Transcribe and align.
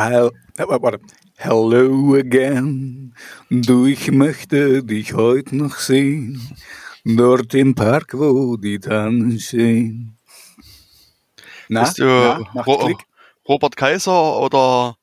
Warte. 0.00 0.98
Hello 1.36 2.14
again. 2.14 3.14
Du, 3.50 3.84
ich 3.84 4.10
möchte 4.10 4.82
dich 4.82 5.12
heute 5.12 5.54
noch 5.56 5.76
sehen. 5.76 6.56
Dort 7.04 7.52
im 7.52 7.74
Park, 7.74 8.14
wo 8.14 8.56
die 8.56 8.78
Tannen 8.78 9.38
stehen. 9.38 10.16
Na, 11.68 11.82
Bist 11.82 11.98
du 11.98 12.04
na, 12.04 12.62
Ro 12.62 12.96
Robert 13.46 13.76
Kaiser 13.76 14.38
oder 14.38 14.96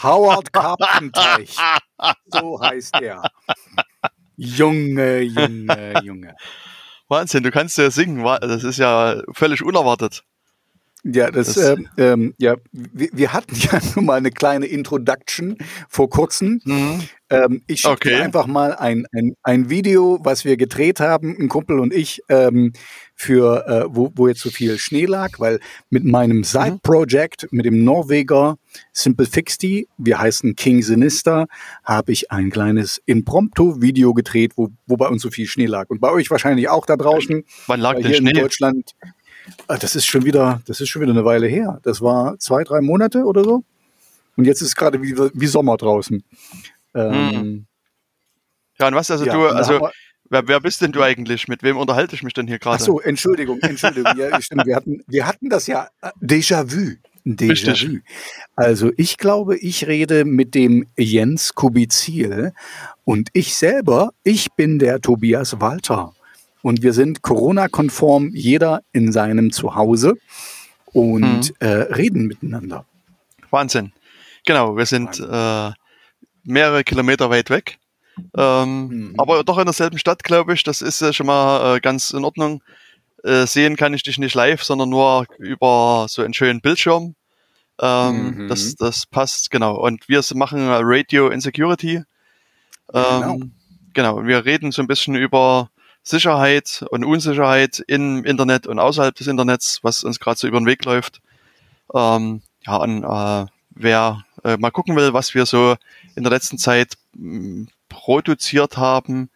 Howard 0.00 0.52
Carpenteich? 0.52 1.56
so 2.26 2.60
heißt 2.60 3.00
er. 3.00 3.22
Junge, 4.36 5.22
Junge, 5.22 5.94
Junge. 6.04 6.36
Wahnsinn, 7.08 7.42
du 7.42 7.50
kannst 7.50 7.78
ja 7.78 7.90
singen. 7.90 8.22
Das 8.22 8.62
ist 8.62 8.78
ja 8.78 9.22
völlig 9.32 9.64
unerwartet. 9.64 10.22
Ja, 11.04 11.30
das, 11.30 11.54
das 11.54 11.56
äh, 11.56 11.76
ähm, 11.96 12.34
ja, 12.38 12.56
wir, 12.72 13.08
wir, 13.12 13.32
hatten 13.32 13.54
ja 13.72 13.80
nun 13.94 14.06
mal 14.06 14.18
eine 14.18 14.30
kleine 14.30 14.66
Introduction 14.66 15.56
vor 15.88 16.10
kurzem. 16.10 16.60
Mhm. 16.64 17.00
Ähm, 17.30 17.62
ich 17.66 17.82
schicke 17.82 17.92
okay. 17.92 18.14
einfach 18.16 18.46
mal 18.46 18.74
ein, 18.74 19.06
ein, 19.12 19.34
ein 19.42 19.70
Video, 19.70 20.18
was 20.22 20.44
wir 20.44 20.56
gedreht 20.56 21.00
haben, 21.00 21.36
ein 21.38 21.48
Kumpel 21.48 21.78
und 21.78 21.94
ich, 21.94 22.22
ähm, 22.28 22.72
für 23.14 23.66
äh, 23.66 23.84
wo, 23.94 24.10
wo 24.16 24.28
jetzt 24.28 24.40
so 24.40 24.50
viel 24.50 24.78
Schnee 24.78 25.04
lag, 25.04 25.38
weil 25.38 25.60
mit 25.90 26.04
meinem 26.04 26.38
mhm. 26.38 26.44
Side-Project, 26.44 27.48
mit 27.50 27.66
dem 27.66 27.84
Norweger 27.84 28.56
Simple 28.92 29.26
Fixty, 29.26 29.88
wir 29.98 30.18
heißen 30.18 30.56
King 30.56 30.82
Sinister, 30.82 31.46
habe 31.84 32.12
ich 32.12 32.30
ein 32.32 32.50
kleines 32.50 33.00
Impromptu-Video 33.06 34.14
gedreht, 34.14 34.52
wo, 34.56 34.70
wo 34.86 34.96
bei 34.96 35.06
uns 35.06 35.22
so 35.22 35.30
viel 35.30 35.46
Schnee 35.46 35.66
lag. 35.66 35.90
Und 35.90 36.00
bei 36.00 36.10
euch 36.10 36.30
wahrscheinlich 36.30 36.68
auch 36.68 36.86
da 36.86 36.96
draußen. 36.96 37.44
Wann 37.66 37.80
lag 37.80 38.00
der 38.00 38.14
Schnee? 38.14 38.30
In 38.30 38.40
Deutschland 38.40 38.92
das 39.66 39.96
ist 39.96 40.06
schon 40.06 40.24
wieder, 40.24 40.60
das 40.66 40.80
ist 40.80 40.88
schon 40.88 41.02
wieder 41.02 41.12
eine 41.12 41.24
Weile 41.24 41.46
her. 41.46 41.80
Das 41.82 42.00
war 42.00 42.38
zwei, 42.38 42.64
drei 42.64 42.80
Monate 42.80 43.24
oder 43.24 43.44
so. 43.44 43.64
Und 44.36 44.44
jetzt 44.44 44.62
ist 44.62 44.76
gerade 44.76 45.02
wie, 45.02 45.16
wie 45.16 45.46
Sommer 45.46 45.76
draußen. 45.76 46.22
Ähm, 46.94 47.12
hm. 47.12 47.66
ja, 48.78 48.88
und 48.88 48.94
was 48.94 49.10
also 49.10 49.24
ja, 49.24 49.32
du, 49.32 49.46
also 49.46 49.90
wer, 50.28 50.48
wer 50.48 50.60
bist 50.60 50.80
denn 50.80 50.92
du 50.92 51.02
eigentlich? 51.02 51.46
Mit 51.48 51.62
wem 51.62 51.76
unterhalte 51.76 52.14
ich 52.14 52.22
mich 52.22 52.34
denn 52.34 52.46
hier 52.46 52.58
gerade? 52.58 52.76
Ach 52.80 52.84
so, 52.84 53.00
Entschuldigung, 53.00 53.60
Entschuldigung. 53.60 54.12
ja, 54.16 54.40
stimmt. 54.40 54.66
Wir 54.66 54.76
hatten, 54.76 55.02
wir 55.06 55.26
hatten 55.26 55.48
das 55.50 55.66
ja 55.66 55.88
äh, 56.02 56.10
Déjà-vu. 56.20 56.96
Déjà-vu. 57.26 57.98
Also 58.56 58.92
ich 58.96 59.18
glaube, 59.18 59.58
ich 59.58 59.86
rede 59.86 60.24
mit 60.24 60.54
dem 60.54 60.86
Jens 60.96 61.54
Kubizil 61.54 62.52
und 63.04 63.28
ich 63.34 63.54
selber, 63.56 64.12
ich 64.24 64.52
bin 64.52 64.78
der 64.78 65.00
Tobias 65.00 65.60
Walter 65.60 66.14
und 66.62 66.82
wir 66.82 66.92
sind 66.92 67.22
Corona-konform, 67.22 68.30
jeder 68.34 68.82
in 68.92 69.12
seinem 69.12 69.52
Zuhause 69.52 70.16
und 70.86 71.50
mhm. 71.50 71.56
äh, 71.60 71.66
reden 71.66 72.26
miteinander. 72.26 72.84
Wahnsinn. 73.50 73.92
Genau, 74.46 74.76
wir 74.76 74.86
sind 74.86 75.20
äh, 75.20 75.70
mehrere 76.44 76.84
Kilometer 76.84 77.30
weit 77.30 77.50
weg. 77.50 77.78
Ähm, 78.36 78.88
mhm. 78.88 79.14
Aber 79.18 79.44
doch 79.44 79.58
in 79.58 79.64
derselben 79.64 79.98
Stadt, 79.98 80.24
glaube 80.24 80.54
ich. 80.54 80.62
Das 80.62 80.82
ist 80.82 81.00
äh, 81.02 81.12
schon 81.12 81.26
mal 81.26 81.76
äh, 81.76 81.80
ganz 81.80 82.10
in 82.10 82.24
Ordnung. 82.24 82.62
Äh, 83.22 83.46
sehen 83.46 83.76
kann 83.76 83.94
ich 83.94 84.02
dich 84.02 84.18
nicht 84.18 84.34
live, 84.34 84.62
sondern 84.62 84.88
nur 84.88 85.26
über 85.38 86.06
so 86.08 86.22
einen 86.22 86.34
schönen 86.34 86.60
Bildschirm. 86.60 87.14
Ähm, 87.80 88.44
mhm. 88.44 88.48
das, 88.48 88.74
das 88.76 89.06
passt, 89.06 89.50
genau. 89.50 89.76
Und 89.76 90.08
wir 90.08 90.22
machen 90.34 90.68
Radio 90.68 91.28
Insecurity. 91.28 92.02
Ähm, 92.92 93.20
genau. 93.20 93.38
genau. 93.94 94.26
Wir 94.26 94.44
reden 94.44 94.72
so 94.72 94.82
ein 94.82 94.88
bisschen 94.88 95.14
über 95.14 95.70
Sicherheit 96.02 96.84
und 96.90 97.04
Unsicherheit 97.04 97.82
im 97.86 98.24
Internet 98.24 98.66
und 98.66 98.78
außerhalb 98.78 99.14
des 99.14 99.26
Internets, 99.26 99.80
was 99.82 100.04
uns 100.04 100.18
gerade 100.18 100.38
so 100.38 100.48
über 100.48 100.58
den 100.58 100.66
Weg 100.66 100.84
läuft. 100.84 101.20
Ähm, 101.94 102.42
ja, 102.66 102.76
und 102.76 103.04
äh, 103.04 103.46
wer 103.70 104.24
äh, 104.44 104.56
mal 104.56 104.70
gucken 104.70 104.96
will, 104.96 105.12
was 105.12 105.34
wir 105.34 105.46
so 105.46 105.76
in 106.14 106.22
der 106.22 106.32
letzten 106.32 106.58
Zeit 106.58 106.94
mh, 107.14 107.66
produziert 107.88 108.76
haben, 108.76 109.30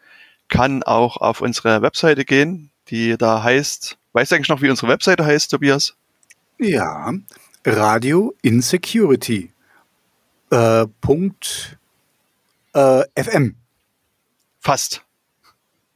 kann 0.49 0.83
auch 0.83 1.17
auf 1.19 1.41
unsere 1.41 1.83
Webseite 1.83 2.25
gehen, 2.25 2.71
die 2.89 3.17
da 3.17 3.43
heißt, 3.43 3.97
weißt 4.13 4.31
du 4.31 4.37
eigentlich 4.37 4.49
noch, 4.49 4.63
wie 4.63 4.71
unsere 4.71 4.89
Webseite 4.89 5.25
heißt, 5.25 5.51
Tobias? 5.51 5.95
Ja, 6.59 7.13
Radio 7.65 8.35
Insecurity. 8.43 9.51
Äh, 10.51 10.87
Punkt 11.01 11.79
äh, 12.75 13.03
FM. 13.17 13.57
Fast. 14.61 15.03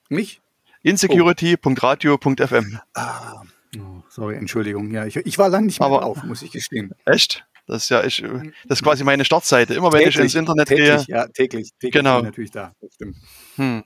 Nicht? 0.09 0.41
Insecurity.radio.fm. 0.88 2.78
Ah, 2.94 3.43
oh, 3.76 4.03
sorry, 4.09 4.37
Entschuldigung. 4.37 4.91
Ja, 4.91 5.06
ich, 5.06 5.16
ich 5.16 5.38
war 5.38 5.49
lange 5.49 5.66
nicht 5.66 5.81
mehr 5.81 5.87
Aber, 5.87 6.04
auf, 6.04 6.22
muss 6.22 6.43
ich 6.43 6.50
gestehen. 6.50 6.93
Echt? 7.04 7.44
Das 7.66 7.82
ist 7.82 7.88
ja, 7.91 8.03
ich, 8.03 8.25
das 8.66 8.78
ist 8.78 8.82
quasi 8.82 9.04
meine 9.04 9.26
Startseite. 9.26 9.75
Immer 9.75 9.93
wenn 9.93 9.99
täglich, 9.99 10.16
ich 10.16 10.22
ins 10.22 10.34
Internet 10.34 10.69
täglich, 10.69 11.06
gehe. 11.06 11.16
Ja, 11.16 11.26
täglich, 11.26 11.71
täglich 11.78 11.93
genau. 11.93 12.22
natürlich 12.22 12.50
da. 12.50 12.72
Das 12.81 12.94
stimmt. 12.94 13.16
Hm. 13.56 13.84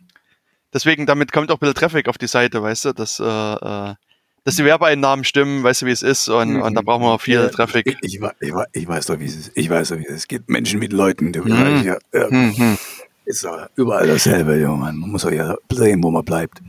Deswegen, 0.72 1.04
damit 1.04 1.32
kommt 1.32 1.50
auch 1.50 1.56
ein 1.56 1.58
bisschen 1.58 1.74
Traffic 1.74 2.08
auf 2.08 2.16
die 2.16 2.28
Seite, 2.28 2.62
weißt 2.62 2.86
du, 2.86 2.92
dass, 2.92 3.18
äh, 3.18 3.24
äh 3.24 3.94
dass 4.44 4.56
die 4.56 4.64
Werbeeinnahmen 4.64 5.24
stimmen, 5.24 5.62
weißt 5.62 5.82
du, 5.82 5.86
wie 5.86 5.92
es 5.92 6.02
ist, 6.02 6.28
und, 6.28 6.54
mhm. 6.54 6.62
und 6.62 6.74
da 6.74 6.82
brauchen 6.82 7.04
wir 7.04 7.18
viel 7.18 7.34
ja, 7.34 7.48
Traffic. 7.48 7.98
Ich, 8.02 8.14
ich, 8.16 8.20
ich, 8.40 8.52
ich, 8.72 8.88
weiß 8.88 9.06
doch, 9.06 9.20
wie 9.20 9.26
es 9.26 9.36
ist. 9.36 9.52
Ich 9.54 9.70
weiß 9.70 9.90
doch, 9.90 9.98
wie 9.98 10.02
es 10.02 10.08
ist. 10.08 10.16
Es 10.16 10.28
gibt 10.28 10.50
Menschen 10.50 10.80
mit 10.80 10.92
Leuten, 10.92 11.32
die 11.32 11.40
mhm. 11.40 11.84
ja, 11.84 11.96
ja, 12.12 12.28
mhm. 12.28 12.76
ist 13.24 13.46
überall 13.76 14.08
dasselbe, 14.08 14.56
Junge. 14.56 14.78
Man 14.78 14.98
muss 14.98 15.24
auch 15.24 15.30
ja 15.30 15.54
sehen, 15.70 16.02
wo 16.02 16.10
man 16.10 16.24
bleibt. 16.24 16.60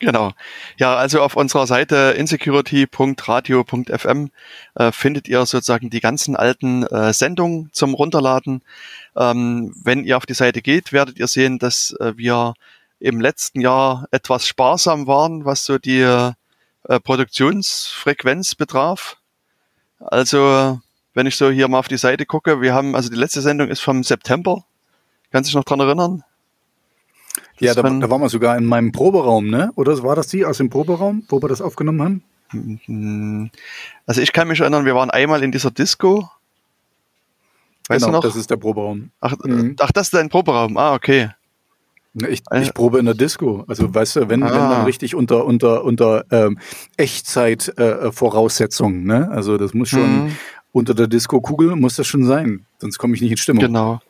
Genau. 0.00 0.30
Ja, 0.76 0.96
also 0.96 1.22
auf 1.22 1.34
unserer 1.34 1.66
Seite 1.66 2.14
insecurity.radio.fm 2.16 4.30
äh, 4.76 4.92
findet 4.92 5.26
ihr 5.26 5.44
sozusagen 5.44 5.90
die 5.90 6.00
ganzen 6.00 6.36
alten 6.36 6.84
äh, 6.84 7.12
Sendungen 7.12 7.70
zum 7.72 7.94
Runterladen. 7.94 8.62
Ähm, 9.16 9.74
wenn 9.82 10.04
ihr 10.04 10.16
auf 10.16 10.24
die 10.24 10.34
Seite 10.34 10.62
geht, 10.62 10.92
werdet 10.92 11.18
ihr 11.18 11.26
sehen, 11.26 11.58
dass 11.58 11.96
äh, 11.98 12.12
wir 12.16 12.54
im 13.00 13.20
letzten 13.20 13.60
Jahr 13.60 14.06
etwas 14.12 14.46
sparsam 14.46 15.08
waren, 15.08 15.44
was 15.44 15.64
so 15.64 15.78
die 15.78 16.00
äh, 16.00 16.32
Produktionsfrequenz 17.00 18.54
betraf. 18.54 19.16
Also, 20.00 20.80
wenn 21.14 21.26
ich 21.26 21.36
so 21.36 21.50
hier 21.50 21.68
mal 21.68 21.80
auf 21.80 21.88
die 21.88 21.98
Seite 21.98 22.24
gucke, 22.24 22.60
wir 22.60 22.72
haben, 22.72 22.94
also 22.94 23.10
die 23.10 23.16
letzte 23.16 23.40
Sendung 23.40 23.68
ist 23.68 23.80
vom 23.80 24.04
September. 24.04 24.64
Kannst 25.32 25.48
du 25.48 25.50
dich 25.50 25.56
noch 25.56 25.64
dran 25.64 25.80
erinnern? 25.80 26.22
Ja, 27.60 27.74
da, 27.74 27.82
da 27.82 28.10
waren 28.10 28.20
wir 28.20 28.28
sogar 28.28 28.56
in 28.56 28.64
meinem 28.64 28.92
Proberaum, 28.92 29.48
ne? 29.48 29.70
Oder 29.74 30.00
war 30.02 30.16
das 30.16 30.28
die 30.28 30.44
aus 30.44 30.58
dem 30.58 30.70
Proberaum, 30.70 31.24
wo 31.28 31.42
wir 31.42 31.48
das 31.48 31.60
aufgenommen 31.60 32.02
haben? 32.02 32.22
Mhm. 32.52 33.50
Also 34.06 34.20
ich 34.20 34.32
kann 34.32 34.48
mich 34.48 34.60
erinnern, 34.60 34.84
wir 34.84 34.94
waren 34.94 35.10
einmal 35.10 35.42
in 35.42 35.52
dieser 35.52 35.70
Disco. 35.70 36.28
Weißt 37.88 38.04
genau, 38.04 38.20
du 38.20 38.26
noch? 38.26 38.32
das 38.32 38.36
ist 38.36 38.50
der 38.50 38.56
Proberaum. 38.56 39.10
Ach, 39.20 39.34
mhm. 39.44 39.76
ach, 39.80 39.92
das 39.92 40.08
ist 40.08 40.14
dein 40.14 40.28
Proberaum. 40.28 40.76
Ah, 40.76 40.94
okay. 40.94 41.30
Ich, 42.28 42.42
ich 42.52 42.74
probe 42.74 42.98
in 42.98 43.04
der 43.04 43.14
Disco. 43.14 43.64
Also 43.68 43.94
weißt 43.94 44.16
du, 44.16 44.28
wenn, 44.28 44.42
ah. 44.42 44.46
wenn 44.46 44.70
dann 44.70 44.84
richtig 44.84 45.14
unter 45.14 45.44
unter 45.44 45.84
unter 45.84 46.24
ähm, 46.30 46.58
Echtzeit-Voraussetzungen. 46.96 49.08
Äh, 49.08 49.20
ne? 49.20 49.30
Also 49.30 49.56
das 49.56 49.72
muss 49.74 49.90
schon 49.90 50.24
mhm. 50.24 50.36
unter 50.72 50.94
der 50.94 51.06
Disco-Kugel 51.06 51.76
muss 51.76 51.96
das 51.96 52.06
schon 52.06 52.24
sein, 52.24 52.64
sonst 52.78 52.98
komme 52.98 53.14
ich 53.14 53.20
nicht 53.20 53.32
in 53.32 53.36
Stimmung. 53.36 53.64
Genau. 53.64 54.00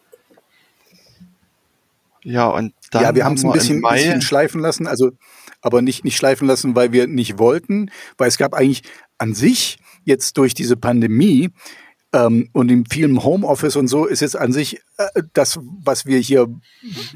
Ja, 2.29 2.49
und 2.49 2.75
dann 2.91 3.03
ja, 3.03 3.15
wir 3.15 3.25
haben 3.25 3.35
es 3.35 3.45
ein 3.45 3.53
bisschen, 3.53 3.81
bisschen, 3.81 4.21
schleifen 4.21 4.61
lassen, 4.61 4.87
also 4.87 5.13
aber 5.63 5.81
nicht, 5.81 6.05
nicht 6.05 6.17
schleifen 6.17 6.47
lassen, 6.47 6.77
weil 6.77 6.93
wir 6.93 7.07
nicht 7.07 7.39
wollten, 7.39 7.91
weil 8.19 8.29
es 8.29 8.37
gab 8.37 8.53
eigentlich 8.53 8.83
an 9.17 9.35
sich 9.35 9.79
jetzt 10.05 10.37
durch 10.37 10.53
diese 10.53 10.77
Pandemie 10.77 11.49
ähm, 12.13 12.51
und 12.53 12.71
in 12.71 12.85
vielem 12.85 13.25
Homeoffice 13.25 13.77
und 13.77 13.89
so 13.89 14.05
ist 14.05 14.21
jetzt 14.21 14.37
an 14.37 14.53
sich 14.53 14.81
äh, 14.99 15.23
das, 15.33 15.59
was 15.83 16.05
wir 16.05 16.19
hier 16.19 16.49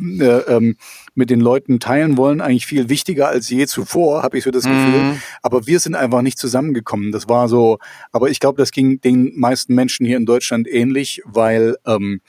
äh, 0.01 0.25
ähm, 0.25 0.77
mit 1.15 1.29
den 1.29 1.41
Leuten 1.41 1.79
teilen 1.79 2.17
wollen, 2.17 2.41
eigentlich 2.41 2.67
viel 2.67 2.89
wichtiger 2.89 3.29
als 3.29 3.51
je 3.51 3.67
zuvor, 3.67 4.23
habe 4.23 4.39
ich 4.39 4.45
so 4.45 4.51
das 4.51 4.65
Gefühl. 4.65 5.03
Mhm. 5.03 5.23
Aber 5.43 5.67
wir 5.67 5.79
sind 5.79 5.95
einfach 5.95 6.23
nicht 6.23 6.39
zusammengekommen. 6.39 7.13
Das 7.13 7.29
war 7.29 7.49
so, 7.49 7.79
aber 8.13 8.31
ich 8.31 8.41
glaube, 8.41 8.57
das 8.57 8.71
ging 8.71 8.99
den 9.03 9.39
meisten 9.39 9.75
Menschen 9.75 10.07
hier 10.07 10.17
in 10.17 10.25
Deutschland 10.25 10.67
ähnlich, 10.67 11.21
weil 11.27 11.77
ähm, 11.85 12.23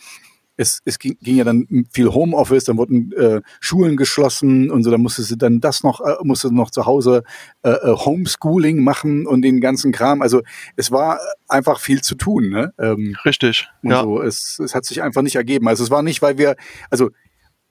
es, 0.56 0.82
es 0.86 1.00
ging, 1.00 1.18
ging 1.22 1.38
ja 1.38 1.44
dann 1.44 1.86
viel 1.92 2.14
Homeoffice, 2.14 2.66
dann 2.66 2.78
wurden 2.78 3.12
äh, 3.14 3.42
Schulen 3.60 3.98
geschlossen 3.98 4.70
und 4.70 4.84
so, 4.84 4.92
dann 4.92 5.02
musste 5.02 5.24
sie 5.24 5.38
dann 5.38 5.60
das 5.60 5.84
noch, 5.84 6.02
äh, 6.02 6.16
musste 6.24 6.54
noch 6.54 6.70
zu 6.70 6.86
Hause 6.86 7.24
äh, 7.64 7.72
äh, 7.72 7.96
Homeschooling 7.96 8.84
machen 8.84 9.26
und 9.26 9.42
den 9.42 9.62
ganzen 9.62 9.92
Kram. 9.92 10.22
Also 10.22 10.42
es 10.76 10.92
war 10.92 11.20
einfach 11.48 11.80
viel 11.80 12.02
zu 12.02 12.16
tun, 12.16 12.50
ne? 12.50 12.74
Ähm, 12.78 13.16
Richtig. 13.26 13.68
Und 13.82 13.92
ja. 13.92 14.04
so. 14.04 14.22
Es, 14.22 14.60
es 14.60 14.76
hat 14.76 14.86
sich 14.86 15.02
einfach 15.02 15.22
nicht 15.22 15.36
ergeben. 15.36 15.68
Also 15.68 15.84
es 15.84 15.92
war 15.92 16.04
nicht, 16.04 16.22
weil 16.22 16.38
wir, 16.38 16.56
also 16.90 17.10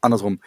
andersrum, 0.00 0.40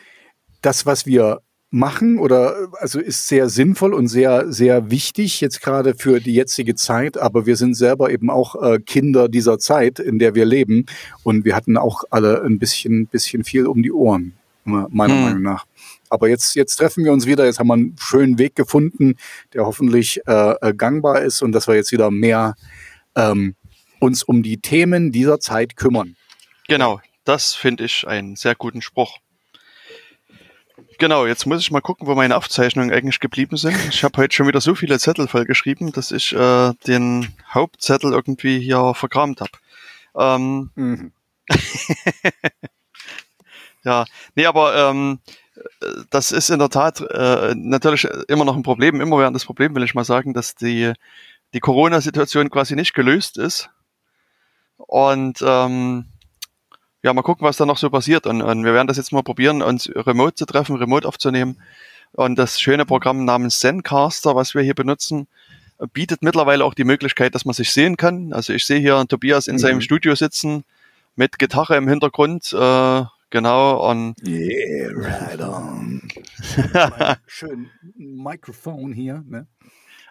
das, 0.62 0.86
was 0.86 1.06
wir 1.06 1.42
machen 1.76 2.20
oder 2.20 2.70
also 2.80 3.00
ist 3.00 3.28
sehr 3.28 3.50
sinnvoll 3.50 3.94
und 3.94 4.08
sehr 4.08 4.52
sehr 4.52 4.90
wichtig 4.90 5.42
jetzt 5.42 5.62
gerade 5.62 5.94
für 5.94 6.22
die 6.22 6.34
jetzige 6.34 6.74
Zeit, 6.76 7.18
aber 7.18 7.46
wir 7.46 7.58
sind 7.58 7.76
selber 7.76 8.10
eben 8.12 8.30
auch 8.30 8.56
äh, 8.62 8.80
Kinder 8.80 9.28
dieser 9.28 9.60
Zeit, 9.60 10.00
in 10.00 10.18
der 10.18 10.36
wir 10.36 10.46
leben 10.46 10.86
und 11.24 11.44
wir 11.44 11.54
hatten 11.56 11.76
auch 11.78 12.04
alle 12.10 12.42
ein 12.44 12.60
bisschen 12.60 13.08
bisschen 13.08 13.44
viel 13.44 13.68
um 13.68 13.84
die 13.84 13.92
Ohren 13.92 14.34
meiner 14.64 15.14
hm. 15.14 15.22
Meinung 15.22 15.42
nach. 15.44 15.66
Aber 16.10 16.30
jetzt 16.30 16.56
jetzt 16.56 16.78
treffen 16.78 17.04
wir 17.04 17.12
uns 17.12 17.28
wieder, 17.28 17.46
jetzt 17.46 17.60
haben 17.60 17.68
wir 17.68 17.74
einen 17.74 17.96
schönen 18.00 18.40
Weg 18.40 18.56
gefunden, 18.56 19.16
der 19.54 19.66
hoffentlich 19.66 20.22
äh, 20.28 20.56
äh 20.62 20.74
gangbar 20.74 21.22
ist 21.24 21.42
und 21.42 21.52
dass 21.52 21.68
wir 21.68 21.76
jetzt 21.76 21.92
wieder 21.92 22.10
mehr 22.10 22.56
ähm, 23.16 23.56
uns 24.00 24.24
um 24.24 24.44
die 24.44 24.58
Themen 24.58 25.12
dieser 25.12 25.42
Zeit 25.42 25.76
kümmern. 25.76 26.16
Genau, 26.68 27.02
das 27.26 27.54
finde 27.54 27.84
ich 27.84 28.08
einen 28.08 28.38
sehr 28.38 28.56
guten 28.56 28.82
Spruch. 28.82 29.20
Genau, 30.98 31.26
jetzt 31.26 31.46
muss 31.46 31.60
ich 31.60 31.72
mal 31.72 31.82
gucken, 31.82 32.08
wo 32.08 32.16
meine 32.16 32.38
Aufzeichnungen 32.38 32.94
eigentlich 32.94 33.20
geblieben 33.20 33.58
sind. 33.58 33.78
Ich 33.90 34.04
habe 34.04 34.18
heute 34.18 34.34
schon 34.34 34.48
wieder 34.48 34.62
so 34.62 34.76
viele 34.76 34.98
Zettel 34.98 35.28
vollgeschrieben, 35.28 35.92
dass 35.92 36.12
ich 36.12 36.34
äh, 36.34 36.74
den 36.88 37.34
Hauptzettel 37.54 38.14
irgendwie 38.14 38.60
hier 38.60 38.94
verkramt 38.94 39.42
habe. 39.42 39.52
Ähm, 40.16 40.70
mhm. 40.76 41.12
ja, 43.84 44.06
nee, 44.36 44.46
aber 44.46 44.90
ähm, 44.90 45.20
das 46.10 46.32
ist 46.32 46.50
in 46.50 46.60
der 46.60 46.70
Tat 46.70 47.02
äh, 47.02 47.54
natürlich 47.56 48.06
immer 48.30 48.46
noch 48.46 48.56
ein 48.56 48.64
Problem, 48.64 49.02
immer 49.02 49.20
während 49.20 49.36
das 49.36 49.46
Problem, 49.46 49.76
will 49.76 49.84
ich 49.84 49.96
mal 49.96 50.06
sagen, 50.06 50.34
dass 50.34 50.56
die, 50.56 50.94
die 51.54 51.60
Corona-Situation 51.60 52.50
quasi 52.50 52.76
nicht 52.76 52.94
gelöst 52.94 53.38
ist. 53.38 53.70
Und 54.78 55.44
ähm, 55.46 56.06
ja, 57.06 57.14
mal 57.14 57.22
gucken, 57.22 57.46
was 57.46 57.58
da 57.58 57.68
noch 57.68 57.78
so 57.78 57.92
passiert. 57.92 58.26
Und, 58.26 58.42
und 58.42 58.66
wir 58.66 58.74
werden 58.74 58.88
das 58.88 58.98
jetzt 58.98 59.12
mal 59.12 59.22
probieren, 59.22 59.62
uns 59.62 59.88
remote 59.96 60.34
zu 60.34 60.48
treffen, 60.48 60.76
remote 60.76 61.08
aufzunehmen. 61.08 61.62
Und 62.14 62.36
das 62.40 62.60
schöne 62.60 62.84
Programm 62.84 63.26
namens 63.26 63.60
Zencaster, 63.60 64.36
was 64.36 64.56
wir 64.56 64.64
hier 64.64 64.74
benutzen, 64.74 65.28
bietet 65.94 66.24
mittlerweile 66.24 66.66
auch 66.66 66.74
die 66.74 66.84
Möglichkeit, 66.84 67.36
dass 67.36 67.46
man 67.46 67.54
sich 67.54 67.72
sehen 67.72 67.96
kann. 67.96 68.34
Also 68.34 68.54
ich 68.54 68.66
sehe 68.66 68.80
hier 68.80 69.06
Tobias 69.08 69.46
in 69.46 69.58
mhm. 69.58 69.60
seinem 69.60 69.82
Studio 69.82 70.16
sitzen 70.16 70.64
mit 71.16 71.38
Gitarre 71.38 71.78
im 71.78 71.88
Hintergrund. 71.88 72.52
Äh, 72.54 73.04
genau. 73.30 73.88
Und 73.88 74.16
yeah, 74.26 74.90
right 74.96 75.42
on. 75.42 76.02
Schön 77.28 77.70
Mikrofon 77.96 78.94
hier. 78.94 79.24
Ne? 79.28 79.46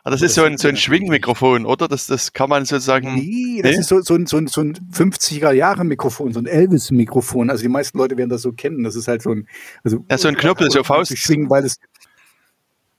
Ah, 0.06 0.11
das 0.11 0.21
ist 0.21 0.35
so 0.35 0.43
ein, 0.43 0.59
so 0.59 0.69
ein 0.69 0.77
Schwingmikrofon, 0.77 1.65
oder? 1.65 1.89
Das, 1.89 2.06
das 2.06 2.35
kann 2.35 2.51
man 2.51 2.67
sozusagen. 2.67 3.15
Nee, 3.15 3.62
das 3.62 3.73
nee? 3.73 3.79
ist 3.81 3.89
so, 3.89 4.03
so, 4.03 4.15
ein, 4.15 4.27
so, 4.27 4.37
ein, 4.37 4.49
so 4.49 4.61
ein 4.61 4.75
50er-Jahre-Mikrofon, 4.75 6.35
so 6.35 6.41
ein 6.41 6.47
Elvis-Mikrofon. 6.47 7.49
Also 7.49 7.62
die 7.62 7.71
meisten 7.71 7.97
Leute 7.97 8.19
werden 8.19 8.29
das 8.29 8.43
so 8.43 8.53
kennen. 8.53 8.85
Das 8.85 8.97
ist 8.97 9.09
halt 9.09 9.23
so 9.23 9.31
ein. 9.31 9.49
Also, 9.83 10.05
ja, 10.11 10.19
so 10.19 10.29
ein 10.29 10.37
Knüppel, 10.37 10.71
so 10.71 10.85
Faust. 10.85 11.17
Schwingen, 11.17 11.49
weil 11.49 11.65
es. 11.65 11.79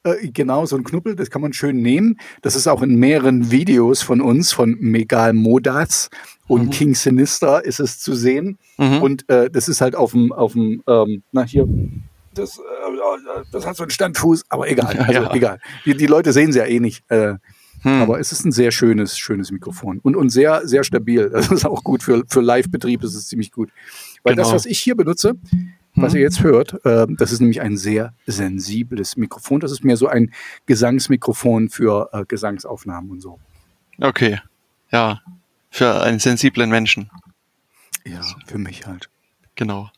Äh, 0.04 0.30
genau, 0.30 0.66
so 0.66 0.78
ein 0.78 0.84
Knuppel, 0.84 1.16
das 1.16 1.30
kann 1.30 1.44
man 1.44 1.54
schön 1.54 1.78
nehmen. 1.84 2.18
Das 2.42 2.56
ist 2.56 2.66
auch 2.66 2.81
in 2.81 2.96
mehreren 2.96 3.52
Videos 3.52 4.02
von 4.02 4.19
uns, 4.19 4.52
von 4.52 4.75
Megal 4.80 5.34
Modas 5.34 6.10
und 6.48 6.66
mhm. 6.66 6.69
King 6.72 6.96
Sinister 6.96 7.63
ist 7.63 7.80
es 7.80 8.00
zu 8.00 8.16
sehen. 8.16 8.57
Mhm. 8.80 9.04
Und 9.04 9.30
äh, 9.30 9.52
das 9.52 9.68
ist 9.68 9.81
halt 9.81 9.96
auf 9.96 10.13
dem, 10.13 10.34
auf 10.34 10.54
dem, 10.54 10.81
ähm, 10.88 11.22
na 11.31 11.44
hier, 11.44 11.68
das, 12.36 12.60
äh, 12.60 12.62
das 13.52 13.66
hat 13.66 13.76
so 13.76 13.84
einen 13.84 13.90
Standfuß, 13.90 14.46
aber 14.50 14.70
egal. 14.70 14.98
Also 14.98 15.12
ja. 15.12 15.34
egal. 15.34 15.60
Die, 15.86 15.96
die 15.96 16.08
Leute 16.08 16.34
sehen 16.34 16.50
es 16.50 16.56
ja 16.56 16.66
eh 16.66 16.80
nicht. 16.80 17.04
Äh, 17.10 17.36
hm. 17.82 18.02
Aber 18.02 18.20
es 18.20 18.32
ist 18.32 18.44
ein 18.46 18.52
sehr 18.52 18.72
schönes, 18.72 19.18
schönes 19.18 19.52
Mikrofon 19.52 20.00
und, 20.00 20.16
und 20.16 20.30
sehr, 20.30 20.68
sehr 20.68 20.84
stabil. 20.84 21.30
Das 21.34 21.52
ist 21.52 21.66
auch 21.66 21.84
gut 21.84 22.04
für, 22.04 22.24
für 22.28 22.42
Live-Betrieb, 22.42 23.02
das 23.02 23.14
ist 23.14 23.28
ziemlich 23.30 23.52
gut. 23.52 23.70
Weil 24.24 24.36
genau. 24.36 24.48
das, 24.48 24.56
was 24.56 24.66
ich 24.66 24.80
hier 24.80 24.96
benutze, 24.96 25.36
was 25.94 26.14
hm. 26.14 26.18
ihr 26.18 26.24
jetzt 26.24 26.42
hört, 26.42 26.84
äh, 26.86 27.06
das 27.10 27.32
ist 27.32 27.42
nämlich 27.42 27.62
ein 27.62 27.78
sehr 27.78 28.14
sensibles 28.26 29.18
Mikrofon. 29.18 29.60
Das 29.60 29.72
ist 29.72 29.84
mehr 29.84 29.98
so 29.98 30.08
ein 30.08 30.34
Gesangsmikrofon 30.66 31.70
für 31.70 32.10
äh, 32.12 32.26
Gesangsaufnahmen 32.26 33.12
und 33.12 33.22
so. 33.22 33.40
Okay. 34.02 34.40
Ja. 34.92 35.22
Für 35.70 36.02
einen 36.02 36.20
sensiblen 36.20 36.70
Menschen. 36.70 37.10
Ja, 38.06 38.22
für 38.48 38.58
mich 38.58 38.88
halt. 38.88 39.10
Genau. 39.56 39.90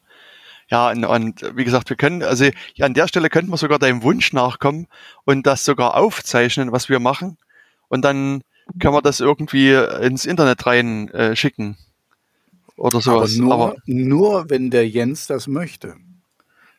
Ja, 0.70 0.92
und, 0.92 1.06
und 1.06 1.56
wie 1.56 1.64
gesagt, 1.64 1.90
wir 1.90 1.96
können, 1.96 2.24
also 2.24 2.46
an 2.82 2.94
der 2.94 3.08
Stelle 3.08 3.30
könnten 3.30 3.52
wir 3.52 3.58
sogar 3.58 3.80
deinem 3.80 4.04
Wunsch 4.04 4.34
nachkommen 4.34 4.88
und 5.24 5.48
das 5.48 5.64
sogar 5.64 5.96
aufzeichnen, 5.96 6.72
was 6.72 6.90
wir 6.90 7.00
machen. 7.00 7.38
Und 7.88 8.04
dann 8.04 8.42
können 8.80 8.94
wir 8.94 9.02
das 9.02 9.22
irgendwie 9.22 9.72
ins 9.74 10.26
Internet 10.26 10.66
rein 10.66 11.10
äh, 11.10 11.36
schicken. 11.36 11.78
Oder 12.76 13.02
sowas. 13.02 13.36
Aber 13.36 13.44
nur, 13.44 13.54
Aber 13.54 13.76
nur 13.86 14.50
wenn 14.50 14.70
der 14.70 14.88
Jens 14.88 15.28
das 15.28 15.48
möchte. 15.48 15.96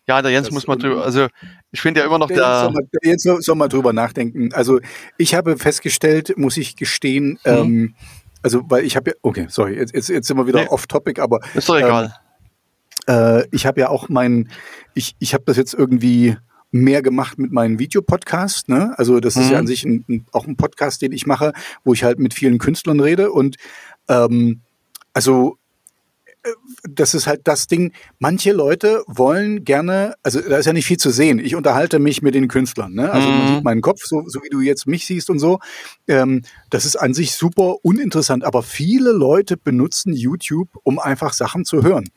Ja, 0.06 0.23
der 0.23 0.31
Jens 0.31 0.46
das 0.46 0.55
muss 0.55 0.67
mal 0.67 0.76
drüber, 0.76 1.05
also 1.05 1.29
ich 1.70 1.81
finde 1.81 2.00
ja 2.00 2.06
immer 2.06 2.19
noch 2.19 2.29
der. 2.29 2.37
der 2.37 2.61
soll, 2.61 2.73
mal, 2.73 2.88
der 2.93 3.11
Jens 3.11 3.23
soll, 3.23 3.43
soll 3.43 3.56
mal 3.56 3.69
drüber 3.69 3.93
nachdenken. 3.93 4.52
Also 4.55 4.81
ich 5.19 5.35
habe 5.35 5.58
festgestellt, 5.58 6.37
muss 6.38 6.56
ich 6.56 6.76
gestehen, 6.76 7.38
mhm. 7.44 7.52
ähm, 7.52 7.94
also 8.43 8.62
weil 8.70 8.85
ich 8.85 8.96
habe 8.96 9.11
ja, 9.11 9.17
okay, 9.23 9.46
sorry, 9.49 9.76
jetzt, 9.76 9.94
jetzt, 9.94 10.08
jetzt 10.08 10.26
sind 10.29 10.37
wir 10.37 10.46
wieder 10.46 10.62
nee. 10.62 10.69
off-topic, 10.69 11.20
aber. 11.20 11.40
Ist 11.55 11.69
doch 11.69 11.76
egal. 11.76 12.05
Ähm, 12.05 12.27
äh, 13.08 13.44
ich 13.50 13.66
habe 13.66 13.81
ja 13.81 13.88
auch 13.88 14.08
mein, 14.08 14.49
ich, 14.94 15.16
ich 15.19 15.34
habe 15.34 15.44
das 15.46 15.56
jetzt 15.56 15.75
irgendwie 15.75 16.37
mehr 16.70 17.02
gemacht 17.02 17.38
mit 17.38 17.50
meinem 17.50 17.78
Videopodcast. 17.78 18.69
Ne? 18.69 18.94
Also 18.99 19.20
das 19.20 19.37
mhm. 19.37 19.43
ist 19.43 19.50
ja 19.50 19.58
an 19.58 19.64
mhm. 19.64 19.69
sich 19.69 19.84
ein, 19.84 20.05
ein, 20.08 20.26
auch 20.32 20.46
ein 20.46 20.56
Podcast, 20.56 21.02
den 21.02 21.12
ich 21.12 21.26
mache, 21.26 21.52
wo 21.84 21.94
ich 21.94 22.05
halt 22.05 22.19
mit 22.19 22.34
vielen 22.34 22.58
Künstlern 22.58 23.00
rede. 23.00 23.32
Und 23.32 23.56
ähm, 24.08 24.60
also 25.14 25.56
äh, 26.43 26.50
das 26.82 27.14
ist 27.14 27.26
halt 27.26 27.40
das 27.44 27.69
Ding. 27.69 27.93
Manche 28.19 28.52
Leute 28.52 29.02
wollen 29.06 29.64
gerne, 29.64 30.14
also 30.22 30.40
da 30.40 30.58
ist 30.58 30.66
ja 30.66 30.75
nicht 30.75 30.87
viel 30.87 30.99
zu 30.99 31.08
sehen. 31.08 31.38
Ich 31.38 31.54
unterhalte 31.54 31.99
mich 31.99 32.20
mit 32.20 32.34
den 32.34 32.49
Künstlern. 32.49 32.93
Ne? 32.93 33.11
Also 33.11 33.28
man 33.28 33.43
mhm. 33.43 33.54
sieht 33.54 33.64
meinen 33.64 33.81
Kopf, 33.81 34.02
so, 34.04 34.25
so 34.26 34.43
wie 34.43 34.50
du 34.50 34.61
jetzt 34.61 34.87
mich 34.87 35.06
siehst 35.06 35.31
und 35.31 35.38
so. 35.38 35.61
Ähm, 36.06 36.43
das 36.69 36.84
ist 36.84 36.96
an 36.96 37.14
sich 37.14 37.32
super 37.32 37.76
uninteressant. 37.82 38.44
Aber 38.44 38.62
viele 38.62 39.12
Leute 39.12 39.56
benutzen 39.56 40.12
YouTube, 40.12 40.69
um 40.82 40.99
einfach 40.99 41.32
Sachen 41.32 41.64
zu 41.64 41.82
hören. 41.82 42.11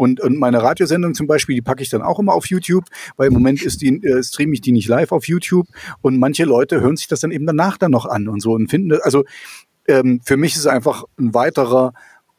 Und, 0.00 0.18
und 0.18 0.38
meine 0.38 0.62
Radiosendung 0.62 1.12
zum 1.12 1.26
Beispiel, 1.26 1.56
die 1.56 1.60
packe 1.60 1.82
ich 1.82 1.90
dann 1.90 2.00
auch 2.00 2.18
immer 2.18 2.32
auf 2.32 2.46
YouTube, 2.46 2.86
weil 3.18 3.26
im 3.26 3.34
Moment 3.34 3.60
ist 3.60 3.82
die, 3.82 4.02
äh, 4.02 4.22
streame 4.22 4.54
ich 4.54 4.62
die 4.62 4.72
nicht 4.72 4.88
live 4.88 5.12
auf 5.12 5.28
YouTube. 5.28 5.66
Und 6.00 6.18
manche 6.18 6.46
Leute 6.46 6.80
hören 6.80 6.96
sich 6.96 7.06
das 7.06 7.20
dann 7.20 7.30
eben 7.32 7.44
danach 7.44 7.76
dann 7.76 7.90
noch 7.90 8.06
an 8.06 8.26
und 8.26 8.40
so 8.40 8.52
und 8.52 8.68
finden, 8.70 8.98
also 9.02 9.24
ähm, 9.88 10.22
für 10.24 10.38
mich 10.38 10.54
ist 10.54 10.60
es 10.60 10.66
einfach 10.66 11.04
ein 11.18 11.34
weiterer 11.34 11.92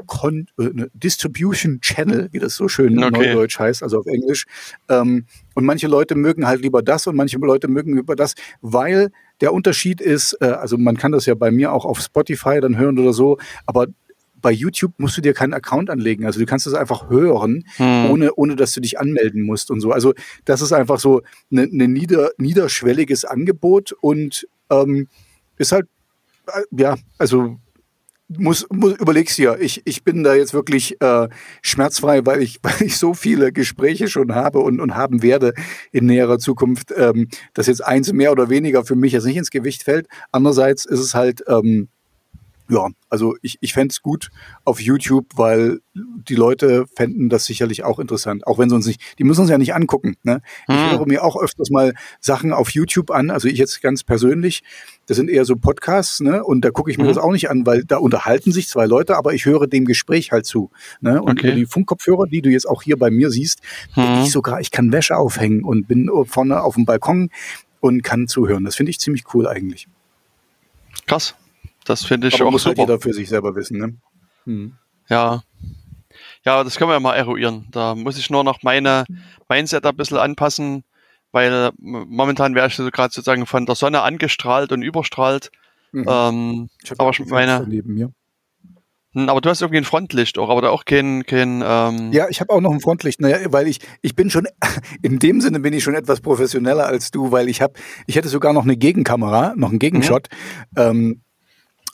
Con 0.07 0.47
äh, 0.57 0.87
Distribution 0.95 1.81
Channel, 1.81 2.29
wie 2.31 2.39
das 2.39 2.55
so 2.55 2.67
schön 2.67 2.97
okay. 2.97 3.11
neudeutsch 3.11 3.59
heißt, 3.59 3.83
also 3.83 3.99
auf 3.99 4.07
Englisch. 4.07 4.47
Ähm, 4.89 5.27
und 5.53 5.63
manche 5.63 5.85
Leute 5.87 6.15
mögen 6.15 6.47
halt 6.47 6.63
lieber 6.63 6.81
das 6.81 7.05
und 7.05 7.15
manche 7.15 7.37
Leute 7.37 7.67
mögen 7.67 7.95
lieber 7.95 8.15
das, 8.15 8.33
weil 8.61 9.11
der 9.39 9.53
Unterschied 9.53 10.01
ist, 10.01 10.35
äh, 10.41 10.45
also 10.45 10.79
man 10.79 10.97
kann 10.97 11.11
das 11.11 11.27
ja 11.27 11.35
bei 11.35 11.51
mir 11.51 11.71
auch 11.71 11.85
auf 11.85 11.99
Spotify 11.99 12.59
dann 12.59 12.77
hören 12.77 12.97
oder 12.97 13.13
so, 13.13 13.37
aber 13.67 13.85
bei 14.41 14.51
YouTube 14.51 14.93
musst 14.97 15.17
du 15.17 15.21
dir 15.21 15.33
keinen 15.33 15.53
Account 15.53 15.89
anlegen. 15.89 16.25
Also 16.25 16.39
du 16.39 16.45
kannst 16.45 16.65
das 16.65 16.73
einfach 16.73 17.09
hören, 17.09 17.63
hm. 17.77 18.09
ohne, 18.09 18.33
ohne 18.35 18.55
dass 18.55 18.73
du 18.73 18.81
dich 18.81 18.99
anmelden 18.99 19.43
musst 19.43 19.71
und 19.71 19.81
so. 19.81 19.91
Also 19.91 20.13
das 20.45 20.61
ist 20.61 20.73
einfach 20.73 20.99
so 20.99 21.21
ein 21.51 21.69
ne 21.71 21.87
nieder, 21.87 22.31
niederschwelliges 22.37 23.25
Angebot 23.25 23.93
und 24.01 24.47
ähm, 24.69 25.07
ist 25.57 25.71
halt, 25.71 25.87
äh, 26.47 26.61
ja, 26.71 26.95
also 27.17 27.57
muss, 28.37 28.65
muss 28.71 28.93
überlegst 28.93 29.37
dir, 29.37 29.57
ich, 29.59 29.81
ich 29.85 30.03
bin 30.03 30.23
da 30.23 30.33
jetzt 30.33 30.53
wirklich 30.53 31.01
äh, 31.01 31.27
schmerzfrei, 31.61 32.25
weil 32.25 32.41
ich, 32.41 32.59
weil 32.63 32.81
ich 32.81 32.97
so 32.97 33.13
viele 33.13 33.51
Gespräche 33.51 34.07
schon 34.07 34.33
habe 34.33 34.59
und, 34.59 34.79
und 34.79 34.95
haben 34.95 35.21
werde 35.21 35.53
in 35.91 36.05
näherer 36.05 36.39
Zukunft, 36.39 36.93
ähm, 36.95 37.27
dass 37.53 37.67
jetzt 37.67 37.85
eins 37.85 38.11
mehr 38.13 38.31
oder 38.31 38.49
weniger 38.49 38.85
für 38.85 38.95
mich 38.95 39.13
jetzt 39.13 39.25
nicht 39.25 39.37
ins 39.37 39.51
Gewicht 39.51 39.83
fällt. 39.83 40.07
Andererseits 40.31 40.85
ist 40.85 40.99
es 40.99 41.13
halt, 41.13 41.43
ähm, 41.47 41.89
ja, 42.71 42.87
also 43.09 43.35
ich, 43.41 43.57
ich 43.59 43.73
fände 43.73 43.91
es 43.91 44.01
gut 44.01 44.29
auf 44.63 44.79
YouTube, 44.79 45.27
weil 45.35 45.81
die 45.93 46.35
Leute 46.35 46.85
fänden 46.95 47.27
das 47.27 47.45
sicherlich 47.45 47.83
auch 47.83 47.99
interessant, 47.99 48.47
auch 48.47 48.57
wenn 48.57 48.69
sie 48.69 48.75
uns 48.75 48.87
nicht, 48.87 49.01
die 49.19 49.25
müssen 49.25 49.41
uns 49.41 49.49
ja 49.49 49.57
nicht 49.57 49.75
angucken. 49.75 50.15
Ne? 50.23 50.41
Ich 50.69 50.75
hm. 50.75 50.91
höre 50.91 51.05
mir 51.05 51.23
auch 51.23 51.35
öfters 51.35 51.69
mal 51.69 51.93
Sachen 52.21 52.53
auf 52.53 52.69
YouTube 52.71 53.11
an, 53.11 53.29
also 53.29 53.49
ich 53.49 53.57
jetzt 53.57 53.81
ganz 53.81 54.03
persönlich, 54.03 54.63
das 55.07 55.17
sind 55.17 55.29
eher 55.29 55.43
so 55.43 55.57
Podcasts, 55.57 56.21
ne? 56.21 56.41
Und 56.43 56.63
da 56.63 56.69
gucke 56.71 56.89
ich 56.89 56.97
mir 56.97 57.03
mhm. 57.03 57.09
das 57.09 57.17
auch 57.17 57.31
nicht 57.31 57.49
an, 57.49 57.65
weil 57.65 57.83
da 57.83 57.97
unterhalten 57.97 58.53
sich 58.53 58.69
zwei 58.69 58.85
Leute, 58.85 59.17
aber 59.17 59.33
ich 59.33 59.45
höre 59.45 59.67
dem 59.67 59.83
Gespräch 59.83 60.31
halt 60.31 60.45
zu. 60.45 60.71
Ne? 61.01 61.21
Und 61.21 61.39
okay. 61.39 61.53
die 61.53 61.65
Funkkopfhörer, 61.65 62.27
die 62.27 62.41
du 62.41 62.49
jetzt 62.49 62.65
auch 62.65 62.81
hier 62.81 62.97
bei 62.97 63.11
mir 63.11 63.29
siehst, 63.29 63.59
mhm. 63.95 64.21
ich 64.23 64.31
sogar, 64.31 64.61
ich 64.61 64.71
kann 64.71 64.93
Wäsche 64.93 65.17
aufhängen 65.17 65.63
und 65.63 65.87
bin 65.87 66.09
vorne 66.25 66.61
auf 66.61 66.75
dem 66.75 66.85
Balkon 66.85 67.29
und 67.81 68.03
kann 68.03 68.27
zuhören. 68.27 68.63
Das 68.63 68.75
finde 68.75 68.91
ich 68.91 68.99
ziemlich 68.99 69.25
cool 69.33 69.47
eigentlich. 69.47 69.87
Krass. 71.07 71.35
Das 71.85 72.05
finde 72.05 72.27
ich 72.27 72.35
Aber 72.35 72.47
auch 72.47 72.51
muss 72.51 72.65
halt 72.65 72.77
super. 72.77 72.91
halt 72.91 73.01
jeder 73.01 73.01
für 73.01 73.13
sich 73.13 73.29
selber 73.29 73.55
wissen, 73.55 73.79
ne? 73.79 73.97
Hm. 74.45 74.73
Ja. 75.09 75.43
Ja, 76.45 76.63
das 76.63 76.77
können 76.77 76.89
wir 76.89 76.95
ja 76.95 76.99
mal 76.99 77.15
eruieren. 77.15 77.67
Da 77.71 77.95
muss 77.95 78.17
ich 78.17 78.29
nur 78.29 78.43
noch 78.43 78.63
meine 78.63 79.05
Mindset 79.49 79.85
ein 79.85 79.95
bisschen 79.95 80.17
anpassen, 80.17 80.83
weil 81.31 81.71
momentan 81.79 82.55
wäre 82.55 82.67
ich 82.67 82.75
so 82.75 82.89
gerade 82.89 83.13
sozusagen 83.13 83.45
von 83.45 83.65
der 83.65 83.75
Sonne 83.75 84.01
angestrahlt 84.01 84.71
und 84.71 84.81
überstrahlt. 84.81 85.51
Mhm. 85.91 86.05
Ähm, 86.07 86.69
ich 86.83 86.91
aber 86.97 87.13
schon 87.13 87.27
meine. 87.29 87.65
Neben 87.67 87.93
mir. 87.93 88.11
Hm, 89.13 89.27
aber 89.27 89.41
du 89.41 89.49
hast 89.49 89.61
irgendwie 89.61 89.79
ein 89.79 89.83
Frontlicht 89.83 90.37
auch, 90.37 90.49
aber 90.49 90.61
da 90.61 90.69
auch 90.69 90.85
kein. 90.85 91.25
kein 91.25 91.61
ähm 91.65 92.11
ja, 92.13 92.27
ich 92.29 92.39
habe 92.39 92.53
auch 92.53 92.61
noch 92.61 92.71
ein 92.71 92.79
Frontlicht, 92.79 93.19
naja, 93.19 93.39
weil 93.51 93.67
ich, 93.67 93.79
ich 94.01 94.15
bin 94.15 94.29
schon, 94.29 94.47
in 95.01 95.19
dem 95.19 95.41
Sinne 95.41 95.59
bin 95.59 95.73
ich 95.73 95.83
schon 95.83 95.95
etwas 95.95 96.21
professioneller 96.21 96.85
als 96.85 97.11
du, 97.11 97.31
weil 97.31 97.49
ich 97.49 97.61
habe, 97.61 97.73
ich 98.07 98.15
hätte 98.15 98.29
sogar 98.29 98.53
noch 98.53 98.63
eine 98.63 98.77
Gegenkamera, 98.77 99.53
noch 99.55 99.69
einen 99.69 99.79
Gegenshot. 99.79 100.29
Mhm. 100.75 100.81
Ähm, 100.81 101.21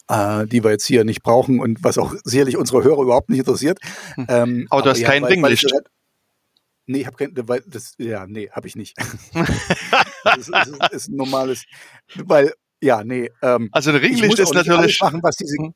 äh, 0.09 0.45
die 0.45 0.63
wir 0.63 0.71
jetzt 0.71 0.85
hier 0.85 1.03
nicht 1.03 1.23
brauchen 1.23 1.59
und 1.59 1.83
was 1.83 1.97
auch 1.97 2.13
sicherlich 2.23 2.57
unsere 2.57 2.83
Hörer 2.83 3.01
überhaupt 3.01 3.29
nicht 3.29 3.39
interessiert. 3.39 3.79
Hm. 4.15 4.25
Ähm, 4.29 4.67
aber 4.69 4.81
du 4.81 4.89
hast 4.89 4.99
ja, 4.99 5.09
kein 5.09 5.23
Ringlicht. 5.23 5.67
Nee, 6.89 6.99
ich 6.99 7.05
habe 7.05 7.17
kein, 7.17 7.47
weil 7.47 7.61
das, 7.67 7.95
ja, 7.97 8.25
nee, 8.27 8.49
habe 8.49 8.67
ich 8.67 8.75
nicht. 8.75 8.95
das 10.23 10.37
ist, 10.37 10.49
ist, 10.49 10.93
ist, 10.93 11.07
ein 11.09 11.15
normales, 11.17 11.65
weil, 12.15 12.53
ja, 12.81 13.03
nee. 13.03 13.29
Ähm, 13.41 13.69
also 13.73 13.89
ein 13.89 13.97
Ringlicht 13.97 14.39
ist 14.39 14.53
natürlich. 14.53 15.01
Machen, 15.01 15.21
was 15.21 15.35
diese, 15.35 15.57
hm. 15.57 15.73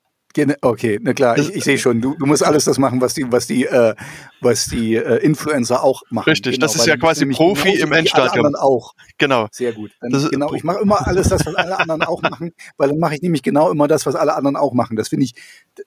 Okay, 0.61 0.99
na 1.01 1.13
klar, 1.13 1.37
ich, 1.37 1.53
ich 1.53 1.63
sehe 1.63 1.77
schon. 1.77 2.01
Du, 2.01 2.15
du 2.15 2.25
musst 2.25 2.43
alles 2.43 2.65
das 2.65 2.77
machen, 2.77 3.01
was 3.01 3.13
die, 3.13 3.25
was 3.29 3.47
die, 3.47 3.65
äh, 3.65 3.95
was 4.39 4.65
die 4.65 4.95
äh, 4.95 5.17
Influencer 5.17 5.83
auch 5.83 6.01
machen. 6.09 6.29
Richtig, 6.29 6.55
genau, 6.55 6.65
das 6.65 6.75
ist 6.75 6.85
ja 6.85 6.97
quasi 6.97 7.25
Profi 7.25 7.79
im 7.79 7.91
Endstadium. 7.91 8.45
Alle 8.45 8.61
auch. 8.61 8.93
Genau. 9.17 9.47
Sehr 9.51 9.73
gut. 9.73 9.91
Dann, 9.99 10.11
genau, 10.29 10.53
ich 10.53 10.63
mache 10.63 10.79
immer 10.79 11.05
alles 11.05 11.29
das, 11.29 11.45
was 11.45 11.55
alle 11.55 11.77
anderen 11.77 12.03
auch 12.03 12.21
machen, 12.21 12.51
weil 12.77 12.89
dann 12.89 12.99
mache 12.99 13.15
ich 13.15 13.21
nämlich 13.21 13.43
genau 13.43 13.69
immer 13.71 13.87
das, 13.87 14.05
was 14.05 14.15
alle 14.15 14.35
anderen 14.35 14.55
auch 14.55 14.73
machen. 14.73 14.95
Das 14.95 15.09
finde 15.09 15.25
ich 15.25 15.33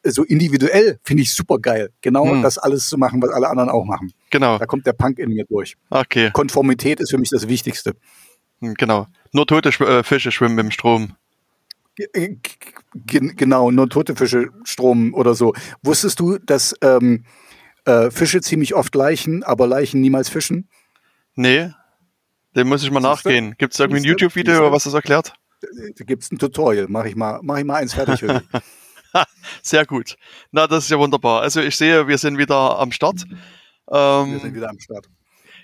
so 0.02 0.22
individuell, 0.22 0.98
finde 1.02 1.22
ich 1.22 1.34
super 1.34 1.58
geil. 1.58 1.90
Genau 2.00 2.26
hm. 2.26 2.42
das 2.42 2.58
alles 2.58 2.88
zu 2.88 2.98
machen, 2.98 3.22
was 3.22 3.30
alle 3.30 3.48
anderen 3.48 3.70
auch 3.70 3.84
machen. 3.84 4.12
Genau. 4.30 4.58
Da 4.58 4.66
kommt 4.66 4.86
der 4.86 4.92
Punk 4.92 5.18
in 5.18 5.30
mir 5.30 5.44
durch. 5.44 5.76
Okay. 5.90 6.30
Konformität 6.32 7.00
ist 7.00 7.10
für 7.10 7.18
mich 7.18 7.30
das 7.30 7.48
Wichtigste. 7.48 7.94
Hm, 8.60 8.74
genau. 8.74 9.06
Nur 9.32 9.46
tote 9.46 9.68
äh, 9.68 10.02
Fische 10.02 10.30
schwimmen 10.30 10.58
im 10.58 10.70
Strom. 10.70 11.14
Äh, 11.98 12.36
genau, 13.04 13.70
nur 13.70 13.88
tote 13.88 14.16
Fische, 14.16 14.48
Strom 14.64 15.14
oder 15.14 15.34
so. 15.34 15.54
Wusstest 15.82 16.20
du, 16.20 16.38
dass 16.38 16.74
ähm, 16.82 17.24
äh, 17.84 18.10
Fische 18.10 18.40
ziemlich 18.40 18.74
oft 18.74 18.94
Leichen, 18.94 19.42
aber 19.42 19.66
Leichen 19.66 20.00
niemals 20.00 20.28
fischen? 20.28 20.68
Nee, 21.36 21.70
dem 22.56 22.68
muss 22.68 22.82
ich 22.82 22.90
mal 22.90 23.00
Siehste? 23.00 23.28
nachgehen. 23.28 23.54
Gibt 23.58 23.74
es 23.74 23.80
irgendwie 23.80 24.00
ein 24.00 24.04
YouTube-Video, 24.04 24.70
was 24.72 24.84
das 24.84 24.94
erklärt? 24.94 25.34
Da 25.60 26.04
gibt 26.04 26.22
es 26.22 26.30
ein 26.30 26.38
Tutorial. 26.38 26.86
Mache 26.88 27.08
ich, 27.08 27.16
mal, 27.16 27.40
mach 27.42 27.58
ich 27.58 27.64
mal 27.64 27.76
eins 27.76 27.94
fertig. 27.94 28.22
Sehr 29.62 29.86
gut. 29.86 30.16
Na, 30.50 30.66
das 30.66 30.84
ist 30.84 30.90
ja 30.90 30.98
wunderbar. 30.98 31.42
Also 31.42 31.60
ich 31.60 31.76
sehe, 31.76 32.06
wir 32.06 32.18
sind 32.18 32.38
wieder 32.38 32.78
am 32.78 32.92
Start. 32.92 33.24
Ähm, 33.90 34.32
wir 34.32 34.40
sind 34.40 34.54
wieder 34.54 34.70
am 34.70 34.78
Start. 34.78 35.06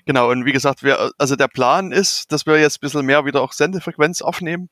Genau, 0.06 0.30
und 0.30 0.44
wie 0.44 0.52
gesagt, 0.52 0.82
wir, 0.82 1.12
also 1.18 1.36
der 1.36 1.48
Plan 1.48 1.92
ist, 1.92 2.32
dass 2.32 2.46
wir 2.46 2.58
jetzt 2.58 2.78
ein 2.78 2.80
bisschen 2.80 3.06
mehr 3.06 3.24
wieder 3.24 3.42
auch 3.42 3.52
Sendefrequenz 3.52 4.22
aufnehmen. 4.22 4.70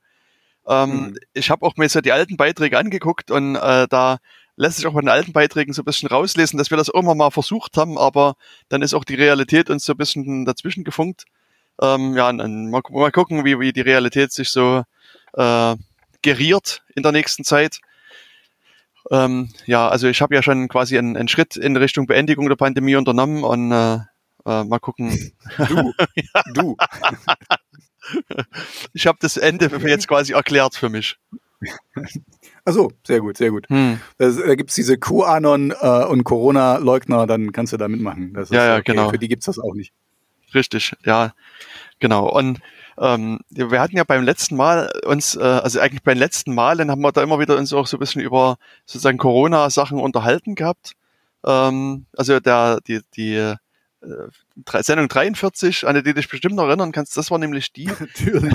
Ähm, 0.69 0.91
mhm. 0.91 1.17
Ich 1.33 1.51
habe 1.51 1.65
auch 1.65 1.77
mir 1.77 1.89
so 1.89 2.01
die 2.01 2.13
alten 2.13 2.37
Beiträge 2.37 2.79
angeguckt 2.79 3.31
und 3.31 3.57
äh, 3.57 3.89
da 3.89 4.19
lässt 4.57 4.77
sich 4.77 4.87
auch 4.87 4.93
bei 4.93 5.01
den 5.01 5.09
alten 5.09 5.33
Beiträgen 5.33 5.73
so 5.73 5.83
ein 5.83 5.85
bisschen 5.85 6.09
rauslesen, 6.09 6.59
dass 6.59 6.71
wir 6.71 6.77
das 6.77 6.89
irgendwann 6.89 7.17
mal 7.17 7.31
versucht 7.31 7.77
haben, 7.77 7.97
aber 7.97 8.35
dann 8.69 8.83
ist 8.83 8.93
auch 8.93 9.05
die 9.05 9.15
Realität 9.15 9.71
uns 9.71 9.85
so 9.85 9.95
ein 9.95 9.97
bisschen 9.97 10.45
dazwischen 10.45 10.85
gefunkt. 10.85 11.25
Ähm, 11.81 12.17
ja, 12.17 12.29
und 12.29 12.71
mal, 12.71 12.83
mal 12.91 13.13
gucken, 13.13 13.45
wie, 13.45 13.59
wie 13.61 13.73
die 13.73 13.81
Realität 13.81 14.33
sich 14.33 14.51
so 14.51 14.83
äh, 15.35 15.77
geriert 16.23 16.83
in 16.95 17.05
der 17.05 17.13
nächsten 17.13 17.45
Zeit. 17.45 17.81
Ähm, 19.11 19.51
ja, 19.65 19.89
also 19.89 20.09
ich 20.09 20.21
habe 20.21 20.35
ja 20.35 20.43
schon 20.43 20.69
quasi 20.69 20.99
einen, 20.99 21.17
einen, 21.17 21.29
Schritt 21.29 21.57
in 21.57 21.77
Richtung 21.77 22.07
Beendigung 22.07 22.49
der 22.49 22.57
Pandemie 22.57 22.97
unternommen 22.97 23.45
und 23.45 23.73
äh, 23.73 23.95
äh, 24.45 24.65
mal 24.65 24.81
gucken. 24.81 25.33
Du, 25.69 25.93
ja. 26.15 26.43
du. 26.53 26.77
ich 28.93 29.07
habe 29.07 29.19
das 29.21 29.37
Ende 29.37 29.71
jetzt 29.87 30.09
quasi 30.09 30.33
erklärt 30.33 30.75
für 30.75 30.89
mich. 30.89 31.19
Achso, 32.65 32.93
sehr 33.07 33.21
gut, 33.21 33.37
sehr 33.37 33.51
gut. 33.51 33.69
Hm. 33.69 34.01
Das, 34.19 34.37
da 34.37 34.55
gibt 34.55 34.71
es 34.71 34.77
diese 34.77 34.99
QAnon 34.99 35.73
äh, 35.73 36.05
und 36.05 36.25
Corona-Leugner, 36.25 37.27
dann 37.27 37.53
kannst 37.53 37.73
du 37.73 37.77
da 37.77 37.89
mitmachen. 37.89 38.33
Das 38.35 38.51
ja, 38.51 38.65
ja, 38.65 38.75
okay. 38.75 38.93
genau. 38.93 39.11
Für 39.11 39.19
die 39.19 39.29
gibt 39.29 39.43
es 39.43 39.47
das 39.47 39.59
auch 39.59 39.75
nicht. 39.75 39.93
Richtig, 40.55 40.95
ja, 41.05 41.33
genau. 41.99 42.29
Und 42.31 42.61
ähm, 42.99 43.41
wir 43.51 43.81
hatten 43.81 43.97
ja 43.97 44.05
beim 44.05 44.23
letzten 44.23 44.57
Mal 44.57 44.91
uns, 45.05 45.37
äh, 45.37 45.41
also 45.41 45.81
eigentlich 45.81 46.03
beim 46.03 46.19
letzten 46.19 46.55
Mal, 46.55 46.77
dann 46.77 46.91
haben 46.91 47.03
wir 47.03 47.13
da 47.13 47.23
immer 47.23 47.39
wieder 47.39 47.57
uns 47.57 47.73
auch 47.73 47.87
so 47.87 47.97
ein 47.97 48.01
bisschen 48.01 48.23
über 48.23 48.57
sozusagen 48.87 49.19
Corona-Sachen 49.19 50.01
unterhalten 50.01 50.55
gehabt. 50.55 50.93
Ähm, 51.45 52.07
also 52.17 52.41
der, 52.41 52.81
die, 52.87 53.01
die 53.15 53.35
äh, 53.35 53.57
Sendung 54.81 55.09
43, 55.09 55.87
an 55.87 55.95
die 55.95 56.03
du 56.03 56.15
dich 56.15 56.29
bestimmt 56.29 56.57
noch 56.57 56.67
erinnern 56.67 56.93
kannst, 56.93 57.17
das 57.17 57.31
war 57.31 57.39
nämlich 57.39 57.73
die. 57.73 57.87
Natürlich. 58.01 58.55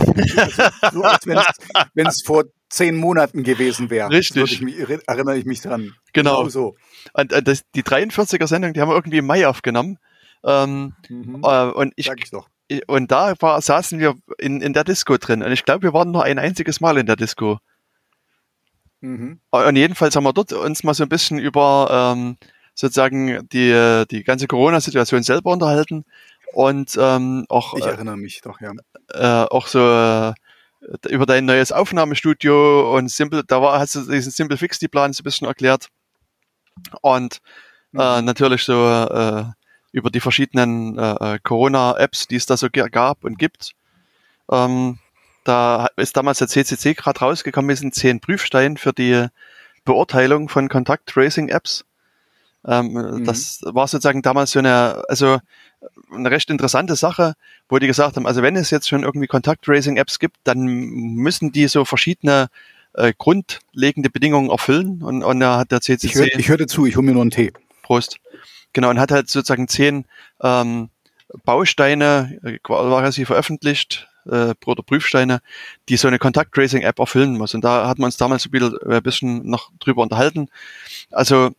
so 0.91 1.03
als 1.03 1.25
wenn 1.25 2.07
es 2.07 2.21
vor 2.23 2.45
zehn 2.69 2.95
Monaten 2.95 3.43
gewesen 3.43 3.89
wäre. 3.89 4.09
Richtig. 4.09 4.51
Ich 4.51 4.61
mich, 4.61 4.77
erinnere 4.79 5.37
ich 5.37 5.45
mich 5.45 5.61
dran. 5.61 5.93
Genau. 6.11 6.37
genau 6.37 6.49
so. 6.49 6.75
Und, 7.13 7.31
äh, 7.31 7.43
das, 7.43 7.63
die 7.75 7.83
43er 7.83 8.47
Sendung, 8.47 8.73
die 8.73 8.81
haben 8.81 8.89
wir 8.89 8.95
irgendwie 8.95 9.19
im 9.19 9.27
Mai 9.27 9.47
aufgenommen. 9.47 9.97
Ähm, 10.43 10.93
mhm. 11.07 11.41
äh, 11.43 11.69
und 11.69 11.93
ich, 11.95 12.09
ich 12.09 12.31
doch. 12.31 12.47
Und 12.87 13.11
da 13.11 13.33
war, 13.39 13.61
saßen 13.61 13.99
wir 13.99 14.15
in, 14.39 14.61
in 14.61 14.73
der 14.73 14.83
Disco 14.83 15.17
drin. 15.17 15.43
Und 15.43 15.51
ich 15.51 15.65
glaube, 15.65 15.83
wir 15.83 15.93
waren 15.93 16.11
nur 16.11 16.23
ein 16.23 16.39
einziges 16.39 16.81
Mal 16.81 16.97
in 16.97 17.05
der 17.05 17.15
Disco. 17.15 17.59
Mhm. 19.01 19.39
Und 19.49 19.75
jedenfalls 19.75 20.15
haben 20.15 20.23
wir 20.23 20.33
dort 20.33 20.53
uns 20.53 20.83
mal 20.83 20.93
so 20.93 21.03
ein 21.03 21.09
bisschen 21.09 21.37
über 21.37 22.13
ähm, 22.15 22.37
sozusagen 22.73 23.47
die, 23.49 24.05
die 24.09 24.23
ganze 24.23 24.47
Corona-Situation 24.47 25.23
selber 25.23 25.51
unterhalten 25.51 26.05
und 26.53 26.97
ähm, 26.99 27.45
auch. 27.49 27.73
Ich 27.73 27.85
erinnere 27.85 28.17
mich 28.17 28.41
doch, 28.41 28.61
ja. 28.61 28.71
Äh, 29.09 29.47
auch 29.49 29.67
so 29.67 29.79
äh, 29.79 30.33
über 31.09 31.25
dein 31.25 31.45
neues 31.45 31.71
Aufnahmestudio 31.71 32.95
und 32.95 33.09
Simple, 33.09 33.43
da 33.43 33.61
war, 33.61 33.79
hast 33.79 33.95
du 33.95 34.01
diesen 34.01 34.31
Simple 34.31 34.57
Fixity 34.57 34.87
Plan 34.87 35.13
so 35.13 35.21
ein 35.21 35.23
bisschen 35.23 35.47
erklärt. 35.47 35.89
Und 37.01 37.39
äh, 37.95 38.19
mhm. 38.19 38.25
natürlich 38.25 38.63
so 38.63 38.87
äh, 38.87 39.45
über 39.91 40.09
die 40.09 40.19
verschiedenen 40.19 40.97
äh, 40.97 41.35
äh 41.35 41.39
Corona-Apps, 41.41 42.27
die 42.27 42.35
es 42.35 42.45
da 42.45 42.57
so 42.57 42.67
gab 42.69 43.23
und 43.23 43.37
gibt. 43.39 43.71
Ähm, 44.51 44.99
da 45.43 45.87
ist 45.97 46.15
damals 46.15 46.39
der 46.39 46.47
CCC 46.47 46.93
gerade 46.93 47.19
rausgekommen, 47.19 47.69
wir 47.69 47.75
sind 47.75 47.95
zehn 47.95 48.19
Prüfsteine 48.19 48.77
für 48.77 48.93
die 48.93 49.27
Beurteilung 49.85 50.49
von 50.49 50.69
Kontakt-Tracing-Apps. 50.69 51.83
Ähm, 52.65 52.93
mhm. 52.93 53.25
Das 53.25 53.59
war 53.63 53.87
sozusagen 53.87 54.21
damals 54.21 54.51
so 54.51 54.59
eine, 54.59 55.03
also 55.09 55.39
eine 56.13 56.31
recht 56.31 56.49
interessante 56.49 56.95
Sache, 56.95 57.33
wo 57.69 57.77
die 57.79 57.87
gesagt 57.87 58.15
haben, 58.15 58.27
also 58.27 58.41
wenn 58.41 58.55
es 58.55 58.69
jetzt 58.69 58.87
schon 58.87 59.03
irgendwie 59.03 59.27
Kontakt-Tracing-Apps 59.27 60.19
gibt, 60.19 60.37
dann 60.43 60.65
müssen 60.65 61.51
die 61.51 61.67
so 61.67 61.85
verschiedene 61.85 62.47
äh, 62.93 63.13
grundlegende 63.17 64.09
Bedingungen 64.09 64.49
erfüllen 64.49 65.01
und, 65.01 65.23
und 65.23 65.39
da 65.39 65.57
hat 65.57 65.71
der 65.71 65.81
CCC... 65.81 66.05
Ich, 66.05 66.15
hör, 66.15 66.39
ich 66.39 66.49
hörte 66.49 66.67
zu, 66.67 66.85
ich 66.85 66.95
hole 66.95 67.05
mir 67.05 67.13
nur 67.13 67.21
einen 67.21 67.31
Tee. 67.31 67.51
Prost. 67.81 68.17
Genau, 68.71 68.89
und 68.89 68.99
hat 68.99 69.11
halt 69.11 69.29
sozusagen 69.29 69.67
zehn 69.67 70.05
ähm, 70.41 70.89
Bausteine 71.43 72.39
äh, 72.43 72.59
quasi 72.59 73.25
veröffentlicht, 73.25 74.07
äh, 74.25 74.53
oder 74.65 74.83
Prüfsteine, 74.83 75.41
die 75.89 75.97
so 75.97 76.07
eine 76.07 76.19
Kontakt-Tracing-App 76.19 76.99
erfüllen 76.99 77.37
muss. 77.37 77.53
Und 77.53 77.63
da 77.63 77.87
hat 77.87 77.99
man 77.99 78.05
uns 78.07 78.17
damals 78.17 78.45
ein 78.45 78.51
bisschen, 78.51 78.77
äh, 78.85 78.95
ein 78.95 79.03
bisschen 79.03 79.49
noch 79.49 79.71
drüber 79.79 80.01
unterhalten. 80.01 80.49
Also 81.11 81.51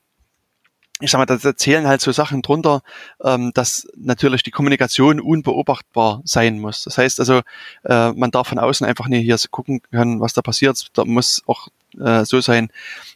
ich 1.01 1.11
sag 1.11 1.19
mal, 1.19 1.27
da 1.27 1.57
zählen 1.57 1.87
halt 1.89 2.01
so 2.01 2.13
Sachen 2.13 2.41
drunter, 2.43 2.83
ähm, 3.23 3.53
dass 3.53 3.89
natürlich 3.97 4.43
die 4.45 4.53
Kommunikation 4.53 5.21
unbeobachtbar 5.21 6.23
sein 6.25 6.61
muss. 6.61 6.85
Das 6.85 6.99
heißt 6.99 7.19
also, 7.19 7.41
äh, 7.85 8.13
man 8.13 8.31
darf 8.31 8.49
von 8.49 8.59
außen 8.59 8.87
einfach 8.87 9.09
nicht 9.09 9.25
hier 9.25 9.37
gucken 9.51 9.83
können, 9.91 10.21
was 10.21 10.35
da 10.35 10.43
passiert. 10.43 10.87
Da 10.95 11.05
muss 11.05 11.43
auch 11.47 11.69
äh, 11.99 12.25
so 12.25 12.41
sein, 12.41 12.71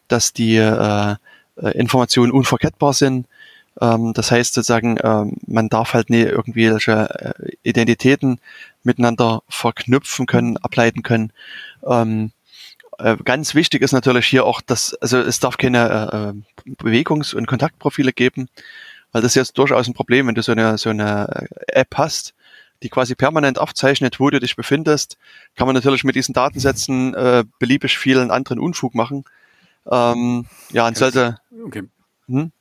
dass 0.08 0.32
die 0.32 0.56
äh, 0.56 1.14
äh 1.56 1.78
Informationen 1.78 2.32
unverkettbar 2.32 2.92
sind. 2.94 3.26
Ähm, 3.80 4.12
das 4.12 4.30
heißt 4.30 4.54
sozusagen, 4.54 4.99
ähm, 5.02 5.37
man 5.47 5.68
darf 5.68 5.94
halt 5.94 6.11
nicht 6.11 6.26
irgendwelche 6.26 7.35
äh, 7.38 7.52
Identitäten 7.62 8.40
miteinander 8.82 9.42
verknüpfen 9.49 10.26
können, 10.26 10.56
ableiten 10.56 11.02
können. 11.02 11.32
Ähm, 11.87 12.32
äh, 12.99 13.17
ganz 13.25 13.55
wichtig 13.55 13.83
ist 13.83 13.93
natürlich 13.93 14.26
hier 14.26 14.45
auch, 14.45 14.61
dass, 14.61 14.95
also 14.95 15.19
es 15.19 15.40
darf 15.40 15.57
keine 15.57 16.35
äh, 16.67 16.71
Bewegungs- 16.83 17.35
und 17.35 17.47
Kontaktprofile 17.47 18.12
geben, 18.12 18.49
weil 19.12 19.23
das 19.23 19.33
ist 19.33 19.37
jetzt 19.37 19.59
durchaus 19.59 19.87
ein 19.87 19.95
Problem, 19.95 20.26
wenn 20.26 20.35
du 20.35 20.43
so 20.43 20.52
eine, 20.52 20.78
so 20.78 20.90
eine 20.90 21.49
App 21.69 21.95
hast, 21.97 22.35
die 22.83 22.88
quasi 22.88 23.14
permanent 23.14 23.59
aufzeichnet, 23.59 24.21
wo 24.21 24.31
du 24.31 24.38
dich 24.40 24.57
befindest, 24.57 25.17
kann 25.57 25.67
man 25.67 25.75
natürlich 25.75 26.05
mit 26.05 26.14
diesen 26.14 26.33
Datensätzen 26.33 27.14
äh, 27.14 27.45
beliebig 27.59 27.99
vielen 27.99 28.31
anderen 28.31 28.59
Unfug 28.59 28.95
machen. 28.95 29.25
Ähm, 29.90 30.47
ja, 30.71 30.87
und 30.87 30.97
sollte. 30.97 31.38
Okay. 31.64 31.85
Hm? 32.28 32.52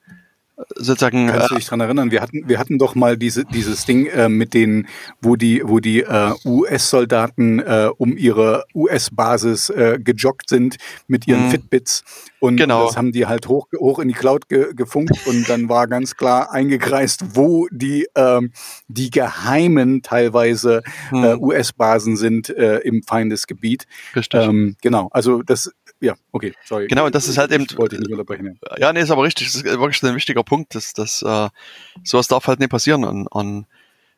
Sozusagen. 0.76 1.28
Kannst 1.28 1.52
du 1.52 1.56
äh, 1.56 1.58
dich 1.58 1.68
dran 1.68 1.80
erinnern? 1.80 2.12
Wir 2.12 2.22
hatten, 2.22 2.48
wir 2.48 2.60
hatten 2.60 2.78
doch 2.78 2.96
mal 2.96 3.18
diese, 3.18 3.46
dieses 3.46 3.86
Ding 3.86 4.08
äh, 4.08 4.30
mit 4.30 4.54
den, 4.54 4.88
wo 5.22 5.36
die, 5.36 5.62
wo 5.64 5.80
die 5.80 6.02
äh, 6.02 6.34
US-Soldaten 6.46 7.60
äh, 7.60 7.90
um 7.98 8.18
ihre 8.18 8.66
US-Basis 8.74 9.70
äh, 9.70 10.00
gejoggt 10.00 10.50
sind 10.50 10.78
mit 11.08 11.28
ihren 11.28 11.46
mhm. 11.46 11.52
Fitbits 11.52 12.04
und 12.40 12.58
genau. 12.58 12.86
das 12.86 12.98
haben 12.98 13.12
die 13.12 13.26
halt 13.26 13.48
hoch, 13.48 13.68
hoch 13.78 14.00
in 14.00 14.08
die 14.08 14.14
Cloud 14.14 14.48
ge, 14.50 14.74
gefunkt 14.76 15.16
und 15.26 15.50
dann 15.50 15.70
war 15.70 15.88
ganz 15.88 16.16
klar 16.16 16.52
eingekreist, 16.52 17.36
wo 17.36 17.68
die, 17.72 18.08
ähm, 18.16 18.52
die 18.88 19.10
geheimen 19.10 20.02
teilweise 20.02 20.84
mhm. 21.12 21.24
äh, 21.24 21.36
US-Basen 21.36 22.16
sind 22.16 22.50
äh, 22.50 22.80
im 22.80 23.04
Feindesgebiet. 23.04 23.86
Richtig. 24.16 24.42
Ähm, 24.42 24.76
genau, 24.82 25.10
also 25.12 25.42
das 25.42 25.72
ja, 26.00 26.16
okay, 26.32 26.54
sorry. 26.66 26.88
Genau, 26.88 27.06
und 27.06 27.16
das 27.16 27.28
ist 27.28 27.38
halt 27.38 27.52
eben. 27.52 27.66
Wollte 27.76 27.96
ich 27.96 28.02
nicht 28.02 28.12
unterbrechen. 28.12 28.60
Ja. 28.70 28.78
ja, 28.80 28.94
nee, 28.94 29.02
ist 29.02 29.12
aber 29.12 29.24
richtig. 29.24 29.48
Das 29.48 29.56
ist 29.56 29.64
wirklich 29.66 30.04
ein 30.04 30.16
wichtiger 30.16 30.44
Punkt. 30.44 30.76
dass 30.76 30.94
dass 30.94 31.22
äh, 31.22 31.50
sowas 32.04 32.28
darf 32.28 32.48
halt 32.48 32.60
nicht 32.60 32.70
passieren. 32.70 33.04
Und, 33.04 33.28
und 33.28 33.66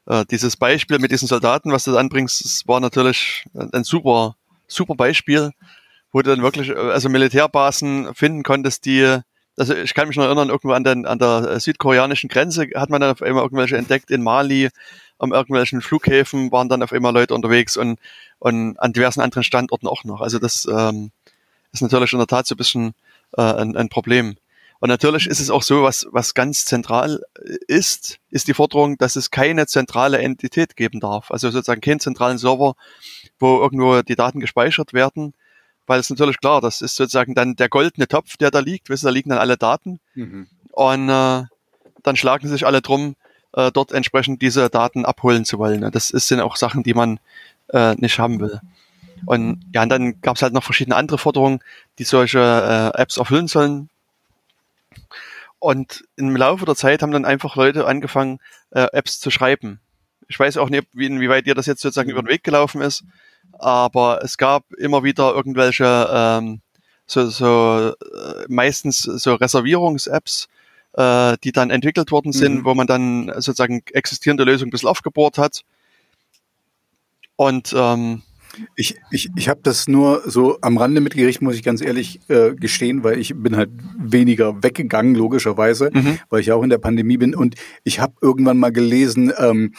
äh, 0.10 0.26
dieses 0.30 0.58
Beispiel 0.58 1.00
mit 1.00 1.12
diesen 1.12 1.28
Soldaten, 1.28 1.72
was 1.72 1.86
du 1.86 1.92
da 1.92 2.00
anbringst, 2.00 2.44
das 2.44 2.68
war 2.68 2.80
natürlich 2.80 3.46
ein 3.54 3.84
super, 3.84 4.36
super 4.68 4.96
Beispiel, 4.96 5.52
wo 6.12 6.22
du 6.22 6.30
dann 6.32 6.42
wirklich, 6.42 6.70
äh, 6.70 6.74
also 6.74 7.10
Militärbasen 7.10 8.14
finden 8.16 8.44
konntest, 8.44 8.86
die, 8.86 9.20
also 9.56 9.76
ich 9.76 9.94
kann 9.94 10.08
mich 10.08 10.18
noch 10.18 10.26
erinnern, 10.26 10.50
irgendwo 10.50 10.74
an, 10.74 10.84
den, 10.84 11.06
an 11.06 11.20
der 11.20 11.60
südkoreanischen 11.60 12.30
Grenze 12.30 12.68
hat 12.76 12.90
man 12.90 13.02
dann 13.02 13.12
auf 13.12 13.22
einmal 13.22 13.44
irgendwelche 13.44 13.78
entdeckt 13.78 14.10
in 14.10 14.24
Mali, 14.24 14.70
an 15.20 15.32
irgendwelchen 15.32 15.82
Flughäfen 15.82 16.52
waren 16.52 16.70
dann 16.70 16.82
auf 16.82 16.94
einmal 16.94 17.14
Leute 17.14 17.36
unterwegs 17.36 17.78
und, 17.78 18.00
und 18.40 18.80
an 18.80 18.94
diversen 18.94 19.22
anderen 19.22 19.44
Standorten 19.44 19.88
auch 19.88 20.06
noch. 20.06 20.22
Also 20.22 20.40
das 20.40 20.66
ähm, 20.66 21.12
ist 21.72 21.82
natürlich 21.82 22.14
in 22.14 22.20
der 22.20 22.28
Tat 22.28 22.48
so 22.48 22.56
ein 22.56 22.58
bisschen 22.58 22.94
äh, 23.38 23.42
ein, 23.42 23.76
ein 23.76 23.90
Problem. 23.90 24.38
Und 24.80 24.88
natürlich 24.88 25.28
ist 25.28 25.42
es 25.42 25.50
auch 25.50 25.62
so, 25.62 25.84
was, 25.84 26.08
was 26.12 26.34
ganz 26.34 26.64
zentral 26.64 27.22
ist, 27.68 28.20
ist 28.30 28.48
die 28.48 28.54
Forderung, 28.54 28.98
dass 28.98 29.18
es 29.18 29.30
keine 29.30 29.68
zentrale 29.68 30.20
Entität 30.20 30.78
geben 30.78 31.02
darf. 31.02 31.32
Also 31.32 31.50
sozusagen 31.50 31.82
keinen 31.82 32.00
zentralen 32.00 32.38
Server, 32.38 32.76
wo 33.40 33.60
irgendwo 33.60 34.02
die 34.02 34.16
Daten 34.16 34.40
gespeichert 34.40 34.94
werden. 34.94 35.34
Weil 35.86 36.00
es 36.00 36.10
natürlich 36.10 36.40
klar, 36.40 36.62
das 36.62 36.82
ist 36.82 36.96
sozusagen 36.96 37.36
dann 37.36 37.56
der 37.56 37.68
goldene 37.68 38.08
Topf, 38.08 38.38
der 38.38 38.52
da 38.52 38.60
liegt. 38.60 38.90
Wissen, 38.90 39.06
da 39.06 39.12
liegen 39.12 39.32
dann 39.32 39.40
alle 39.40 39.58
Daten. 39.58 40.00
Mhm. 40.16 40.48
Und 40.72 41.10
äh, 41.10 41.44
dann 42.04 42.16
schlagen 42.16 42.48
sich 42.48 42.66
alle 42.66 42.82
drum, 42.82 43.16
äh, 43.54 43.72
dort 43.72 43.92
entsprechend 43.92 44.42
diese 44.42 44.70
Daten 44.70 45.04
abholen 45.04 45.44
zu 45.44 45.58
wollen. 45.60 45.92
Das 45.92 46.08
sind 46.08 46.40
auch 46.40 46.56
Sachen, 46.56 46.84
die 46.84 46.94
man 46.94 47.20
äh, 47.70 47.96
nicht 47.96 48.18
haben 48.20 48.40
will. 48.40 48.62
Und 49.26 49.62
ja, 49.74 49.84
und 49.84 49.90
dann 49.90 50.22
gab 50.22 50.36
es 50.36 50.42
halt 50.42 50.54
noch 50.54 50.64
verschiedene 50.64 50.96
andere 50.96 51.18
Forderungen, 51.18 51.60
die 51.98 52.04
solche 52.04 52.40
äh, 52.40 53.02
Apps 53.02 53.18
erfüllen 53.18 53.48
sollen. 53.48 53.90
Und 55.60 56.06
im 56.16 56.36
Laufe 56.36 56.66
der 56.66 56.76
Zeit 56.76 57.02
haben 57.02 57.12
dann 57.12 57.26
einfach 57.26 57.56
Leute 57.56 57.86
angefangen, 57.86 58.40
äh, 58.72 58.88
Apps 58.94 59.20
zu 59.20 59.30
schreiben. 59.30 59.80
Ich 60.28 60.40
weiß 60.40 60.58
auch 60.58 60.70
nicht, 60.70 60.88
wie, 60.94 61.08
inwieweit 61.08 61.46
dir 61.46 61.56
das 61.56 61.66
jetzt 61.66 61.82
sozusagen 61.82 62.10
über 62.10 62.22
den 62.22 62.30
Weg 62.30 62.44
gelaufen 62.44 62.82
ist, 62.82 63.04
aber 63.54 64.24
es 64.24 64.38
gab 64.38 64.72
immer 64.74 65.04
wieder 65.04 65.34
irgendwelche 65.34 66.08
ähm, 66.12 66.62
so, 67.06 67.28
so 67.30 67.94
äh, 68.00 68.46
meistens 68.48 69.00
so 69.00 69.34
Reservierungs-Apps, 69.34 70.48
äh, 70.94 71.38
die 71.44 71.52
dann 71.52 71.72
entwickelt 71.72 72.12
worden 72.12 72.32
sind, 72.32 72.60
mhm. 72.60 72.66
wo 72.66 72.76
man 72.76 72.88
dann 72.88 73.28
sozusagen 73.36 73.82
existierende 73.92 74.44
Lösungen 74.44 74.70
ein 74.70 74.72
bisschen 74.72 74.90
aufgebohrt 74.90 75.38
hat. 75.38 75.64
Und 77.36 77.74
ähm, 77.76 78.22
ich, 78.76 78.96
ich, 79.12 79.30
ich 79.36 79.50
habe 79.50 79.60
das 79.64 79.88
nur 79.88 80.24
so 80.26 80.58
am 80.62 80.78
Rande 80.78 81.02
mitgerichtet, 81.02 81.42
muss 81.42 81.56
ich 81.56 81.64
ganz 81.64 81.82
ehrlich 81.82 82.20
äh, 82.30 82.54
gestehen, 82.54 83.04
weil 83.04 83.20
ich 83.20 83.34
bin 83.36 83.56
halt 83.56 83.70
weniger 83.98 84.62
weggegangen, 84.64 85.16
logischerweise, 85.16 85.92
mhm. 85.94 86.20
weil 86.30 86.42
ich 86.42 86.52
auch 86.52 86.64
in 86.64 86.70
der 86.70 86.78
Pandemie 86.78 87.18
bin. 87.18 87.36
Und 87.36 87.56
ich 87.84 88.00
habe 88.00 88.14
irgendwann 88.22 88.58
mal 88.58 88.72
gelesen, 88.72 89.32
ähm, 89.38 89.74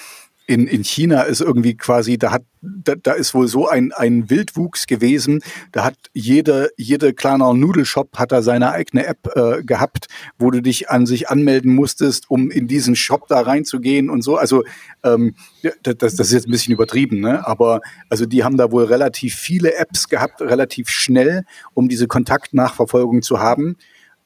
in, 0.50 0.66
in 0.66 0.83
China 0.83 1.23
ist 1.23 1.40
irgendwie 1.40 1.76
quasi, 1.76 2.19
da 2.19 2.33
hat, 2.33 2.42
da, 2.61 2.97
da 2.97 3.12
ist 3.12 3.35
wohl 3.35 3.47
so 3.47 3.69
ein, 3.69 3.92
ein 3.92 4.30
Wildwuchs 4.30 4.88
gewesen. 4.88 5.42
Da 5.71 5.85
hat 5.85 5.95
jede, 6.12 6.71
jede 6.76 7.14
kleiner 7.14 7.54
Nudelshop 7.54 8.19
hat 8.19 8.33
da 8.33 8.42
seine 8.42 8.73
eigene 8.73 9.07
App 9.07 9.30
äh, 9.37 9.62
gehabt, 9.62 10.09
wo 10.40 10.50
du 10.50 10.61
dich 10.61 10.90
an 10.90 11.07
sich 11.07 11.28
anmelden 11.28 11.73
musstest, 11.73 12.28
um 12.28 12.50
in 12.50 12.66
diesen 12.66 12.97
Shop 12.97 13.28
da 13.28 13.42
reinzugehen 13.42 14.11
und 14.11 14.23
so. 14.23 14.37
Also 14.37 14.64
ähm, 15.04 15.37
das, 15.85 16.16
das 16.16 16.19
ist 16.19 16.33
jetzt 16.33 16.49
ein 16.49 16.50
bisschen 16.50 16.75
übertrieben, 16.75 17.21
ne? 17.21 17.47
Aber 17.47 17.80
also 18.09 18.26
die 18.26 18.42
haben 18.42 18.57
da 18.57 18.73
wohl 18.73 18.87
relativ 18.87 19.37
viele 19.37 19.76
Apps 19.76 20.09
gehabt, 20.09 20.42
relativ 20.42 20.90
schnell, 20.90 21.45
um 21.75 21.88
diese 21.88 22.09
Kontaktnachverfolgung 22.09 23.23
zu 23.23 23.38
haben. 23.38 23.76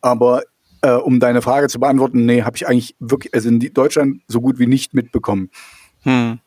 Aber 0.00 0.43
äh, 0.81 0.93
um 0.93 1.21
deine 1.21 1.43
Frage 1.43 1.69
zu 1.69 1.81
beantworten, 1.81 2.25
nee, 2.25 2.43
habe 2.43 2.57
ich 2.57 2.66
eigentlich 2.66 2.97
wirklich, 2.99 3.35
also 3.35 3.50
in 3.50 3.59
Deutschland 3.59 4.23
so 4.26 4.40
gut 4.40 4.59
wie 4.59 4.66
nicht 4.66 4.95
mitbekommen. 4.95 5.50
Hm. 6.04 6.38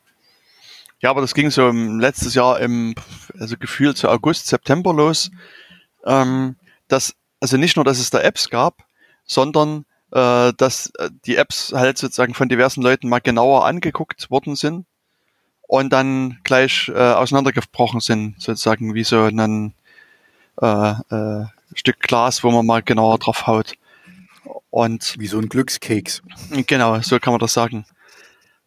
Ja, 1.00 1.12
aber 1.12 1.22
das 1.22 1.34
ging 1.36 1.52
so 1.52 1.68
im, 1.70 2.00
letztes 2.00 2.34
Jahr 2.34 2.60
im, 2.60 2.96
also 3.40 3.56
gefühlt 3.58 3.98
so 3.98 4.10
August, 4.10 4.48
September 4.48 4.94
los. 4.94 5.30
Ähm, 6.06 6.56
dass, 6.88 7.16
also 7.40 7.58
nicht 7.58 7.76
nur, 7.76 7.86
dass 7.86 8.00
es 8.00 8.10
da 8.10 8.20
Apps 8.20 8.50
gab, 8.50 8.86
sondern 9.26 9.86
äh, 10.12 10.54
dass 10.58 10.92
äh, 10.98 11.10
die 11.26 11.36
Apps 11.36 11.74
halt 11.74 11.98
sozusagen 11.98 12.34
von 12.34 12.50
diversen 12.50 12.82
Leuten 12.82 13.10
mal 13.10 13.20
genauer 13.20 13.66
angeguckt 13.66 14.32
worden 14.32 14.56
sind 14.56 14.86
und 15.68 15.92
dann 15.92 16.40
gleich 16.44 16.90
äh, 16.94 16.98
auseinandergebrochen 16.98 18.00
sind, 18.00 18.42
sozusagen 18.42 18.94
wie 18.94 19.04
so 19.04 19.24
ein 19.24 19.74
äh, 20.62 20.92
äh, 20.92 21.46
Stück 21.74 22.00
Glas, 22.00 22.44
wo 22.44 22.52
man 22.52 22.66
mal 22.66 22.82
genauer 22.82 23.20
drauf 23.20 23.48
haut. 23.48 23.74
Und 24.70 25.16
wie 25.18 25.28
so 25.28 25.40
ein 25.40 25.50
Glückskeks. 25.50 26.22
Genau, 26.68 27.00
so 27.02 27.20
kann 27.20 27.34
man 27.34 27.40
das 27.40 27.54
sagen. 27.54 27.86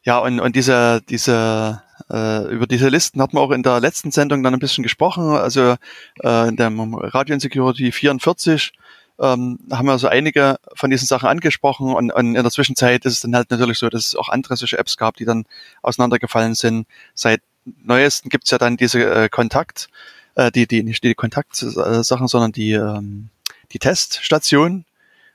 Ja, 0.03 0.19
und, 0.19 0.41
und 0.41 0.57
diese, 0.57 1.03
diese, 1.09 1.83
äh, 2.11 2.45
über 2.53 2.67
diese 2.67 2.89
Listen 2.89 3.21
hat 3.21 3.35
man 3.35 3.43
auch 3.43 3.51
in 3.51 3.63
der 3.63 3.81
letzten 3.81 4.11
Sendung 4.11 4.43
dann 4.43 4.55
ein 4.55 4.61
bisschen 4.61 4.83
gesprochen. 4.83 5.37
Also 5.37 5.77
äh, 6.23 6.49
in 6.49 6.57
der 6.57 6.71
Radio 6.71 7.35
Insecurity 7.35 7.93
44 7.93 8.73
ähm, 9.21 9.59
haben 9.71 9.87
wir 9.87 9.99
so 9.99 10.09
einige 10.09 10.59
von 10.75 10.91
diesen 10.91 11.07
Sachen 11.07 11.29
angesprochen 11.29 11.93
und, 11.93 12.11
und 12.11 12.35
in 12.35 12.43
der 12.43 12.51
Zwischenzeit 12.51 13.05
ist 13.05 13.13
es 13.13 13.21
dann 13.21 13.37
halt 13.37 13.51
natürlich 13.51 13.79
so, 13.79 13.89
dass 13.91 14.09
es 14.09 14.17
auch 14.17 14.31
andere 14.31 14.57
solche 14.57 14.79
Apps 14.79 14.97
gab, 14.97 15.17
die 15.17 15.27
dann 15.27 15.45
auseinandergefallen 15.83 16.55
sind. 16.55 16.87
Seit 17.15 17.43
neuesten 17.85 18.31
gibt's 18.31 18.51
ja 18.51 18.59
dann 18.59 18.79
diese 18.79 19.05
äh, 19.05 19.29
Kontakt, 19.29 19.89
äh, 20.37 20.51
die, 20.51 20.67
die, 20.67 20.83
nicht 20.83 21.05
die 21.05 21.15
Kontaktsachen, 21.15 22.29
sondern 22.29 22.53
die, 22.53 22.73
ähm, 22.73 23.29
die 23.73 23.79
Teststation. 23.79 24.87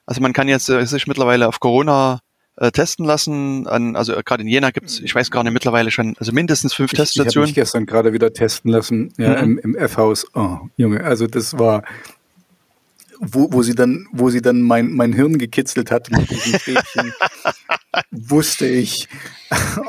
Also 0.08 0.21
man 0.21 0.34
kann 0.34 0.47
jetzt 0.47 0.69
äh, 0.69 0.84
sich 0.86 1.06
mittlerweile 1.06 1.47
auf 1.47 1.60
Corona 1.60 2.21
äh, 2.58 2.72
testen 2.72 3.06
lassen. 3.06 3.68
An, 3.68 3.96
also 3.96 4.13
gerade 4.24 4.44
in 4.44 4.48
Jena 4.48 4.72
gibt's, 4.72 5.00
ich 5.00 5.13
weiß 5.13 5.32
gar 5.32 5.44
nicht, 5.44 5.54
mittlerweile 5.54 5.91
schon, 5.91 6.15
also 6.20 6.32
mindestens 6.32 6.74
fünf 6.74 6.94
ich, 6.94 6.98
Teststationen. 6.98 7.32
Ich 7.32 7.36
habe 7.36 7.46
mich 7.48 7.56
gestern 7.56 7.86
gerade 7.86 8.13
wieder 8.13 8.34
testen 8.34 8.72
lassen, 8.72 9.13
ja, 9.18 9.41
mhm. 9.41 9.60
im, 9.60 9.60
im 9.60 9.76
F-Haus. 9.76 10.26
Oh, 10.34 10.60
Junge, 10.78 11.04
also 11.04 11.28
das 11.28 11.58
war, 11.58 11.84
wo, 13.20 13.52
wo 13.52 13.62
sie 13.62 13.76
dann, 13.76 14.08
wo 14.12 14.30
sie 14.30 14.41
dann 14.41 14.62
mein, 14.62 14.91
mein 14.91 15.13
Hirn 15.13 15.38
gekitzelt 15.38 15.91
hat 15.91 16.12
mit 16.12 16.30
diesem 16.30 16.60
Stäbchen, 16.60 17.13
wusste 18.12 18.68
ich, 18.68 19.08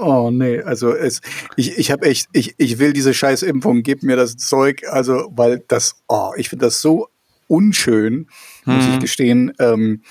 oh 0.00 0.30
nee, 0.32 0.60
also 0.60 0.94
es, 0.94 1.20
ich, 1.56 1.78
ich 1.78 1.90
habe 1.90 2.06
echt, 2.06 2.28
ich, 2.32 2.54
ich 2.58 2.78
will 2.78 2.92
diese 2.92 3.14
scheiß 3.14 3.42
Impfung, 3.42 3.82
gib 3.82 4.02
mir 4.02 4.16
das 4.16 4.36
Zeug, 4.36 4.82
also, 4.88 5.30
weil 5.34 5.62
das, 5.68 5.96
oh, 6.08 6.32
ich 6.36 6.48
finde 6.48 6.66
das 6.66 6.80
so 6.80 7.08
unschön, 7.48 8.26
muss 8.64 8.84
ich 8.84 8.96
mhm. 8.96 9.00
gestehen. 9.00 9.52
Ähm, 9.58 10.02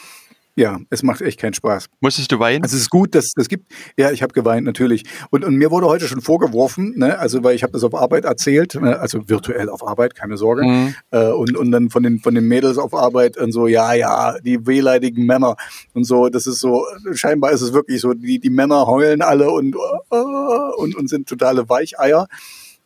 ja, 0.57 0.79
es 0.89 1.03
macht 1.03 1.21
echt 1.21 1.39
keinen 1.39 1.53
Spaß. 1.53 1.87
Musstest 1.99 2.31
du 2.31 2.39
weinen? 2.39 2.63
Also 2.63 2.77
es 2.77 2.83
ist 2.83 2.89
gut, 2.89 3.13
dass 3.13 3.33
das 3.35 3.49
gibt. 3.49 3.71
Ja, 3.97 4.11
ich 4.11 4.23
habe 4.23 4.33
geweint 4.33 4.65
natürlich. 4.65 5.03
Und, 5.29 5.43
und 5.43 5.55
mir 5.55 5.69
wurde 5.69 5.87
heute 5.87 6.07
schon 6.07 6.21
vorgeworfen, 6.21 6.93
ne, 6.95 7.19
also 7.19 7.43
weil 7.43 7.55
ich 7.55 7.63
habe 7.63 7.73
das 7.73 7.83
auf 7.83 7.93
Arbeit 7.93 8.23
erzählt, 8.23 8.75
ne, 8.75 8.97
also 8.97 9.27
virtuell 9.27 9.67
auf 9.69 9.85
Arbeit, 9.85 10.15
keine 10.15 10.37
Sorge. 10.37 10.63
Mhm. 10.63 10.95
Äh, 11.11 11.27
und, 11.27 11.57
und 11.57 11.71
dann 11.71 11.89
von 11.89 12.03
den 12.03 12.19
von 12.19 12.35
den 12.35 12.47
Mädels 12.47 12.77
auf 12.77 12.93
Arbeit 12.93 13.37
und 13.37 13.51
so, 13.51 13.67
ja, 13.67 13.93
ja, 13.93 14.39
die 14.39 14.65
wehleidigen 14.65 15.25
Männer 15.25 15.57
und 15.93 16.05
so. 16.05 16.29
Das 16.29 16.47
ist 16.47 16.59
so. 16.59 16.85
Scheinbar 17.13 17.51
ist 17.51 17.61
es 17.61 17.73
wirklich 17.73 17.99
so. 17.99 18.13
Die 18.13 18.39
die 18.39 18.49
Männer 18.49 18.87
heulen 18.87 19.21
alle 19.21 19.51
und 19.51 19.75
uh, 19.75 20.71
und 20.77 20.95
und 20.95 21.09
sind 21.09 21.27
totale 21.27 21.67
Weicheier, 21.67 22.27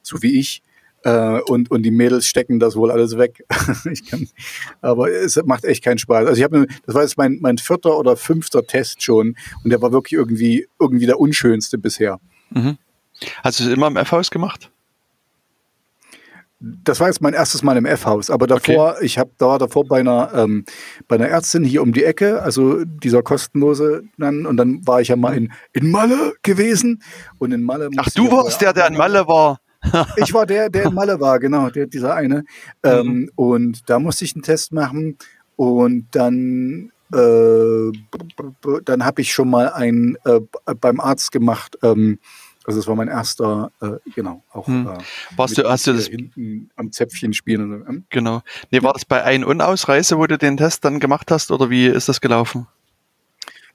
so 0.02 0.24
wie 0.24 0.40
ich. 0.40 0.64
Äh, 1.04 1.40
und, 1.42 1.72
und 1.72 1.84
die 1.84 1.92
Mädels 1.92 2.28
stecken 2.28 2.60
das 2.60 2.76
wohl 2.76 2.92
alles 2.92 3.18
weg. 3.18 3.46
ich 3.92 4.06
kann, 4.06 4.28
aber 4.82 5.10
es 5.10 5.40
macht 5.46 5.64
echt 5.64 5.84
keinen 5.84 5.98
Spaß. 5.98 6.28
Also 6.28 6.38
ich 6.40 6.44
habe, 6.44 6.68
das 6.86 6.96
war 6.96 7.04
jetzt 7.04 7.18
mein, 7.18 7.40
mein 7.42 7.58
vierter 7.58 7.98
oder 7.98 8.18
fünfter 8.18 8.66
Test 8.66 9.02
schon 9.02 9.36
und 9.64 9.70
der 9.70 9.82
war 9.82 9.92
wirklich 9.92 10.14
irgendwie, 10.14 10.68
irgendwie 10.80 11.06
der 11.06 11.20
unschönste 11.20 11.78
bisher. 11.78 12.20
Mhm. 12.50 12.78
Hast 13.44 13.60
du 13.60 13.64
es 13.66 13.70
immer 13.70 13.88
im 13.88 13.98
F-Haus 13.98 14.30
gemacht? 14.30 14.72
Das 16.62 17.00
war 17.00 17.08
jetzt 17.08 17.22
mein 17.22 17.34
erstes 17.34 17.64
Mal 17.64 17.78
im 17.78 17.86
F-Haus, 17.86 18.30
aber 18.30 18.46
davor, 18.46 18.96
okay. 18.96 19.06
ich 19.06 19.18
habe 19.18 19.32
da 19.38 19.58
davor 19.58 19.86
bei 19.86 20.02
einer 20.02 20.34
ähm, 20.34 20.66
bei 21.08 21.16
einer 21.16 21.30
Ärztin 21.30 21.64
hier 21.64 21.82
um 21.82 21.94
die 21.94 22.04
Ecke, 22.04 22.42
also 22.42 22.84
dieser 22.84 23.24
kostenlose 23.24 24.04
dann, 24.18 24.46
und 24.46 24.58
dann 24.58 24.86
war 24.86 25.00
ich 25.00 25.08
ja 25.08 25.16
mal 25.16 25.38
in, 25.38 25.54
in 25.72 25.90
Malle 25.90 26.34
gewesen 26.44 27.02
und 27.38 27.54
in 27.54 27.64
Malle. 27.64 27.90
Ach, 27.96 28.10
du 28.14 28.30
warst 28.30 28.60
der, 28.60 28.74
der 28.74 28.88
in 28.88 28.98
Malle 28.98 29.26
war 29.26 29.62
ich 30.18 30.34
war 30.34 30.46
der, 30.46 30.70
der 30.70 30.86
in 30.86 30.94
Malle 30.94 31.20
war, 31.20 31.39
genau, 31.39 31.70
der, 31.70 31.88
dieser 31.88 32.15
eine. 32.15 32.44
Ähm, 32.84 33.08
mhm. 33.08 33.32
Und 33.36 33.89
da 33.89 34.00
musste 34.00 34.26
ich 34.26 34.36
einen 34.36 34.44
Test 34.44 34.72
machen 34.72 35.18
und 35.56 36.08
dann, 36.12 36.92
äh, 37.13 37.92
dann 38.86 39.06
habe 39.06 39.22
ich 39.22 39.32
schon 39.32 39.50
mal 39.50 39.70
einen 39.70 40.18
äh, 40.26 40.42
beim 40.80 41.00
Arzt 41.00 41.32
gemacht. 41.32 41.78
Ähm, 41.84 42.20
also 42.65 42.80
das 42.80 42.88
war 42.88 42.96
mein 42.96 43.08
erster, 43.08 43.72
äh, 43.82 43.94
genau, 44.13 44.44
auch. 44.52 44.68
Hm. 44.68 44.88
Warst 45.36 45.58
du, 45.58 45.68
hast 45.68 45.88
du 45.88 45.94
das 45.94 46.08
hinten 46.08 46.70
am 46.76 46.92
Zäpfchen 46.92 47.34
spielen? 47.34 47.84
Ähm? 47.88 48.06
Genau. 48.10 48.42
Nee, 48.70 48.84
war 48.84 48.94
das 48.94 49.06
bei 49.06 49.24
Ein- 49.24 49.44
und 49.44 49.60
Ausreise, 49.62 50.20
wo 50.20 50.28
du 50.28 50.38
den 50.38 50.58
Test 50.58 50.86
dann 50.86 51.00
gemacht 51.00 51.32
hast, 51.32 51.50
oder 51.50 51.72
wie 51.72 51.88
ist 51.88 52.10
das 52.10 52.22
gelaufen? 52.22 52.68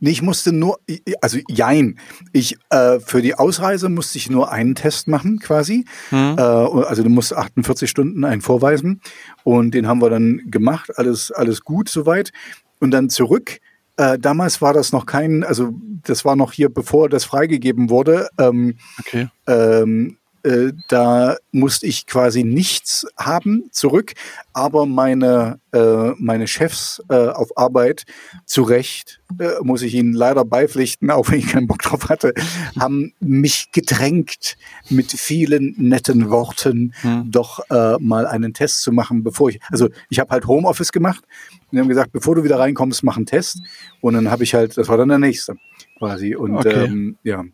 Nee, 0.01 0.11
ich 0.11 0.23
musste 0.23 0.53
nur, 0.53 0.79
also 1.21 1.39
jein. 1.49 1.99
Ich, 2.33 2.57
äh, 2.71 3.01
für 3.01 3.23
die 3.23 3.35
Ausreise 3.35 3.89
musste 3.89 4.19
ich 4.19 4.31
nur 4.31 4.51
einen 4.51 4.75
Test 4.75 5.09
machen, 5.09 5.39
quasi. 5.39 5.85
Mhm. 6.11 6.37
Äh, 6.39 6.43
also 6.43 7.03
du 7.03 7.11
musst 7.11 7.35
48 7.35 7.89
Stunden 7.89 8.25
einen 8.25 8.43
vorweisen. 8.43 9.01
Und 9.43 9.73
den 9.73 9.87
haben 9.87 10.01
wir 10.01 10.11
dann 10.11 10.43
gemacht. 10.47 10.91
Alles, 10.97 11.31
alles 11.31 11.63
gut 11.63 11.89
soweit. 11.89 12.33
Und 12.81 12.91
dann 12.91 13.11
zurück. 13.11 13.61
Äh, 13.97 14.19
damals 14.19 14.61
war 14.61 14.73
das 14.73 14.93
noch 14.93 15.07
kein, 15.07 15.45
also 15.45 15.73
das 16.03 16.25
war 16.25 16.35
noch 16.35 16.53
hier, 16.53 16.69
bevor 16.69 17.09
das 17.09 17.25
freigegeben 17.25 17.91
wurde. 17.91 18.29
Ähm, 18.39 18.77
okay. 18.99 19.29
Ähm, 19.47 20.19
äh, 20.45 20.73
da 20.89 21.37
musste 21.53 21.87
ich 21.87 22.07
quasi 22.07 22.45
nichts 22.45 23.07
haben 23.17 23.65
zurück, 23.71 24.13
aber 24.53 24.87
meine, 24.87 25.61
äh, 25.73 26.11
meine 26.19 26.47
Chefs 26.47 27.03
äh, 27.09 27.15
auf 27.15 27.57
Arbeit, 27.57 28.05
zu 28.45 28.63
Recht, 28.63 29.21
äh, 29.39 29.63
muss 29.63 29.83
ich 29.83 29.95
ihnen 29.95 30.13
leider 30.13 30.45
beipflichten, 30.45 31.11
auch 31.11 31.31
wenn 31.31 31.39
ich 31.39 31.49
keinen 31.49 31.67
Bock 31.67 31.83
drauf 31.83 32.09
hatte, 32.09 32.35
haben 32.79 33.13
mich 33.21 33.73
gedrängt 33.73 34.57
mit 34.91 35.11
vielen 35.13 35.75
netten 35.79 36.31
Worten, 36.31 36.93
hm. 37.01 37.31
doch 37.31 37.61
äh, 37.71 37.97
mal 37.99 38.27
einen 38.27 38.53
Test 38.53 38.83
zu 38.83 38.93
machen, 38.93 39.25
bevor 39.25 39.49
ich, 39.49 39.61
also 39.71 39.89
ich 40.11 40.21
habe 40.21 40.31
halt 40.31 40.47
Homeoffice 40.47 40.93
gemacht 40.93 41.25
und 41.73 41.79
haben 41.79 41.89
gesagt, 41.89 42.13
bevor 42.13 42.35
du 42.35 42.45
wieder 42.45 42.59
reinkommst, 42.59 43.03
mach 43.03 43.17
einen 43.17 43.27
Test. 43.27 43.61
Und 44.01 44.15
dann 44.15 44.31
habe 44.31 44.45
ich 44.45 44.55
halt, 44.55 44.77
das 44.77 44.89
war 44.89 44.97
dann 44.97 45.09
der 45.09 45.19
nächste 45.19 45.57
quasi. 45.99 46.35
Und 46.35 46.57
okay. 46.57 46.85
ähm, 46.85 47.17
ja. 47.23 47.45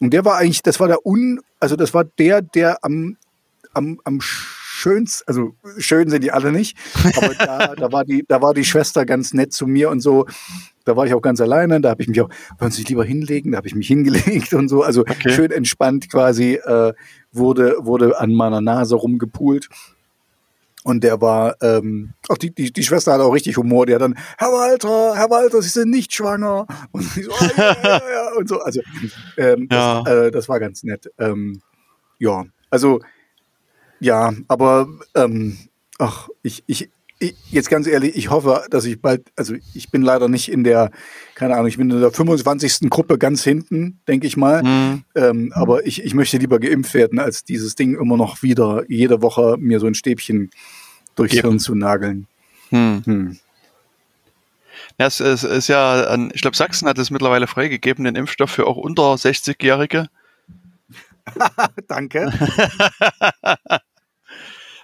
Und 0.00 0.10
der 0.10 0.24
war 0.24 0.36
eigentlich, 0.36 0.62
das 0.62 0.80
war 0.80 0.88
der 0.88 1.06
un, 1.06 1.40
also 1.60 1.76
das 1.76 1.94
war 1.94 2.04
der, 2.04 2.42
der 2.42 2.84
am, 2.84 3.16
am, 3.72 4.00
am 4.04 4.20
schönsten, 4.20 5.24
also 5.26 5.54
schön 5.78 6.10
sind 6.10 6.22
die 6.24 6.32
alle 6.32 6.52
nicht, 6.52 6.76
aber 7.16 7.34
da, 7.38 7.74
da, 7.74 7.92
war 7.92 8.04
die, 8.04 8.24
da 8.26 8.42
war 8.42 8.54
die 8.54 8.64
Schwester 8.64 9.06
ganz 9.06 9.32
nett 9.32 9.52
zu 9.52 9.66
mir 9.66 9.90
und 9.90 10.00
so. 10.00 10.26
Da 10.84 10.96
war 10.96 11.06
ich 11.06 11.14
auch 11.14 11.22
ganz 11.22 11.40
alleine, 11.40 11.80
da 11.80 11.90
habe 11.90 12.02
ich 12.02 12.08
mich 12.08 12.20
auch, 12.20 12.28
wollen 12.58 12.70
Sie 12.70 12.78
sich 12.78 12.88
lieber 12.90 13.04
hinlegen? 13.04 13.52
Da 13.52 13.58
habe 13.58 13.68
ich 13.68 13.74
mich 13.74 13.86
hingelegt 13.94 14.52
und 14.52 14.68
so. 14.68 14.82
Also 14.82 15.02
okay. 15.02 15.30
schön 15.30 15.50
entspannt 15.50 16.10
quasi, 16.10 16.54
äh, 16.54 16.92
wurde, 17.32 17.76
wurde 17.80 18.18
an 18.18 18.34
meiner 18.34 18.60
Nase 18.60 18.96
rumgepult. 18.96 19.68
Und 20.84 21.02
der 21.02 21.18
war, 21.22 21.56
ähm, 21.62 22.12
auch 22.28 22.36
die, 22.36 22.54
die, 22.54 22.70
die 22.70 22.82
Schwester 22.82 23.14
hat 23.14 23.20
auch 23.22 23.32
richtig 23.32 23.56
Humor. 23.56 23.86
Die 23.86 23.94
hat 23.94 24.02
dann, 24.02 24.18
Herr 24.36 24.52
Walter, 24.52 25.16
Herr 25.16 25.30
Walter, 25.30 25.62
Sie 25.62 25.70
sind 25.70 25.90
nicht 25.90 26.12
schwanger. 26.12 26.66
Und, 26.92 27.04
so, 27.04 27.22
oh, 27.30 27.48
ja, 27.56 27.76
ja, 27.82 28.02
ja, 28.12 28.32
und 28.36 28.48
so. 28.48 28.60
Also, 28.60 28.82
ähm, 29.38 29.66
ja. 29.72 30.02
das, 30.02 30.14
äh, 30.14 30.30
das 30.30 30.48
war 30.50 30.60
ganz 30.60 30.82
nett. 30.82 31.10
Ähm, 31.18 31.62
ja, 32.18 32.44
also, 32.68 33.00
ja, 33.98 34.34
aber, 34.46 34.86
ähm, 35.14 35.56
ach, 35.98 36.28
ich, 36.42 36.62
ich, 36.66 36.90
ich, 37.18 37.34
jetzt 37.50 37.70
ganz 37.70 37.86
ehrlich, 37.86 38.16
ich 38.16 38.30
hoffe, 38.30 38.64
dass 38.70 38.84
ich 38.84 39.00
bald, 39.00 39.30
also 39.36 39.54
ich 39.74 39.90
bin 39.90 40.02
leider 40.02 40.28
nicht 40.28 40.50
in 40.50 40.64
der, 40.64 40.90
keine 41.34 41.54
Ahnung, 41.54 41.68
ich 41.68 41.76
bin 41.76 41.90
in 41.90 42.00
der 42.00 42.10
25. 42.10 42.90
Gruppe 42.90 43.18
ganz 43.18 43.44
hinten, 43.44 44.00
denke 44.08 44.26
ich 44.26 44.36
mal. 44.36 44.62
Mhm. 44.62 45.04
Ähm, 45.14 45.52
aber 45.54 45.86
ich, 45.86 46.04
ich 46.04 46.14
möchte 46.14 46.38
lieber 46.38 46.58
geimpft 46.58 46.94
werden, 46.94 47.18
als 47.18 47.44
dieses 47.44 47.74
Ding 47.74 47.98
immer 47.98 48.16
noch 48.16 48.42
wieder 48.42 48.84
jede 48.88 49.22
Woche 49.22 49.56
mir 49.58 49.80
so 49.80 49.86
ein 49.86 49.94
Stäbchen 49.94 50.50
durchs 51.14 51.34
Hirn 51.34 51.58
zu 51.58 51.74
nageln. 51.74 52.26
Mhm. 52.70 53.02
Hm. 53.04 53.38
Ja, 54.98 55.06
es, 55.06 55.20
es 55.20 55.42
ist 55.44 55.68
ja, 55.68 56.16
ich 56.32 56.40
glaube, 56.40 56.56
Sachsen 56.56 56.88
hat 56.88 56.98
es 56.98 57.10
mittlerweile 57.10 57.46
freigegeben, 57.46 58.04
den 58.04 58.14
Impfstoff 58.14 58.50
für 58.50 58.66
auch 58.66 58.76
unter 58.76 59.14
60-Jährige. 59.14 60.08
Danke. 61.88 62.32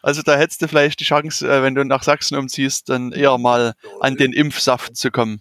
Also 0.03 0.23
da 0.23 0.37
hättest 0.37 0.63
du 0.63 0.69
vielleicht 0.69 1.01
die 1.01 1.05
Chance, 1.05 1.51
äh, 1.51 1.63
wenn 1.63 1.75
du 1.75 1.85
nach 1.85 2.03
Sachsen 2.03 2.37
umziehst, 2.37 2.89
dann 2.89 3.13
eher 3.13 3.37
mal 3.39 3.75
an 4.01 4.17
den 4.17 4.33
Impfsaft 4.33 4.97
zu 4.97 5.11
kommen. 5.11 5.41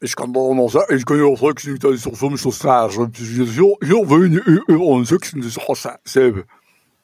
Ich 0.00 0.14
kann 0.14 0.32
da 0.32 0.40
auch 0.40 0.54
noch 0.54 0.68
sagen, 0.68 0.96
ich 0.96 1.04
kann 1.04 1.18
ja 1.18 1.24
auch 1.24 1.40
Sachsen, 1.40 1.78
das 1.78 1.92
ist 1.92 2.06
doch 2.06 2.16
für 2.16 2.30
mich 2.30 2.42
das 2.42 2.58
Gleiche. 2.60 3.10
Hier, 3.16 3.46
hier 3.82 4.08
wohne 4.08 4.42
ich 4.46 4.68
in 4.68 5.04
Sachsen, 5.04 5.40
das 5.40 5.50
ist 5.50 5.58
auch 5.58 5.76
dasselbe. 5.76 6.44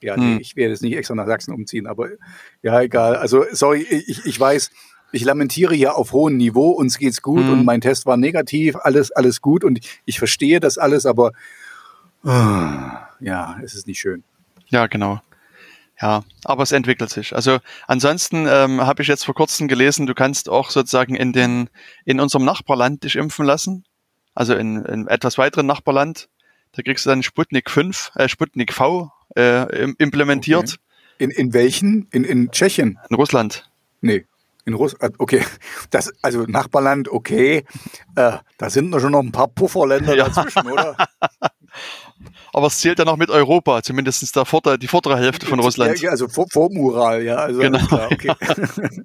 Ja, 0.01 0.17
nee, 0.17 0.35
hm. 0.35 0.41
ich 0.41 0.55
werde 0.55 0.73
jetzt 0.73 0.83
nicht 0.83 0.97
extra 0.97 1.15
nach 1.15 1.27
Sachsen 1.27 1.55
umziehen, 1.55 1.87
aber 1.87 2.11
ja, 2.63 2.81
egal. 2.83 3.17
Also, 3.17 3.45
sorry, 3.53 3.81
ich, 3.81 4.25
ich 4.27 4.39
weiß, 4.39 4.71
ich 5.13 5.25
lamentiere 5.25 5.75
hier 5.75 5.97
auf 5.97 6.13
hohem 6.13 6.37
Niveau, 6.37 6.71
uns 6.71 6.99
geht's 6.99 7.23
gut 7.23 7.43
hm. 7.43 7.53
und 7.53 7.65
mein 7.65 7.81
Test 7.81 8.05
war 8.05 8.17
negativ, 8.17 8.77
alles, 8.77 9.13
alles 9.13 9.41
gut 9.41 9.65
und 9.65 9.81
ich 10.05 10.19
verstehe 10.19 10.61
das 10.61 10.77
alles, 10.77 11.07
aber 11.07 11.33
uh, 12.25 12.91
ja, 13.21 13.57
es 13.63 13.75
ist 13.75 13.87
nicht 13.87 13.99
schön. 13.99 14.25
Ja, 14.67 14.87
genau. 14.87 15.21
Ja, 16.01 16.25
aber 16.45 16.65
es 16.65 16.73
entwickelt 16.73 17.11
sich. 17.11 17.35
Also 17.35 17.59
ansonsten 17.87 18.47
ähm, 18.49 18.81
habe 18.81 19.03
ich 19.03 19.09
jetzt 19.09 19.25
vor 19.25 19.35
kurzem 19.35 19.69
gelesen, 19.69 20.07
du 20.07 20.15
kannst 20.15 20.49
auch 20.49 20.71
sozusagen 20.71 21.15
in 21.15 21.33
den 21.33 21.71
in 22.05 22.21
unserem 22.21 22.45
Nachbarland 22.45 23.05
dich 23.05 23.17
impfen 23.17 23.47
lassen. 23.47 23.85
Also 24.35 24.55
in, 24.55 24.85
in 24.85 25.07
etwas 25.07 25.39
weiteren 25.39 25.67
Nachbarland. 25.67 26.29
Da 26.73 26.83
kriegst 26.83 27.07
du 27.07 27.11
dann 27.11 27.23
Sputnik 27.23 27.71
5, 27.71 28.13
äh, 28.17 28.29
Sputnik 28.29 28.73
V 28.73 29.13
äh, 29.37 29.93
implementiert. 29.99 30.75
Okay. 30.75 30.79
In, 31.19 31.31
in 31.31 31.53
welchen? 31.53 32.09
In, 32.11 32.25
in 32.25 32.51
Tschechien? 32.51 32.99
In 33.09 33.17
Russland. 33.17 33.71
Nee. 34.01 34.27
In 34.65 34.75
Russland, 34.75 35.15
okay. 35.19 35.45
Das, 35.91 36.13
also 36.23 36.43
Nachbarland, 36.47 37.09
okay. 37.09 37.65
Äh, 38.17 38.39
da 38.59 38.71
sind 38.71 38.91
noch 38.91 38.99
schon 38.99 39.13
noch 39.13 39.21
ein 39.21 39.31
paar 39.31 39.49
Pufferländer 39.49 40.17
ja. 40.17 40.29
dazwischen, 40.29 40.71
oder? 40.71 40.97
aber 42.53 42.67
es 42.69 42.79
zählt 42.79 42.99
ja 42.99 43.05
noch 43.05 43.17
mit 43.17 43.31
Europa, 43.31 43.83
zumindest 43.83 44.35
der 44.37 44.45
Vorder-, 44.45 44.79
die 44.79 44.89
vordere 44.89 45.19
Hälfte 45.19 45.47
von 45.47 45.61
Russland. 45.61 46.01
Ja, 46.01 46.11
also 46.11 46.29
vor, 46.29 46.47
vor 46.51 46.71
Ural, 46.71 47.23
ja. 47.23 47.37
Also 47.37 47.61
genau. 47.61 47.79
Klar, 47.87 48.09
okay. 48.11 48.33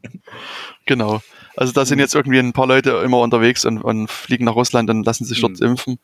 genau. 0.85 1.21
Also 1.55 1.73
da 1.73 1.85
sind 1.85 1.97
mhm. 1.97 2.01
jetzt 2.01 2.15
irgendwie 2.15 2.39
ein 2.39 2.53
paar 2.53 2.67
Leute 2.67 2.91
immer 3.03 3.19
unterwegs 3.19 3.65
und, 3.65 3.79
und 3.79 4.09
fliegen 4.09 4.45
nach 4.45 4.55
Russland 4.55 4.89
und 4.89 5.05
lassen 5.05 5.25
sich 5.25 5.41
dort 5.41 5.59
mhm. 5.59 5.67
impfen. 5.67 5.99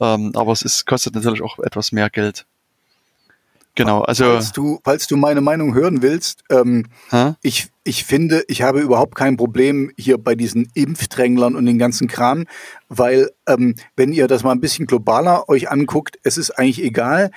Ähm, 0.00 0.32
aber 0.34 0.52
es 0.52 0.62
ist, 0.62 0.86
kostet 0.86 1.14
natürlich 1.14 1.42
auch 1.42 1.58
etwas 1.58 1.92
mehr 1.92 2.10
Geld. 2.10 2.46
Genau, 3.76 4.00
also. 4.00 4.24
Falls 4.24 4.52
du, 4.52 4.80
falls 4.82 5.06
du 5.06 5.16
meine 5.16 5.42
Meinung 5.42 5.74
hören 5.74 6.02
willst, 6.02 6.42
ähm, 6.50 6.86
ich, 7.42 7.68
ich 7.84 8.04
finde, 8.04 8.42
ich 8.48 8.62
habe 8.62 8.80
überhaupt 8.80 9.14
kein 9.14 9.36
Problem 9.36 9.92
hier 9.96 10.18
bei 10.18 10.34
diesen 10.34 10.68
Impfdränglern 10.74 11.54
und 11.54 11.66
den 11.66 11.78
ganzen 11.78 12.08
Kram, 12.08 12.46
weil 12.88 13.30
ähm, 13.46 13.74
wenn 13.94 14.12
ihr 14.12 14.26
das 14.26 14.42
mal 14.42 14.52
ein 14.52 14.60
bisschen 14.60 14.86
globaler 14.86 15.48
euch 15.48 15.70
anguckt, 15.70 16.18
es 16.24 16.38
ist 16.38 16.50
eigentlich 16.50 16.82
egal. 16.82 17.30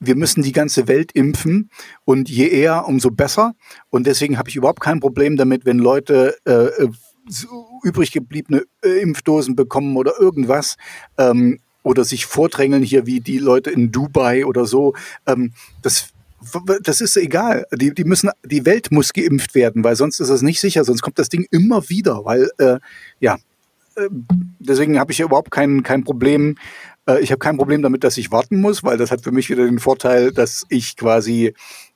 Wir 0.00 0.16
müssen 0.16 0.42
die 0.42 0.52
ganze 0.52 0.88
Welt 0.88 1.12
impfen 1.12 1.70
und 2.04 2.28
je 2.28 2.48
eher, 2.48 2.86
umso 2.86 3.10
besser. 3.10 3.54
Und 3.88 4.06
deswegen 4.06 4.36
habe 4.36 4.50
ich 4.50 4.56
überhaupt 4.56 4.80
kein 4.80 5.00
Problem 5.00 5.36
damit, 5.36 5.64
wenn 5.64 5.78
Leute 5.78 6.36
äh, 6.44 6.88
so 7.28 7.80
übrig 7.82 8.12
gebliebene 8.12 8.64
äh, 8.84 9.00
Impfdosen 9.00 9.56
bekommen 9.56 9.96
oder 9.96 10.12
irgendwas. 10.18 10.76
Ähm, 11.16 11.60
oder 11.84 12.04
sich 12.04 12.26
vordrängeln 12.26 12.82
hier 12.82 13.06
wie 13.06 13.20
die 13.20 13.38
Leute 13.38 13.70
in 13.70 13.92
Dubai 13.92 14.44
oder 14.44 14.66
so. 14.66 14.94
Ähm, 15.26 15.52
das 15.82 16.08
das 16.82 17.00
ist 17.00 17.16
egal. 17.16 17.64
Die, 17.72 17.94
die 17.94 18.04
müssen, 18.04 18.30
die 18.44 18.66
Welt 18.66 18.90
muss 18.90 19.14
geimpft 19.14 19.54
werden, 19.54 19.82
weil 19.82 19.96
sonst 19.96 20.20
ist 20.20 20.28
es 20.28 20.42
nicht 20.42 20.60
sicher, 20.60 20.84
sonst 20.84 21.00
kommt 21.00 21.18
das 21.18 21.30
Ding 21.30 21.46
immer 21.50 21.88
wieder, 21.88 22.24
weil 22.26 22.50
äh, 22.58 22.78
ja, 23.18 23.38
äh, 23.96 24.08
deswegen 24.58 24.98
habe 24.98 25.12
ich 25.12 25.20
überhaupt 25.20 25.50
kein, 25.50 25.82
kein 25.82 26.04
Problem. 26.04 26.56
Äh, 27.06 27.20
ich 27.20 27.30
habe 27.30 27.38
kein 27.38 27.56
Problem 27.56 27.82
damit, 27.82 28.04
dass 28.04 28.18
ich 28.18 28.30
warten 28.30 28.60
muss, 28.60 28.84
weil 28.84 28.98
das 28.98 29.10
hat 29.10 29.22
für 29.22 29.32
mich 29.32 29.48
wieder 29.50 29.64
den 29.64 29.78
Vorteil, 29.78 30.32
dass 30.32 30.66
ich 30.68 30.96
quasi 30.96 31.54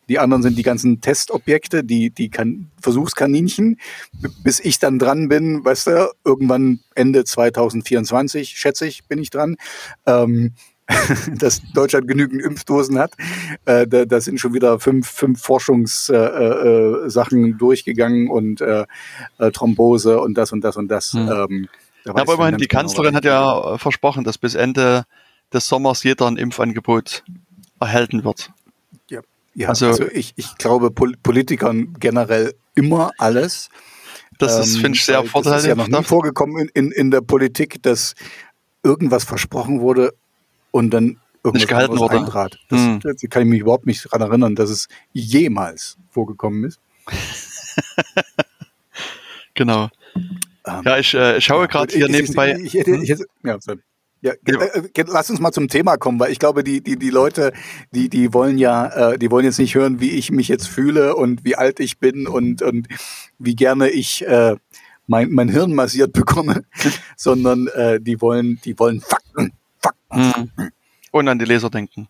die 0.09 0.19
anderen 0.19 0.43
sind 0.43 0.57
die 0.57 0.63
ganzen 0.63 1.01
Testobjekte, 1.01 1.85
die, 1.85 2.11
die 2.11 2.31
kan 2.31 2.71
Versuchskaninchen, 2.81 3.79
bis 4.43 4.61
ich 4.61 4.79
dann 4.79 4.99
dran 4.99 5.29
bin, 5.29 5.65
weißt 5.65 5.89
du, 5.89 6.13
irgendwann 6.25 6.81
Ende 6.95 7.25
2024, 7.25 8.51
schätze 8.51 8.87
ich, 8.87 9.05
bin 9.05 9.21
ich 9.21 9.31
dran. 9.31 9.57
Ähm, 10.07 10.55
dass 11.39 11.61
Deutschland 11.75 12.09
genügend 12.09 12.43
Impfdosen 12.43 12.99
hat. 12.99 13.13
Äh, 13.67 13.87
da, 13.87 14.07
da 14.07 14.21
sind 14.21 14.41
schon 14.41 14.55
wieder 14.55 14.81
fünf, 14.81 15.07
fünf 15.07 15.43
Forschungssachen 15.43 17.45
äh, 17.45 17.49
äh, 17.51 17.53
durchgegangen 17.53 18.29
und 18.29 18.61
äh, 18.61 18.87
äh, 19.39 19.51
Thrombose 19.51 20.21
und 20.21 20.39
das 20.39 20.53
und 20.53 20.63
das 20.63 20.77
und 20.77 20.89
das. 20.89 21.13
Hm. 21.13 21.29
Ähm, 21.29 21.69
da 22.05 22.13
ja, 22.13 22.23
aber 22.23 22.35
immerhin, 22.35 22.57
die 22.57 22.69
genau, 22.69 22.81
Kanzlerin 22.81 23.15
hat 23.15 23.25
ja 23.25 23.77
versprochen, 23.77 24.25
dass 24.25 24.39
bis 24.39 24.55
Ende 24.55 25.05
des 25.53 25.67
Sommers 25.67 26.05
jeder 26.05 26.27
ein 26.27 26.37
Impfangebot 26.37 27.25
erhalten 27.81 28.25
wird. 28.25 28.51
Ja, 29.55 29.71
also, 29.71 29.87
also 29.89 30.07
ich, 30.13 30.35
ich 30.37 30.57
glaube 30.57 30.91
Pol 30.91 31.15
Politikern 31.23 31.95
generell 31.99 32.55
immer 32.75 33.11
alles. 33.19 33.69
Das 34.39 34.59
ist, 34.59 34.77
ähm, 34.77 34.83
finde 34.83 34.97
ich, 34.97 35.05
sehr 35.05 35.25
vorteilhaft. 35.25 35.57
Das 35.57 35.63
ist 35.65 35.69
ja 35.69 35.75
noch 35.75 35.89
nie 35.89 36.05
vorgekommen 36.05 36.59
in, 36.59 36.69
in, 36.87 36.93
in 36.93 37.11
der 37.11 37.23
Politik, 37.23 37.83
dass 37.83 38.15
irgendwas 38.85 39.25
versprochen 39.25 39.81
wurde 39.81 40.15
und 40.71 40.91
dann 40.91 41.19
irgendwas 41.43 41.55
nicht 41.55 41.69
gehalten 41.69 41.99
wurde. 41.99 42.19
eintrat. 42.19 42.59
Das, 42.69 42.81
hm. 42.81 43.01
das 43.01 43.17
kann 43.31 43.43
ich 43.43 43.49
mich 43.49 43.61
überhaupt 43.61 43.87
nicht 43.87 44.05
daran 44.07 44.23
erinnern, 44.23 44.55
dass 44.55 44.71
es 44.71 44.89
jemals 45.13 45.97
vorgekommen 46.11 46.65
ist. 46.65 46.79
genau. 49.55 49.89
Ähm, 50.67 50.83
ja, 50.85 50.99
ich 50.99 51.15
äh, 51.15 51.41
schaue 51.41 51.67
gerade 51.69 51.95
hier 51.95 52.09
nebenbei. 52.09 52.57
Ich, 52.63 52.75
ich, 52.75 52.87
ich, 52.87 53.11
ich, 53.11 53.19
ja, 53.43 53.59
ja, 53.67 53.75
ja. 54.21 54.33
Äh, 54.47 54.89
äh 54.95 55.05
lass 55.07 55.31
uns 55.31 55.41
mal 55.41 55.53
zum 55.53 55.69
Thema 55.69 55.97
kommen, 55.97 56.19
weil 56.19 56.33
ich 56.33 56.39
glaube, 56.39 56.65
die, 56.65 56.83
die, 56.83 56.99
die 56.99 57.11
Leute, 57.11 57.53
die, 57.93 58.09
die 58.09 58.33
wollen 58.35 58.59
ja, 58.59 59.13
äh, 59.13 59.19
die 59.19 59.31
wollen 59.31 59.45
jetzt 59.45 59.59
nicht 59.59 59.75
hören, 59.75 60.01
wie 60.01 60.11
ich 60.11 60.31
mich 60.31 60.49
jetzt 60.49 60.67
fühle 60.67 61.15
und 61.17 61.45
wie 61.45 61.57
alt 61.57 61.81
ich 61.81 61.99
bin 61.99 62.27
und, 62.27 62.63
und 62.63 62.89
wie 63.39 63.55
gerne 63.55 63.89
ich 63.89 64.27
äh, 64.27 64.57
mein, 65.07 65.31
mein 65.31 65.49
Hirn 65.49 65.75
massiert 65.75 66.13
bekomme, 66.15 66.65
sondern 67.17 67.67
äh, 67.69 68.01
die 68.01 68.21
wollen, 68.21 68.61
die 68.65 68.79
wollen 68.79 69.01
Fakten. 69.01 69.53
Fakten. 69.81 70.51
Mhm. 70.57 70.71
Und 71.11 71.29
an 71.29 71.39
die 71.39 71.47
Leser 71.47 71.71
denken. 71.71 72.09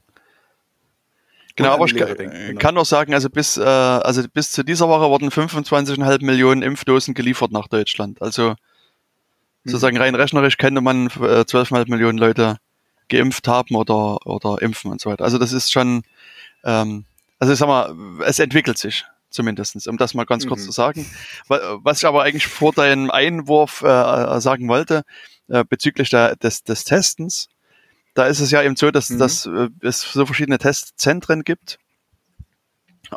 Genau, 1.59 1.71
aber 1.71 1.87
ich 1.87 1.97
kann, 1.97 2.17
genau. 2.17 2.59
kann 2.61 2.75
noch 2.77 2.85
sagen, 2.85 3.15
also 3.15 3.29
bis, 3.29 3.57
äh, 3.57 3.63
also 3.63 4.23
bis 4.33 4.53
zu 4.53 4.63
dieser 4.63 4.89
Woche 4.89 5.11
wurden 5.11 5.31
25,5 5.31 6.25
Millionen 6.25 6.63
Impfdosen 6.63 7.15
geliefert 7.15 7.51
nach 7.51 7.67
Deutschland. 7.67 8.23
Also 8.23 8.55
sozusagen 9.71 9.99
rein 9.99 10.15
rechnerisch 10.15 10.57
könnte 10.57 10.81
man 10.81 11.07
äh, 11.07 11.45
12,5 11.45 11.91
Millionen 11.91 12.19
Leute 12.19 12.59
geimpft 13.09 13.49
haben 13.49 13.75
oder, 13.75 14.27
oder 14.27 14.61
impfen 14.63 14.91
und 14.91 15.01
so 15.01 15.11
weiter. 15.11 15.25
Also 15.25 15.39
das 15.39 15.53
ist 15.53 15.73
schon, 15.73 16.03
ähm, 16.65 17.05
also 17.39 17.53
ich 17.53 17.59
sag 17.59 17.69
mal, 17.69 17.95
es 18.25 18.39
entwickelt 18.39 18.79
sich 18.79 19.05
zumindestens, 19.31 19.87
um 19.87 19.97
das 19.97 20.15
mal 20.15 20.25
ganz 20.25 20.45
mhm. 20.45 20.49
kurz 20.49 20.65
zu 20.65 20.73
sagen. 20.73 21.07
Was 21.49 21.99
ich 21.99 22.07
aber 22.07 22.23
eigentlich 22.23 22.47
vor 22.47 22.73
deinem 22.73 23.11
Einwurf 23.11 23.83
äh, 23.83 24.41
sagen 24.41 24.69
wollte, 24.69 25.05
äh, 25.49 25.65
bezüglich 25.65 26.11
der, 26.11 26.37
des, 26.37 26.65
des 26.65 26.85
Testens, 26.85 27.49
da 28.15 28.27
ist 28.27 28.41
es 28.41 28.51
ja 28.51 28.63
eben 28.63 28.77
so, 28.77 28.91
dass, 28.91 29.11
mhm. 29.11 29.19
dass 29.19 29.47
äh, 29.47 29.69
es 29.81 30.01
so 30.01 30.27
verschiedene 30.27 30.59
Testzentren 30.59 31.45
gibt. 31.45 31.79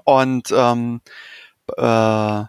Und 0.04 0.52
ähm, 0.56 1.02
äh, 1.78 2.44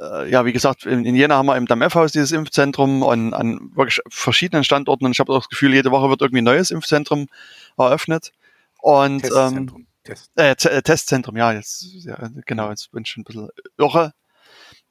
äh, 0.00 0.30
ja, 0.30 0.44
wie 0.44 0.52
gesagt, 0.52 0.86
in, 0.86 1.04
in 1.04 1.14
Jena 1.14 1.36
haben 1.36 1.46
wir 1.46 1.56
im 1.56 1.66
Damm-F-Haus 1.66 2.12
dieses 2.12 2.32
Impfzentrum 2.32 3.02
und 3.02 3.34
an 3.34 3.70
wirklich 3.74 4.00
verschiedenen 4.08 4.64
Standorten. 4.64 5.04
Und 5.04 5.12
ich 5.12 5.20
habe 5.20 5.32
auch 5.32 5.40
das 5.40 5.48
Gefühl, 5.48 5.74
jede 5.74 5.90
Woche 5.90 6.08
wird 6.08 6.22
irgendwie 6.22 6.40
ein 6.40 6.44
neues 6.44 6.70
Impfzentrum 6.70 7.26
eröffnet. 7.76 8.32
Und 8.78 9.24
ähm, 9.36 9.86
Test. 10.04 10.30
Äh, 10.36 10.52
äh, 10.52 10.82
Testzentrum, 10.82 11.36
ja, 11.36 11.52
jetzt, 11.52 11.84
ja, 12.04 12.30
genau, 12.46 12.70
jetzt 12.70 12.90
bin 12.92 13.02
ich 13.02 13.10
schon 13.10 13.20
ein 13.20 13.24
bisschen 13.24 13.48
irre. 13.76 14.14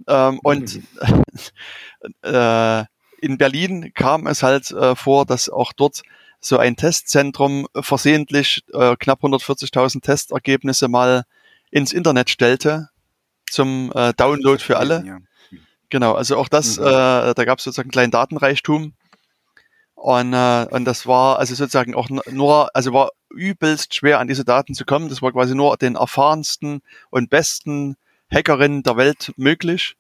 Ähm, 0.08 0.40
und 0.44 0.80
äh, 2.24 2.86
in 3.22 3.38
Berlin 3.38 3.92
kam 3.96 4.28
es 4.28 4.44
halt 4.44 4.70
äh, 4.72 4.96
vor, 4.96 5.26
dass 5.26 5.50
auch 5.50 5.74
dort 5.74 6.04
so 6.40 6.58
ein 6.58 6.76
Testzentrum 6.76 7.68
versehentlich 7.76 8.64
äh, 8.72 8.96
knapp 8.98 9.24
140.000 9.24 10.02
Testergebnisse 10.02 10.88
mal 10.88 11.24
ins 11.72 11.92
Internet 11.92 12.30
stellte 12.30 12.90
zum 13.52 13.92
äh, 13.96 14.14
Download 14.14 14.62
für 14.62 14.78
alle. 14.78 15.04
Ja. 15.06 15.18
Genau, 15.90 16.14
also 16.14 16.38
auch 16.38 16.48
das, 16.48 16.78
mhm. 16.78 16.86
äh, 16.86 17.34
da 17.34 17.46
gab 17.46 17.58
es 17.58 17.64
sozusagen 17.64 17.88
einen 17.88 17.92
kleinen 17.92 18.12
Datenreichtum. 18.12 18.94
Und, 19.96 20.34
äh, 20.34 20.66
und 20.70 20.86
das 20.86 21.08
war 21.08 21.40
also 21.40 21.56
sozusagen 21.56 21.94
auch 21.94 22.10
nur, 22.10 22.74
also 22.74 22.94
war 22.94 23.10
übelst 23.30 23.96
schwer 23.96 24.20
an 24.20 24.28
diese 24.28 24.46
Daten 24.46 24.74
zu 24.74 24.86
kommen. 24.86 25.10
Das 25.10 25.22
war 25.22 25.32
quasi 25.32 25.56
nur 25.56 25.76
den 25.78 25.96
erfahrensten 25.96 26.82
und 27.10 27.30
besten 27.30 27.98
Hackerinnen 28.32 28.84
der 28.84 28.96
Welt 28.96 29.34
möglich, 29.36 29.98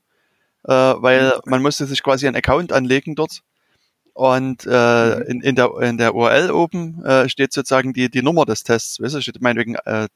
äh, 0.63 0.71
weil 0.71 1.33
mhm. 1.43 1.51
man 1.51 1.62
musste 1.62 1.85
sich 1.85 2.01
quasi 2.01 2.27
einen 2.27 2.38
Account 2.38 2.71
anlegen 2.71 3.15
dort. 3.15 3.41
Und 4.13 4.65
äh, 4.69 5.15
mhm. 5.15 5.21
in, 5.23 5.41
in, 5.41 5.55
der, 5.55 5.71
in 5.81 5.97
der 5.97 6.15
URL 6.15 6.51
oben 6.51 7.03
äh, 7.03 7.27
steht 7.27 7.51
sozusagen 7.51 7.93
die, 7.93 8.09
die 8.09 8.21
Nummer 8.21 8.45
des 8.45 8.63
Tests. 8.63 9.01
Weißt 9.01 9.15
du, 9.15 9.21
steht 9.21 9.41
meinetwegen 9.41 9.75
äh, 9.75 10.07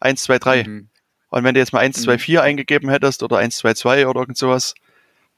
1, 0.00 0.22
2, 0.22 0.38
3. 0.38 0.64
Mhm. 0.64 0.88
Und 1.30 1.44
wenn 1.44 1.54
du 1.54 1.60
jetzt 1.60 1.72
mal 1.72 1.80
1, 1.80 2.02
2, 2.02 2.18
4 2.18 2.42
eingegeben 2.42 2.90
hättest 2.90 3.22
oder 3.22 3.38
1, 3.38 3.56
2, 3.56 3.74
2 3.74 4.06
oder 4.08 4.20
irgend 4.20 4.36
sowas, 4.36 4.74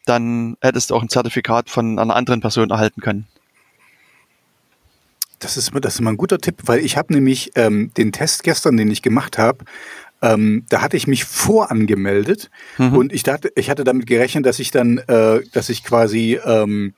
dann 0.05 0.57
hättest 0.61 0.91
du 0.91 0.97
auch 0.97 1.03
ein 1.03 1.09
Zertifikat 1.09 1.71
von 1.71 1.99
einer 1.99 2.17
anderen 2.17 2.41
Person 2.41 2.71
erhalten 2.71 3.01
können. 3.01 3.27
Das 5.39 5.57
ist, 5.57 5.73
das 5.81 5.95
ist 5.95 6.01
mal 6.01 6.11
ein 6.11 6.17
guter 6.17 6.39
Tipp, 6.39 6.57
weil 6.65 6.81
ich 6.81 6.97
habe 6.97 7.13
nämlich 7.13 7.53
ähm, 7.57 7.93
den 7.97 8.13
Test 8.13 8.43
gestern, 8.43 8.77
den 8.77 8.91
ich 8.91 9.03
gemacht 9.03 9.39
habe, 9.39 9.65
ähm, 10.23 10.65
da 10.69 10.83
hatte 10.83 10.97
ich 10.97 11.09
mich 11.09 11.25
vorangemeldet 11.25 12.49
mhm. 12.79 12.97
und 12.97 13.13
ich 13.13 13.25
dachte, 13.25 13.53
ich 13.57 13.69
hatte 13.69 13.83
damit 13.83 14.07
gerechnet, 14.07 14.47
dass 14.47 14.61
ich 14.61 14.71
dann, 14.71 14.99
äh, 14.99 15.41
dass 15.53 15.69
ich 15.69 15.83
quasi 15.83 16.39
ähm, 16.45 16.95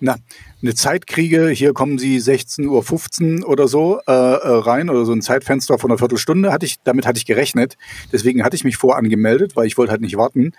na, 0.00 0.16
eine 0.64 0.74
Zeit 0.74 1.06
kriege, 1.06 1.48
hier 1.48 1.74
kommen 1.74 1.98
Sie 1.98 2.18
16.15 2.18 3.42
Uhr 3.42 3.48
oder 3.48 3.68
so 3.68 4.00
äh, 4.06 4.12
äh, 4.12 4.14
rein 4.14 4.88
oder 4.88 5.04
so 5.04 5.12
ein 5.12 5.20
Zeitfenster 5.20 5.78
von 5.78 5.90
einer 5.90 5.98
Viertelstunde, 5.98 6.52
hatte 6.52 6.64
ich, 6.64 6.76
damit 6.84 7.06
hatte 7.06 7.18
ich 7.18 7.26
gerechnet. 7.26 7.76
Deswegen 8.12 8.42
hatte 8.42 8.56
ich 8.56 8.64
mich 8.64 8.78
vorangemeldet, 8.78 9.56
weil 9.56 9.66
ich 9.66 9.76
wollte 9.76 9.92
halt 9.92 10.00
nicht 10.00 10.16
warten. 10.16 10.52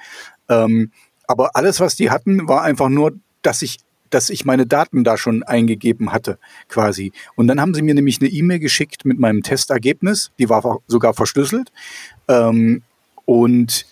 Ähm, 0.47 0.91
aber 1.27 1.55
alles, 1.55 1.79
was 1.79 1.95
die 1.95 2.11
hatten, 2.11 2.47
war 2.47 2.61
einfach 2.61 2.89
nur, 2.89 3.13
dass 3.41 3.61
ich 3.61 3.79
dass 4.11 4.29
ich 4.29 4.45
meine 4.45 4.67
Daten 4.67 5.03
da 5.03 5.17
schon 5.17 5.43
eingegeben 5.43 6.13
hatte, 6.13 6.37
quasi. 6.69 7.11
Und 7.35 7.47
dann 7.47 7.59
haben 7.59 7.73
sie 7.73 7.81
mir 7.81 7.95
nämlich 7.95 8.21
eine 8.21 8.29
E-Mail 8.29 8.59
geschickt 8.59 9.03
mit 9.03 9.19
meinem 9.19 9.41
Testergebnis, 9.41 10.31
die 10.39 10.47
war 10.47 10.79
sogar 10.87 11.13
verschlüsselt. 11.15 11.71
Ähm, 12.29 12.83
und 13.25 13.87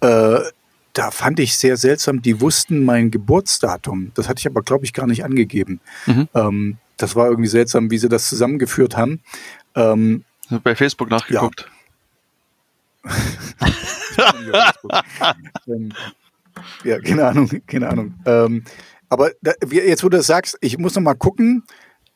äh, 0.00 0.40
da 0.92 1.10
fand 1.10 1.40
ich 1.40 1.56
sehr 1.56 1.76
seltsam, 1.76 2.22
die 2.22 2.40
wussten 2.40 2.84
mein 2.84 3.10
Geburtsdatum. 3.10 4.12
Das 4.14 4.28
hatte 4.28 4.40
ich 4.40 4.46
aber, 4.46 4.62
glaube 4.62 4.84
ich, 4.84 4.92
gar 4.92 5.06
nicht 5.06 5.24
angegeben. 5.24 5.80
Mhm. 6.06 6.28
Ähm, 6.34 6.76
das 6.96 7.16
war 7.16 7.28
irgendwie 7.28 7.48
seltsam, 7.48 7.90
wie 7.90 7.98
sie 7.98 8.08
das 8.08 8.28
zusammengeführt 8.28 8.96
haben. 8.96 9.20
Ähm, 9.74 10.24
Bei 10.62 10.74
Facebook 10.74 11.10
nachgeguckt. 11.10 11.66
Ja. 11.66 11.72
ähm, 15.66 15.92
ja, 16.84 17.00
keine 17.00 17.26
Ahnung, 17.26 17.50
keine 17.66 17.88
Ahnung. 17.88 18.14
Ähm, 18.26 18.64
aber 19.08 19.32
da, 19.42 19.52
jetzt, 19.70 20.04
wo 20.04 20.08
du 20.08 20.18
das 20.18 20.26
sagst, 20.26 20.58
ich 20.60 20.78
muss 20.78 20.94
noch 20.94 21.02
mal 21.02 21.14
gucken. 21.14 21.64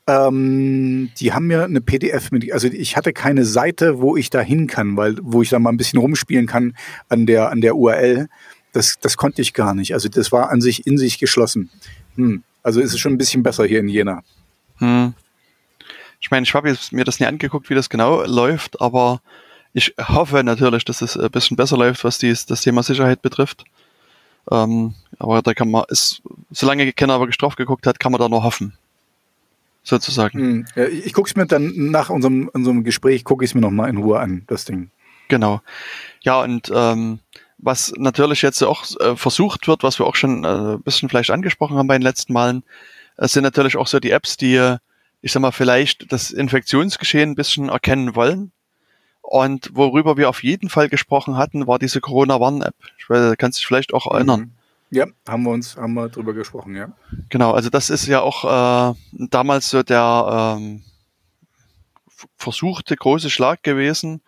Ähm, 0.09 1.11
die 1.19 1.33
haben 1.33 1.49
mir 1.49 1.65
eine 1.65 1.81
PDF 1.81 2.31
mit, 2.31 2.53
also 2.53 2.69
ich 2.69 2.97
hatte 2.97 3.12
keine 3.12 3.45
Seite, 3.45 3.99
wo 3.99 4.17
ich 4.17 4.31
da 4.31 4.41
hin 4.41 4.69
kann, 4.69 4.97
weil, 4.97 5.17
wo 5.21 5.43
ich 5.43 5.49
da 5.49 5.59
mal 5.59 5.71
ein 5.71 5.77
bisschen 5.77 5.99
rumspielen 5.99 6.47
kann 6.47 6.77
an 7.09 7.27
der, 7.27 7.51
an 7.51 7.61
der 7.61 7.75
URL. 7.75 8.29
Das, 8.77 8.99
das 9.01 9.17
konnte 9.17 9.41
ich 9.41 9.55
gar 9.55 9.75
nicht. 9.75 9.95
Also 9.95 10.11
das 10.11 10.33
war 10.33 10.51
an 10.51 10.61
sich 10.61 10.87
in 10.87 10.99
sich 10.99 11.19
geschlossen. 11.19 11.71
Hm. 12.17 12.43
Also 12.62 12.83
ist 12.83 12.93
es 12.93 12.99
schon 12.99 13.12
ein 13.12 13.17
bisschen 13.17 13.43
besser 13.43 13.65
hier 13.65 13.81
in 13.81 13.89
Jena. 13.89 14.23
Hm. 14.77 15.15
Ich 16.21 16.31
meine, 16.31 16.45
ich 16.45 16.53
habe 16.53 16.77
mir 16.91 17.05
das 17.05 17.19
nie 17.19 17.25
angeguckt, 17.25 17.71
wie 17.71 17.75
das 17.75 17.89
genau 17.89 18.23
läuft, 18.25 18.79
aber 18.83 19.23
ich 19.73 19.95
hoffe 19.99 20.45
natürlich, 20.45 20.85
dass 20.85 21.01
es 21.01 21.17
ein 21.17 21.31
bisschen 21.31 21.57
besser 21.57 21.79
läuft, 21.79 22.05
was 22.05 22.19
dies, 22.19 22.45
das 22.45 22.61
Thema 22.61 22.83
Sicherheit 22.83 23.23
betrifft. 23.23 23.65
Ähm, 24.51 24.93
aber 25.19 25.41
da 25.41 25.55
kann 25.55 25.71
man, 25.71 25.85
ist, 25.89 26.21
solange 26.51 26.93
keiner 26.93 27.15
aber 27.15 27.29
gestraft 27.29 27.57
geguckt 27.57 27.87
hat, 27.87 27.99
kann 27.99 28.12
man 28.12 28.21
da 28.21 28.29
nur 28.29 28.43
hoffen. 28.43 28.75
Sozusagen. 29.85 30.67
Hm, 30.75 30.91
ich 31.03 31.15
gucke 31.15 31.31
es 31.31 31.35
mir 31.35 31.47
dann 31.47 31.73
nach 31.91 32.11
unserem, 32.11 32.49
unserem 32.53 32.85
Gespräch, 32.85 33.25
gucke 33.25 33.43
ich 33.43 33.53
es 33.53 33.55
mir 33.55 33.62
nochmal 33.62 33.89
in 33.89 33.97
Ruhe 33.97 34.21
an, 34.21 34.43
das 34.49 34.67
Ding. 34.67 34.91
Genau. 35.29 35.62
Ja, 36.21 36.43
und 36.43 36.71
ähm, 36.75 37.21
was 37.59 37.92
natürlich 37.97 38.42
jetzt 38.42 38.62
auch 38.62 38.85
äh, 39.01 39.16
versucht 39.16 39.66
wird, 39.69 39.83
was 39.83 39.99
wir 39.99 40.07
auch 40.07 40.16
schon 40.16 40.45
äh, 40.45 40.49
ein 40.49 40.83
bisschen 40.83 41.09
vielleicht 41.09 41.31
angesprochen 41.31 41.77
haben 41.77 41.87
bei 41.87 41.97
den 41.97 42.03
letzten 42.03 42.33
Malen, 42.33 42.64
äh, 43.16 43.29
sind 43.29 43.45
natürlich 43.45 43.77
auch 43.77 43.87
so 43.87 43.99
die 44.01 44.11
Apps, 44.11 44.37
die, 44.37 44.77
ich 45.23 45.33
sag 45.33 45.40
mal, 45.40 45.53
vielleicht 45.53 46.12
das 46.12 46.31
Infektionsgeschehen 46.31 47.31
ein 47.31 47.35
bisschen 47.35 47.69
erkennen 47.69 48.14
wollen. 48.14 48.53
Und 49.23 49.71
worüber 49.75 50.16
wir 50.16 50.29
auf 50.29 50.45
jeden 50.45 50.69
Fall 50.69 50.88
gesprochen 50.88 51.37
hatten, 51.37 51.66
war 51.66 51.81
diese 51.81 52.01
Corona-Warn-App. 52.01 52.77
Ich 52.99 53.11
weiß, 53.11 53.37
kannst 53.38 53.59
dich 53.59 53.66
vielleicht 53.66 53.92
auch 53.92 54.07
erinnern. 54.07 54.40
Mhm. 54.40 54.51
Ja, 54.90 55.07
haben 55.27 55.42
wir 55.42 55.51
uns, 55.51 55.77
haben 55.77 55.95
wir 55.95 56.09
drüber 56.09 56.33
gesprochen, 56.33 56.77
ja. 56.77 56.92
Genau, 57.29 57.51
also 57.51 57.71
das 57.71 57.90
ist 57.90 58.07
ja 58.07 58.21
auch 58.21 58.92
äh, 58.92 58.95
damals 59.12 59.69
so 59.69 59.83
der 59.83 60.57
ähm, 60.59 60.85
versuchte 62.37 62.95
große 62.97 63.29
Schlag 63.29 63.64
gewesen, 63.64 64.21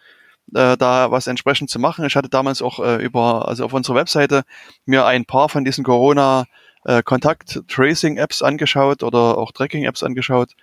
äh, 0.54 0.76
da 0.76 1.10
was 1.10 1.26
entsprechend 1.26 1.70
zu 1.70 1.78
machen. 1.78 2.04
Ich 2.04 2.16
hatte 2.16 2.28
damals 2.28 2.62
auch 2.62 2.80
äh, 2.80 3.02
über, 3.02 3.48
also 3.48 3.64
auf 3.64 3.72
unserer 3.72 3.96
Webseite 3.96 4.44
mir 4.86 5.06
ein 5.06 5.24
paar 5.24 5.48
von 5.48 5.64
diesen 5.64 5.84
Corona 5.84 6.46
äh, 6.84 7.02
Kontakt 7.02 7.62
Tracing 7.68 8.16
Apps 8.16 8.42
angeschaut 8.42 9.02
oder 9.02 9.38
auch 9.38 9.52
Tracking 9.52 9.84
Apps 9.84 10.02
angeschaut 10.02 10.54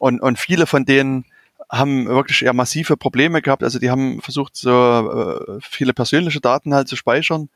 und, 0.00 0.20
und 0.20 0.38
viele 0.38 0.66
von 0.66 0.84
denen 0.84 1.24
haben 1.70 2.06
wirklich 2.06 2.40
ja 2.40 2.52
massive 2.52 2.96
Probleme 2.96 3.42
gehabt. 3.42 3.62
Also 3.62 3.78
die 3.78 3.90
haben 3.90 4.22
versucht, 4.22 4.56
so 4.56 4.70
äh, 4.70 5.58
viele 5.60 5.92
persönliche 5.92 6.40
Daten 6.40 6.74
halt 6.74 6.88
zu 6.88 6.96
speichern. 6.96 7.48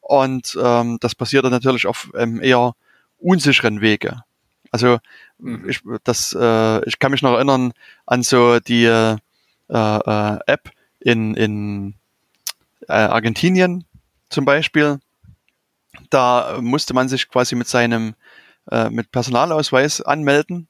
Und 0.00 0.56
ähm, 0.62 0.98
das 1.00 1.14
passiert 1.14 1.44
dann 1.44 1.52
natürlich 1.52 1.86
auf 1.86 2.10
ähm, 2.16 2.40
eher 2.40 2.74
unsicheren 3.18 3.80
Wege. 3.80 4.22
Also 4.70 4.98
mhm. 5.38 5.68
ich, 5.68 5.80
das, 6.04 6.36
äh, 6.38 6.86
ich 6.86 6.98
kann 6.98 7.12
mich 7.12 7.22
noch 7.22 7.34
erinnern 7.34 7.72
an 8.04 8.22
so 8.22 8.60
die 8.60 8.84
äh, 8.84 9.16
äh, 9.68 10.38
App 10.46 10.70
in, 11.00 11.34
in 11.34 11.94
äh, 12.88 12.92
Argentinien 12.92 13.84
zum 14.28 14.44
Beispiel. 14.44 14.98
Da 16.10 16.58
musste 16.60 16.94
man 16.94 17.08
sich 17.08 17.28
quasi 17.28 17.54
mit 17.54 17.68
seinem 17.68 18.14
äh, 18.70 18.90
mit 18.90 19.10
Personalausweis 19.12 20.00
anmelden 20.00 20.68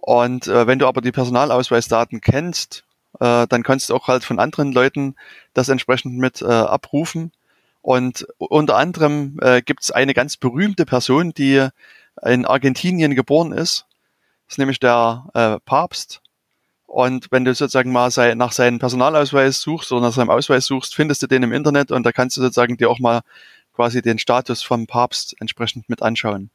und 0.00 0.46
äh, 0.46 0.66
wenn 0.66 0.78
du 0.78 0.86
aber 0.86 1.02
die 1.02 1.12
Personalausweisdaten 1.12 2.20
kennst, 2.20 2.84
äh, 3.20 3.46
dann 3.46 3.62
kannst 3.62 3.90
du 3.90 3.94
auch 3.94 4.08
halt 4.08 4.24
von 4.24 4.38
anderen 4.38 4.72
Leuten 4.72 5.14
das 5.54 5.68
entsprechend 5.68 6.16
mit 6.16 6.42
äh, 6.42 6.46
abrufen. 6.46 7.32
Und 7.82 8.26
unter 8.38 8.76
anderem 8.76 9.38
äh, 9.42 9.62
gibt 9.62 9.82
es 9.82 9.90
eine 9.90 10.14
ganz 10.14 10.36
berühmte 10.36 10.86
Person, 10.86 11.32
die 11.32 11.68
in 12.24 12.44
Argentinien 12.44 13.14
geboren 13.14 13.52
ist. 13.52 13.86
Das 14.46 14.54
ist 14.54 14.58
nämlich 14.58 14.80
der 14.80 15.26
äh, 15.34 15.60
Papst. 15.64 16.22
Und 16.90 17.30
wenn 17.30 17.44
du 17.44 17.54
sozusagen 17.54 17.92
mal 17.92 18.10
sei, 18.10 18.34
nach 18.34 18.50
seinem 18.50 18.80
Personalausweis 18.80 19.60
suchst 19.60 19.92
oder 19.92 20.00
nach 20.00 20.12
seinem 20.12 20.28
Ausweis 20.28 20.66
suchst, 20.66 20.92
findest 20.92 21.22
du 21.22 21.28
den 21.28 21.44
im 21.44 21.52
Internet 21.52 21.92
und 21.92 22.04
da 22.04 22.10
kannst 22.10 22.36
du 22.36 22.40
sozusagen 22.40 22.76
dir 22.78 22.90
auch 22.90 22.98
mal 22.98 23.20
quasi 23.72 24.02
den 24.02 24.18
Status 24.18 24.64
vom 24.64 24.88
Papst 24.88 25.36
entsprechend 25.38 25.88
mit 25.88 26.02
anschauen. 26.02 26.50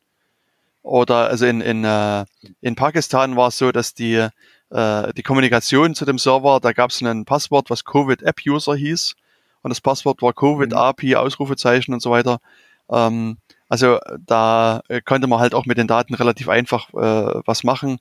Oder 0.81 1.29
also 1.29 1.45
in, 1.45 1.61
in, 1.61 1.85
äh, 1.85 2.25
in 2.59 2.75
Pakistan 2.75 3.37
war 3.37 3.47
es 3.47 3.57
so, 3.57 3.71
dass 3.71 3.93
die, 3.93 4.27
äh, 4.71 5.13
die 5.13 5.23
Kommunikation 5.23 5.95
zu 5.95 6.03
dem 6.03 6.17
Server, 6.17 6.59
da 6.59 6.73
gab 6.73 6.89
es 6.89 6.99
ein 6.99 7.23
Passwort, 7.23 7.69
was 7.69 7.85
Covid 7.85 8.21
App 8.23 8.41
User 8.45 8.75
hieß. 8.75 9.15
Und 9.61 9.69
das 9.69 9.79
Passwort 9.79 10.21
war 10.21 10.33
Covid 10.33 10.71
mhm. 10.71 11.15
Ausrufezeichen 11.15 11.93
und 11.93 12.01
so 12.01 12.11
weiter. 12.11 12.39
Ähm, 12.91 13.37
also 13.69 13.99
da 14.19 14.81
konnte 15.05 15.27
man 15.27 15.39
halt 15.39 15.53
auch 15.53 15.65
mit 15.65 15.77
den 15.77 15.87
Daten 15.87 16.13
relativ 16.13 16.49
einfach 16.49 16.89
äh, 16.89 17.41
was 17.45 17.63
machen. 17.63 17.99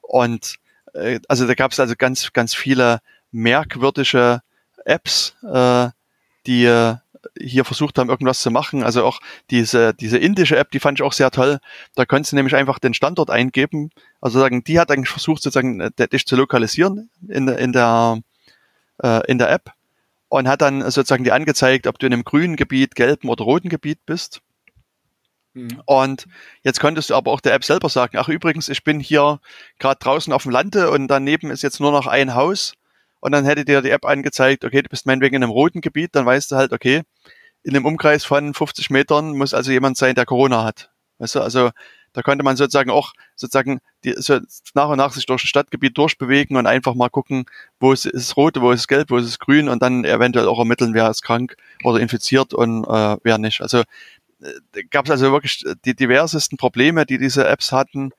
Und 0.00 0.58
äh, 0.94 1.20
also 1.28 1.46
da 1.46 1.54
gab 1.54 1.72
es 1.72 1.80
also 1.80 1.94
ganz, 1.96 2.32
ganz 2.32 2.54
viele 2.54 3.00
merkwürdige 3.32 4.42
Apps, 4.84 5.36
äh, 5.42 5.88
die 6.46 6.64
äh, 6.64 6.96
hier 7.38 7.64
versucht 7.64 7.98
haben, 7.98 8.10
irgendwas 8.10 8.40
zu 8.40 8.50
machen. 8.50 8.82
Also 8.82 9.04
auch 9.04 9.20
diese, 9.50 9.94
diese 9.94 10.18
indische 10.18 10.56
App, 10.56 10.70
die 10.70 10.80
fand 10.80 10.98
ich 10.98 11.02
auch 11.02 11.12
sehr 11.12 11.30
toll. 11.30 11.58
Da 11.94 12.04
konntest 12.04 12.32
du 12.32 12.36
nämlich 12.36 12.54
einfach 12.54 12.78
den 12.78 12.94
Standort 12.94 13.30
eingeben. 13.30 13.90
Also 14.20 14.38
sagen, 14.38 14.64
die 14.64 14.78
hat 14.78 14.90
eigentlich 14.90 15.08
versucht, 15.08 15.42
sozusagen 15.42 15.80
äh, 15.80 16.08
dich 16.08 16.26
zu 16.26 16.36
lokalisieren 16.36 17.10
in, 17.28 17.48
in, 17.48 17.72
der, 17.72 18.20
äh, 19.02 19.26
in 19.30 19.38
der 19.38 19.50
App 19.50 19.72
und 20.28 20.48
hat 20.48 20.62
dann 20.62 20.82
sozusagen 20.82 21.24
dir 21.24 21.34
angezeigt, 21.34 21.86
ob 21.86 21.98
du 21.98 22.06
in 22.06 22.12
einem 22.12 22.24
grünen 22.24 22.56
Gebiet, 22.56 22.94
gelben 22.94 23.28
oder 23.28 23.44
roten 23.44 23.68
Gebiet 23.68 24.00
bist. 24.06 24.40
Mhm. 25.54 25.80
Und 25.86 26.26
jetzt 26.62 26.80
konntest 26.80 27.10
du 27.10 27.14
aber 27.14 27.30
auch 27.30 27.40
der 27.40 27.54
App 27.54 27.64
selber 27.64 27.88
sagen, 27.88 28.18
ach 28.18 28.28
übrigens, 28.28 28.68
ich 28.68 28.84
bin 28.84 29.00
hier 29.00 29.40
gerade 29.78 29.98
draußen 30.00 30.32
auf 30.32 30.42
dem 30.42 30.52
Lande 30.52 30.90
und 30.90 31.08
daneben 31.08 31.50
ist 31.50 31.62
jetzt 31.62 31.80
nur 31.80 31.92
noch 31.92 32.06
ein 32.06 32.34
Haus 32.34 32.74
und 33.20 33.32
dann 33.32 33.44
hätte 33.44 33.64
dir 33.64 33.80
die 33.80 33.90
App 33.90 34.04
angezeigt, 34.04 34.64
okay, 34.64 34.82
du 34.82 34.88
bist 34.88 35.06
meinetwegen 35.06 35.36
in 35.36 35.42
einem 35.42 35.52
roten 35.52 35.80
Gebiet, 35.80 36.10
dann 36.14 36.26
weißt 36.26 36.52
du 36.52 36.56
halt, 36.56 36.72
okay, 36.72 37.02
in 37.62 37.74
einem 37.74 37.86
Umkreis 37.86 38.24
von 38.24 38.52
50 38.52 38.90
Metern 38.90 39.36
muss 39.36 39.54
also 39.54 39.72
jemand 39.72 39.96
sein, 39.96 40.14
der 40.14 40.26
Corona 40.26 40.64
hat. 40.64 40.90
Weißt 41.18 41.36
du, 41.36 41.40
also 41.40 41.70
da 42.12 42.22
konnte 42.22 42.44
man 42.44 42.56
sozusagen 42.56 42.90
auch 42.90 43.12
sozusagen 43.34 43.80
die, 44.04 44.14
so 44.16 44.38
nach 44.74 44.88
und 44.88 44.98
nach 44.98 45.12
sich 45.12 45.26
durch 45.26 45.42
das 45.42 45.48
Stadtgebiet 45.48 45.96
durchbewegen 45.96 46.56
und 46.56 46.66
einfach 46.66 46.94
mal 46.94 47.08
gucken, 47.08 47.46
wo 47.80 47.92
ist 47.92 48.06
es 48.06 48.36
rot, 48.36 48.60
wo 48.60 48.70
ist 48.72 48.80
es 48.80 48.88
gelb, 48.88 49.10
wo 49.10 49.16
ist 49.16 49.26
es 49.26 49.38
grün 49.38 49.68
und 49.68 49.82
dann 49.82 50.04
eventuell 50.04 50.46
auch 50.46 50.58
ermitteln, 50.58 50.94
wer 50.94 51.10
ist 51.10 51.22
krank 51.22 51.56
oder 51.82 52.00
infiziert 52.00 52.54
und 52.54 52.84
äh, 52.84 53.16
wer 53.22 53.38
nicht. 53.38 53.62
Also 53.62 53.82
gab 54.90 55.06
es 55.06 55.10
also 55.10 55.32
wirklich 55.32 55.64
die 55.84 55.94
diversesten 55.94 56.58
Probleme, 56.58 57.06
die 57.06 57.18
diese 57.18 57.46
Apps 57.46 57.72
hatten 57.72 58.12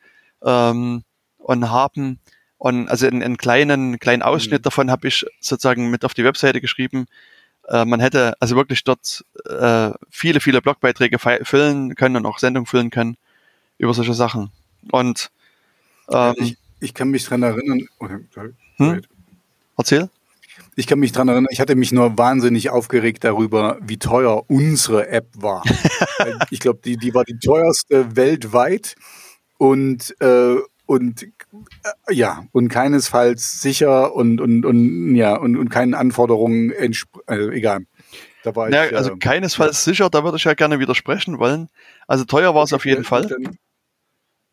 ähm, 0.44 1.04
und 1.38 1.70
haben. 1.70 2.20
Und 2.58 2.88
also 2.90 3.08
einen, 3.08 3.22
einen 3.22 3.38
kleinen, 3.38 4.00
kleinen 4.00 4.24
Ausschnitt 4.24 4.62
mhm. 4.62 4.64
davon 4.64 4.92
habe 4.92 5.08
ich 5.08 5.26
sozusagen 5.40 5.90
mit 5.90 6.06
auf 6.06 6.14
die 6.14 6.24
Webseite 6.24 6.62
geschrieben. 6.62 7.06
Äh, 7.68 7.86
man 7.86 8.00
hätte 8.00 8.36
also 8.40 8.56
wirklich 8.56 8.84
dort 8.84 9.26
äh, 9.48 9.92
viele, 10.10 10.40
viele 10.40 10.62
Blogbeiträge 10.62 11.20
füllen 11.20 11.96
können 11.96 12.16
und 12.16 12.26
auch 12.26 12.40
Sendungen 12.40 12.66
füllen 12.66 12.90
können 12.90 13.18
über 13.78 13.94
solche 13.94 14.14
Sachen. 14.14 14.52
Und 14.92 15.32
ähm, 16.10 16.36
ich, 16.38 16.58
ich 16.80 16.94
kann 16.94 17.10
mich 17.10 17.26
dran 17.26 17.44
erinnern. 17.44 17.88
Oh, 18.00 18.08
hm? 18.78 19.02
Erzähl. 19.78 20.10
Ich 20.76 20.88
kann 20.88 21.00
mich 21.00 21.14
dran 21.14 21.30
erinnern, 21.30 21.48
ich 21.52 21.62
hatte 21.62 21.76
mich 21.76 21.94
nur 21.94 22.18
wahnsinnig 22.18 22.70
aufgeregt 22.70 23.24
darüber, 23.24 23.78
wie 23.82 23.98
teuer 23.98 24.44
unsere 24.50 25.08
App 25.08 25.28
war. 25.36 25.64
ich 26.50 26.60
glaube, 26.60 26.80
die, 26.84 26.98
die 26.98 27.14
war 27.14 27.24
die 27.24 27.38
teuerste 27.40 28.16
weltweit 28.16 28.96
und, 29.58 30.14
äh, 30.20 30.58
und 30.86 31.24
äh, 31.24 32.14
ja, 32.14 32.46
und 32.52 32.68
keinesfalls 32.68 33.62
sicher 33.62 34.14
und, 34.14 34.42
und, 34.42 34.66
und 34.66 35.16
ja, 35.16 35.38
und, 35.38 35.56
und 35.56 35.70
keinen 35.70 35.94
Anforderungen 35.94 36.74
also 37.26 37.50
egal. 37.52 37.86
Da 38.44 38.56
war 38.56 38.70
ja, 38.70 38.86
ich, 38.86 38.96
also 38.96 39.14
äh, 39.14 39.18
keinesfalls 39.18 39.86
ja. 39.86 39.92
sicher, 39.92 40.10
da 40.10 40.24
würde 40.26 40.38
ich 40.38 40.44
ja 40.44 40.56
gerne 40.56 40.80
widersprechen 40.80 41.40
wollen. 41.40 41.70
Also 42.06 42.26
teuer 42.26 42.54
war 42.54 42.64
es 42.64 42.74
auf 42.74 42.86
jeden 42.86 43.06
Fall. 43.06 43.28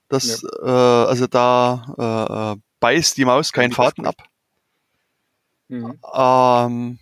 Das, 0.09 0.43
ja. 0.43 1.05
äh, 1.05 1.09
also 1.09 1.27
da 1.27 2.55
äh, 2.55 2.59
äh 2.59 2.63
beißt 2.81 3.17
die 3.17 3.25
Maus 3.25 3.53
keinen 3.53 3.73
Faden 3.73 4.07
ab. 4.07 4.17
Mhm. 5.73 5.99
Ähm, 6.15 6.99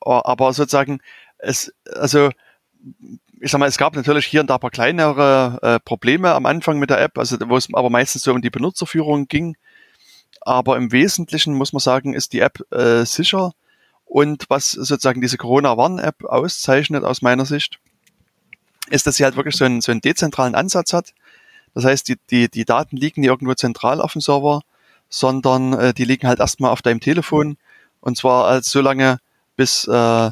aber 0.00 0.52
sozusagen, 0.52 1.00
es, 1.38 1.72
also 1.94 2.30
ich 3.40 3.50
sag 3.50 3.58
mal, 3.58 3.68
es 3.68 3.78
gab 3.78 3.96
natürlich 3.96 4.26
hier 4.26 4.42
und 4.42 4.48
da 4.48 4.54
ein 4.54 4.60
paar 4.60 4.70
kleinere 4.70 5.58
äh, 5.62 5.80
Probleme 5.80 6.32
am 6.34 6.46
Anfang 6.46 6.78
mit 6.78 6.90
der 6.90 7.00
App, 7.00 7.18
also 7.18 7.36
wo 7.46 7.56
es 7.56 7.68
aber 7.72 7.90
meistens 7.90 8.22
so 8.22 8.32
um 8.32 8.42
die 8.42 8.50
Benutzerführung 8.50 9.28
ging. 9.28 9.56
Aber 10.42 10.76
im 10.76 10.92
Wesentlichen 10.92 11.54
muss 11.54 11.72
man 11.72 11.80
sagen, 11.80 12.12
ist 12.14 12.32
die 12.32 12.40
App 12.40 12.60
äh, 12.70 13.04
sicher. 13.04 13.52
Und 14.04 14.44
was 14.48 14.70
sozusagen 14.70 15.20
diese 15.20 15.38
Corona-Warn-App 15.38 16.24
auszeichnet 16.24 17.02
aus 17.02 17.22
meiner 17.22 17.44
Sicht, 17.44 17.80
ist, 18.90 19.06
dass 19.06 19.16
sie 19.16 19.24
halt 19.24 19.36
wirklich 19.36 19.56
so 19.56 19.64
einen, 19.64 19.80
so 19.80 19.90
einen 19.90 20.00
dezentralen 20.00 20.54
Ansatz 20.54 20.92
hat. 20.92 21.12
Das 21.74 21.84
heißt, 21.84 22.08
die, 22.08 22.16
die, 22.30 22.48
die 22.48 22.64
Daten 22.64 22.96
liegen 22.96 23.22
nicht 23.22 23.30
irgendwo 23.30 23.54
zentral 23.54 24.00
auf 24.00 24.12
dem 24.12 24.20
Server, 24.20 24.62
sondern 25.08 25.72
äh, 25.72 25.94
die 25.94 26.04
liegen 26.04 26.28
halt 26.28 26.38
erstmal 26.38 26.70
auf 26.70 26.82
deinem 26.82 27.00
Telefon. 27.00 27.56
Und 28.06 28.16
zwar 28.16 28.46
als 28.46 28.70
so 28.70 28.80
lange, 28.80 29.18
bis 29.56 29.88
äh, 29.88 30.30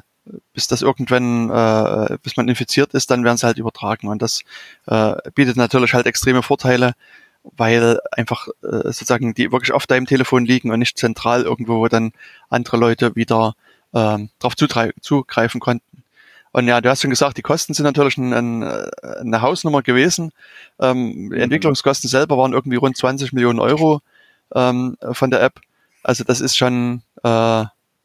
bis 0.52 0.68
das 0.68 0.80
irgendwann, 0.80 1.50
äh, 1.50 2.16
bis 2.22 2.36
man 2.36 2.48
infiziert 2.48 2.94
ist, 2.94 3.10
dann 3.10 3.24
werden 3.24 3.36
sie 3.36 3.46
halt 3.46 3.58
übertragen. 3.58 4.06
Und 4.06 4.22
das 4.22 4.42
äh, 4.86 5.16
bietet 5.34 5.56
natürlich 5.56 5.92
halt 5.92 6.06
extreme 6.06 6.44
Vorteile, 6.44 6.94
weil 7.42 7.98
einfach 8.12 8.46
äh, 8.62 8.84
sozusagen 8.84 9.34
die 9.34 9.50
wirklich 9.50 9.72
auf 9.72 9.88
deinem 9.88 10.06
Telefon 10.06 10.46
liegen 10.46 10.70
und 10.70 10.78
nicht 10.78 10.96
zentral 10.98 11.42
irgendwo, 11.42 11.80
wo 11.80 11.88
dann 11.88 12.12
andere 12.48 12.76
Leute 12.76 13.16
wieder 13.16 13.54
ähm, 13.92 14.30
drauf 14.38 14.54
zugreifen 14.56 15.60
konnten. 15.60 16.04
Und 16.52 16.68
ja, 16.68 16.80
du 16.80 16.88
hast 16.88 17.02
schon 17.02 17.10
gesagt, 17.10 17.36
die 17.36 17.42
Kosten 17.42 17.74
sind 17.74 17.84
natürlich 17.84 18.16
ein, 18.16 18.32
ein, 18.32 18.62
eine 18.62 19.42
Hausnummer 19.42 19.82
gewesen. 19.82 20.30
Ähm, 20.78 21.26
mhm. 21.26 21.32
Entwicklungskosten 21.32 22.08
selber 22.08 22.38
waren 22.38 22.52
irgendwie 22.52 22.76
rund 22.76 22.96
20 22.96 23.32
Millionen 23.32 23.58
Euro 23.58 24.00
ähm, 24.54 24.96
von 25.10 25.32
der 25.32 25.42
App. 25.42 25.60
Also 26.04 26.22
das 26.22 26.40
ist 26.40 26.56
schon 26.56 27.02
äh, 27.24 27.64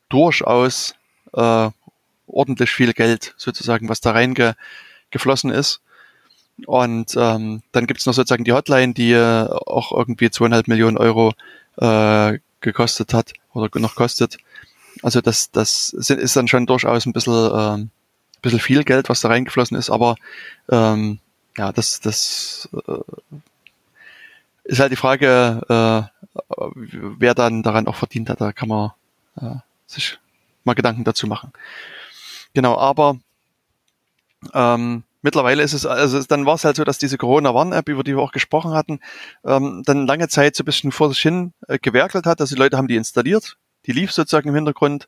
durchaus 0.10 0.96
äh, 1.34 1.70
ordentlich 2.28 2.72
viel 2.72 2.94
Geld 2.94 3.34
sozusagen, 3.38 3.90
was 3.90 4.02
da 4.02 4.12
reingeflossen 4.12 5.52
ist. 5.52 5.82
Und 6.66 7.16
ähm, 7.16 7.62
dann 7.72 7.88
gibt's 7.88 8.06
noch 8.06 8.14
sozusagen 8.14 8.44
die 8.44 8.52
Hotline, 8.52 8.94
die 8.94 9.14
äh, 9.14 9.48
auch 9.48 9.92
irgendwie 9.92 10.30
zweieinhalb 10.30 10.68
Millionen 10.68 10.98
Euro 10.98 11.34
äh, 11.78 12.40
gekostet 12.62 13.14
hat 13.14 13.34
oder 13.54 13.70
noch 13.80 13.96
kostet. 13.96 14.38
Also 15.02 15.22
das, 15.22 15.52
das 15.52 15.92
ist 15.94 16.36
dann 16.36 16.48
schon 16.48 16.66
durchaus 16.66 17.06
ein 17.06 17.14
bisschen, 17.14 17.52
ähm, 17.54 17.90
bisschen 18.42 18.60
viel 18.60 18.84
Geld, 18.84 19.08
was 19.08 19.22
da 19.22 19.30
reingeflossen 19.30 19.78
ist, 19.78 19.90
aber 19.90 20.16
ähm, 20.70 21.20
ja, 21.58 21.72
das, 21.72 22.02
das 22.02 22.68
äh, 22.74 23.00
ist 24.66 24.80
halt 24.80 24.92
die 24.92 24.98
Frage, 24.98 25.62
äh, 25.70 26.20
wer 26.74 27.34
dann 27.34 27.64
daran 27.64 27.88
auch 27.88 27.96
verdient 27.96 28.30
hat. 28.30 28.42
Da 28.42 28.52
kann 28.52 28.70
man 28.70 28.92
äh, 29.42 29.56
sich 29.86 30.20
mal 30.64 30.74
Gedanken 30.74 31.04
dazu 31.04 31.28
machen. 31.28 31.52
Genau, 32.54 32.78
aber 32.78 33.18
ähm, 34.54 35.04
mittlerweile 35.22 35.64
ist 35.64 35.74
es, 35.74 35.86
also 35.86 36.22
dann 36.24 36.46
war 36.46 36.56
es 36.56 36.66
halt 36.66 36.78
so, 36.78 36.84
dass 36.84 36.98
diese 36.98 37.18
Corona-Warn-App, 37.18 37.90
über 37.90 38.04
die 38.04 38.16
wir 38.16 38.22
auch 38.22 38.32
gesprochen 38.32 38.74
hatten, 38.74 39.00
ähm, 39.46 39.84
dann 39.86 40.08
lange 40.08 40.28
Zeit 40.28 40.56
so 40.56 40.64
ein 40.64 40.66
bisschen 40.66 40.92
vor 40.92 41.10
sich 41.10 41.20
hin 41.20 41.54
äh, 41.68 41.78
gewerkelt 41.80 42.26
hat. 42.26 42.42
Also 42.42 42.56
die 42.56 42.62
Leute 42.62 42.78
haben 42.78 42.88
die 42.88 42.96
installiert, 42.96 43.58
die 43.86 43.92
lief 43.92 44.12
sozusagen 44.12 44.50
im 44.50 44.56
Hintergrund, 44.56 45.08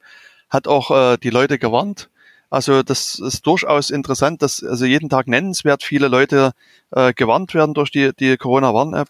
hat 0.50 0.67
auch 0.67 0.91
äh, 0.91 1.17
die 1.17 1.30
Leute 1.30 1.58
gewarnt. 1.58 2.10
Also 2.50 2.84
das 2.84 3.17
ist 3.17 3.48
durchaus 3.48 3.89
interessant, 3.89 4.41
dass 4.41 4.62
also 4.62 4.86
jeden 4.86 5.10
Tag 5.10 5.28
nennenswert 5.28 5.84
viele 5.84 6.10
Leute 6.10 6.52
äh, 6.91 7.13
gewarnt 7.13 7.54
werden 7.54 7.74
durch 7.74 7.91
die, 7.91 8.12
die 8.13 8.36
Corona-Warn-App. 8.36 9.08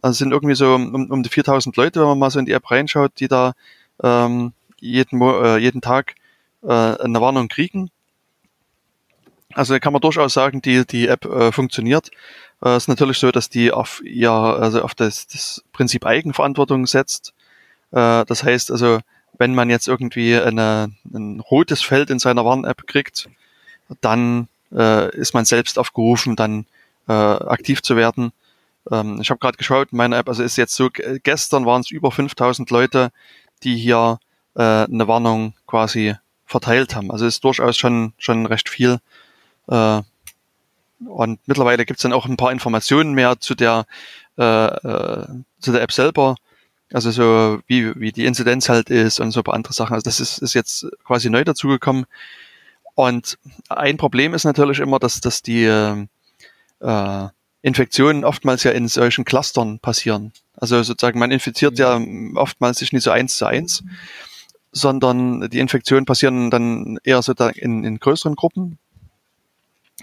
Also 0.00 0.18
sind 0.18 0.32
irgendwie 0.32 0.54
so 0.54 0.74
um, 0.74 1.10
um 1.10 1.22
die 1.22 1.28
4000 1.28 1.76
Leute, 1.76 2.00
wenn 2.00 2.08
man 2.08 2.18
mal 2.18 2.30
so 2.30 2.38
in 2.38 2.46
die 2.46 2.52
App 2.52 2.70
reinschaut, 2.70 3.12
die 3.18 3.28
da 3.28 3.52
ähm, 4.02 4.52
jeden, 4.80 5.20
äh, 5.20 5.58
jeden 5.58 5.80
Tag 5.80 6.14
äh, 6.62 6.68
eine 6.68 7.20
Warnung 7.20 7.48
kriegen. 7.48 7.90
Also 9.54 9.74
da 9.74 9.78
kann 9.78 9.92
man 9.92 10.02
durchaus 10.02 10.34
sagen, 10.34 10.60
die, 10.62 10.86
die 10.86 11.08
App 11.08 11.24
äh, 11.24 11.52
funktioniert. 11.52 12.10
Es 12.60 12.68
äh, 12.68 12.76
ist 12.76 12.88
natürlich 12.88 13.18
so, 13.18 13.30
dass 13.30 13.48
die 13.48 13.72
auf 13.72 14.02
ihr, 14.04 14.30
also 14.30 14.82
auf 14.82 14.94
das, 14.94 15.26
das 15.26 15.64
Prinzip 15.72 16.04
Eigenverantwortung 16.04 16.86
setzt. 16.86 17.32
Äh, 17.92 18.24
das 18.24 18.42
heißt 18.42 18.70
also, 18.70 19.00
wenn 19.38 19.54
man 19.54 19.70
jetzt 19.70 19.88
irgendwie 19.88 20.36
eine, 20.36 20.92
ein 21.12 21.40
rotes 21.40 21.82
Feld 21.82 22.10
in 22.10 22.18
seiner 22.18 22.44
Warn-App 22.44 22.86
kriegt, 22.86 23.28
dann 24.00 24.48
äh, 24.72 25.14
ist 25.16 25.34
man 25.34 25.44
selbst 25.44 25.78
aufgerufen, 25.78 26.36
dann 26.36 26.66
äh, 27.08 27.12
aktiv 27.12 27.82
zu 27.82 27.96
werden. 27.96 28.32
Ähm, 28.90 29.20
ich 29.20 29.30
habe 29.30 29.38
gerade 29.38 29.56
geschaut, 29.56 29.92
meine 29.92 30.16
App, 30.16 30.28
also 30.28 30.42
ist 30.42 30.56
jetzt 30.56 30.74
so, 30.74 30.90
gestern 31.22 31.66
waren 31.66 31.80
es 31.80 31.90
über 31.90 32.10
5000 32.10 32.68
Leute, 32.70 33.10
die 33.62 33.76
hier 33.76 34.18
äh, 34.58 34.84
eine 34.84 35.08
Warnung 35.08 35.54
quasi 35.66 36.14
verteilt 36.44 36.94
haben. 36.94 37.10
Also 37.10 37.26
ist 37.26 37.44
durchaus 37.44 37.76
schon, 37.76 38.12
schon 38.18 38.44
recht 38.44 38.68
viel. 38.68 38.98
Äh, 39.68 40.02
und 41.06 41.40
mittlerweile 41.46 41.86
gibt 41.86 41.98
es 41.98 42.02
dann 42.02 42.12
auch 42.12 42.26
ein 42.26 42.36
paar 42.36 42.50
Informationen 42.50 43.12
mehr 43.12 43.38
zu 43.38 43.54
der, 43.54 43.86
äh, 44.36 44.42
äh, 44.42 45.26
zu 45.60 45.72
der 45.72 45.82
App 45.82 45.92
selber. 45.92 46.34
Also 46.92 47.10
so 47.10 47.60
wie, 47.66 47.94
wie 48.00 48.12
die 48.12 48.24
Inzidenz 48.24 48.68
halt 48.68 48.90
ist 48.90 49.20
und 49.20 49.30
so 49.30 49.40
ein 49.40 49.44
paar 49.44 49.54
andere 49.54 49.74
Sachen. 49.74 49.94
Also 49.94 50.04
das 50.04 50.20
ist, 50.20 50.38
ist 50.38 50.54
jetzt 50.54 50.86
quasi 51.04 51.30
neu 51.30 51.44
dazugekommen. 51.44 52.06
Und 52.94 53.38
ein 53.68 53.96
Problem 53.96 54.34
ist 54.34 54.44
natürlich 54.44 54.80
immer, 54.80 54.98
dass, 54.98 55.20
dass 55.20 55.42
die 55.42 55.64
äh, 55.64 57.28
Infektionen 57.62 58.24
oftmals 58.24 58.64
ja 58.64 58.72
in 58.72 58.88
solchen 58.88 59.24
Clustern 59.24 59.78
passieren. 59.78 60.32
Also 60.56 60.82
sozusagen, 60.82 61.20
man 61.20 61.30
infiziert 61.30 61.78
ja 61.78 62.00
oftmals 62.34 62.78
sich 62.78 62.92
nicht 62.92 63.04
so 63.04 63.12
eins 63.12 63.36
zu 63.36 63.46
eins, 63.46 63.84
sondern 64.72 65.48
die 65.50 65.58
Infektionen 65.60 66.06
passieren 66.06 66.50
dann 66.50 66.98
eher 67.04 67.22
so 67.22 67.32
in, 67.32 67.84
in 67.84 67.98
größeren 67.98 68.36
Gruppen. 68.36 68.78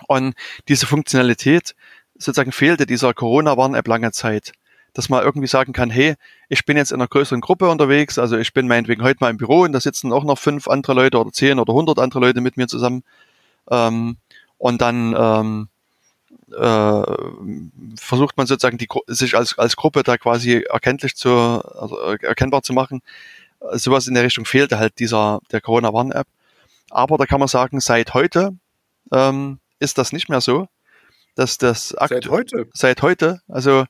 Und 0.07 0.35
diese 0.67 0.87
Funktionalität 0.87 1.75
sozusagen 2.17 2.51
fehlte 2.51 2.85
dieser 2.85 3.13
Corona-Warn-App 3.13 3.87
lange 3.87 4.11
Zeit. 4.11 4.53
dass 4.95 5.09
man 5.09 5.23
irgendwie 5.23 5.47
sagen 5.47 5.73
kann, 5.73 5.91
hey, 5.91 6.15
ich 6.49 6.65
bin 6.65 6.77
jetzt 6.77 6.91
in 6.91 6.95
einer 6.95 7.07
größeren 7.07 7.41
Gruppe 7.41 7.69
unterwegs, 7.69 8.17
also 8.17 8.37
ich 8.37 8.53
bin 8.53 8.67
meinetwegen 8.67 9.03
heute 9.03 9.17
mal 9.19 9.29
im 9.29 9.37
Büro 9.37 9.61
und 9.61 9.73
da 9.73 9.79
sitzen 9.79 10.11
auch 10.13 10.23
noch 10.23 10.39
fünf 10.39 10.67
andere 10.67 10.93
Leute 10.93 11.19
oder 11.19 11.31
zehn 11.31 11.59
oder 11.59 11.73
hundert 11.73 11.99
andere 11.99 12.21
Leute 12.21 12.41
mit 12.41 12.57
mir 12.57 12.67
zusammen. 12.67 13.03
Ähm, 13.69 14.17
und 14.57 14.81
dann 14.81 15.13
ähm, 15.17 15.67
äh, 16.53 17.03
versucht 17.97 18.37
man 18.37 18.47
sozusagen 18.47 18.77
die, 18.77 18.87
sich 19.07 19.35
als, 19.35 19.57
als 19.59 19.75
Gruppe 19.75 20.03
da 20.03 20.17
quasi 20.17 20.65
erkenntlich 20.69 21.15
zu, 21.17 21.29
also 21.29 21.97
erkennbar 21.97 22.63
zu 22.63 22.71
machen. 22.71 23.01
Sowas 23.73 24.07
in 24.07 24.13
der 24.13 24.23
Richtung 24.23 24.45
fehlte 24.45 24.77
halt 24.77 24.99
dieser 24.99 25.39
der 25.51 25.61
Corona-Warn-App. 25.61 26.27
Aber 26.89 27.17
da 27.17 27.25
kann 27.25 27.39
man 27.39 27.47
sagen, 27.47 27.79
seit 27.79 28.13
heute 28.13 28.55
ähm, 29.11 29.59
ist 29.79 29.97
das 29.97 30.11
nicht 30.11 30.29
mehr 30.29 30.41
so, 30.41 30.67
dass 31.35 31.57
das 31.57 31.89
seit 31.89 32.29
heute 32.29 32.67
seit 32.73 33.01
heute, 33.01 33.41
also 33.47 33.85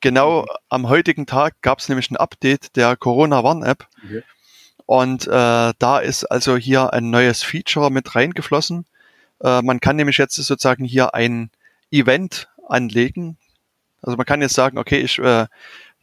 genau 0.00 0.42
mhm. 0.42 0.46
am 0.68 0.88
heutigen 0.88 1.26
Tag 1.26 1.54
gab 1.62 1.80
es 1.80 1.88
nämlich 1.88 2.10
ein 2.10 2.16
Update 2.16 2.76
der 2.76 2.96
Corona-Warn-App. 2.96 3.86
Okay. 4.04 4.22
Und 4.86 5.26
äh, 5.26 5.72
da 5.78 5.98
ist 5.98 6.24
also 6.24 6.56
hier 6.56 6.94
ein 6.94 7.10
neues 7.10 7.42
Feature 7.42 7.90
mit 7.90 8.14
reingeflossen. 8.14 8.86
Äh, 9.42 9.60
man 9.60 9.80
kann 9.80 9.96
nämlich 9.96 10.16
jetzt 10.16 10.36
sozusagen 10.36 10.84
hier 10.84 11.14
ein 11.14 11.50
Event 11.90 12.48
anlegen. 12.66 13.36
Also 14.00 14.16
man 14.16 14.24
kann 14.24 14.40
jetzt 14.40 14.54
sagen, 14.54 14.78
okay, 14.78 15.00
ich 15.00 15.18
äh, 15.18 15.46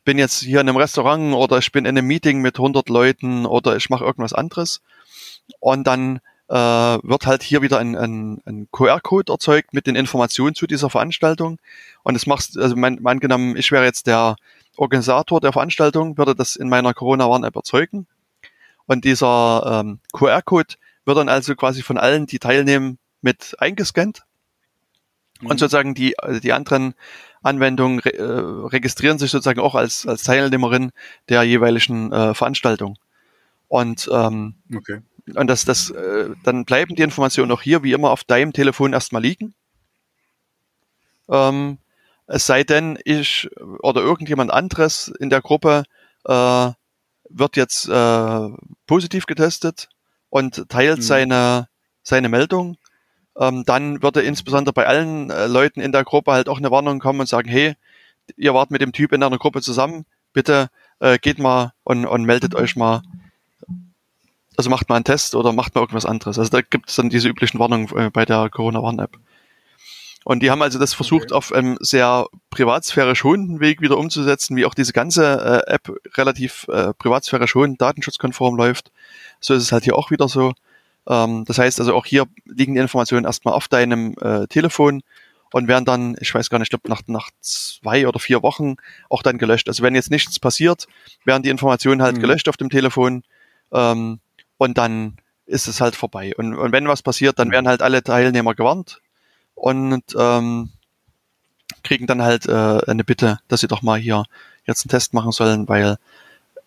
bin 0.06 0.18
jetzt 0.18 0.42
hier 0.42 0.62
in 0.62 0.70
einem 0.70 0.78
Restaurant 0.78 1.36
oder 1.36 1.58
ich 1.58 1.72
bin 1.72 1.86
in 1.86 1.98
einem 1.98 2.08
Meeting 2.08 2.42
mit 2.42 2.58
100 2.58 2.88
Leuten 2.88 3.46
oder 3.46 3.76
ich 3.76 3.90
mache 3.90 4.06
irgendwas 4.06 4.34
anderes. 4.34 4.82
Und 5.60 5.86
dann 5.86 6.22
äh, 6.48 6.54
wird 6.56 7.26
halt 7.26 7.44
hier 7.44 7.62
wieder 7.62 7.80
ein, 7.80 7.96
ein, 7.98 8.42
ein 8.46 8.68
QR-Code 8.72 9.34
erzeugt 9.34 9.74
mit 9.74 9.88
den 9.88 9.96
Informationen 9.96 10.56
zu 10.56 10.68
dieser 10.68 10.90
Veranstaltung. 10.90 11.60
Und 12.04 12.16
es 12.16 12.28
macht, 12.28 12.58
also 12.58 12.76
mein, 12.76 13.00
mein 13.02 13.18
angenommen, 13.18 13.58
ich 13.58 13.72
wäre 13.72 13.84
jetzt 13.84 14.08
der 14.08 14.36
Organisator 14.78 15.42
der 15.42 15.54
Veranstaltung, 15.54 16.18
würde 16.18 16.36
das 16.36 16.56
in 16.56 16.70
meiner 16.70 16.94
Corona-Warn-App 16.94 17.56
erzeugen. 17.56 18.08
Und 18.86 19.06
dieser 19.06 19.82
ähm, 19.84 20.00
QR-Code 20.14 20.76
wird 21.06 21.18
dann 21.18 21.30
also 21.30 21.56
quasi 21.56 21.82
von 21.82 21.98
allen, 21.98 22.28
die 22.28 22.40
teilnehmen, 22.40 23.00
mit 23.22 23.56
eingescannt. 23.58 24.24
Mhm. 25.42 25.50
Und 25.50 25.60
sozusagen 25.60 25.96
die, 25.96 26.20
also 26.20 26.40
die 26.40 26.54
anderen 26.54 26.94
Anwendungen 27.46 28.00
re, 28.00 28.14
äh, 28.14 28.68
registrieren 28.68 29.20
sich 29.20 29.32
sozusagen 29.32 29.60
auch 29.60 29.76
als, 29.76 30.08
als 30.08 30.24
Teilnehmerin 30.24 30.92
der 31.30 31.44
jeweiligen 31.44 32.12
äh, 32.12 32.34
Veranstaltung. 32.34 32.98
Und, 33.68 34.10
ähm, 34.12 34.56
okay. 34.76 35.02
und 35.36 35.48
das, 35.48 35.66
das, 35.66 35.92
äh, 35.92 36.30
dann 36.44 36.66
bleiben 36.66 36.96
die 36.96 37.04
Informationen 37.04 37.52
auch 37.52 37.62
hier 37.62 37.84
wie 37.84 37.94
immer 37.94 38.12
auf 38.12 38.24
deinem 38.24 38.54
Telefon 38.54 38.94
erstmal 38.94 39.22
liegen. 39.22 39.54
Ähm, 41.30 41.78
es 42.28 42.48
sei 42.48 42.64
denn, 42.64 42.98
ich 43.06 43.50
oder 43.80 44.02
irgendjemand 44.02 44.52
anderes 44.52 45.08
in 45.20 45.30
der 45.30 45.42
Gruppe 45.42 45.84
äh, 46.26 46.72
wird 47.30 47.58
jetzt 47.58 47.88
äh, 47.88 48.50
positiv 48.88 49.26
getestet 49.26 49.90
und 50.30 50.68
teilt 50.70 50.98
mhm. 50.98 51.04
seine, 51.04 51.70
seine 52.02 52.30
Meldung 52.30 52.78
ähm, 53.38 53.64
dann 53.66 54.02
würde 54.02 54.22
insbesondere 54.22 54.74
bei 54.74 54.86
allen 54.88 55.30
äh, 55.30 55.48
Leuten 55.48 55.82
in 55.82 55.92
der 55.92 56.04
Gruppe 56.04 56.32
halt 56.32 56.50
auch 56.50 56.58
eine 56.58 56.72
Warnung 56.72 57.00
kommen 57.00 57.20
und 57.20 57.28
sagen, 57.28 57.50
hey, 57.50 57.76
ihr 58.38 58.54
wart 58.54 58.72
mit 58.72 58.82
dem 58.82 58.94
Typ 58.94 59.12
in 59.12 59.24
einer 59.24 59.38
Gruppe 59.38 59.62
zusammen, 59.62 60.06
bitte 60.34 60.70
äh, 61.00 61.18
geht 61.18 61.40
mal 61.40 61.74
und, 61.84 62.06
und 62.06 62.24
meldet 62.24 62.56
euch 62.56 62.76
mal. 62.76 63.02
Also 64.58 64.70
macht 64.70 64.88
mal 64.88 64.96
einen 64.96 65.04
Test 65.04 65.36
oder 65.36 65.52
macht 65.52 65.76
mal 65.76 65.82
irgendwas 65.82 66.06
anderes. 66.06 66.40
Also 66.40 66.50
da 66.50 66.62
gibt 66.62 66.90
es 66.90 66.96
dann 66.96 67.10
diese 67.10 67.28
üblichen 67.28 67.60
Warnungen 67.60 67.90
äh, 67.98 68.10
bei 68.10 68.26
der 68.26 68.50
Corona-Warn-App. 68.50 69.18
Und 70.24 70.40
die 70.42 70.50
haben 70.50 70.64
also 70.64 70.80
das 70.80 70.94
versucht, 70.94 71.26
okay. 71.26 71.34
auf 71.36 71.52
einem 71.52 71.78
sehr 71.82 72.26
privatsphäre 72.50 73.16
schonenden 73.16 73.60
Weg 73.60 73.82
wieder 73.82 73.98
umzusetzen, 73.98 74.56
wie 74.56 74.66
auch 74.66 74.74
diese 74.74 74.92
ganze 74.92 75.64
äh, 75.68 75.72
App 75.72 75.92
relativ 76.16 76.68
äh, 76.70 76.94
privatsphäre 76.94 77.48
schonend, 77.48 77.80
datenschutzkonform 77.80 78.56
läuft. 78.56 78.92
So 79.40 79.54
ist 79.54 79.62
es 79.62 79.72
halt 79.72 79.84
hier 79.84 79.96
auch 79.96 80.10
wieder 80.10 80.28
so. 80.28 80.54
Ähm, 81.08 81.46
das 81.46 81.58
heißt 81.58 81.80
also 81.80 81.94
auch 81.96 82.06
hier 82.06 82.26
liegen 82.46 82.74
die 82.74 82.80
Informationen 82.80 83.26
erstmal 83.26 83.54
auf 83.54 83.68
deinem 83.68 84.16
äh, 84.22 84.48
Telefon 84.48 85.02
und 85.52 85.68
werden 85.68 85.86
dann, 85.86 86.16
ich 86.20 86.34
weiß 86.34 86.50
gar 86.50 86.60
nicht, 86.60 86.68
ich 86.68 86.70
glaube 86.72 86.90
nach, 86.90 87.02
nach 87.08 87.30
zwei 87.40 88.08
oder 88.08 88.20
vier 88.20 88.44
Wochen 88.44 88.76
auch 89.10 89.24
dann 89.24 89.38
gelöscht. 89.38 89.68
Also 89.68 89.84
wenn 89.84 89.96
jetzt 89.96 90.12
nichts 90.12 90.40
passiert, 90.40 90.88
werden 91.24 91.44
die 91.44 91.50
Informationen 91.50 92.02
halt 92.02 92.18
mhm. 92.18 92.22
gelöscht 92.22 92.50
auf 92.50 92.58
dem 92.58 92.70
Telefon 92.70 93.24
ähm, 93.72 94.20
und 94.58 94.78
dann 94.78 95.18
ist 95.46 95.68
es 95.68 95.80
halt 95.80 95.96
vorbei. 95.96 96.34
Und, 96.38 96.56
und 96.56 96.72
wenn 96.72 96.88
was 96.88 97.04
passiert, 97.04 97.40
dann 97.40 97.50
mhm. 97.50 97.54
werden 97.54 97.68
halt 97.68 97.82
alle 97.82 98.04
Teilnehmer 98.04 98.56
gewarnt 98.56 99.02
und 99.54 100.04
ähm, 100.18 100.72
kriegen 101.84 102.08
dann 102.08 102.22
halt 102.22 102.48
äh, 102.48 102.82
eine 102.88 103.04
Bitte, 103.04 103.40
dass 103.48 103.62
sie 103.62 103.68
doch 103.68 103.82
mal 103.82 104.00
hier 104.00 104.26
jetzt 104.66 104.86
einen 104.86 104.90
Test 104.90 105.14
machen 105.14 105.32
sollen, 105.32 105.68
weil 105.68 105.98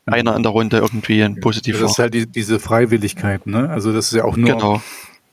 einer 0.09 0.37
in 0.37 0.43
der 0.43 0.53
Runde 0.53 0.79
irgendwie 0.79 1.23
ein 1.23 1.41
positiv 1.41 1.81
Das 1.81 1.93
ist 1.93 1.99
halt 1.99 2.15
die, 2.15 2.27
diese 2.27 2.59
Freiwilligkeit, 2.59 3.47
ne? 3.47 3.69
Also 3.71 3.93
das 3.93 4.07
ist 4.07 4.15
ja 4.15 4.25
auch 4.25 4.37
nur. 4.37 4.51
Genau. 4.51 4.83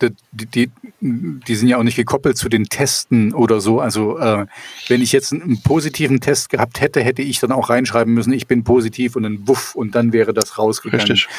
Die, 0.01 0.45
die, 0.45 0.71
die 0.99 1.55
sind 1.55 1.69
ja 1.69 1.78
auch 1.78 1.84
nicht 1.84 1.95
gekoppelt 1.95 2.36
zu 2.38 2.49
den 2.49 2.65
Testen 2.65 3.34
oder 3.34 3.61
so. 3.61 3.80
Also 3.80 4.19
äh, 4.19 4.45
wenn 4.89 5.01
ich 5.01 5.13
jetzt 5.13 5.32
einen, 5.32 5.61
positiven 5.61 6.19
Test 6.19 6.49
gehabt 6.49 6.82
hätte, 6.82 7.01
hätte 7.01 7.21
ich 7.21 7.39
dann 7.39 7.53
auch 7.53 7.69
reinschreiben 7.69 8.13
müssen, 8.13 8.34
ich 8.34 8.45
bin 8.45 8.65
positiv 8.65 9.15
und 9.15 9.23
dann 9.23 9.47
wuff 9.47 9.73
und 9.73 9.95
dann 9.95 10.11
wäre 10.11 10.34
das 10.34 10.57
rausgegangen 10.57 11.07
Richtig. 11.07 11.30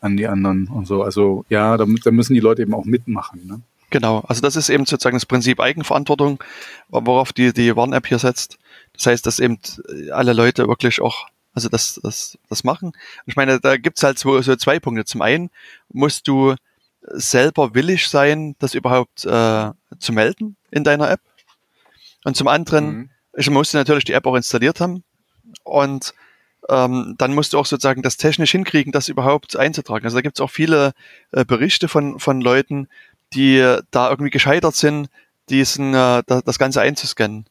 an 0.00 0.16
die 0.16 0.26
anderen 0.28 0.68
und 0.68 0.86
so. 0.86 1.02
Also 1.02 1.44
ja, 1.50 1.76
da, 1.76 1.84
da 2.04 2.10
müssen 2.10 2.32
die 2.32 2.40
Leute 2.40 2.62
eben 2.62 2.72
auch 2.72 2.86
mitmachen. 2.86 3.46
Ne? 3.46 3.60
Genau, 3.90 4.24
also 4.26 4.42
das 4.42 4.56
ist 4.56 4.68
eben 4.68 4.84
sozusagen 4.84 5.16
das 5.16 5.26
Prinzip 5.26 5.60
Eigenverantwortung, 5.60 6.42
worauf 6.88 7.32
die, 7.32 7.52
die 7.52 7.76
Warn-App 7.76 8.06
hier 8.06 8.18
setzt. 8.18 8.58
Das 8.94 9.06
heißt, 9.06 9.26
dass 9.26 9.38
eben 9.38 9.58
alle 10.12 10.32
Leute 10.32 10.66
wirklich 10.68 11.00
auch 11.00 11.26
also 11.56 11.70
das, 11.70 11.98
das, 12.02 12.38
das 12.50 12.64
machen. 12.64 12.92
Ich 13.24 13.34
meine, 13.34 13.58
da 13.58 13.78
gibt's 13.78 14.02
halt 14.02 14.18
so, 14.18 14.40
so 14.42 14.54
zwei 14.56 14.78
Punkte. 14.78 15.06
Zum 15.06 15.22
einen 15.22 15.50
musst 15.88 16.28
du 16.28 16.54
selber 17.00 17.74
willig 17.74 18.08
sein, 18.08 18.54
das 18.58 18.74
überhaupt 18.74 19.24
äh, 19.24 19.70
zu 19.98 20.12
melden 20.12 20.56
in 20.70 20.84
deiner 20.84 21.10
App. 21.10 21.20
Und 22.24 22.36
zum 22.36 22.46
anderen, 22.46 22.86
mhm. 22.86 23.10
ich 23.34 23.48
musste 23.48 23.78
natürlich 23.78 24.04
die 24.04 24.12
App 24.12 24.26
auch 24.26 24.34
installiert 24.34 24.80
haben. 24.80 25.02
Und 25.64 26.12
ähm, 26.68 27.14
dann 27.16 27.34
musst 27.34 27.54
du 27.54 27.58
auch 27.58 27.66
sozusagen 27.66 28.02
das 28.02 28.18
technisch 28.18 28.50
hinkriegen, 28.50 28.92
das 28.92 29.08
überhaupt 29.08 29.56
einzutragen. 29.56 30.04
Also 30.04 30.18
da 30.18 30.20
gibt's 30.20 30.42
auch 30.42 30.50
viele 30.50 30.92
äh, 31.32 31.46
Berichte 31.46 31.88
von, 31.88 32.20
von 32.20 32.42
Leuten, 32.42 32.88
die 33.32 33.78
da 33.90 34.10
irgendwie 34.10 34.30
gescheitert 34.30 34.74
sind, 34.74 35.08
diesen, 35.48 35.94
äh, 35.94 36.22
das 36.26 36.58
Ganze 36.58 36.82
einzuscannen. 36.82 37.46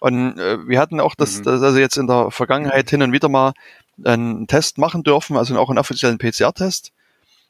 Und 0.00 0.38
äh, 0.38 0.66
wir 0.66 0.80
hatten 0.80 0.98
auch 0.98 1.14
das, 1.14 1.38
mhm. 1.38 1.42
das, 1.44 1.62
also 1.62 1.78
jetzt 1.78 1.96
in 1.96 2.06
der 2.06 2.30
Vergangenheit 2.30 2.90
hin 2.90 3.02
und 3.02 3.12
wieder 3.12 3.28
mal 3.28 3.52
einen 4.02 4.46
Test 4.46 4.78
machen 4.78 5.02
dürfen, 5.02 5.36
also 5.36 5.56
auch 5.58 5.68
einen 5.68 5.78
offiziellen 5.78 6.18
PCR-Test. 6.18 6.92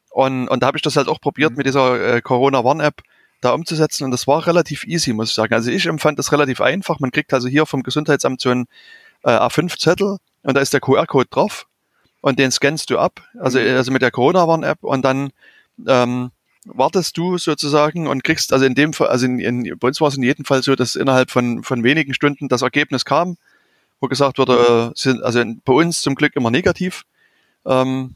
Und, 0.09 0.49
und 0.49 0.61
da 0.61 0.67
habe 0.67 0.77
ich 0.77 0.81
das 0.81 0.97
halt 0.97 1.07
auch 1.07 1.21
probiert 1.21 1.51
mhm. 1.51 1.57
mit 1.57 1.65
dieser 1.65 2.15
äh, 2.15 2.21
Corona-Warn-App 2.21 3.01
da 3.39 3.51
umzusetzen 3.53 4.03
und 4.03 4.11
das 4.11 4.27
war 4.27 4.45
relativ 4.45 4.85
easy, 4.85 5.13
muss 5.13 5.29
ich 5.29 5.35
sagen. 5.35 5.53
Also 5.53 5.71
ich 5.71 5.87
empfand 5.87 6.19
das 6.19 6.31
relativ 6.31 6.61
einfach. 6.61 6.99
Man 6.99 7.11
kriegt 7.11 7.33
also 7.33 7.47
hier 7.47 7.65
vom 7.65 7.81
Gesundheitsamt 7.81 8.39
so 8.39 8.51
einen 8.51 8.67
äh, 9.23 9.31
A5-Zettel 9.31 10.17
und 10.43 10.53
da 10.55 10.61
ist 10.61 10.73
der 10.73 10.79
QR-Code 10.79 11.29
drauf 11.31 11.67
und 12.21 12.37
den 12.37 12.51
scannst 12.51 12.91
du 12.91 12.99
ab, 12.99 13.21
also, 13.39 13.59
mhm. 13.59 13.75
also 13.75 13.91
mit 13.91 14.03
der 14.03 14.11
Corona-Warn-App 14.11 14.83
und 14.83 15.03
dann 15.03 15.31
ähm, 15.87 16.31
wartest 16.65 17.17
du 17.17 17.37
sozusagen 17.37 18.07
und 18.07 18.23
kriegst, 18.23 18.53
also 18.53 18.65
in 18.65 18.75
dem 18.75 18.93
Fall, 18.93 19.07
also 19.07 19.25
in, 19.25 19.39
in, 19.39 19.77
bei 19.79 19.87
uns 19.87 19.99
war 20.01 20.07
es 20.07 20.17
in 20.17 20.23
jedem 20.23 20.45
Fall 20.45 20.61
so, 20.63 20.75
dass 20.75 20.95
innerhalb 20.95 21.31
von, 21.31 21.63
von 21.63 21.83
wenigen 21.83 22.13
Stunden 22.13 22.49
das 22.49 22.61
Ergebnis 22.61 23.05
kam, 23.05 23.37
wo 23.99 24.07
gesagt 24.07 24.37
wurde, 24.37 24.91
äh, 24.93 24.99
sind, 24.99 25.23
also 25.23 25.43
bei 25.65 25.73
uns 25.73 26.01
zum 26.01 26.15
Glück 26.15 26.35
immer 26.35 26.51
negativ. 26.51 27.03
Ähm, 27.65 28.15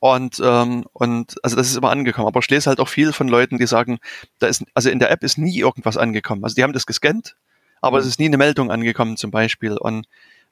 und, 0.00 0.40
ähm, 0.44 0.84
und 0.92 1.36
also 1.42 1.56
das 1.56 1.68
ist 1.68 1.76
immer 1.76 1.90
angekommen. 1.90 2.28
Aber 2.28 2.40
ich 2.40 2.50
lese 2.50 2.68
halt 2.68 2.80
auch 2.80 2.88
viel 2.88 3.12
von 3.12 3.28
Leuten, 3.28 3.58
die 3.58 3.66
sagen, 3.66 3.98
da 4.38 4.46
ist, 4.46 4.64
also 4.74 4.90
in 4.90 4.98
der 4.98 5.10
App 5.10 5.22
ist 5.22 5.38
nie 5.38 5.58
irgendwas 5.58 5.96
angekommen. 5.96 6.44
Also 6.44 6.54
die 6.54 6.62
haben 6.62 6.74
das 6.74 6.86
gescannt, 6.86 7.36
aber 7.80 7.98
mhm. 7.98 8.02
es 8.02 8.08
ist 8.08 8.18
nie 8.18 8.26
eine 8.26 8.36
Meldung 8.36 8.70
angekommen 8.70 9.16
zum 9.16 9.30
Beispiel. 9.30 9.76
Und 9.78 10.06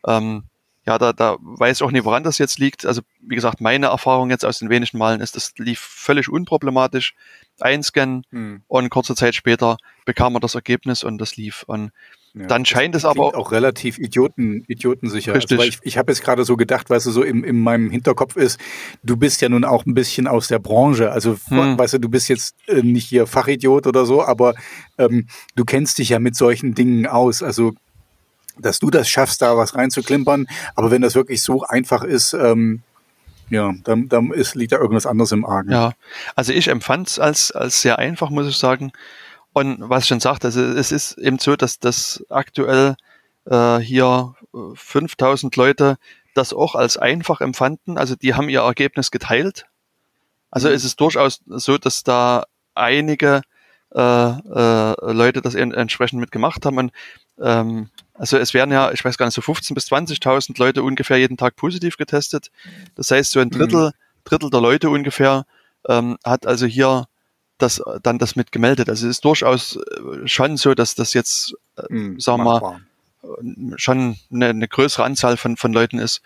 ähm, 0.07 0.45
ja, 0.87 0.99
da, 0.99 1.13
da 1.13 1.37
weiß 1.41 1.79
ich 1.79 1.83
auch 1.83 1.91
nicht, 1.91 2.05
woran 2.05 2.23
das 2.23 2.39
jetzt 2.39 2.59
liegt. 2.59 2.87
Also, 2.87 3.03
wie 3.21 3.35
gesagt, 3.35 3.61
meine 3.61 3.87
Erfahrung 3.87 4.31
jetzt 4.31 4.45
aus 4.45 4.61
den 4.61 4.71
wenigen 4.71 4.99
Malen 4.99 5.21
ist, 5.21 5.35
das 5.35 5.53
lief 5.59 5.81
völlig 5.81 6.29
unproblematisch. 6.29 7.15
Einscannen 7.61 8.25
hm. 8.31 8.63
und 8.69 8.91
kurze 8.91 9.15
Zeit 9.15 9.35
später 9.35 9.79
bekam 10.05 10.35
man 10.35 10.43
das 10.43 10.55
Ergebnis 10.55 11.03
und 11.03 11.19
das 11.19 11.37
lief. 11.37 11.65
Und 11.67 11.91
ja, 12.35 12.47
dann 12.47 12.67
scheint 12.67 12.95
es 12.95 13.07
aber 13.07 13.35
auch 13.35 13.51
relativ 13.51 13.99
idioten, 13.99 14.63
idiotensicher. 14.69 15.33
Also, 15.33 15.47
Richtig. 15.47 15.59
Also, 15.59 15.69
ich 15.69 15.79
ich 15.83 15.99
habe 15.99 16.13
jetzt 16.13 16.23
gerade 16.23 16.45
so 16.45 16.57
gedacht, 16.57 16.91
weißt 16.91 17.07
du, 17.07 17.11
so 17.11 17.23
im, 17.23 17.45
in 17.45 17.59
meinem 17.59 17.91
Hinterkopf 17.91 18.37
ist, 18.37 18.61
du 19.03 19.17
bist 19.17 19.41
ja 19.41 19.49
nun 19.49 19.65
auch 19.65 19.87
ein 19.87 19.95
bisschen 19.95 20.27
aus 20.27 20.49
der 20.49 20.59
Branche. 20.59 21.11
Also, 21.11 21.37
hm. 21.49 21.79
weißt 21.79 21.95
du, 21.95 21.99
du 21.99 22.09
bist 22.11 22.29
jetzt 22.29 22.55
äh, 22.69 22.83
nicht 22.83 23.09
hier 23.09 23.27
Fachidiot 23.27 23.87
oder 23.87 24.05
so, 24.05 24.23
aber 24.23 24.55
ähm, 24.99 25.27
du 25.57 25.65
kennst 25.65 25.99
dich 25.99 26.11
ja 26.11 26.19
mit 26.19 26.37
solchen 26.37 26.75
Dingen 26.75 27.07
aus. 27.07 27.43
Also 27.43 27.73
dass 28.59 28.79
du 28.79 28.91
das 28.91 29.09
schaffst, 29.09 29.43
da 29.43 29.57
was 29.57 29.75
reinzuklimpern. 29.75 30.47
Aber 30.75 30.91
wenn 30.91 31.03
das 31.03 31.15
wirklich 31.15 31.43
so 31.43 31.63
einfach 31.63 32.03
ist, 32.03 32.33
ähm, 32.33 32.83
ja, 33.51 33.73
dann, 33.85 34.09
dann 34.09 34.33
ist, 34.33 34.55
liegt 34.55 34.73
da 34.73 34.79
irgendwas 34.79 35.07
anderes 35.07 35.33
im 35.33 35.45
Argen. 35.45 35.71
Ja, 35.71 35.93
also 36.35 36.53
ich 36.53 36.69
empfand 36.69 37.09
es 37.09 37.19
als, 37.19 37.53
als 37.53 37.81
sehr 37.81 37.99
einfach, 37.99 38.31
muss 38.31 38.49
ich 38.49 38.57
sagen. 38.57 38.93
Und 39.53 39.79
was 39.81 40.05
ich 40.05 40.09
schon 40.09 40.21
sagte, 40.21 40.49
also 40.49 40.61
es 40.63 40.93
ist 40.93 41.17
eben 41.19 41.39
so, 41.39 41.57
dass 41.57 41.79
das 41.79 42.25
aktuell 42.29 42.97
äh, 43.47 43.79
hier 43.79 44.35
5000 44.75 45.57
äh, 45.57 45.61
Leute 45.61 45.97
das 46.35 46.53
auch 46.53 46.75
als 46.75 46.97
einfach 46.97 47.41
empfanden. 47.41 47.99
Also 47.99 48.17
die 48.17 48.35
haben 48.35 48.49
ihr 48.49 48.61
Ergebnis 48.61 49.11
geteilt. 49.11 49.67
Also 50.51 50.69
mhm. 50.69 50.75
ist 50.75 50.85
es 50.85 50.97
durchaus 50.97 51.41
so, 51.47 51.79
dass 51.79 52.03
da 52.03 52.45
einige 52.75 53.43
äh, 53.95 54.01
äh, 54.01 55.13
Leute 55.13 55.41
das 55.41 55.55
entsprechend 55.55 56.21
mitgemacht 56.21 56.67
haben. 56.67 56.79
Und, 56.79 56.93
ähm, 57.41 57.89
also 58.15 58.39
es 58.39 58.55
werden 58.55 58.73
ja, 58.73 58.93
ich 58.93 59.05
weiß 59.05 59.19
gar 59.19 59.27
nicht, 59.27 59.35
so 59.35 59.43
15.000 59.43 59.75
bis 59.75 59.87
20.000 59.87 60.59
Leute 60.59 60.83
ungefähr 60.83 61.19
jeden 61.19 61.37
Tag 61.37 61.57
positiv 61.57 61.97
getestet. 61.97 62.51
Das 62.95 63.11
heißt, 63.11 63.31
so 63.31 63.41
ein 63.41 63.51
Drittel, 63.51 63.89
mhm. 63.89 64.25
Drittel 64.25 64.51
der 64.51 64.61
Leute 64.61 64.91
ungefähr 64.91 65.45
ähm, 65.89 66.19
hat 66.25 66.47
also 66.47 66.67
hier 66.67 67.07
das 67.59 67.83
dann 68.03 68.19
das 68.19 68.37
mit 68.37 68.53
gemeldet. 68.53 68.89
Also 68.89 69.07
es 69.07 69.17
ist 69.17 69.25
durchaus 69.25 69.77
äh, 69.77 70.27
schon 70.27 70.57
so, 70.57 70.75
dass 70.75 70.95
das 70.95 71.15
jetzt, 71.15 71.55
äh, 71.77 71.83
mhm, 71.89 72.21
sagen 72.21 72.45
wir 72.45 72.61
mal, 72.61 72.81
schon 73.77 74.17
eine, 74.31 74.51
eine, 74.51 74.69
größere 74.69 75.05
Anzahl 75.05 75.37
von, 75.37 75.57
von 75.57 75.73
Leuten 75.73 75.99
ist, 75.99 76.23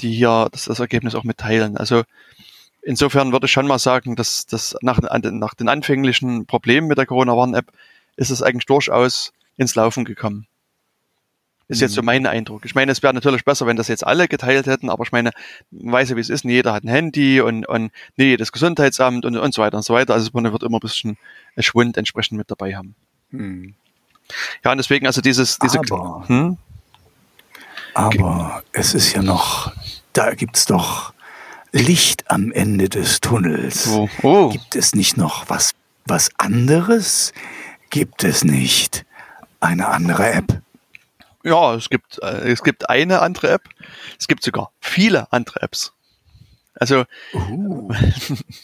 die 0.00 0.14
hier 0.14 0.48
das, 0.52 0.64
das 0.64 0.80
Ergebnis 0.80 1.14
auch 1.14 1.24
mitteilen. 1.24 1.76
Also 1.76 2.02
insofern 2.82 3.32
würde 3.32 3.46
ich 3.46 3.52
schon 3.52 3.66
mal 3.66 3.78
sagen, 3.78 4.16
dass 4.16 4.46
das 4.46 4.76
nach, 4.82 5.00
nach 5.00 5.54
den 5.54 5.68
anfänglichen 5.68 6.46
Problemen 6.46 6.88
mit 6.88 6.98
der 6.98 7.06
Corona-Warn-App 7.06 7.66
ist 8.16 8.30
es 8.30 8.42
eigentlich 8.42 8.66
durchaus 8.66 9.32
ins 9.56 9.74
Laufen 9.74 10.04
gekommen. 10.04 10.46
Ist 11.66 11.80
jetzt 11.80 11.94
so 11.94 12.02
mhm. 12.02 12.06
mein 12.06 12.26
Eindruck. 12.26 12.66
Ich 12.66 12.74
meine, 12.74 12.92
es 12.92 13.02
wäre 13.02 13.14
natürlich 13.14 13.44
besser, 13.44 13.66
wenn 13.66 13.76
das 13.76 13.88
jetzt 13.88 14.06
alle 14.06 14.28
geteilt 14.28 14.66
hätten, 14.66 14.90
aber 14.90 15.02
ich 15.04 15.12
meine, 15.12 15.30
man 15.70 15.94
weiß 15.94 16.10
ja, 16.10 16.16
wie 16.16 16.20
es 16.20 16.28
ist, 16.28 16.44
jeder 16.44 16.74
hat 16.74 16.84
ein 16.84 16.88
Handy 16.88 17.40
und, 17.40 17.66
und 17.66 17.90
nee, 18.16 18.36
das 18.36 18.52
Gesundheitsamt 18.52 19.24
und, 19.24 19.36
und 19.36 19.54
so 19.54 19.62
weiter 19.62 19.78
und 19.78 19.82
so 19.82 19.94
weiter. 19.94 20.12
Also 20.12 20.30
man 20.34 20.52
wird 20.52 20.62
immer 20.62 20.76
ein 20.76 20.80
bisschen 20.80 21.16
Schwund 21.58 21.96
entsprechend 21.96 22.36
mit 22.36 22.50
dabei 22.50 22.76
haben. 22.76 22.94
Hm. 23.30 23.74
Ja, 24.62 24.72
und 24.72 24.78
deswegen 24.78 25.06
also 25.06 25.22
dieses, 25.22 25.58
diese. 25.58 25.78
Aber, 25.78 26.28
hm? 26.28 26.58
aber 27.94 28.62
es 28.72 28.92
ist 28.92 29.14
ja 29.14 29.22
noch, 29.22 29.72
da 30.12 30.34
gibt's 30.34 30.66
doch 30.66 31.14
Licht 31.72 32.30
am 32.30 32.52
Ende 32.52 32.90
des 32.90 33.20
Tunnels. 33.20 33.88
Oh. 33.88 34.08
Oh. 34.22 34.48
Gibt 34.50 34.76
es 34.76 34.94
nicht 34.94 35.16
noch 35.16 35.48
was, 35.48 35.72
was 36.04 36.30
anderes? 36.36 37.32
Gibt 37.88 38.22
es 38.22 38.44
nicht 38.44 39.06
eine 39.64 39.88
andere 39.88 40.32
App? 40.32 40.62
Ja, 41.42 41.74
es 41.74 41.90
gibt, 41.90 42.22
äh, 42.22 42.50
es 42.50 42.62
gibt 42.62 42.88
eine 42.88 43.20
andere 43.20 43.50
App. 43.50 43.62
Es 44.18 44.28
gibt 44.28 44.42
sogar 44.42 44.70
viele 44.80 45.30
andere 45.32 45.62
Apps. 45.62 45.92
Also, 46.74 47.04
uh. 47.34 47.92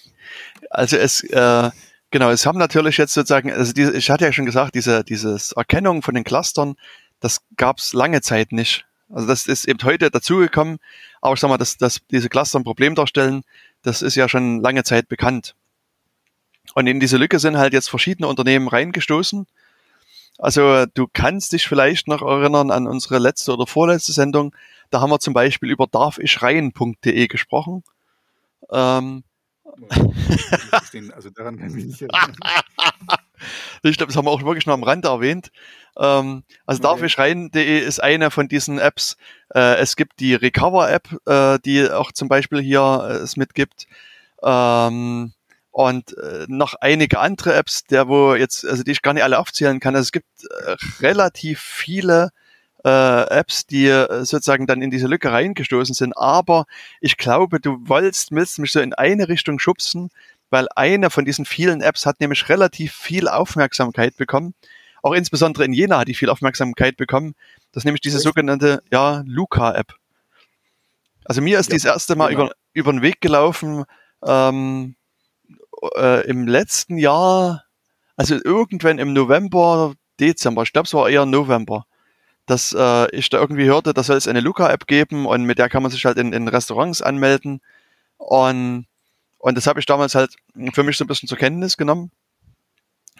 also 0.71 0.97
es, 0.97 1.23
äh, 1.25 1.71
genau, 2.11 2.31
es 2.31 2.47
haben 2.47 2.59
natürlich 2.59 2.97
jetzt 2.97 3.15
sozusagen, 3.15 3.53
also 3.53 3.73
diese, 3.73 3.97
ich 3.97 4.11
hatte 4.11 4.25
ja 4.25 4.33
schon 4.33 4.47
gesagt, 4.47 4.75
diese, 4.75 5.05
dieses 5.05 5.53
Erkennung 5.53 6.03
von 6.03 6.15
den 6.15 6.25
Clustern, 6.25 6.77
das 7.21 7.43
gab 7.57 7.79
es 7.79 7.93
lange 7.93 8.23
Zeit 8.23 8.53
nicht. 8.53 8.87
Also 9.11 9.27
das 9.27 9.47
ist 9.47 9.67
eben 9.67 9.81
heute 9.83 10.11
dazugekommen, 10.11 10.79
aber 11.21 11.35
ich 11.35 11.41
sag 11.41 11.49
mal, 11.49 11.59
dass, 11.59 11.77
dass 11.77 12.01
diese 12.11 12.29
Cluster 12.29 12.59
ein 12.59 12.65
Problem 12.65 12.95
darstellen, 12.95 13.43
das 13.83 14.03
ist 14.03 14.15
ja 14.15 14.29
schon 14.29 14.63
lange 14.63 14.85
Zeit 14.85 15.09
bekannt. 15.09 15.55
Und 16.75 16.87
in 16.87 17.01
diese 17.01 17.17
Lücke 17.17 17.39
sind 17.39 17.59
halt 17.59 17.73
jetzt 17.73 17.91
verschiedene 17.91 18.29
Unternehmen 18.29 18.69
reingestoßen 18.69 19.47
also 20.39 20.87
du 20.87 21.07
kannst 21.13 21.53
dich 21.53 21.67
vielleicht 21.67 22.09
noch 22.09 22.23
erinnern 22.23 22.71
an 22.71 22.87
unsere 22.87 23.19
letzte 23.19 23.53
oder 23.53 23.67
vorletzte 23.67 24.13
Sendung. 24.13 24.55
Da 24.91 25.01
haben 25.01 25.11
wir 25.11 25.21
zum 25.21 25.35
Beispiel 25.35 25.71
über 25.71 25.87
darfichreien.de 25.87 27.27
gesprochen. 27.29 27.85
Ähm, 28.71 29.25
also 31.15 31.31
daran 31.31 31.59
kann 31.59 31.77
ich 31.77 31.85
nicht 31.85 32.03
erinnern. 32.03 32.37
ich 33.83 33.97
glaube, 33.97 34.09
das 34.09 34.17
haben 34.17 34.27
wir 34.27 34.31
auch 34.31 34.43
wirklich 34.43 34.67
nur 34.67 34.75
am 34.75 34.83
Rande 34.83 35.09
erwähnt. 35.09 35.51
Ähm, 35.97 36.45
also 36.67 36.81
okay. 36.83 36.89
darfichreien.de 36.89 37.79
ist 37.79 38.03
eine 38.03 38.31
von 38.31 38.49
diesen 38.49 38.79
Apps. 38.79 39.17
Äh, 39.55 39.77
es 39.77 39.97
gibt 39.97 40.21
die 40.21 40.35
Recover-App, 40.35 41.21
äh, 41.27 41.59
die 41.65 41.91
auch 41.91 42.13
zum 42.13 42.29
Beispiel 42.29 42.61
hier 42.61 43.09
äh, 43.09 43.15
es 43.15 43.37
mitgibt. 43.37 43.87
Ähm, 44.43 45.33
und 45.71 46.17
äh, 46.19 46.47
noch 46.49 46.75
einige 46.81 47.19
andere 47.21 47.55
Apps, 47.55 47.85
der 47.85 48.09
wo 48.09 48.35
jetzt, 48.35 48.67
also 48.67 48.83
die 48.83 48.91
ich 48.91 49.03
gar 49.03 49.15
nicht 49.15 49.23
alle 49.23 49.39
aufzählen 49.39 49.81
kann. 49.81 49.95
Also 49.95 50.07
es 50.07 50.13
gibt 50.13 50.27
äh, 50.45 50.77
relativ 51.01 51.61
viele 51.61 52.31
äh, 52.85 53.23
Apps, 53.29 53.67
die 53.67 53.87
äh, 53.87 54.25
sozusagen 54.25 54.67
dann 54.67 54.83
in 54.83 54.91
diese 54.91 55.07
Lücke 55.07 55.33
reingestoßen 55.33 55.95
sind. 55.95 56.17
Aber 56.17 56.67
ich 57.01 57.17
glaube, 57.17 57.61
du 57.61 57.77
wolltest, 57.89 58.33
willst 58.33 58.59
mich 58.59 58.73
so 58.73 58.81
in 58.81 58.95
eine 58.95 59.29
Richtung 59.29 59.59
schubsen, 59.59 60.11
weil 60.51 60.67
eine 60.75 61.11
von 61.11 61.25
diesen 61.25 61.45
vielen 61.45 61.81
Apps 61.81 62.07
hat 62.07 62.21
nämlich 62.21 62.49
relativ 62.49 62.93
viel 62.95 63.29
Aufmerksamkeit 63.29 64.17
bekommen. 64.17 64.55
Auch 65.03 65.13
insbesondere 65.13 65.65
in 65.65 65.73
Jena 65.73 65.99
hat 65.99 66.09
die 66.09 66.15
viel 66.15 66.29
Aufmerksamkeit 66.29 66.97
bekommen. 66.97 67.35
Das 67.73 67.83
ist 67.83 67.85
nämlich 67.85 68.03
diese 68.03 68.19
sogenannte, 68.19 68.83
ja, 68.91 69.23
Luca-App. 69.25 69.95
Also 71.25 71.41
mir 71.41 71.59
ist 71.59 71.71
ja, 71.71 71.77
das 71.77 71.85
erste 71.85 72.17
Mal 72.17 72.31
genau. 72.31 72.47
über, 72.47 72.55
über 72.73 72.93
den 72.93 73.03
Weg 73.03 73.21
gelaufen, 73.21 73.85
ähm, 74.27 74.97
äh, 75.97 76.27
im 76.27 76.47
letzten 76.47 76.99
Jahr, 76.99 77.65
also 78.17 78.37
irgendwann 78.43 78.99
im 78.99 79.13
November, 79.13 79.95
Dezember, 80.19 80.63
ich 80.63 80.73
glaube 80.73 80.87
es 80.87 80.95
war 80.95 81.09
eher 81.09 81.27
November, 81.27 81.87
dass 82.47 82.73
äh, 82.73 83.11
ich 83.17 83.31
da 83.31 83.39
irgendwie 83.39 83.67
hörte, 83.67 83.95
da 83.95 84.03
soll 84.03 84.17
es 84.17 84.29
eine 84.29 84.41
Luca-App 84.41 84.87
geben 84.87 85.27
und 85.27 85.45
mit 85.45 85.59
der 85.59 85.69
kann 85.69 85.83
man 85.83 85.93
sich 85.93 86.05
halt 86.05 86.19
in, 86.19 86.33
in 86.33 86.49
Restaurants 86.49 87.01
anmelden. 87.01 87.61
Und, 88.19 88.87
und 89.39 89.57
das 89.57 89.67
habe 89.67 89.81
ich 89.81 89.87
damals 89.87 90.15
halt 90.15 90.35
für 90.73 90.83
mich 90.83 90.97
so 90.97 91.05
ein 91.05 91.09
bisschen 91.09 91.29
zur 91.29 91.39
Kenntnis 91.39 91.77
genommen. 91.77 92.11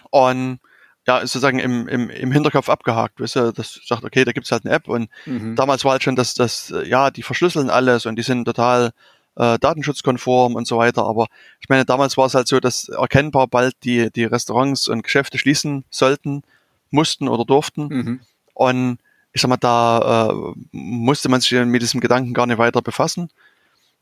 Und 0.09 0.59
ja, 1.07 1.17
ist 1.19 1.31
sozusagen 1.31 1.59
im, 1.59 1.87
im, 1.87 2.09
im 2.09 2.31
Hinterkopf 2.31 2.69
abgehakt, 2.69 3.19
weißt 3.19 3.35
du, 3.37 3.53
das 3.53 3.79
sagt, 3.85 4.03
okay, 4.03 4.23
da 4.23 4.33
gibt's 4.33 4.51
halt 4.51 4.65
eine 4.65 4.75
App 4.75 4.87
und 4.87 5.09
mhm. 5.25 5.55
damals 5.55 5.83
war 5.83 5.93
halt 5.93 6.03
schon 6.03 6.15
das, 6.15 6.35
das, 6.35 6.71
ja, 6.85 7.09
die 7.09 7.23
verschlüsseln 7.23 7.71
alles 7.71 8.05
und 8.05 8.17
die 8.17 8.23
sind 8.23 8.45
total 8.45 8.91
äh, 9.35 9.57
datenschutzkonform 9.59 10.55
und 10.55 10.67
so 10.67 10.77
weiter. 10.77 11.05
Aber 11.05 11.27
ich 11.59 11.69
meine, 11.69 11.85
damals 11.85 12.17
war 12.17 12.25
es 12.25 12.35
halt 12.35 12.47
so, 12.47 12.59
dass 12.59 12.89
erkennbar 12.89 13.47
bald 13.47 13.75
die, 13.83 14.11
die 14.11 14.25
Restaurants 14.25 14.87
und 14.87 15.03
Geschäfte 15.03 15.37
schließen 15.37 15.85
sollten, 15.89 16.43
mussten 16.89 17.27
oder 17.27 17.45
durften. 17.45 17.87
Mhm. 17.87 18.19
Und 18.53 18.97
ich 19.33 19.41
sag 19.41 19.49
mal, 19.49 19.57
da 19.57 20.29
äh, 20.29 20.53
musste 20.71 21.29
man 21.29 21.41
sich 21.41 21.51
mit 21.51 21.81
diesem 21.81 22.01
Gedanken 22.01 22.33
gar 22.33 22.45
nicht 22.47 22.57
weiter 22.57 22.81
befassen. 22.81 23.29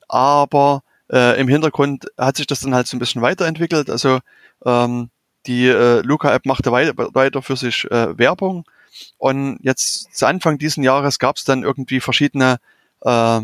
Aber 0.08 0.82
äh, 1.12 1.40
im 1.40 1.48
Hintergrund 1.48 2.08
hat 2.18 2.38
sich 2.38 2.48
das 2.48 2.62
dann 2.62 2.74
halt 2.74 2.88
so 2.88 2.98
ein 2.98 3.00
bisschen 3.00 3.22
weiterentwickelt. 3.22 3.90
Also 3.90 4.20
ähm, 4.66 5.10
die 5.46 5.68
äh, 5.68 6.02
Luca-App 6.02 6.46
machte 6.46 6.72
weiter, 6.72 6.94
weiter 7.14 7.42
für 7.42 7.56
sich 7.56 7.86
äh, 7.92 8.18
Werbung. 8.18 8.66
Und 9.18 9.60
jetzt 9.62 10.14
zu 10.16 10.26
Anfang 10.26 10.58
diesen 10.58 10.84
Jahres 10.84 11.20
gab 11.20 11.38
es 11.38 11.44
dann 11.44 11.64
irgendwie 11.64 12.00
verschiedene 12.00 12.58
äh, 13.02 13.42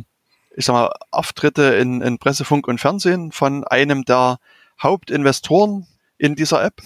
ich 0.56 0.66
sag 0.66 0.74
mal, 0.74 0.92
Auftritte 1.12 1.76
in, 1.76 2.02
in 2.02 2.18
Pressefunk 2.18 2.68
und 2.68 2.80
Fernsehen 2.80 3.32
von 3.32 3.64
einem 3.64 4.06
der 4.06 4.40
Hauptinvestoren 4.82 5.88
in 6.18 6.36
dieser 6.36 6.64
App, 6.64 6.82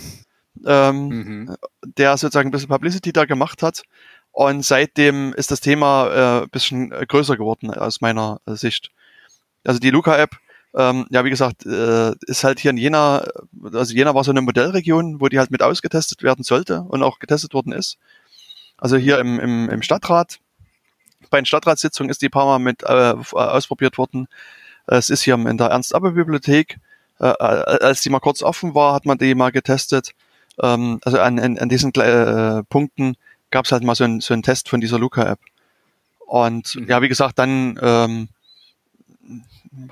ähm, 0.66 1.08
mhm. 1.08 1.56
der 1.84 2.18
sozusagen 2.18 2.50
ein 2.50 2.52
bisschen 2.52 2.70
Publicity 2.70 3.14
da 3.14 3.26
gemacht 3.26 3.64
hat. 3.64 3.84
Und 4.32 4.64
seitdem 4.64 5.34
ist 5.34 5.52
das 5.52 5.62
Thema 5.62 6.08
äh, 6.08 6.44
ein 6.44 6.50
bisschen 6.50 6.90
größer 6.90 7.38
geworden 7.38 7.72
aus 7.72 8.02
meiner 8.02 8.40
Sicht. 8.46 8.92
Also 9.64 9.80
die 9.80 9.90
Luca-App, 9.90 10.38
ähm, 10.76 11.08
ja, 11.10 11.26
wie 11.26 11.30
gesagt, 11.30 11.66
äh, 11.66 12.14
ist 12.22 12.44
halt 12.44 12.60
hier 12.60 12.72
in 12.72 12.78
Jena, 12.78 13.26
also 13.74 13.94
Jena 13.94 14.14
war 14.16 14.24
so 14.24 14.32
eine 14.32 14.42
Modellregion, 14.42 15.20
wo 15.20 15.28
die 15.28 15.40
halt 15.40 15.52
mit 15.52 15.64
ausgetestet 15.64 16.24
werden 16.24 16.44
sollte 16.44 16.82
und 16.82 17.04
auch 17.04 17.20
getestet 17.20 17.54
worden 17.54 17.74
ist. 17.74 17.98
Also 18.78 18.98
hier 18.98 19.20
im, 19.20 19.40
im, 19.40 19.70
im 19.70 19.82
Stadtrat 19.82 20.40
bei 21.30 21.40
den 21.40 21.46
Stadtratssitzungen 21.46 22.10
ist 22.10 22.22
die 22.22 22.30
paar 22.30 22.46
Mal 22.46 22.60
mit 22.60 22.84
äh, 22.84 23.14
ausprobiert 23.34 23.98
worden. 23.98 24.28
Es 24.88 25.10
ist 25.10 25.22
hier 25.22 25.36
in 25.36 25.58
der 25.58 25.68
Ernst-Abbe-Bibliothek. 25.68 26.78
Äh, 27.20 27.28
äh, 27.28 27.34
als 27.34 28.02
die 28.02 28.10
mal 28.10 28.20
kurz 28.20 28.42
offen 28.42 28.74
war, 28.76 28.94
hat 28.94 29.06
man 29.06 29.18
die 29.18 29.36
mal 29.36 29.52
getestet. 29.52 30.12
Ähm, 30.62 31.00
also 31.04 31.20
an, 31.20 31.40
an, 31.40 31.58
an 31.58 31.70
diesen 31.70 31.94
äh, 31.96 32.64
Punkten 32.64 33.16
gab 33.52 33.66
es 33.66 33.72
halt 33.72 33.84
mal 33.84 33.96
so, 33.96 34.04
ein, 34.04 34.22
so 34.22 34.34
einen 34.34 34.44
Test 34.44 34.70
von 34.70 34.82
dieser 34.82 35.00
Luca-App. 35.00 35.40
Und 36.20 36.76
mhm. 36.76 36.88
ja, 36.88 37.02
wie 37.02 37.10
gesagt, 37.10 37.40
dann 37.40 37.80
ähm, 37.82 38.30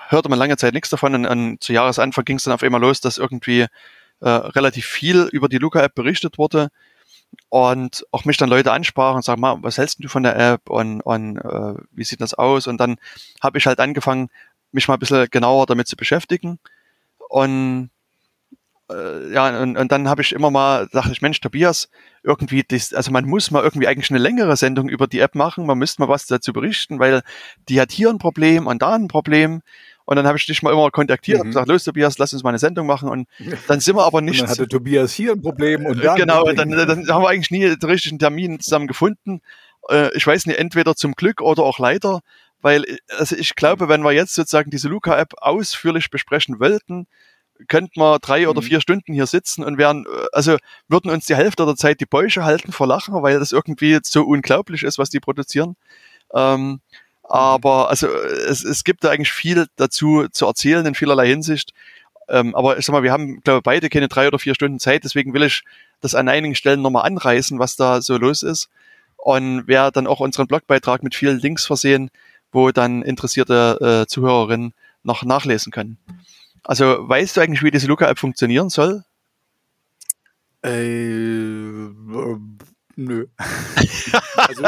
hörte 0.08 0.30
man 0.30 0.40
lange 0.40 0.58
Zeit 0.58 0.74
nichts 0.74 0.90
davon 0.90 1.14
und, 1.14 1.26
und 1.26 1.64
zu 1.64 1.74
Jahresanfang 1.74 2.26
ging 2.26 2.38
es 2.38 2.44
dann 2.44 2.54
auf 2.54 2.64
einmal 2.64 2.82
los, 2.82 3.02
dass 3.02 3.18
irgendwie 3.18 3.68
äh, 4.22 4.30
relativ 4.30 4.86
viel 4.86 5.24
über 5.32 5.50
die 5.50 5.58
Luca-App 5.58 5.94
berichtet 5.94 6.38
wurde 6.38 6.70
und 7.50 8.06
auch 8.12 8.26
mich 8.26 8.38
dann 8.38 8.50
Leute 8.50 8.72
ansprachen 8.72 9.18
und 9.18 9.26
sagen, 9.26 9.42
mal, 9.42 9.58
was 9.62 9.78
hältst 9.78 10.04
du 10.04 10.08
von 10.10 10.24
der 10.24 10.38
App 10.38 10.70
und, 10.70 11.02
und 11.02 11.38
äh, 11.38 11.74
wie 11.92 12.04
sieht 12.04 12.22
das 12.22 12.34
aus? 12.34 12.68
Und 12.68 12.78
dann 12.78 12.98
habe 13.42 13.58
ich 13.58 13.68
halt 13.68 13.80
angefangen, 13.80 14.30
mich 14.72 14.88
mal 14.88 14.96
ein 14.96 15.00
bisschen 15.00 15.28
genauer 15.30 15.66
damit 15.66 15.88
zu 15.88 15.96
beschäftigen. 15.96 16.60
Und 17.30 17.90
äh, 18.90 19.34
ja, 19.34 19.62
und, 19.62 19.78
und 19.78 19.92
dann 19.92 20.08
habe 20.08 20.22
ich 20.22 20.34
immer 20.34 20.52
mal, 20.52 20.88
dachte 20.92 21.12
ich, 21.12 21.22
Mensch, 21.22 21.42
Tobias, 21.42 21.90
irgendwie, 22.24 22.64
das, 22.64 22.94
also 22.94 23.12
man 23.12 23.26
muss 23.26 23.52
mal 23.52 23.64
irgendwie 23.64 23.88
eigentlich 23.88 24.10
eine 24.10 24.20
längere 24.20 24.56
Sendung 24.56 24.90
über 24.90 25.08
die 25.08 25.20
App 25.20 25.36
machen, 25.36 25.66
man 25.66 25.78
müsste 25.78 26.02
mal 26.02 26.10
was 26.10 26.26
dazu 26.28 26.54
berichten, 26.54 27.00
weil 27.00 27.22
die 27.70 27.82
hat 27.82 27.92
hier 27.92 28.10
ein 28.10 28.18
Problem 28.18 28.68
und 28.68 28.82
da 28.82 28.96
ein 28.96 29.08
Problem. 29.08 29.62
Und 30.08 30.16
dann 30.16 30.26
habe 30.26 30.38
ich 30.38 30.46
dich 30.46 30.64
mal 30.64 30.72
immer 30.72 30.90
kontaktiert 30.90 31.40
mhm. 31.40 31.42
und 31.42 31.48
gesagt, 31.50 31.68
los 31.68 31.84
Tobias, 31.84 32.18
lass 32.18 32.32
uns 32.32 32.42
mal 32.42 32.50
eine 32.50 32.60
Sendung 32.60 32.88
machen. 32.88 33.10
Und 33.10 33.28
dann 33.68 33.82
sind 33.82 33.98
wir 33.98 34.06
aber 34.06 34.22
nicht. 34.22 34.42
Dann 34.42 34.50
hatte 34.50 34.66
Tobias 34.66 35.12
hier 35.12 35.34
ein 35.34 35.42
Problem 35.42 35.86
und 35.86 36.02
da. 36.02 36.16
Genau, 36.16 36.46
Dann, 36.46 36.72
dann 36.72 37.10
haben 37.10 37.24
wir 37.24 37.28
eigentlich 37.28 37.52
nie 37.52 37.76
den 37.76 37.90
richtigen 37.90 38.18
Termin 38.18 38.62
zusammen 38.62 38.88
gefunden. 38.88 39.42
äh, 39.90 40.16
ich 40.16 40.26
weiß 40.26 40.46
nicht, 40.46 40.60
entweder 40.60 40.96
zum 40.96 41.12
Glück 41.14 41.42
oder 41.42 41.64
auch 41.64 41.78
leider, 41.78 42.22
weil 42.62 42.86
also 43.18 43.36
ich 43.36 43.54
glaube, 43.56 43.90
wenn 43.90 44.02
wir 44.02 44.14
jetzt 44.14 44.34
sozusagen 44.34 44.72
diese 44.72 44.88
Luca-App 44.88 45.34
ausführlich 45.42 46.10
besprechen 46.10 46.62
wollten, 46.62 47.08
könnten 47.68 48.00
wir 48.00 48.20
drei 48.20 48.48
oder 48.48 48.62
mhm. 48.62 48.66
vier 48.66 48.80
Stunden 48.80 49.14
hier 49.14 49.26
sitzen 49.26 49.62
und 49.62 49.78
wären, 49.78 50.06
also 50.32 50.56
würden 50.88 51.12
uns 51.12 51.26
die 51.26 51.36
Hälfte 51.36 51.66
der 51.66 51.76
Zeit 51.76 52.00
die 52.00 52.06
Bäuche 52.06 52.46
halten 52.46 52.72
vor 52.72 52.88
Lachen, 52.88 53.22
weil 53.24 53.40
das 53.40 53.52
irgendwie 53.52 54.00
so 54.04 54.24
unglaublich 54.24 54.84
ist, 54.84 55.00
was 55.00 55.10
die 55.10 55.20
produzieren. 55.20 55.76
Ähm. 56.34 56.80
Aber 57.30 57.90
also 57.90 58.08
es, 58.08 58.64
es 58.64 58.84
gibt 58.84 59.04
da 59.04 59.10
eigentlich 59.10 59.32
viel 59.32 59.68
dazu 59.76 60.28
zu 60.30 60.46
erzählen 60.46 60.86
in 60.86 60.96
vielerlei 60.96 61.28
Hinsicht. 61.28 61.74
Ähm, 62.30 62.56
aber 62.56 62.78
ich 62.78 62.86
sag 62.86 62.94
mal, 62.94 63.04
wir 63.04 63.12
haben, 63.12 63.42
glaube 63.42 63.60
ich, 63.60 63.64
beide 63.64 63.90
keine 63.90 64.08
drei 64.08 64.28
oder 64.28 64.40
vier 64.40 64.56
Stunden 64.56 64.80
Zeit, 64.80 65.04
deswegen 65.04 65.34
will 65.34 65.44
ich 65.44 65.64
das 66.02 66.16
an 66.16 66.30
einigen 66.30 66.56
Stellen 66.56 66.82
nochmal 66.82 67.06
anreißen, 67.06 67.60
was 67.60 67.76
da 67.76 68.02
so 68.02 68.18
los 68.18 68.44
ist. 68.44 68.70
Und 69.18 69.68
werde 69.68 69.94
dann 69.94 70.08
auch 70.08 70.20
unseren 70.20 70.48
Blogbeitrag 70.48 71.04
mit 71.04 71.16
vielen 71.16 71.40
Links 71.40 71.66
versehen, 71.66 72.12
wo 72.52 72.72
dann 72.72 73.02
interessierte 73.02 74.04
äh, 74.04 74.08
Zuhörerinnen 74.08 74.74
noch 75.04 75.24
nachlesen 75.24 75.72
können. 75.72 75.98
Also 76.64 76.86
weißt 77.08 77.36
du 77.36 77.42
eigentlich, 77.42 77.64
wie 77.64 77.72
diese 77.72 77.88
Luca-App 77.88 78.20
funktionieren 78.20 78.70
soll? 78.70 79.04
Äh, 80.64 81.90
Nö. 83.00 83.28
also 84.36 84.64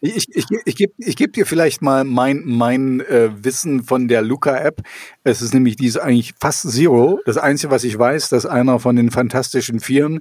ich, 0.00 0.28
ich, 0.28 0.28
ich, 0.34 0.46
ich 0.66 0.76
gebe 0.76 0.92
geb 0.98 1.32
dir 1.34 1.46
vielleicht 1.46 1.82
mal 1.82 2.02
mein, 2.02 2.42
mein 2.44 2.98
äh, 3.00 3.30
Wissen 3.32 3.84
von 3.84 4.08
der 4.08 4.22
Luca-App. 4.22 4.82
Es 5.22 5.40
ist 5.40 5.54
nämlich 5.54 5.76
dies 5.76 5.96
eigentlich 5.96 6.34
fast 6.40 6.68
Zero. 6.68 7.20
Das 7.26 7.36
Einzige, 7.36 7.70
was 7.70 7.84
ich 7.84 7.96
weiß, 7.96 8.28
dass 8.30 8.44
einer 8.44 8.80
von 8.80 8.96
den 8.96 9.12
Fantastischen 9.12 9.78
Vieren 9.78 10.18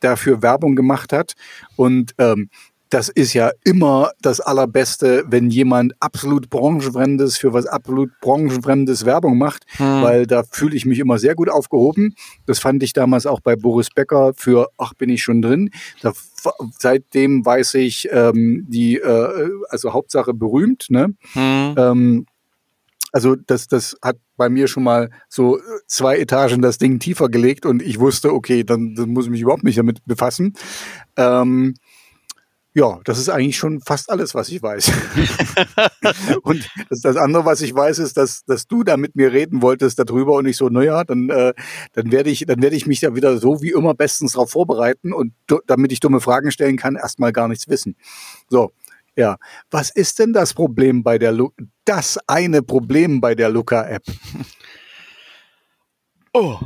dafür 0.00 0.40
Werbung 0.40 0.74
gemacht 0.74 1.12
hat. 1.12 1.34
Und 1.76 2.14
ähm, 2.16 2.48
das 2.94 3.08
ist 3.08 3.32
ja 3.32 3.50
immer 3.64 4.12
das 4.22 4.40
Allerbeste, 4.40 5.24
wenn 5.26 5.50
jemand 5.50 5.94
absolut 5.98 6.48
branchenfremdes 6.48 7.36
für 7.36 7.52
was 7.52 7.66
absolut 7.66 8.12
branchenfremdes 8.20 9.04
Werbung 9.04 9.36
macht, 9.36 9.64
hm. 9.78 10.02
weil 10.02 10.26
da 10.28 10.44
fühle 10.48 10.76
ich 10.76 10.86
mich 10.86 11.00
immer 11.00 11.18
sehr 11.18 11.34
gut 11.34 11.48
aufgehoben. 11.48 12.14
Das 12.46 12.60
fand 12.60 12.84
ich 12.84 12.92
damals 12.92 13.26
auch 13.26 13.40
bei 13.40 13.56
Boris 13.56 13.90
Becker 13.90 14.32
für 14.36 14.68
Ach, 14.78 14.94
bin 14.94 15.10
ich 15.10 15.24
schon 15.24 15.42
drin. 15.42 15.70
Da, 16.02 16.12
seitdem 16.78 17.44
weiß 17.44 17.74
ich 17.74 18.08
ähm, 18.12 18.64
die, 18.68 18.98
äh, 18.98 19.50
also 19.70 19.92
Hauptsache 19.92 20.32
berühmt. 20.32 20.86
Ne? 20.88 21.16
Hm. 21.32 21.74
Ähm, 21.76 22.26
also 23.10 23.34
das, 23.34 23.66
das 23.66 23.96
hat 24.02 24.18
bei 24.36 24.48
mir 24.48 24.68
schon 24.68 24.84
mal 24.84 25.10
so 25.28 25.58
zwei 25.86 26.18
Etagen 26.18 26.62
das 26.62 26.78
Ding 26.78 27.00
tiefer 27.00 27.28
gelegt 27.28 27.66
und 27.66 27.82
ich 27.82 27.98
wusste, 27.98 28.32
okay, 28.32 28.62
dann, 28.64 28.94
dann 28.94 29.10
muss 29.10 29.26
ich 29.26 29.30
mich 29.30 29.40
überhaupt 29.40 29.64
nicht 29.64 29.78
damit 29.78 30.04
befassen. 30.04 30.54
Ähm, 31.16 31.74
ja, 32.76 32.98
das 33.04 33.18
ist 33.18 33.28
eigentlich 33.28 33.56
schon 33.56 33.80
fast 33.80 34.10
alles, 34.10 34.34
was 34.34 34.48
ich 34.48 34.60
weiß. 34.60 34.90
und 36.42 36.68
das, 36.90 37.00
das, 37.02 37.16
andere, 37.16 37.44
was 37.44 37.60
ich 37.60 37.72
weiß, 37.72 38.00
ist, 38.00 38.16
dass, 38.16 38.44
dass 38.44 38.66
du 38.66 38.82
da 38.82 38.96
mit 38.96 39.14
mir 39.14 39.32
reden 39.32 39.62
wolltest 39.62 39.98
darüber 40.00 40.32
und 40.32 40.46
ich 40.46 40.56
so, 40.56 40.68
naja, 40.68 41.04
dann, 41.04 41.30
äh, 41.30 41.54
dann 41.92 42.10
werde 42.10 42.30
ich, 42.30 42.44
dann 42.46 42.60
werde 42.60 42.74
ich 42.74 42.86
mich 42.86 42.98
da 42.98 43.14
wieder 43.14 43.38
so 43.38 43.62
wie 43.62 43.70
immer 43.70 43.94
bestens 43.94 44.32
darauf 44.32 44.50
vorbereiten 44.50 45.12
und 45.12 45.34
damit 45.66 45.92
ich 45.92 46.00
dumme 46.00 46.20
Fragen 46.20 46.50
stellen 46.50 46.76
kann, 46.76 46.96
erstmal 46.96 47.32
gar 47.32 47.46
nichts 47.46 47.68
wissen. 47.68 47.96
So, 48.48 48.72
ja. 49.14 49.36
Was 49.70 49.90
ist 49.90 50.18
denn 50.18 50.32
das 50.32 50.52
Problem 50.52 51.04
bei 51.04 51.18
der 51.18 51.30
Lu 51.30 51.50
das 51.84 52.18
eine 52.26 52.62
Problem 52.62 53.20
bei 53.20 53.36
der 53.36 53.50
Luca-App? 53.50 54.02
Oh, 56.32 56.58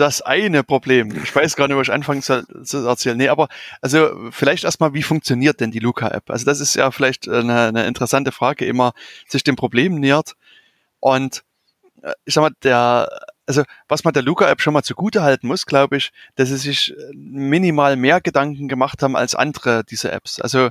das 0.00 0.22
eine 0.22 0.64
Problem. 0.64 1.14
Ich 1.22 1.34
weiß 1.34 1.56
gar 1.56 1.68
nicht, 1.68 1.76
wo 1.76 1.80
ich 1.80 1.92
anfangen 1.92 2.22
soll 2.22 2.44
zu 2.64 2.86
erzählen. 2.86 3.16
Nee, 3.16 3.28
aber 3.28 3.48
also 3.80 4.30
vielleicht 4.30 4.64
erstmal, 4.64 4.94
wie 4.94 5.02
funktioniert 5.02 5.60
denn 5.60 5.70
die 5.70 5.78
Luca-App? 5.78 6.30
Also 6.30 6.44
das 6.44 6.60
ist 6.60 6.74
ja 6.74 6.90
vielleicht 6.90 7.28
eine, 7.28 7.68
eine 7.68 7.86
interessante 7.86 8.32
Frage, 8.32 8.64
immer 8.64 8.92
sich 9.28 9.44
dem 9.44 9.56
Problem 9.56 9.96
nähert. 9.96 10.36
Und 11.00 11.44
äh, 12.02 12.12
ich 12.24 12.34
sag 12.34 12.42
mal, 12.42 12.52
der, 12.62 13.08
also 13.46 13.62
was 13.88 14.04
man 14.04 14.14
der 14.14 14.22
Luca-App 14.22 14.60
schon 14.60 14.74
mal 14.74 14.82
zugute 14.82 15.22
halten 15.22 15.46
muss, 15.46 15.66
glaube 15.66 15.98
ich, 15.98 16.12
dass 16.36 16.48
sie 16.48 16.56
sich 16.56 16.94
minimal 17.12 17.96
mehr 17.96 18.20
Gedanken 18.20 18.68
gemacht 18.68 19.02
haben 19.02 19.16
als 19.16 19.34
andere 19.34 19.84
diese 19.84 20.10
Apps. 20.10 20.40
Also 20.40 20.70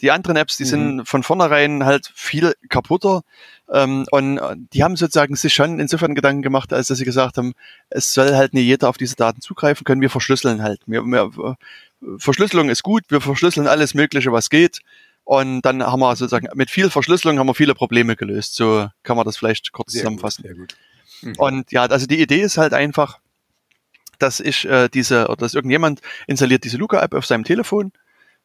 die 0.00 0.10
anderen 0.10 0.36
Apps, 0.36 0.56
die 0.56 0.64
mhm. 0.64 0.68
sind 0.68 1.08
von 1.08 1.22
vornherein 1.22 1.84
halt 1.84 2.10
viel 2.14 2.54
kaputter. 2.68 3.22
Ähm, 3.70 4.06
und 4.10 4.40
die 4.72 4.82
haben 4.82 4.96
sozusagen 4.96 5.36
sich 5.36 5.54
schon 5.54 5.78
insofern 5.78 6.14
Gedanken 6.14 6.42
gemacht, 6.42 6.72
als 6.72 6.88
dass 6.88 6.98
sie 6.98 7.04
gesagt 7.04 7.38
haben, 7.38 7.54
es 7.88 8.12
soll 8.12 8.34
halt 8.34 8.54
nicht 8.54 8.64
jeder 8.64 8.88
auf 8.88 8.96
diese 8.96 9.16
Daten 9.16 9.40
zugreifen 9.40 9.84
können, 9.84 10.00
wir 10.00 10.10
verschlüsseln 10.10 10.62
halt. 10.62 10.80
Wir, 10.86 11.02
wir, 11.04 11.56
Verschlüsselung 12.18 12.68
ist 12.68 12.82
gut, 12.82 13.04
wir 13.08 13.20
verschlüsseln 13.20 13.66
alles 13.66 13.94
Mögliche, 13.94 14.32
was 14.32 14.50
geht. 14.50 14.80
Und 15.24 15.62
dann 15.62 15.84
haben 15.84 16.00
wir 16.00 16.16
sozusagen 16.16 16.48
mit 16.54 16.70
viel 16.70 16.90
Verschlüsselung 16.90 17.38
haben 17.38 17.46
wir 17.46 17.54
viele 17.54 17.74
Probleme 17.74 18.16
gelöst. 18.16 18.54
So 18.56 18.88
kann 19.04 19.16
man 19.16 19.24
das 19.24 19.36
vielleicht 19.36 19.72
kurz 19.72 19.92
sehr 19.92 20.00
zusammenfassen. 20.00 20.42
Gut, 20.42 20.48
sehr 20.48 20.58
gut. 20.58 20.76
Mhm. 21.22 21.34
Und 21.38 21.72
ja, 21.72 21.86
also 21.86 22.06
die 22.06 22.20
Idee 22.20 22.40
ist 22.40 22.58
halt 22.58 22.74
einfach, 22.74 23.18
dass 24.18 24.40
ich 24.40 24.64
äh, 24.64 24.88
diese 24.88 25.26
oder 25.26 25.36
dass 25.36 25.54
irgendjemand 25.54 26.00
installiert 26.26 26.64
diese 26.64 26.76
Luca-App 26.76 27.14
auf 27.14 27.26
seinem 27.26 27.44
Telefon 27.44 27.92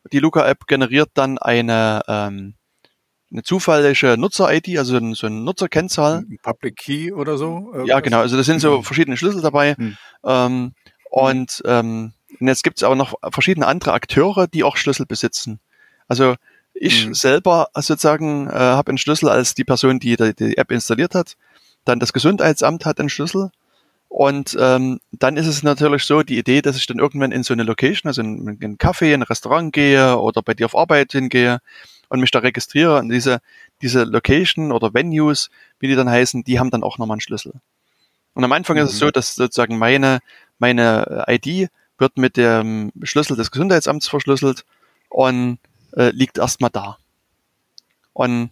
die 0.07 0.19
Luca-App 0.19 0.67
generiert 0.67 1.09
dann 1.13 1.37
eine, 1.37 2.01
ähm, 2.07 2.55
eine 3.31 3.43
zufällige 3.43 4.17
Nutzer-ID, 4.17 4.77
also 4.77 4.97
ein, 4.97 5.13
so 5.13 5.27
eine 5.27 5.37
Nutzerkennzahl. 5.37 6.19
Ein 6.19 6.39
Public 6.41 6.77
Key 6.77 7.11
oder 7.11 7.37
so? 7.37 7.69
Irgendwas? 7.71 7.87
Ja, 7.87 7.99
genau. 7.99 8.19
Also 8.19 8.37
da 8.37 8.43
sind 8.43 8.59
so 8.59 8.77
mhm. 8.77 8.83
verschiedene 8.83 9.17
Schlüssel 9.17 9.41
dabei. 9.41 9.75
Hm. 9.75 9.97
Ähm, 10.23 10.73
und 11.09 11.61
ähm, 11.65 12.13
jetzt 12.39 12.63
gibt 12.63 12.77
es 12.77 12.83
aber 12.83 12.95
noch 12.95 13.15
verschiedene 13.31 13.67
andere 13.67 13.93
Akteure, 13.93 14.47
die 14.47 14.63
auch 14.63 14.77
Schlüssel 14.77 15.05
besitzen. 15.05 15.59
Also 16.07 16.35
ich 16.73 17.05
hm. 17.05 17.13
selber 17.13 17.69
sozusagen 17.73 18.47
äh, 18.47 18.53
habe 18.53 18.89
einen 18.89 18.97
Schlüssel 18.97 19.29
als 19.29 19.55
die 19.55 19.63
Person, 19.63 19.99
die, 19.99 20.15
die 20.15 20.33
die 20.33 20.57
App 20.57 20.71
installiert 20.71 21.15
hat. 21.15 21.35
Dann 21.85 21.99
das 21.99 22.13
Gesundheitsamt 22.13 22.85
hat 22.85 22.99
einen 22.99 23.09
Schlüssel 23.09 23.51
und 24.09 24.55
ähm, 24.59 24.99
dann 25.11 25.37
ist 25.37 25.47
es 25.47 25.63
natürlich 25.63 26.03
so, 26.03 26.23
die 26.23 26.37
Idee, 26.37 26.61
dass 26.61 26.77
ich 26.77 26.85
dann 26.85 26.99
irgendwann 26.99 27.31
in 27.31 27.43
so 27.43 27.53
eine 27.53 27.63
Location, 27.63 28.07
also 28.07 28.21
in, 28.21 28.47
in 28.47 28.63
einen 28.63 28.77
Café, 28.77 29.13
in 29.13 29.21
ein 29.21 29.23
Restaurant 29.23 29.73
gehe 29.73 30.17
oder 30.17 30.41
bei 30.41 30.53
dir 30.53 30.65
auf 30.65 30.75
Arbeit 30.75 31.11
hingehe 31.11 31.59
und 32.09 32.21
mich 32.21 32.31
da 32.31 32.39
registriere. 32.39 32.99
Und 32.99 33.09
diese, 33.09 33.39
diese 33.81 34.03
Location 34.03 34.71
oder 34.71 34.93
Venues, 34.93 35.49
wie 35.79 35.87
die 35.87 35.95
dann 35.95 36.09
heißen, 36.09 36.43
die 36.43 36.59
haben 36.59 36.71
dann 36.71 36.83
auch 36.83 36.97
nochmal 36.97 37.15
einen 37.15 37.21
Schlüssel. 37.21 37.53
Und 38.33 38.43
am 38.43 38.51
Anfang 38.53 38.77
mhm. 38.77 38.83
ist 38.83 38.93
es 38.93 38.99
so, 38.99 39.07
mhm. 39.07 39.11
dass 39.11 39.35
sozusagen 39.35 39.77
meine, 39.77 40.19
meine 40.57 41.25
ID 41.27 41.69
wird 41.97 42.17
mit 42.17 42.37
dem 42.37 42.91
Schlüssel 43.03 43.35
des 43.35 43.51
Gesundheitsamts 43.51 44.07
verschlüsselt 44.07 44.63
und 45.09 45.59
äh, 45.95 46.11
liegt 46.11 46.37
erstmal 46.37 46.69
da. 46.69 46.97
Und 48.13 48.51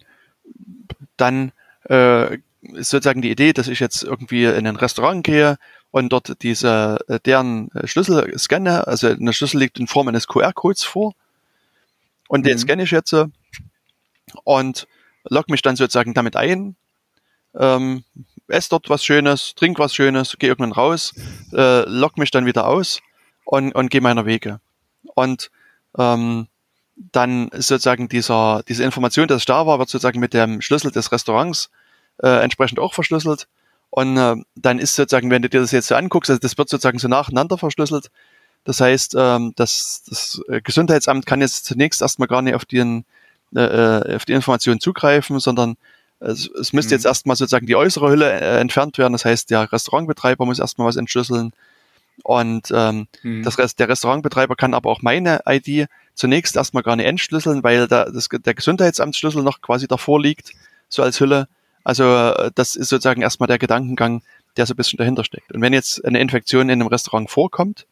dann 1.16 1.52
äh, 1.84 2.38
ist 2.74 2.90
sozusagen 2.90 3.22
die 3.22 3.30
Idee, 3.30 3.52
dass 3.52 3.68
ich 3.68 3.80
jetzt 3.80 4.02
irgendwie 4.02 4.44
in 4.44 4.66
ein 4.66 4.76
Restaurant 4.76 5.24
gehe 5.24 5.58
und 5.90 6.10
dort 6.10 6.42
diese 6.42 6.98
äh, 7.08 7.18
deren 7.24 7.70
äh, 7.72 7.86
Schlüssel 7.86 8.38
scanne. 8.38 8.86
Also 8.86 9.14
der 9.14 9.32
Schlüssel 9.32 9.58
liegt 9.58 9.78
in 9.78 9.86
Form 9.86 10.08
eines 10.08 10.26
QR-Codes 10.26 10.84
vor 10.84 11.14
und 12.28 12.40
mhm. 12.40 12.44
den 12.44 12.58
scanne 12.58 12.82
ich 12.82 12.90
jetzt 12.90 13.14
und 14.44 14.86
log 15.24 15.48
mich 15.48 15.62
dann 15.62 15.76
sozusagen 15.76 16.14
damit 16.14 16.36
ein. 16.36 16.76
Ähm, 17.54 18.04
esse 18.48 18.70
dort 18.70 18.90
was 18.90 19.04
Schönes, 19.04 19.54
trink 19.54 19.78
was 19.78 19.94
Schönes, 19.94 20.36
gehe 20.38 20.50
irgendwann 20.50 20.72
raus, 20.72 21.14
äh, 21.52 21.88
log 21.88 22.18
mich 22.18 22.30
dann 22.30 22.46
wieder 22.46 22.66
aus 22.66 23.00
und, 23.44 23.72
und 23.72 23.90
gehe 23.90 24.00
meiner 24.00 24.26
Wege. 24.26 24.60
Und 25.14 25.50
ähm, 25.98 26.48
dann 26.96 27.48
ist 27.48 27.68
sozusagen 27.68 28.08
dieser, 28.08 28.62
diese 28.68 28.84
Information, 28.84 29.28
dass 29.28 29.42
ich 29.42 29.46
da 29.46 29.66
war, 29.66 29.78
wird 29.78 29.88
sozusagen 29.88 30.20
mit 30.20 30.34
dem 30.34 30.60
Schlüssel 30.60 30.90
des 30.90 31.12
Restaurants 31.12 31.70
äh, 32.22 32.42
entsprechend 32.42 32.78
auch 32.78 32.94
verschlüsselt. 32.94 33.48
Und 33.90 34.16
äh, 34.16 34.36
dann 34.56 34.78
ist 34.78 34.94
sozusagen, 34.94 35.30
wenn 35.30 35.42
du 35.42 35.48
dir 35.48 35.60
das 35.60 35.70
jetzt 35.70 35.88
so 35.88 35.94
anguckst, 35.94 36.30
also 36.30 36.40
das 36.40 36.58
wird 36.58 36.68
sozusagen 36.68 36.98
so 36.98 37.08
nacheinander 37.08 37.58
verschlüsselt. 37.58 38.10
Das 38.64 38.80
heißt, 38.80 39.14
ähm, 39.16 39.52
das, 39.56 40.02
das 40.08 40.42
Gesundheitsamt 40.64 41.24
kann 41.24 41.40
jetzt 41.40 41.64
zunächst 41.64 42.02
erstmal 42.02 42.28
gar 42.28 42.42
nicht 42.42 42.54
auf, 42.54 42.64
den, 42.64 43.04
äh, 43.54 43.60
äh 43.60 44.16
auf 44.16 44.24
die 44.24 44.32
Information 44.32 44.80
zugreifen, 44.80 45.38
sondern 45.38 45.76
es, 46.18 46.48
es 46.48 46.72
müsste 46.72 46.94
mhm. 46.94 46.98
jetzt 46.98 47.06
erstmal 47.06 47.36
sozusagen 47.36 47.66
die 47.66 47.76
äußere 47.76 48.10
Hülle 48.10 48.30
äh, 48.32 48.60
entfernt 48.60 48.98
werden. 48.98 49.12
Das 49.12 49.24
heißt, 49.24 49.50
der 49.50 49.70
Restaurantbetreiber 49.70 50.44
muss 50.46 50.58
erstmal 50.58 50.88
was 50.88 50.96
entschlüsseln. 50.96 51.52
Und 52.22 52.72
ähm, 52.74 53.08
mhm. 53.22 53.42
das 53.42 53.58
Rest, 53.58 53.78
der 53.78 53.88
Restaurantbetreiber 53.88 54.56
kann 54.56 54.74
aber 54.74 54.90
auch 54.90 55.02
meine 55.02 55.42
ID 55.46 55.88
zunächst 56.14 56.56
erstmal 56.56 56.82
gar 56.82 56.96
nicht 56.96 57.06
entschlüsseln, 57.06 57.62
weil 57.62 57.86
da 57.88 58.06
das, 58.06 58.28
der 58.30 58.54
Gesundheitsamtsschlüssel 58.54 59.42
noch 59.42 59.60
quasi 59.60 59.86
davor 59.86 60.20
liegt, 60.20 60.52
so 60.88 61.02
als 61.02 61.20
Hülle. 61.20 61.48
Also 61.86 62.02
äh, 62.02 62.50
das 62.56 62.74
ist 62.74 62.88
sozusagen 62.88 63.22
erstmal 63.22 63.46
der 63.46 63.60
Gedankengang, 63.60 64.22
der 64.56 64.66
so 64.66 64.74
ein 64.74 64.76
bisschen 64.76 64.96
dahinter 64.96 65.22
steckt. 65.22 65.52
Und 65.52 65.60
wenn 65.62 65.72
jetzt 65.72 66.04
eine 66.04 66.18
Infektion 66.18 66.68
in 66.68 66.80
einem 66.80 66.88
Restaurant 66.88 67.30
vorkommt, 67.30 67.86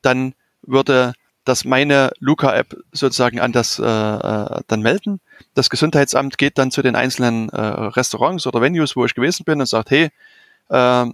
dann 0.00 0.32
würde 0.62 1.14
das 1.44 1.64
meine 1.64 2.12
Luca-App 2.20 2.76
sozusagen 2.92 3.40
an 3.40 3.50
das 3.50 3.80
äh, 3.80 3.84
äh, 3.84 4.60
dann 4.68 4.80
melden. 4.80 5.18
Das 5.54 5.70
Gesundheitsamt 5.70 6.38
geht 6.38 6.56
dann 6.56 6.70
zu 6.70 6.82
den 6.82 6.94
einzelnen 6.94 7.48
äh, 7.48 7.60
Restaurants 7.60 8.46
oder 8.46 8.60
Venues, 8.60 8.94
wo 8.94 9.04
ich 9.04 9.14
gewesen 9.16 9.42
bin 9.42 9.58
und 9.58 9.66
sagt, 9.66 9.90
hey, 9.90 10.10
äh, 10.68 11.06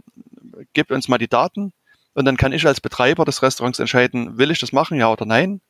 gib 0.75 0.91
uns 0.91 1.09
mal 1.09 1.17
die 1.17 1.29
Daten. 1.29 1.73
Und 2.13 2.27
dann 2.27 2.37
kann 2.37 2.53
ich 2.53 2.67
als 2.67 2.83
Betreiber 2.83 3.25
des 3.25 3.43
Restaurants 3.43 3.79
entscheiden, 3.79 4.37
will 4.37 4.51
ich 4.51 4.59
das 4.59 4.73
machen, 4.73 4.99
ja 4.99 5.11
oder 5.11 5.25
nein. 5.25 5.63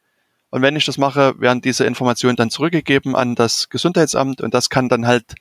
Und 0.51 0.62
wenn 0.62 0.74
ich 0.74 0.87
das 0.87 0.99
mache, 0.99 1.41
werden 1.41 1.61
diese 1.61 1.85
Informationen 1.85 2.35
dann 2.35 2.51
zurückgegeben 2.51 3.14
an 3.14 3.37
das 3.37 3.68
Gesundheitsamt 3.68 4.41
und 4.41 4.55
das 4.55 4.70
kann 4.70 4.89
dann 4.89 5.07
halt 5.07 5.37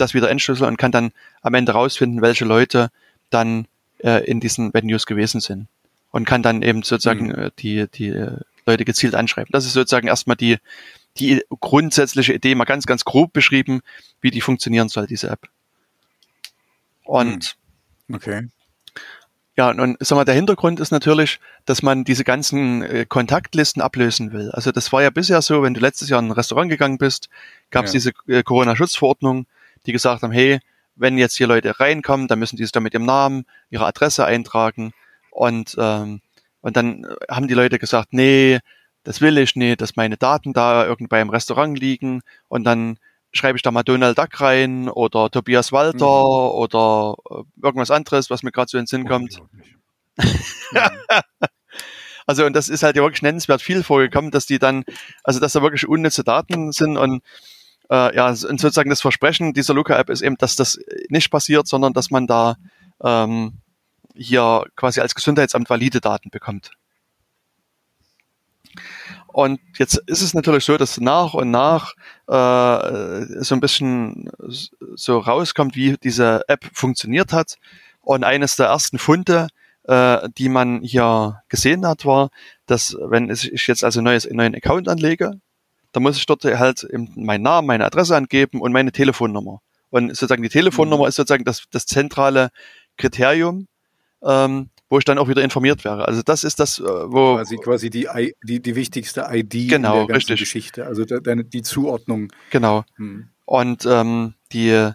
das 0.00 0.14
wieder 0.14 0.30
entschlüsseln 0.30 0.68
und 0.68 0.76
kann 0.76 0.92
dann 0.92 1.12
am 1.42 1.54
Ende 1.54 1.72
rausfinden, 1.72 2.22
welche 2.22 2.44
Leute 2.44 2.90
dann 3.30 3.66
äh, 3.98 4.24
in 4.24 4.40
diesen 4.40 4.72
Venues 4.72 5.06
gewesen 5.06 5.40
sind. 5.40 5.68
Und 6.10 6.24
kann 6.24 6.42
dann 6.42 6.62
eben 6.62 6.82
sozusagen 6.82 7.26
mhm. 7.26 7.34
Äh, 7.34 7.50
die, 7.58 7.86
die 7.92 8.08
äh, 8.08 8.38
Leute 8.64 8.84
gezielt 8.84 9.14
anschreiben. 9.14 9.50
Das 9.52 9.66
ist 9.66 9.74
sozusagen 9.74 10.08
erstmal 10.08 10.36
die, 10.36 10.58
die 11.18 11.42
grundsätzliche 11.60 12.32
Idee, 12.32 12.54
mal 12.54 12.64
ganz, 12.64 12.86
ganz 12.86 13.04
grob 13.04 13.32
beschrieben, 13.32 13.80
wie 14.20 14.30
die 14.30 14.40
funktionieren 14.40 14.88
soll, 14.88 15.06
diese 15.06 15.28
App. 15.28 15.48
Und 17.04 17.56
mhm. 18.06 18.14
okay. 18.14 18.48
Ja, 19.56 19.70
und, 19.70 19.80
und 19.80 19.96
sag 19.98 20.14
mal, 20.14 20.24
der 20.24 20.36
Hintergrund 20.36 20.78
ist 20.78 20.92
natürlich, 20.92 21.40
dass 21.64 21.82
man 21.82 22.04
diese 22.04 22.22
ganzen 22.22 22.82
äh, 22.82 23.06
Kontaktlisten 23.08 23.82
ablösen 23.82 24.32
will. 24.32 24.52
Also 24.52 24.70
das 24.70 24.92
war 24.92 25.02
ja 25.02 25.10
bisher 25.10 25.42
so, 25.42 25.64
wenn 25.64 25.74
du 25.74 25.80
letztes 25.80 26.08
Jahr 26.08 26.20
in 26.20 26.28
ein 26.28 26.32
Restaurant 26.32 26.70
gegangen 26.70 26.96
bist, 26.96 27.28
gab 27.70 27.86
es 27.86 27.92
ja. 27.92 27.98
diese 27.98 28.12
äh, 28.28 28.44
Corona-Schutzverordnung, 28.44 29.46
die 29.86 29.92
gesagt 29.92 30.22
haben, 30.22 30.32
hey, 30.32 30.60
wenn 30.96 31.16
jetzt 31.16 31.36
hier 31.36 31.46
Leute 31.46 31.78
reinkommen, 31.78 32.28
dann 32.28 32.38
müssen 32.38 32.56
die 32.56 32.64
sich 32.64 32.72
da 32.72 32.80
mit 32.80 32.94
ihrem 32.94 33.06
Namen, 33.06 33.44
ihre 33.70 33.86
Adresse 33.86 34.24
eintragen. 34.24 34.92
Und, 35.30 35.76
ähm, 35.78 36.20
und 36.60 36.76
dann 36.76 37.06
haben 37.30 37.48
die 37.48 37.54
Leute 37.54 37.78
gesagt, 37.78 38.12
nee, 38.12 38.58
das 39.04 39.20
will 39.20 39.38
ich 39.38 39.56
nicht, 39.56 39.80
dass 39.80 39.96
meine 39.96 40.16
Daten 40.16 40.52
da 40.52 40.84
irgendwie 40.84 41.20
im 41.20 41.30
Restaurant 41.30 41.78
liegen. 41.78 42.22
Und 42.48 42.64
dann 42.64 42.98
schreibe 43.32 43.56
ich 43.56 43.62
da 43.62 43.70
mal 43.70 43.82
Donald 43.82 44.18
Duck 44.18 44.40
rein 44.40 44.88
oder 44.88 45.30
Tobias 45.30 45.72
Walter 45.72 46.06
mhm. 46.06 46.58
oder 46.58 47.14
äh, 47.30 47.42
irgendwas 47.62 47.90
anderes, 47.90 48.30
was 48.30 48.42
mir 48.42 48.52
gerade 48.52 48.68
so 48.68 48.78
in 48.78 48.82
den 48.82 48.88
Sinn 48.88 49.08
kommt. 49.08 49.40
also 52.26 52.44
und 52.44 52.54
das 52.54 52.68
ist 52.68 52.82
halt 52.82 52.96
ja 52.96 53.02
wirklich 53.02 53.22
nennenswert 53.22 53.62
viel 53.62 53.84
vorgekommen, 53.84 54.30
dass 54.30 54.46
die 54.46 54.58
dann, 54.58 54.84
also 55.22 55.38
dass 55.40 55.52
da 55.52 55.62
wirklich 55.62 55.86
unnütze 55.86 56.24
Daten 56.24 56.72
sind 56.72 56.96
und 56.96 57.22
äh, 57.90 58.14
ja, 58.14 58.34
sozusagen 58.34 58.90
das 58.90 59.00
Versprechen 59.00 59.52
dieser 59.54 59.74
Luca-App 59.74 60.10
ist 60.10 60.22
eben, 60.22 60.36
dass 60.36 60.56
das 60.56 60.78
nicht 61.08 61.30
passiert, 61.30 61.66
sondern 61.66 61.92
dass 61.92 62.10
man 62.10 62.26
da 62.26 62.56
ähm, 63.02 63.54
hier 64.14 64.64
quasi 64.76 65.00
als 65.00 65.14
Gesundheitsamt 65.14 65.70
valide 65.70 66.00
Daten 66.00 66.30
bekommt. 66.30 66.72
Und 69.28 69.60
jetzt 69.78 69.98
ist 70.06 70.22
es 70.22 70.34
natürlich 70.34 70.64
so, 70.64 70.76
dass 70.76 70.98
nach 70.98 71.34
und 71.34 71.50
nach 71.50 71.92
äh, 72.26 73.42
so 73.42 73.54
ein 73.54 73.60
bisschen 73.60 74.30
so 74.94 75.18
rauskommt, 75.18 75.76
wie 75.76 75.96
diese 75.96 76.42
App 76.48 76.64
funktioniert 76.72 77.32
hat. 77.32 77.56
Und 78.00 78.24
eines 78.24 78.56
der 78.56 78.66
ersten 78.66 78.98
Funde, 78.98 79.48
äh, 79.84 80.28
die 80.36 80.48
man 80.48 80.80
hier 80.82 81.42
gesehen 81.48 81.86
hat, 81.86 82.04
war, 82.04 82.30
dass 82.66 82.96
wenn 83.00 83.30
ich 83.30 83.66
jetzt 83.66 83.84
also 83.84 84.00
neues, 84.00 84.26
einen 84.26 84.36
neuen 84.36 84.54
Account 84.54 84.88
anlege, 84.88 85.40
dann 85.92 86.02
muss 86.02 86.16
ich 86.16 86.26
dort 86.26 86.44
halt 86.44 86.86
meinen 87.16 87.42
Namen, 87.42 87.66
meine 87.66 87.84
Adresse 87.84 88.16
angeben 88.16 88.60
und 88.60 88.72
meine 88.72 88.92
Telefonnummer. 88.92 89.60
Und 89.90 90.08
sozusagen 90.08 90.42
die 90.42 90.48
Telefonnummer 90.48 91.04
mhm. 91.04 91.08
ist 91.08 91.16
sozusagen 91.16 91.44
das, 91.44 91.64
das 91.70 91.86
zentrale 91.86 92.50
Kriterium, 92.96 93.68
ähm, 94.22 94.68
wo 94.90 94.98
ich 94.98 95.04
dann 95.04 95.18
auch 95.18 95.28
wieder 95.28 95.42
informiert 95.42 95.84
wäre. 95.84 96.06
Also 96.06 96.22
das 96.22 96.44
ist 96.44 96.60
das, 96.60 96.78
äh, 96.78 96.82
wo 96.82 97.36
quasi, 97.36 97.56
quasi 97.56 97.90
die, 97.90 98.08
die, 98.42 98.60
die 98.60 98.74
wichtigste 98.74 99.26
ID 99.30 99.68
genau, 99.68 99.68
in 99.68 99.80
der 99.80 99.92
ganzen 99.92 100.12
richtig. 100.14 100.40
Geschichte. 100.40 100.86
Also 100.86 101.04
deine, 101.04 101.44
die 101.44 101.62
Zuordnung. 101.62 102.32
Genau. 102.50 102.84
Hm. 102.96 103.28
Und 103.44 103.86
ähm, 103.86 104.34
die, 104.52 104.90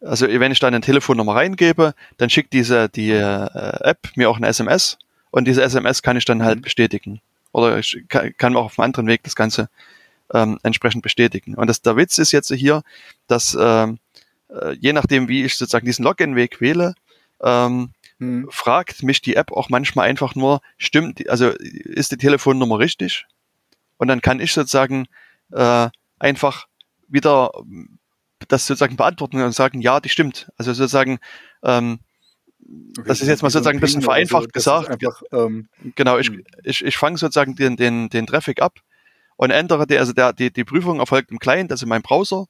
also 0.00 0.28
wenn 0.28 0.52
ich 0.52 0.60
da 0.60 0.66
eine 0.66 0.80
Telefonnummer 0.80 1.36
reingebe, 1.36 1.94
dann 2.18 2.30
schickt 2.30 2.52
diese 2.52 2.88
die 2.88 3.12
äh, 3.12 3.48
App 3.80 4.10
mir 4.16 4.28
auch 4.28 4.36
eine 4.36 4.48
SMS 4.48 4.98
und 5.30 5.46
diese 5.46 5.62
SMS 5.62 6.02
kann 6.02 6.16
ich 6.16 6.24
dann 6.24 6.42
halt 6.42 6.58
mhm. 6.58 6.62
bestätigen. 6.62 7.20
Oder 7.52 7.78
ich 7.78 8.04
kann, 8.08 8.36
kann 8.36 8.56
auch 8.56 8.66
auf 8.66 8.78
einem 8.78 8.86
anderen 8.86 9.06
Weg 9.06 9.22
das 9.22 9.36
Ganze 9.36 9.68
ähm, 10.32 10.58
entsprechend 10.62 11.02
bestätigen. 11.02 11.54
Und 11.54 11.66
das, 11.68 11.82
der 11.82 11.96
Witz 11.96 12.18
ist 12.18 12.32
jetzt 12.32 12.52
hier, 12.52 12.82
dass 13.26 13.56
ähm, 13.58 13.98
äh, 14.48 14.72
je 14.72 14.92
nachdem, 14.92 15.28
wie 15.28 15.44
ich 15.44 15.56
sozusagen 15.56 15.86
diesen 15.86 16.04
Login-Weg 16.04 16.60
wähle, 16.60 16.94
ähm, 17.42 17.90
hm. 18.18 18.48
fragt 18.50 19.02
mich 19.02 19.20
die 19.20 19.36
App 19.36 19.52
auch 19.52 19.68
manchmal 19.68 20.08
einfach 20.08 20.34
nur, 20.34 20.60
stimmt, 20.78 21.28
also 21.28 21.48
ist 21.48 22.12
die 22.12 22.16
Telefonnummer 22.16 22.78
richtig? 22.78 23.26
Und 23.96 24.08
dann 24.08 24.20
kann 24.20 24.40
ich 24.40 24.52
sozusagen 24.52 25.06
äh, 25.52 25.88
einfach 26.18 26.66
wieder 27.08 27.50
das 28.48 28.66
sozusagen 28.66 28.96
beantworten 28.96 29.40
und 29.40 29.52
sagen, 29.52 29.80
ja, 29.80 30.00
die 30.00 30.08
stimmt. 30.08 30.50
Also 30.56 30.72
sozusagen, 30.72 31.18
ähm, 31.62 32.00
okay, 32.98 33.08
das 33.08 33.20
ist 33.20 33.28
jetzt 33.28 33.42
mal 33.42 33.50
sozusagen 33.50 33.78
ein 33.78 33.80
bisschen 33.80 34.02
vereinfacht 34.02 34.44
also, 34.44 34.52
gesagt. 34.52 34.90
Einfach, 34.90 35.22
ähm, 35.32 35.68
genau, 35.94 36.18
ich, 36.18 36.28
hm. 36.28 36.44
ich, 36.62 36.84
ich 36.84 36.96
fange 36.96 37.18
sozusagen 37.18 37.56
den, 37.56 37.76
den, 37.76 38.08
den 38.08 38.26
Traffic 38.26 38.60
ab 38.60 38.80
und 39.36 39.50
ändere 39.50 39.86
die, 39.86 39.98
also 39.98 40.12
der, 40.12 40.32
die, 40.32 40.52
die 40.52 40.64
Prüfung 40.64 41.00
erfolgt 41.00 41.30
im 41.30 41.38
Client, 41.38 41.70
also 41.70 41.84
in 41.84 41.88
meinem 41.88 42.02
Browser. 42.02 42.46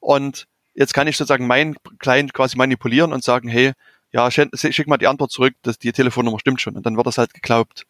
Und 0.00 0.46
jetzt 0.74 0.94
kann 0.94 1.06
ich 1.06 1.16
sozusagen 1.16 1.46
meinen 1.46 1.76
Client 1.98 2.34
quasi 2.34 2.56
manipulieren 2.56 3.12
und 3.12 3.22
sagen, 3.22 3.48
hey, 3.48 3.72
ja, 4.12 4.30
schick 4.30 4.86
mal 4.86 4.98
die 4.98 5.06
Antwort 5.06 5.30
zurück, 5.30 5.54
dass 5.62 5.78
die 5.78 5.92
Telefonnummer 5.92 6.38
stimmt 6.38 6.60
schon. 6.60 6.76
Und 6.76 6.84
dann 6.84 6.96
wird 6.96 7.06
das 7.06 7.18
halt 7.18 7.32
geglaubt. 7.34 7.86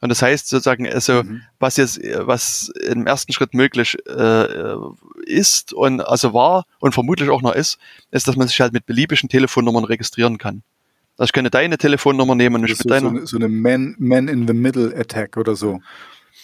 Und 0.00 0.08
das 0.08 0.22
heißt 0.22 0.48
sozusagen, 0.48 0.88
also 0.88 1.22
mhm. 1.22 1.42
was 1.58 1.76
jetzt, 1.76 2.00
was 2.02 2.72
im 2.86 3.06
ersten 3.06 3.32
Schritt 3.34 3.52
möglich 3.52 3.98
äh, 4.08 4.74
ist 5.26 5.74
und 5.74 6.00
also 6.00 6.32
war 6.32 6.64
und 6.78 6.94
vermutlich 6.94 7.28
auch 7.28 7.42
noch 7.42 7.54
ist, 7.54 7.78
ist, 8.10 8.26
dass 8.26 8.36
man 8.36 8.48
sich 8.48 8.58
halt 8.62 8.72
mit 8.72 8.86
beliebigen 8.86 9.28
Telefonnummern 9.28 9.84
registrieren 9.84 10.38
kann. 10.38 10.62
Also 11.18 11.28
ich 11.28 11.32
könnte 11.34 11.50
deine 11.50 11.76
Telefonnummer 11.76 12.34
nehmen 12.34 12.56
und 12.56 12.70
ich 12.70 12.78
mit 12.78 12.90
deiner. 12.90 13.10
So 13.10 13.16
eine, 13.16 13.26
so 13.26 13.36
eine 13.36 13.48
Man, 13.48 13.94
Man 13.98 14.28
in 14.28 14.48
the 14.48 14.54
Middle 14.54 14.96
Attack 14.96 15.36
oder 15.36 15.54
so. 15.54 15.82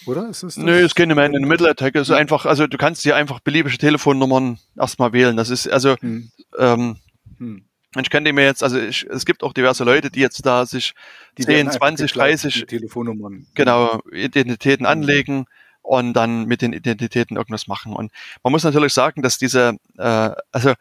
Oder? 0.06 0.28
Ist 0.28 0.42
es? 0.42 0.56
Nö, 0.56 0.78
es 0.78 0.86
ist 0.86 0.94
keine 0.94 1.14
Man 1.14 1.34
in 1.34 1.42
the 1.42 1.48
Middle 1.48 1.68
Attack. 1.68 1.94
Es 1.96 2.08
ist 2.08 2.14
einfach, 2.14 2.46
also 2.46 2.66
du 2.66 2.78
kannst 2.78 3.04
dir 3.04 3.16
einfach 3.16 3.40
beliebige 3.40 3.78
Telefonnummern 3.78 4.58
erstmal 4.76 5.12
wählen. 5.12 5.36
Das 5.36 5.50
ist 5.50 5.68
also 5.68 5.96
hm. 6.00 6.30
Ähm, 6.58 6.96
hm. 7.38 7.64
Ich 7.98 8.10
könnte 8.10 8.32
mir 8.32 8.44
jetzt, 8.44 8.62
also 8.62 8.78
ich, 8.78 9.06
es 9.08 9.24
gibt 9.24 9.42
auch 9.42 9.52
diverse 9.52 9.84
Leute, 9.84 10.10
die 10.10 10.20
jetzt 10.20 10.44
da 10.44 10.66
sich 10.66 10.94
die 11.38 11.44
10, 11.44 11.70
20, 11.70 12.12
30 12.12 12.66
Telefonnummern. 12.66 13.46
Genau, 13.54 14.00
Identitäten 14.12 14.84
mhm. 14.84 14.90
anlegen 14.90 15.46
und 15.82 16.12
dann 16.12 16.46
mit 16.46 16.62
den 16.62 16.72
Identitäten 16.72 17.36
irgendwas 17.36 17.68
machen. 17.68 17.94
Und 17.94 18.12
man 18.42 18.52
muss 18.52 18.64
natürlich 18.64 18.92
sagen, 18.92 19.22
dass 19.22 19.38
diese, 19.38 19.76
äh, 19.98 20.30
also 20.52 20.74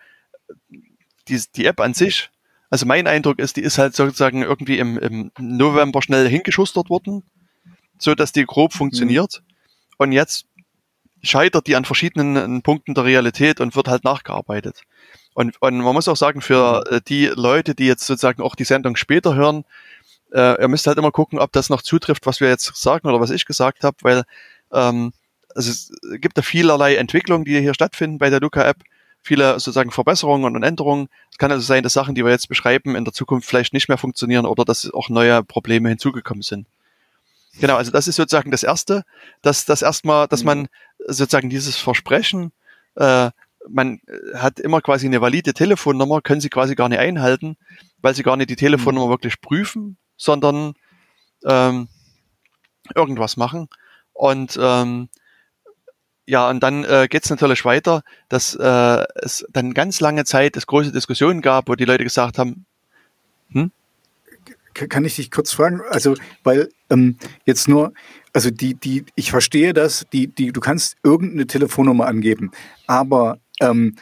die, 1.28 1.42
die 1.56 1.66
App 1.66 1.80
an 1.80 1.94
sich, 1.94 2.30
also 2.70 2.86
mein 2.86 3.08
Eindruck 3.08 3.40
ist, 3.40 3.56
die 3.58 3.62
ist 3.62 3.78
halt 3.78 3.96
sozusagen 3.96 4.42
irgendwie 4.42 4.80
im, 4.80 4.98
im 4.98 5.32
November 5.40 6.02
schnell 6.02 6.28
hingeschustert 6.28 6.90
worden, 6.90 7.24
so 7.98 8.16
dass 8.16 8.32
die 8.32 8.46
grob 8.46 8.74
mhm. 8.74 8.78
funktioniert. 8.78 9.42
Mhm. 9.42 9.54
Und 9.98 10.12
jetzt 10.12 10.46
scheitert 11.24 11.68
die 11.68 11.76
an 11.76 11.86
verschiedenen 11.86 12.62
Punkten 12.62 12.94
der 12.94 13.06
Realität 13.06 13.60
und 13.60 13.76
wird 13.76 13.88
halt 13.88 14.04
nachgearbeitet. 14.04 14.82
Und, 15.34 15.62
und 15.62 15.78
man 15.80 15.94
muss 15.94 16.08
auch 16.08 16.16
sagen, 16.16 16.42
für 16.42 16.84
mhm. 16.90 16.98
äh, 16.98 17.02
die 17.08 17.26
Leute, 17.28 17.76
die 17.76 17.88
jetzt 17.88 18.06
sozusagen 18.06 18.42
auch 18.42 18.56
die 18.56 18.64
Sendung 18.64 18.96
später 18.96 19.36
hören, 19.36 19.66
äh, 20.34 20.62
ihr 20.62 20.68
müsst 20.68 20.88
halt 20.88 20.98
immer 20.98 21.12
gucken, 21.12 21.40
ob 21.40 21.52
das 21.52 21.70
noch 21.70 21.82
zutrifft, 21.82 22.26
was 22.26 22.40
wir 22.40 22.50
jetzt 22.50 22.76
sagen 22.76 23.08
oder 23.08 23.20
was 23.20 23.32
ich 23.32 23.46
gesagt 23.46 23.84
habe, 23.84 23.98
weil 24.02 24.24
ähm, 24.72 25.14
also 25.56 25.72
es 25.72 25.92
gibt 26.20 26.38
da 26.38 26.42
vielerlei 26.42 26.96
Entwicklungen, 26.96 27.46
die 27.46 27.60
hier 27.60 27.74
stattfinden 27.74 28.18
bei 28.18 28.30
der 28.30 28.42
Luca-App, 28.42 28.78
viele 29.22 29.54
sozusagen 29.54 29.92
Verbesserungen 29.92 30.56
und 30.56 30.64
Änderungen. 30.64 31.08
Es 31.32 31.38
kann 31.38 31.52
also 31.52 31.66
sein, 31.66 31.82
dass 31.82 31.94
Sachen, 31.94 32.14
die 32.14 32.24
wir 32.24 32.32
jetzt 32.32 32.50
beschreiben, 32.50 32.96
in 32.96 33.06
der 33.06 33.14
Zukunft 33.14 33.48
vielleicht 33.48 33.74
nicht 33.74 33.88
mehr 33.88 33.98
funktionieren 33.98 34.46
oder 34.46 34.66
dass 34.66 34.92
auch 34.94 35.10
neue 35.10 35.44
Probleme 35.44 35.90
hinzugekommen 35.90 36.44
sind. 36.44 36.68
Genau, 37.60 37.78
also 37.78 37.92
das 37.92 38.08
ist 38.08 38.16
sozusagen 38.16 38.52
das 38.52 38.64
Erste, 38.64 39.04
dass 39.42 39.66
das 39.66 39.82
erstmal, 39.82 40.28
dass 40.28 40.42
mhm. 40.42 40.46
man 40.46 40.68
sozusagen 41.08 41.50
dieses 41.50 41.78
Versprechen 41.78 42.52
äh, 42.96 43.32
man 43.70 44.00
äh, 44.08 44.38
hat 44.38 44.60
immer 44.60 44.82
quasi 44.82 45.06
eine 45.06 45.22
valide 45.22 45.54
Telefonnummer, 45.54 46.22
können 46.22 46.42
sie 46.42 46.50
quasi 46.50 46.76
gar 46.76 46.90
nicht 46.90 47.00
einhalten, 47.00 47.58
weil 48.02 48.16
sie 48.16 48.24
gar 48.24 48.38
nicht 48.38 48.50
die 48.50 48.56
Telefonnummer 48.56 49.08
mhm. 49.08 49.12
wirklich 49.12 49.42
prüfen, 49.42 49.98
sondern 50.18 50.74
ähm, 51.46 51.88
irgendwas 52.94 53.38
machen. 53.38 53.68
Und 54.14 54.58
ähm, 54.62 55.10
ja, 56.28 56.50
und 56.50 56.62
dann 56.62 56.84
äh, 56.86 57.08
geht 57.10 57.24
es 57.24 57.30
natürlich 57.30 57.66
weiter, 57.66 58.04
dass 58.30 58.56
äh, 58.56 59.04
es 59.16 59.46
dann 59.52 59.74
ganz 59.74 60.00
lange 60.00 60.26
Zeit 60.26 60.58
es 60.58 60.68
große 60.68 60.92
Diskussionen 60.92 61.42
gab, 61.42 61.68
wo 61.68 61.76
die 61.76 61.86
Leute 61.86 62.04
gesagt 62.04 62.38
haben, 62.38 62.66
hm? 63.52 63.72
Kann 64.74 65.06
ich 65.06 65.16
dich 65.16 65.32
kurz 65.32 65.54
fragen? 65.54 65.82
Also, 65.90 66.16
weil 66.44 66.70
ähm, 66.90 67.18
jetzt 67.46 67.68
nur, 67.68 67.94
also 68.34 68.52
die, 68.52 68.76
die, 68.76 69.06
ich 69.16 69.32
verstehe 69.32 69.74
das, 69.74 70.06
die, 70.12 70.28
die, 70.28 70.52
du 70.52 70.60
kannst 70.60 70.98
irgendeine 71.04 71.48
Telefonnummer 71.48 72.08
angeben, 72.08 72.52
aber 72.88 73.40
ähm, 73.60 73.96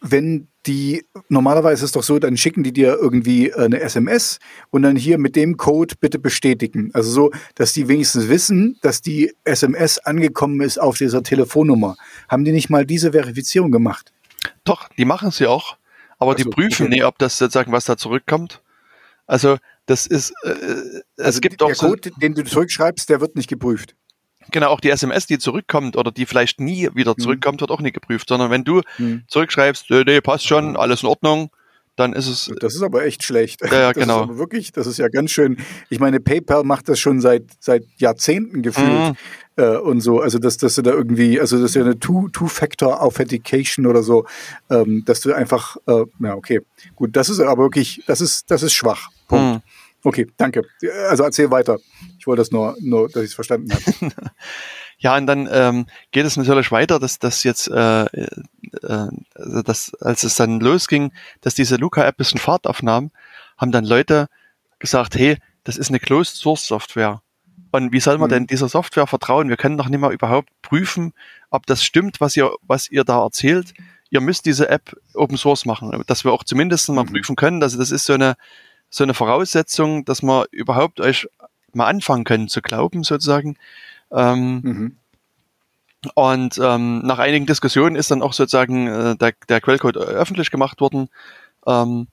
wenn 0.00 0.48
die, 0.66 1.04
normalerweise 1.28 1.84
ist 1.84 1.90
es 1.90 1.92
doch 1.92 2.02
so, 2.02 2.18
dann 2.18 2.36
schicken 2.36 2.62
die 2.62 2.72
dir 2.72 2.96
irgendwie 3.00 3.52
eine 3.52 3.80
SMS 3.80 4.38
und 4.70 4.82
dann 4.82 4.96
hier 4.96 5.18
mit 5.18 5.34
dem 5.34 5.56
Code 5.56 5.94
bitte 6.00 6.18
bestätigen. 6.18 6.90
Also 6.92 7.10
so, 7.10 7.30
dass 7.54 7.72
die 7.72 7.88
wenigstens 7.88 8.28
wissen, 8.28 8.78
dass 8.82 9.02
die 9.02 9.34
SMS 9.44 9.98
angekommen 9.98 10.60
ist 10.60 10.78
auf 10.78 10.98
dieser 10.98 11.22
Telefonnummer. 11.22 11.96
Haben 12.28 12.44
die 12.44 12.52
nicht 12.52 12.70
mal 12.70 12.86
diese 12.86 13.12
Verifizierung 13.12 13.72
gemacht? 13.72 14.12
Doch, 14.64 14.88
die 14.96 15.04
machen 15.04 15.30
sie 15.30 15.46
auch, 15.46 15.76
aber 16.18 16.32
also, 16.32 16.44
die 16.44 16.50
prüfen 16.50 16.86
okay. 16.86 16.96
nie, 16.96 17.04
ob 17.04 17.18
das 17.18 17.38
sozusagen 17.38 17.72
was 17.72 17.84
da 17.84 17.96
zurückkommt. 17.96 18.62
Also 19.26 19.56
das 19.86 20.06
ist, 20.06 20.32
äh, 20.44 20.50
es 21.16 21.24
also 21.24 21.40
gibt 21.40 21.60
der 21.60 21.68
auch 21.68 21.72
Code, 21.74 22.10
so, 22.10 22.20
den 22.20 22.34
du 22.34 22.44
zurückschreibst, 22.44 23.08
der 23.08 23.20
wird 23.20 23.36
nicht 23.36 23.48
geprüft. 23.48 23.94
Genau, 24.50 24.68
auch 24.68 24.80
die 24.80 24.90
SMS, 24.90 25.26
die 25.26 25.38
zurückkommt 25.38 25.96
oder 25.96 26.10
die 26.10 26.26
vielleicht 26.26 26.60
nie 26.60 26.88
wieder 26.94 27.14
mhm. 27.16 27.22
zurückkommt, 27.22 27.60
wird 27.60 27.70
auch 27.70 27.80
nicht 27.80 27.94
geprüft, 27.94 28.28
sondern 28.28 28.50
wenn 28.50 28.64
du 28.64 28.82
mhm. 28.98 29.22
zurückschreibst, 29.28 29.90
nee, 29.90 30.02
nee, 30.04 30.20
passt 30.20 30.46
schon, 30.46 30.76
alles 30.76 31.02
in 31.02 31.08
Ordnung, 31.08 31.50
dann 31.96 32.12
ist 32.14 32.26
es. 32.26 32.50
Das 32.60 32.74
ist 32.74 32.82
aber 32.82 33.04
echt 33.04 33.22
schlecht. 33.22 33.60
Ja, 33.62 33.72
ja 33.72 33.92
genau. 33.92 34.30
Ist 34.30 34.38
wirklich, 34.38 34.72
das 34.72 34.86
ist 34.86 34.98
ja 34.98 35.08
ganz 35.08 35.30
schön. 35.30 35.58
Ich 35.90 36.00
meine, 36.00 36.20
PayPal 36.20 36.64
macht 36.64 36.88
das 36.88 36.98
schon 36.98 37.20
seit, 37.20 37.44
seit 37.60 37.84
Jahrzehnten 37.96 38.62
gefühlt 38.62 38.88
mhm. 38.88 39.16
Äh, 39.56 39.76
und 39.76 40.00
so. 40.00 40.20
Also, 40.20 40.38
dass, 40.38 40.56
dass 40.56 40.74
du 40.76 40.82
da 40.82 40.90
irgendwie, 40.92 41.40
also 41.40 41.56
das 41.56 41.70
ist 41.70 41.74
ja 41.76 41.82
eine 41.82 41.98
Two-Factor-Authentication 41.98 43.86
oder 43.86 44.02
so, 44.02 44.26
ähm, 44.70 45.04
dass 45.04 45.20
du 45.20 45.32
einfach, 45.32 45.76
äh, 45.86 46.04
ja, 46.20 46.34
okay. 46.34 46.60
Gut, 46.96 47.16
das 47.16 47.28
ist 47.28 47.40
aber 47.40 47.64
wirklich, 47.64 48.02
das 48.06 48.20
ist, 48.20 48.50
das 48.50 48.62
ist 48.62 48.72
schwach. 48.72 49.08
Punkt. 49.28 49.56
Mhm. 49.56 49.62
Okay, 50.04 50.26
danke. 50.36 50.62
Also 51.08 51.22
erzähl 51.22 51.50
weiter. 51.50 51.78
Ich 52.18 52.26
wollte 52.26 52.40
das 52.40 52.50
nur, 52.50 52.76
nur 52.80 53.08
dass 53.08 53.22
ich 53.22 53.30
es 53.30 53.34
verstanden 53.34 53.72
habe. 53.72 54.12
ja, 54.98 55.16
und 55.16 55.26
dann 55.26 55.48
ähm, 55.50 55.86
geht 56.10 56.26
es 56.26 56.36
natürlich 56.36 56.72
weiter, 56.72 56.98
dass 56.98 57.20
das 57.20 57.44
jetzt, 57.44 57.68
äh, 57.68 58.02
äh, 58.04 58.28
also 58.82 59.62
dass, 59.62 59.94
als 60.00 60.24
es 60.24 60.34
dann 60.34 60.58
losging, 60.58 61.12
dass 61.40 61.54
diese 61.54 61.76
Luca-App 61.76 62.16
bisschen 62.16 62.40
Fahrt 62.40 62.66
aufnahm, 62.66 63.12
haben 63.56 63.70
dann 63.70 63.84
Leute 63.84 64.28
gesagt, 64.80 65.14
hey, 65.14 65.38
das 65.62 65.76
ist 65.76 65.90
eine 65.90 66.00
Closed 66.00 66.36
Source 66.36 66.66
Software. 66.66 67.22
Und 67.70 67.92
wie 67.92 68.00
soll 68.00 68.18
man 68.18 68.28
mhm. 68.28 68.34
denn 68.34 68.46
dieser 68.46 68.68
Software 68.68 69.06
vertrauen? 69.06 69.48
Wir 69.48 69.56
können 69.56 69.78
doch 69.78 69.88
nicht 69.88 70.00
mal 70.00 70.12
überhaupt 70.12 70.50
prüfen, 70.60 71.12
ob 71.50 71.66
das 71.66 71.82
stimmt, 71.82 72.20
was 72.20 72.36
ihr, 72.36 72.50
was 72.62 72.90
ihr 72.90 73.04
da 73.04 73.22
erzählt. 73.22 73.72
Ihr 74.10 74.20
müsst 74.20 74.44
diese 74.44 74.68
App 74.68 74.94
Open 75.14 75.38
Source 75.38 75.64
machen, 75.64 76.02
dass 76.06 76.24
wir 76.24 76.32
auch 76.32 76.44
zumindest 76.44 76.88
mal 76.90 77.04
mhm. 77.04 77.12
prüfen 77.12 77.36
können. 77.36 77.62
Also 77.62 77.78
das 77.78 77.90
ist 77.90 78.04
so 78.04 78.12
eine, 78.12 78.36
so 78.90 79.04
eine 79.04 79.14
Voraussetzung, 79.14 80.04
dass 80.04 80.22
man 80.22 80.44
überhaupt 80.50 81.00
euch 81.00 81.28
mal 81.72 81.86
anfangen 81.86 82.24
können 82.24 82.48
zu 82.48 82.60
glauben, 82.60 83.04
sozusagen. 83.04 83.56
Ähm, 84.10 84.60
mhm. 84.62 84.96
Und 86.14 86.58
ähm, 86.62 86.98
nach 87.00 87.20
einigen 87.20 87.46
Diskussionen 87.46 87.96
ist 87.96 88.10
dann 88.10 88.22
auch 88.22 88.32
sozusagen 88.32 88.86
äh, 88.88 89.16
der, 89.16 89.32
der 89.48 89.60
Quellcode 89.60 89.96
öffentlich 89.96 90.50
gemacht 90.50 90.80
worden. 90.80 91.08
Ähm, 91.66 92.08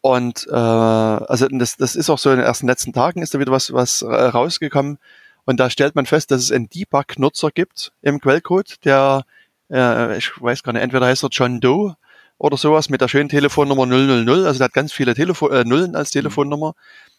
und 0.00 0.46
äh, 0.48 0.54
also 0.54 1.46
das, 1.48 1.76
das 1.76 1.96
ist 1.96 2.08
auch 2.08 2.18
so 2.18 2.30
in 2.30 2.36
den 2.36 2.46
ersten 2.46 2.66
letzten 2.66 2.92
Tagen 2.92 3.22
ist 3.22 3.34
da 3.34 3.38
wieder 3.38 3.52
was, 3.52 3.72
was 3.72 4.02
äh, 4.02 4.06
rausgekommen. 4.06 4.98
Und 5.44 5.58
da 5.58 5.68
stellt 5.68 5.94
man 5.94 6.06
fest, 6.06 6.30
dass 6.30 6.42
es 6.42 6.52
einen 6.52 6.68
Debug-Nutzer 6.68 7.50
gibt 7.50 7.92
im 8.02 8.20
Quellcode, 8.20 8.84
der, 8.84 9.24
äh, 9.70 10.16
ich 10.16 10.30
weiß 10.40 10.62
gar 10.62 10.72
nicht, 10.72 10.82
entweder 10.82 11.06
heißt 11.06 11.24
er 11.24 11.30
John 11.30 11.60
Doe 11.60 11.96
oder 12.38 12.56
sowas 12.56 12.88
mit 12.88 13.00
der 13.00 13.08
schönen 13.08 13.28
Telefonnummer 13.28 13.86
000. 13.86 14.46
Also 14.46 14.58
der 14.58 14.66
hat 14.66 14.72
ganz 14.72 14.92
viele 14.92 15.14
Telefon 15.14 15.52
äh, 15.52 15.64
Nullen 15.64 15.96
als 15.96 16.10
mhm. 16.10 16.20
Telefonnummer. 16.20 16.74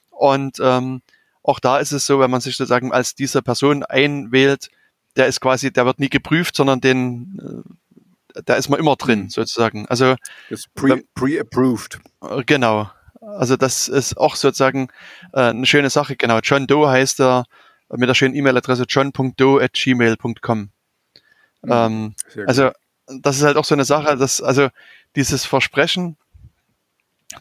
Und 0.09 0.59
ähm, 0.59 1.01
auch 1.43 1.59
da 1.59 1.79
ist 1.79 1.91
es 1.91 2.05
so, 2.05 2.19
wenn 2.19 2.31
man 2.31 2.41
sich 2.41 2.55
sozusagen 2.55 2.91
als 2.91 3.15
diese 3.15 3.41
Person 3.41 3.83
einwählt, 3.83 4.69
der 5.15 5.27
ist 5.27 5.41
quasi, 5.41 5.71
der 5.71 5.85
wird 5.85 5.99
nie 5.99 6.09
geprüft, 6.09 6.55
sondern 6.55 6.81
den, 6.81 7.39
äh, 7.39 7.73
da 8.45 8.55
ist 8.55 8.69
man 8.69 8.79
immer 8.79 8.95
drin, 8.95 9.23
mhm. 9.23 9.29
sozusagen. 9.29 9.87
Also 9.87 10.15
ist 10.49 10.73
pre-approved. 10.73 11.99
Pre 12.19 12.43
genau. 12.45 12.89
Also 13.21 13.55
das 13.55 13.87
ist 13.87 14.17
auch 14.17 14.35
sozusagen 14.35 14.89
äh, 15.33 15.41
eine 15.41 15.65
schöne 15.65 15.89
Sache. 15.89 16.15
Genau. 16.15 16.39
John 16.39 16.67
Doe 16.67 16.89
heißt 16.89 17.21
er 17.21 17.45
mit 17.89 18.07
der 18.09 18.15
schönen 18.15 18.35
E-Mail-Adresse 18.35 18.85
john.doe 18.87 19.63
at 19.63 19.73
gmail.com. 19.73 20.69
Mhm. 21.61 21.71
Ähm, 21.71 22.15
also 22.47 22.71
das 23.07 23.37
ist 23.37 23.43
halt 23.43 23.57
auch 23.57 23.65
so 23.65 23.75
eine 23.75 23.85
Sache, 23.85 24.17
dass 24.17 24.41
also 24.41 24.69
dieses 25.15 25.45
Versprechen, 25.45 26.17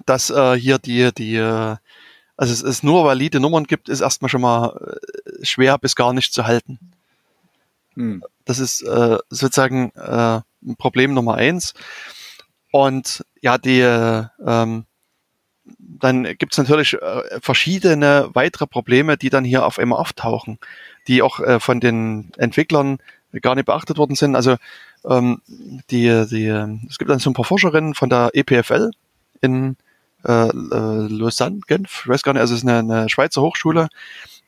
dass 0.07 0.31
äh, 0.31 0.55
hier 0.55 0.79
die, 0.79 1.13
die, 1.13 1.37
äh, 1.37 1.77
also 2.37 2.53
es, 2.53 2.63
es 2.63 2.83
nur 2.83 3.05
valide 3.05 3.41
Nummern 3.41 3.65
gibt, 3.65 3.89
ist 3.89 4.01
erstmal 4.01 4.29
schon 4.29 4.41
mal 4.41 4.99
äh, 5.25 5.45
schwer 5.45 5.79
bis 5.79 5.95
gar 5.95 6.13
nicht 6.13 6.33
zu 6.33 6.47
halten. 6.47 6.79
Hm. 7.95 8.25
Das 8.45 8.59
ist 8.59 8.83
äh, 8.83 9.19
sozusagen 9.29 9.93
äh, 9.95 10.41
Problem 10.79 11.15
Nummer 11.15 11.35
eins. 11.35 11.75
Und 12.73 13.25
ja, 13.41 13.59
die, 13.59 13.81
äh, 13.81 14.25
ähm, 14.45 14.85
dann 15.79 16.25
gibt 16.39 16.53
es 16.53 16.59
natürlich 16.59 16.95
äh, 16.95 17.41
verschiedene 17.41 18.31
weitere 18.33 18.67
Probleme, 18.67 19.17
die 19.17 19.31
dann 19.31 19.45
hier 19.45 19.67
auf 19.67 19.79
einmal 19.79 19.99
auftauchen, 19.99 20.59
die 21.09 21.23
auch 21.23 21.41
äh, 21.41 21.61
von 21.61 21.81
den 21.81 22.33
Entwicklern 22.37 22.99
gar 23.43 23.55
nicht 23.55 23.67
beachtet 23.67 23.99
worden 23.99 24.17
sind. 24.17 24.35
Also 24.35 24.57
ähm, 25.05 25.41
die, 25.91 26.27
die, 26.31 26.47
es 26.89 26.99
gibt 26.99 27.11
dann 27.11 27.19
so 27.19 27.31
ein 27.31 27.35
paar 27.35 27.45
Forscherinnen 27.45 27.95
von 27.95 28.09
der 28.09 28.31
EPFL 28.35 28.91
in 29.41 29.77
äh, 30.27 30.49
äh, 30.49 31.07
Lausanne, 31.09 31.61
Genf, 31.67 32.03
ich 32.05 32.09
weiß 32.09 32.23
gar 32.23 32.33
nicht, 32.33 32.43
also 32.43 32.55
es 32.55 32.63
ist 32.63 32.69
eine, 32.69 32.79
eine 32.79 33.09
Schweizer 33.09 33.41
Hochschule, 33.41 33.89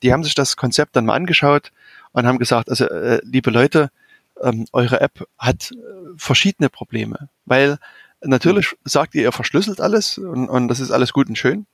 die 0.02 0.12
haben 0.12 0.24
sich 0.24 0.34
das 0.34 0.56
Konzept 0.56 0.96
dann 0.96 1.06
mal 1.06 1.14
angeschaut 1.14 1.72
und 2.12 2.26
haben 2.26 2.38
gesagt, 2.38 2.68
also 2.68 2.86
äh, 2.86 3.20
liebe 3.24 3.50
Leute, 3.50 3.90
ähm, 4.43 4.66
eure 4.72 5.01
App 5.01 5.26
hat 5.38 5.72
äh, 5.72 5.74
verschiedene 6.16 6.68
Probleme, 6.68 7.28
weil 7.45 7.78
natürlich 8.20 8.74
sagt 8.84 9.14
ihr, 9.14 9.22
ihr 9.22 9.32
verschlüsselt 9.32 9.80
alles 9.80 10.18
und, 10.18 10.49
und 10.49 10.68
das 10.68 10.80
ist 10.80 10.90
alles 10.90 11.12
gut 11.12 11.28
und 11.28 11.36
schön. 11.36 11.66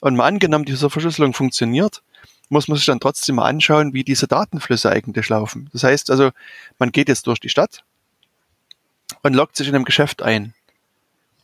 Und 0.00 0.16
mal 0.16 0.26
angenommen, 0.26 0.64
diese 0.64 0.88
Verschlüsselung 0.88 1.34
funktioniert, 1.34 2.02
muss 2.48 2.68
man 2.68 2.76
sich 2.76 2.86
dann 2.86 3.00
trotzdem 3.00 3.36
mal 3.36 3.48
anschauen, 3.48 3.92
wie 3.92 4.02
diese 4.02 4.26
Datenflüsse 4.26 4.90
eigentlich 4.90 5.28
laufen. 5.28 5.68
Das 5.72 5.84
heißt 5.84 6.10
also, 6.10 6.30
man 6.78 6.90
geht 6.90 7.08
jetzt 7.08 7.26
durch 7.26 7.38
die 7.38 7.48
Stadt 7.48 7.84
und 9.22 9.34
loggt 9.34 9.56
sich 9.56 9.68
in 9.68 9.74
einem 9.74 9.84
Geschäft 9.84 10.22
ein. 10.22 10.54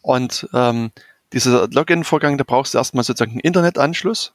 Und 0.03 0.49
ähm, 0.55 0.91
dieser 1.33 1.68
Login-Vorgang, 1.68 2.39
da 2.39 2.45
brauchst 2.45 2.74
du 2.74 2.79
erstmal 2.79 3.05
sozusagen 3.05 3.33
einen 3.33 3.41
Internetanschluss, 3.41 4.33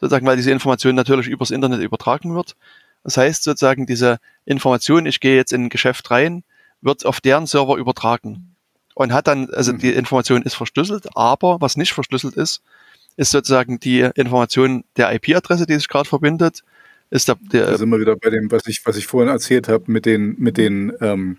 sozusagen, 0.00 0.26
weil 0.26 0.36
diese 0.36 0.50
Information 0.50 0.94
natürlich 0.94 1.28
übers 1.28 1.50
Internet 1.50 1.80
übertragen 1.80 2.34
wird. 2.34 2.56
Das 3.04 3.16
heißt 3.16 3.42
sozusagen, 3.42 3.86
diese 3.86 4.18
Information, 4.44 5.06
ich 5.06 5.20
gehe 5.20 5.36
jetzt 5.36 5.52
in 5.52 5.64
ein 5.64 5.68
Geschäft 5.68 6.10
rein, 6.10 6.44
wird 6.80 7.06
auf 7.06 7.20
deren 7.20 7.46
Server 7.46 7.76
übertragen. 7.76 8.54
Und 8.94 9.12
hat 9.12 9.26
dann, 9.26 9.48
also 9.50 9.72
die 9.72 9.92
Information 9.92 10.42
ist 10.42 10.54
verschlüsselt, 10.54 11.08
aber 11.16 11.60
was 11.60 11.76
nicht 11.76 11.92
verschlüsselt 11.92 12.36
ist, 12.36 12.62
ist 13.16 13.30
sozusagen 13.30 13.80
die 13.80 14.00
Information 14.14 14.84
der 14.96 15.12
IP-Adresse, 15.14 15.66
die 15.66 15.74
sich 15.74 15.88
gerade 15.88 16.08
verbindet. 16.08 16.62
Ist 17.10 17.28
der, 17.28 17.36
der 17.40 17.66
da 17.66 17.78
sind 17.78 17.90
wir 17.90 18.00
wieder 18.00 18.16
bei 18.16 18.30
dem, 18.30 18.50
was 18.50 18.66
ich, 18.66 18.84
was 18.84 18.96
ich 18.96 19.06
vorhin 19.06 19.30
erzählt 19.30 19.68
habe, 19.68 19.84
mit 19.86 20.06
den, 20.06 20.34
mit 20.38 20.56
den 20.56 20.92
ähm, 21.00 21.38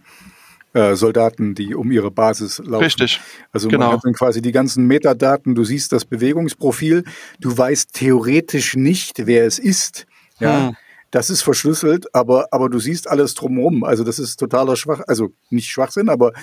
äh, 0.74 0.96
Soldaten, 0.96 1.56
die 1.56 1.76
um 1.76 1.92
ihre 1.92 2.12
Basis 2.12 2.60
laufen. 2.60 2.84
Richtig. 2.84 3.22
Also 3.52 3.70
genau. 3.70 3.88
man 3.88 3.96
hat 3.96 4.06
dann 4.06 4.14
quasi 4.14 4.42
die 4.42 4.52
ganzen 4.52 4.86
Metadaten, 4.86 5.56
du 5.56 5.64
siehst 5.64 5.92
das 5.92 6.06
Bewegungsprofil, 6.06 7.04
du 7.40 7.58
weißt 7.58 7.94
theoretisch 7.94 8.76
nicht, 8.76 9.26
wer 9.26 9.46
es 9.46 9.60
ist. 9.60 10.06
Ja. 10.40 10.70
Hm. 10.70 10.76
Das 11.14 11.30
ist 11.30 11.44
verschlüsselt, 11.44 12.16
aber, 12.16 12.48
aber 12.50 12.72
du 12.72 12.80
siehst 12.80 13.08
alles 13.08 13.36
drumherum. 13.36 13.84
Also 13.84 14.04
das 14.04 14.18
ist 14.18 14.38
totaler 14.38 14.76
Schwach, 14.76 15.02
also 15.06 15.32
nicht 15.52 15.70
Schwachsinn, 15.70 16.10
aber 16.10 16.34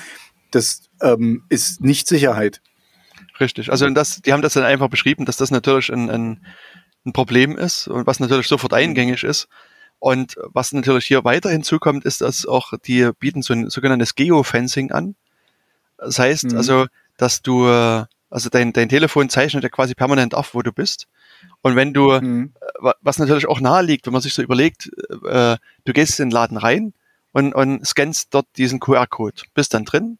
das 0.52 0.82
ähm, 1.02 1.42
ist 1.48 1.80
nicht 1.80 2.06
Sicherheit. 2.06 2.62
Richtig. 3.40 3.72
Also 3.72 3.90
das, 3.90 4.22
die 4.22 4.32
haben 4.32 4.42
das 4.42 4.52
dann 4.52 4.62
einfach 4.62 4.88
beschrieben, 4.88 5.24
dass 5.24 5.36
das 5.36 5.50
natürlich 5.50 5.92
ein, 5.92 6.08
ein, 6.08 6.46
ein 7.04 7.12
Problem 7.12 7.58
ist 7.58 7.88
und 7.88 8.06
was 8.06 8.20
natürlich 8.20 8.46
sofort 8.46 8.72
eingängig 8.72 9.24
ist. 9.24 9.48
Und 9.98 10.36
was 10.44 10.70
natürlich 10.70 11.06
hier 11.06 11.24
weiter 11.24 11.50
hinzukommt, 11.50 12.04
ist, 12.04 12.20
dass 12.20 12.46
auch 12.46 12.72
die 12.86 13.10
bieten 13.18 13.42
so 13.42 13.52
ein 13.52 13.70
sogenanntes 13.70 14.14
Geofencing 14.14 14.92
an. 14.92 15.16
Das 15.98 16.20
heißt 16.20 16.52
mhm. 16.52 16.56
also, 16.56 16.86
dass 17.16 17.42
du, 17.42 17.66
also 17.66 18.48
dein, 18.52 18.72
dein 18.72 18.88
Telefon 18.88 19.30
zeichnet 19.30 19.64
ja 19.64 19.68
quasi 19.68 19.96
permanent 19.96 20.32
auf, 20.32 20.54
wo 20.54 20.62
du 20.62 20.70
bist. 20.70 21.08
Und 21.62 21.76
wenn 21.76 21.92
du, 21.92 22.12
mhm. 22.12 22.54
was 23.02 23.18
natürlich 23.18 23.46
auch 23.46 23.60
nahe 23.60 23.82
liegt, 23.82 24.06
wenn 24.06 24.12
man 24.12 24.22
sich 24.22 24.34
so 24.34 24.42
überlegt, 24.42 24.90
äh, 25.26 25.56
du 25.84 25.92
gehst 25.92 26.18
in 26.20 26.28
den 26.28 26.34
Laden 26.34 26.56
rein 26.56 26.94
und, 27.32 27.54
und 27.54 27.86
scannst 27.86 28.34
dort 28.34 28.46
diesen 28.56 28.80
QR-Code, 28.80 29.42
bist 29.54 29.74
dann 29.74 29.84
drin. 29.84 30.18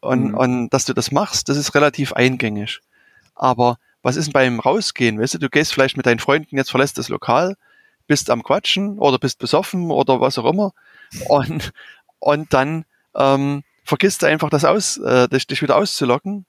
Und, 0.00 0.28
mhm. 0.28 0.34
und 0.34 0.70
dass 0.70 0.84
du 0.84 0.92
das 0.92 1.10
machst, 1.10 1.48
das 1.48 1.56
ist 1.56 1.74
relativ 1.74 2.12
eingängig. 2.12 2.80
Aber 3.34 3.78
was 4.02 4.16
ist 4.16 4.26
denn 4.26 4.32
beim 4.32 4.60
Rausgehen? 4.60 5.18
Weißt 5.20 5.34
du, 5.34 5.38
du 5.38 5.48
gehst 5.48 5.72
vielleicht 5.72 5.96
mit 5.96 6.06
deinen 6.06 6.18
Freunden, 6.18 6.56
jetzt 6.56 6.70
verlässt 6.70 6.98
das 6.98 7.08
Lokal, 7.08 7.56
bist 8.06 8.30
am 8.30 8.42
Quatschen 8.42 8.98
oder 8.98 9.18
bist 9.18 9.38
besoffen 9.38 9.90
oder 9.90 10.20
was 10.20 10.38
auch 10.38 10.50
immer. 10.50 10.72
Und, 11.28 11.72
und 12.18 12.52
dann 12.52 12.84
ähm, 13.14 13.62
vergisst 13.84 14.22
du 14.22 14.26
einfach 14.26 14.50
das 14.50 14.64
aus, 14.64 14.98
äh, 14.98 15.28
dich, 15.28 15.46
dich 15.46 15.62
wieder 15.62 15.76
auszulocken. 15.76 16.46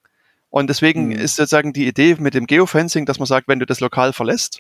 Und 0.54 0.70
deswegen 0.70 1.08
mhm. 1.08 1.14
ist 1.14 1.38
sozusagen 1.38 1.74
die 1.74 1.88
Idee 1.88 2.16
mit 2.20 2.36
dem 2.36 2.46
Geofencing, 2.46 3.08
dass 3.08 3.18
man 3.18 3.26
sagt, 3.26 3.48
wenn 3.48 3.58
du 3.58 3.66
das 3.66 3.80
Lokal 3.80 4.14
verlässt, 4.14 4.60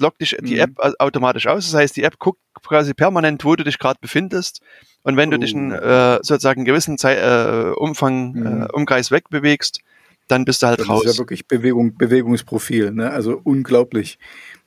lockt 0.00 0.22
dich 0.22 0.34
die 0.40 0.54
mhm. 0.54 0.60
App 0.60 0.78
automatisch 0.98 1.46
aus. 1.46 1.70
Das 1.70 1.78
heißt, 1.78 1.96
die 1.96 2.02
App 2.04 2.18
guckt 2.18 2.40
quasi 2.64 2.94
permanent, 2.94 3.44
wo 3.44 3.54
du 3.54 3.62
dich 3.62 3.78
gerade 3.78 3.98
befindest. 4.00 4.62
Und 5.02 5.18
wenn 5.18 5.28
oh. 5.28 5.32
du 5.32 5.40
dich 5.40 5.54
einen, 5.54 5.72
oh. 5.72 5.76
äh, 5.76 6.18
sozusagen 6.22 6.60
einen 6.60 6.64
gewissen 6.64 6.96
Zeit, 6.96 7.18
äh, 7.18 7.72
Umfang, 7.72 8.32
mhm. 8.32 8.62
äh, 8.62 8.66
Umkreis 8.72 9.10
wegbewegst, 9.10 9.80
dann 10.28 10.46
bist 10.46 10.62
du 10.62 10.68
halt 10.68 10.80
das 10.80 10.88
raus. 10.88 11.02
Das 11.02 11.12
ist 11.12 11.18
ja 11.18 11.22
wirklich 11.22 11.46
Bewegung, 11.46 11.98
Bewegungsprofil, 11.98 12.92
ne? 12.92 13.10
Also 13.10 13.38
unglaublich. 13.44 14.18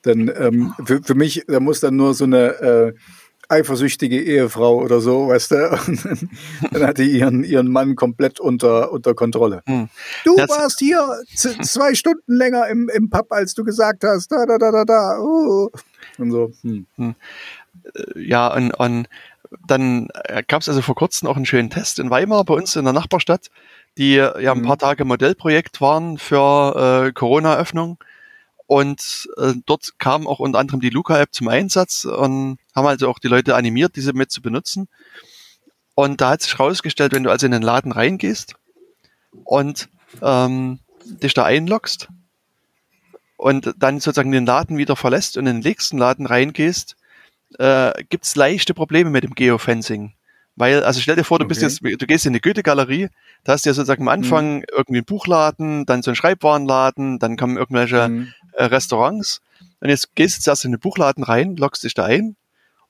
Dann 0.04 0.32
ähm, 0.38 0.76
für, 0.86 1.02
für 1.02 1.16
mich, 1.16 1.44
da 1.48 1.60
muss 1.60 1.80
dann 1.80 1.96
nur 1.96 2.14
so 2.14 2.26
eine 2.26 2.46
äh, 2.62 2.94
eifersüchtige 3.52 4.22
Ehefrau 4.22 4.82
oder 4.82 5.02
so, 5.02 5.28
weißt 5.28 5.52
du, 5.52 5.70
und 5.88 6.06
dann, 6.06 6.30
dann 6.72 6.88
hat 6.88 6.98
die 6.98 7.12
ihren, 7.12 7.44
ihren 7.44 7.68
Mann 7.70 7.96
komplett 7.96 8.40
unter, 8.40 8.92
unter 8.92 9.14
Kontrolle. 9.14 9.62
Hm. 9.68 9.90
Du 10.24 10.36
das 10.36 10.50
warst 10.50 10.80
hier 10.80 11.06
zwei 11.62 11.94
Stunden 11.94 12.34
länger 12.34 12.68
im, 12.68 12.90
im 12.90 13.10
Pub, 13.10 13.32
als 13.32 13.54
du 13.54 13.64
gesagt 13.64 14.04
hast, 14.04 14.32
da, 14.32 14.46
da, 14.46 14.58
da, 14.58 14.72
da, 14.72 14.86
da, 14.86 15.20
uh. 15.20 15.70
und 16.18 16.32
so. 16.32 16.52
Hm. 16.62 16.86
Hm. 16.96 17.16
ja, 18.16 18.54
und, 18.54 18.72
und 18.72 19.08
dann 19.68 20.08
äh, 20.24 20.44
gab 20.48 20.62
es 20.62 20.70
also 20.70 20.82
vor 20.82 20.96
kurzem 20.96 21.28
auch 21.28 21.36
einen 21.36 21.46
schönen 21.46 21.70
Test 21.70 22.00
in 22.00 22.10
Weimar 22.10 22.46
bei 22.46 22.54
uns 22.54 22.76
in 22.76 22.86
der 22.86 22.94
Nachbarstadt, 22.94 23.48
die 23.98 24.16
ja 24.16 24.54
ein 24.54 24.60
mhm. 24.60 24.66
paar 24.66 24.78
Tage 24.78 25.04
Modellprojekt 25.04 25.82
waren 25.82 26.18
für 26.18 27.08
äh, 27.08 27.12
Corona-Öffnung. 27.12 27.98
Und 28.72 29.28
äh, 29.36 29.56
dort 29.66 30.00
kam 30.00 30.26
auch 30.26 30.40
unter 30.40 30.58
anderem 30.58 30.80
die 30.80 30.92
Luca-App 30.92 31.34
zum 31.34 31.50
Einsatz 31.50 32.06
und 32.06 32.58
haben 32.74 32.88
also 32.88 33.10
auch 33.10 33.20
die 33.20 33.28
Leute 33.28 33.54
animiert, 33.58 33.98
diese 33.98 34.14
mit 34.14 34.32
zu 34.32 34.42
benutzen. 34.42 34.88
Und 35.94 36.22
da 36.22 36.30
hat 36.30 36.42
sich 36.42 36.58
herausgestellt, 36.58 37.12
wenn 37.12 37.24
du 37.24 37.32
also 37.32 37.46
in 37.46 37.52
den 37.52 37.64
Laden 37.64 37.92
reingehst 37.92 38.56
und 39.44 39.90
ähm, 40.22 40.80
dich 41.04 41.34
da 41.34 41.44
einloggst 41.44 42.08
und 43.36 43.74
dann 43.78 44.00
sozusagen 44.00 44.32
den 44.32 44.46
Laden 44.46 44.78
wieder 44.78 44.96
verlässt 44.96 45.36
und 45.36 45.48
in 45.48 45.56
den 45.58 45.70
nächsten 45.70 45.98
Laden 45.98 46.26
reingehst, 46.26 46.96
äh, 47.60 47.92
gibt 48.08 48.24
es 48.24 48.38
leichte 48.38 48.74
Probleme 48.74 49.10
mit 49.10 49.26
dem 49.26 49.36
Geofencing. 49.36 50.14
Weil, 50.56 50.84
also 50.84 51.02
stell 51.02 51.16
dir 51.18 51.24
vor, 51.26 51.40
du 51.40 51.46
okay. 51.46 51.50
bist 51.50 51.62
jetzt, 51.62 51.82
du 51.82 52.08
gehst 52.08 52.26
in 52.26 52.32
eine 52.32 52.40
Goethe-Galerie, 52.40 53.10
da 53.44 53.54
hast 53.54 53.66
du 53.66 53.70
ja 53.70 53.74
sozusagen 53.74 54.04
am 54.04 54.10
Anfang 54.10 54.60
mhm. 54.60 54.66
irgendwie 54.72 55.00
einen 55.00 55.06
Buchladen, 55.06 55.86
dann 55.86 56.04
so 56.04 56.12
einen 56.12 56.16
Schreibwarenladen, 56.16 57.20
dann 57.20 57.36
kommen 57.36 57.58
irgendwelche 57.58 58.08
mhm. 58.08 58.34
Äh, 58.54 58.66
Restaurants. 58.66 59.42
Und 59.80 59.90
jetzt 59.90 60.16
gehst 60.16 60.38
du 60.38 60.42
zuerst 60.44 60.66
in 60.66 60.72
den 60.72 60.80
Buchladen 60.80 61.24
rein, 61.24 61.56
loggst 61.56 61.84
dich 61.84 61.94
da 61.94 62.06
ein 62.06 62.36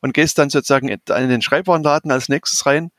und 0.01 0.13
gehst 0.13 0.37
dann 0.37 0.49
sozusagen 0.49 0.89
in 0.89 0.99
den 1.05 1.41
Schreibwarenladen 1.41 2.11
als 2.11 2.29
nächstes 2.29 2.65
rein, 2.65 2.91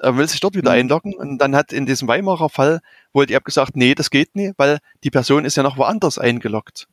äh, 0.00 0.12
willst 0.14 0.34
dich 0.34 0.40
dort 0.40 0.54
wieder 0.54 0.70
mhm. 0.70 0.78
einloggen 0.78 1.14
und 1.14 1.38
dann 1.38 1.54
hat 1.54 1.72
in 1.72 1.86
diesem 1.86 2.08
Weimarer 2.08 2.48
Fall 2.48 2.80
wohl 3.12 3.26
die 3.26 3.34
App 3.34 3.44
gesagt, 3.44 3.76
nee, 3.76 3.94
das 3.94 4.10
geht 4.10 4.34
nicht, 4.36 4.54
weil 4.56 4.78
die 5.04 5.10
Person 5.10 5.44
ist 5.44 5.56
ja 5.56 5.62
noch 5.62 5.76
woanders 5.76 6.18
eingeloggt. 6.18 6.88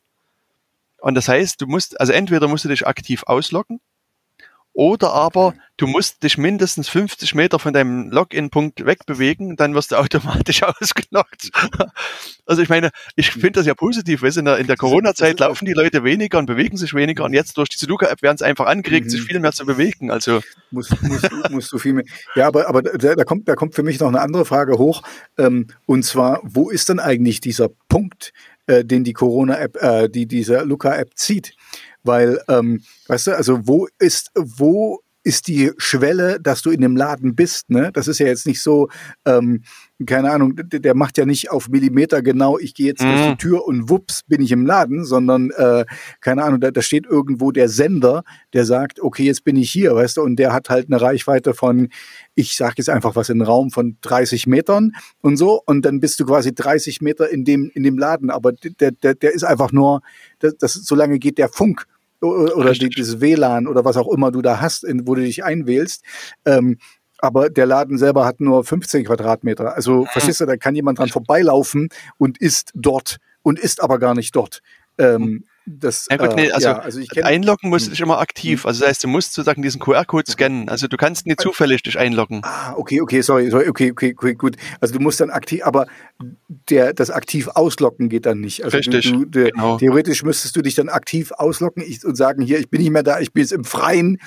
Und 0.99 1.15
das 1.15 1.27
heißt, 1.27 1.61
du 1.61 1.67
musst, 1.67 1.99
also 1.99 2.13
entweder 2.13 2.47
musst 2.47 2.65
du 2.65 2.69
dich 2.69 2.87
aktiv 2.87 3.23
ausloggen 3.23 3.81
oder 4.73 5.13
aber 5.13 5.53
du 5.77 5.85
musst 5.85 6.23
dich 6.23 6.37
mindestens 6.37 6.89
50 6.89 7.35
Meter 7.35 7.59
von 7.59 7.73
deinem 7.73 8.09
Login-Punkt 8.09 8.85
wegbewegen, 8.85 9.55
dann 9.55 9.75
wirst 9.75 9.91
du 9.91 9.95
automatisch 9.99 10.63
ausgeloggt. 10.63 11.51
Also 12.45 12.61
ich 12.61 12.69
meine, 12.69 12.89
ich 13.15 13.31
finde 13.31 13.53
das 13.53 13.65
ja 13.65 13.75
positiv. 13.75 14.23
Weißt, 14.23 14.37
in 14.37 14.45
der, 14.45 14.57
in 14.57 14.67
der 14.67 14.75
Corona-Zeit 14.75 15.39
laufen 15.39 15.65
die 15.65 15.73
Leute 15.73 16.03
weniger 16.03 16.39
und 16.39 16.47
bewegen 16.47 16.77
sich 16.77 16.93
weniger 16.93 17.23
und 17.23 17.33
jetzt 17.33 17.57
durch 17.57 17.69
diese 17.69 17.85
Luca-App 17.85 18.21
werden 18.21 18.37
sie 18.37 18.45
einfach 18.45 18.65
angeregt, 18.65 19.05
mhm. 19.05 19.09
sich 19.09 19.21
viel 19.21 19.39
mehr 19.39 19.51
zu 19.51 19.65
bewegen. 19.65 20.11
Also 20.11 20.41
muss, 20.71 20.89
muss, 21.01 21.21
musst 21.51 21.71
du 21.71 21.77
viel 21.77 21.93
mehr. 21.93 22.05
Ja, 22.35 22.47
aber, 22.47 22.67
aber 22.67 22.81
da, 22.81 23.15
da, 23.15 23.23
kommt, 23.23 23.47
da 23.47 23.55
kommt 23.55 23.75
für 23.75 23.83
mich 23.83 23.99
noch 23.99 24.07
eine 24.07 24.21
andere 24.21 24.45
Frage 24.45 24.77
hoch. 24.77 25.03
Ähm, 25.37 25.67
und 25.85 26.03
zwar, 26.03 26.41
wo 26.43 26.69
ist 26.69 26.89
denn 26.89 26.99
eigentlich 26.99 27.41
dieser 27.41 27.69
Punkt, 27.89 28.33
äh, 28.67 28.83
den 28.83 29.03
die 29.03 29.13
Corona-App, 29.13 29.81
äh, 29.81 30.09
die 30.09 30.25
diese 30.25 30.63
Luca-App 30.63 31.11
zieht? 31.15 31.55
Weil, 32.03 32.41
ähm, 32.47 32.81
weißt 33.07 33.27
du, 33.27 33.37
also 33.37 33.67
wo 33.67 33.87
ist, 33.99 34.31
wo 34.35 35.01
ist 35.23 35.47
die 35.47 35.71
Schwelle, 35.77 36.39
dass 36.39 36.61
du 36.61 36.69
in 36.69 36.81
dem 36.81 36.97
Laden 36.97 37.35
bist. 37.35 37.69
Ne? 37.69 37.91
Das 37.93 38.07
ist 38.07 38.19
ja 38.19 38.27
jetzt 38.27 38.45
nicht 38.45 38.61
so, 38.61 38.89
ähm, 39.25 39.63
keine 40.05 40.31
Ahnung, 40.31 40.53
der, 40.55 40.95
macht 40.95 41.17
ja 41.17 41.25
nicht 41.25 41.49
auf 41.49 41.69
Millimeter 41.69 42.21
genau, 42.21 42.59
ich 42.59 42.73
gehe 42.73 42.87
jetzt 42.87 43.01
mhm. 43.01 43.07
durch 43.07 43.21
die 43.21 43.29
mhm. 43.29 43.37
Tür 43.37 43.65
und 43.65 43.89
wups, 43.89 44.23
bin 44.27 44.41
ich 44.41 44.51
im 44.51 44.65
Laden, 44.65 45.05
sondern, 45.05 45.51
äh, 45.51 45.85
keine 46.19 46.43
Ahnung, 46.43 46.59
da, 46.59 46.71
da 46.71 46.81
steht 46.81 47.05
irgendwo 47.05 47.51
der 47.51 47.69
Sender, 47.69 48.23
der 48.51 48.65
sagt, 48.65 48.99
okay, 48.99 49.23
jetzt 49.23 49.45
bin 49.45 49.55
ich 49.55 49.71
hier, 49.71 49.95
weißt 49.95 50.17
du, 50.17 50.21
und 50.21 50.35
der 50.35 50.51
hat 50.51 50.69
halt 50.69 50.87
eine 50.87 50.99
Reichweite 50.99 51.53
von, 51.53 51.87
ich 52.35 52.57
sage 52.57 52.75
jetzt 52.77 52.89
einfach 52.89 53.15
was 53.15 53.29
in 53.29 53.39
den 53.39 53.47
Raum 53.47 53.71
von 53.71 53.97
30 54.01 54.45
Metern 54.47 54.91
und 55.21 55.37
so, 55.37 55.61
und 55.65 55.85
dann 55.85 56.01
bist 56.01 56.19
du 56.19 56.25
quasi 56.25 56.53
30 56.53 57.01
Meter 57.01 57.29
in 57.29 57.45
dem, 57.45 57.71
in 57.73 57.83
dem 57.83 57.97
Laden, 57.97 58.29
aber 58.29 58.51
der, 58.51 58.91
der, 58.91 59.15
der 59.15 59.33
ist 59.33 59.43
einfach 59.43 59.71
nur, 59.71 60.01
das, 60.39 60.57
das, 60.57 60.73
so 60.73 60.95
lange 60.95 61.17
geht 61.17 61.37
der 61.37 61.47
Funk 61.47 61.85
oder 62.23 62.73
die, 62.73 62.89
dieses 62.89 63.21
WLAN 63.21 63.67
oder 63.67 63.85
was 63.85 63.97
auch 63.97 64.11
immer 64.11 64.31
du 64.31 64.41
da 64.41 64.61
hast, 64.61 64.83
in, 64.83 65.07
wo 65.07 65.15
du 65.15 65.21
dich 65.21 65.43
einwählst. 65.43 66.03
Ähm, 66.45 66.77
aber 67.19 67.49
der 67.49 67.65
Laden 67.65 67.97
selber 67.97 68.25
hat 68.25 68.41
nur 68.41 68.63
15 68.63 69.05
Quadratmeter. 69.05 69.75
Also, 69.75 70.01
mhm. 70.01 70.07
verstehst 70.07 70.41
du, 70.41 70.45
da 70.45 70.57
kann 70.57 70.75
jemand 70.75 70.99
dran 70.99 71.09
vorbeilaufen 71.09 71.89
und 72.17 72.37
ist 72.37 72.71
dort 72.75 73.17
und 73.43 73.59
ist 73.59 73.81
aber 73.81 73.99
gar 73.99 74.13
nicht 74.13 74.35
dort. 74.35 74.61
Ähm, 74.97 75.45
das, 75.65 76.07
ja, 76.11 76.17
gut, 76.17 76.35
nee, 76.35 76.51
also, 76.51 76.67
ja, 76.67 76.79
also 76.79 76.99
einloggen 77.23 77.69
musst 77.69 77.85
du 77.85 77.87
hm. 77.87 77.93
dich 77.93 78.01
immer 78.01 78.19
aktiv. 78.19 78.63
Hm. 78.63 78.67
Also 78.67 78.81
das 78.81 78.89
heißt, 78.89 79.03
du 79.05 79.07
musst 79.07 79.33
sozusagen 79.33 79.61
diesen 79.61 79.79
QR-Code 79.79 80.29
scannen. 80.29 80.67
Also 80.67 80.87
du 80.87 80.97
kannst 80.97 81.25
nicht 81.25 81.39
zufällig 81.39 81.83
dich 81.83 81.97
einloggen. 81.97 82.41
Ah, 82.43 82.73
okay, 82.75 82.99
okay, 82.99 83.21
sorry, 83.21 83.49
sorry, 83.49 83.69
okay, 83.69 83.91
okay, 83.91 84.13
okay, 84.17 84.33
gut. 84.35 84.57
Also 84.81 84.93
du 84.93 84.99
musst 84.99 85.21
dann 85.21 85.29
aktiv, 85.29 85.61
aber 85.63 85.85
der, 86.69 86.93
das 86.93 87.11
aktiv 87.11 87.47
ausloggen 87.47 88.09
geht 88.09 88.25
dann 88.25 88.41
nicht. 88.41 88.63
Also 88.65 88.77
Richtig, 88.77 89.11
du, 89.11 89.25
du, 89.25 89.51
genau. 89.51 89.77
Theoretisch 89.77 90.23
müsstest 90.23 90.55
du 90.55 90.61
dich 90.61 90.75
dann 90.75 90.89
aktiv 90.89 91.31
ausloggen 91.31 91.83
und 92.03 92.15
sagen, 92.15 92.41
hier, 92.41 92.59
ich 92.59 92.69
bin 92.69 92.81
nicht 92.81 92.91
mehr 92.91 93.03
da, 93.03 93.19
ich 93.19 93.31
bin 93.31 93.41
jetzt 93.41 93.53
im 93.53 93.63
Freien, 93.63 94.19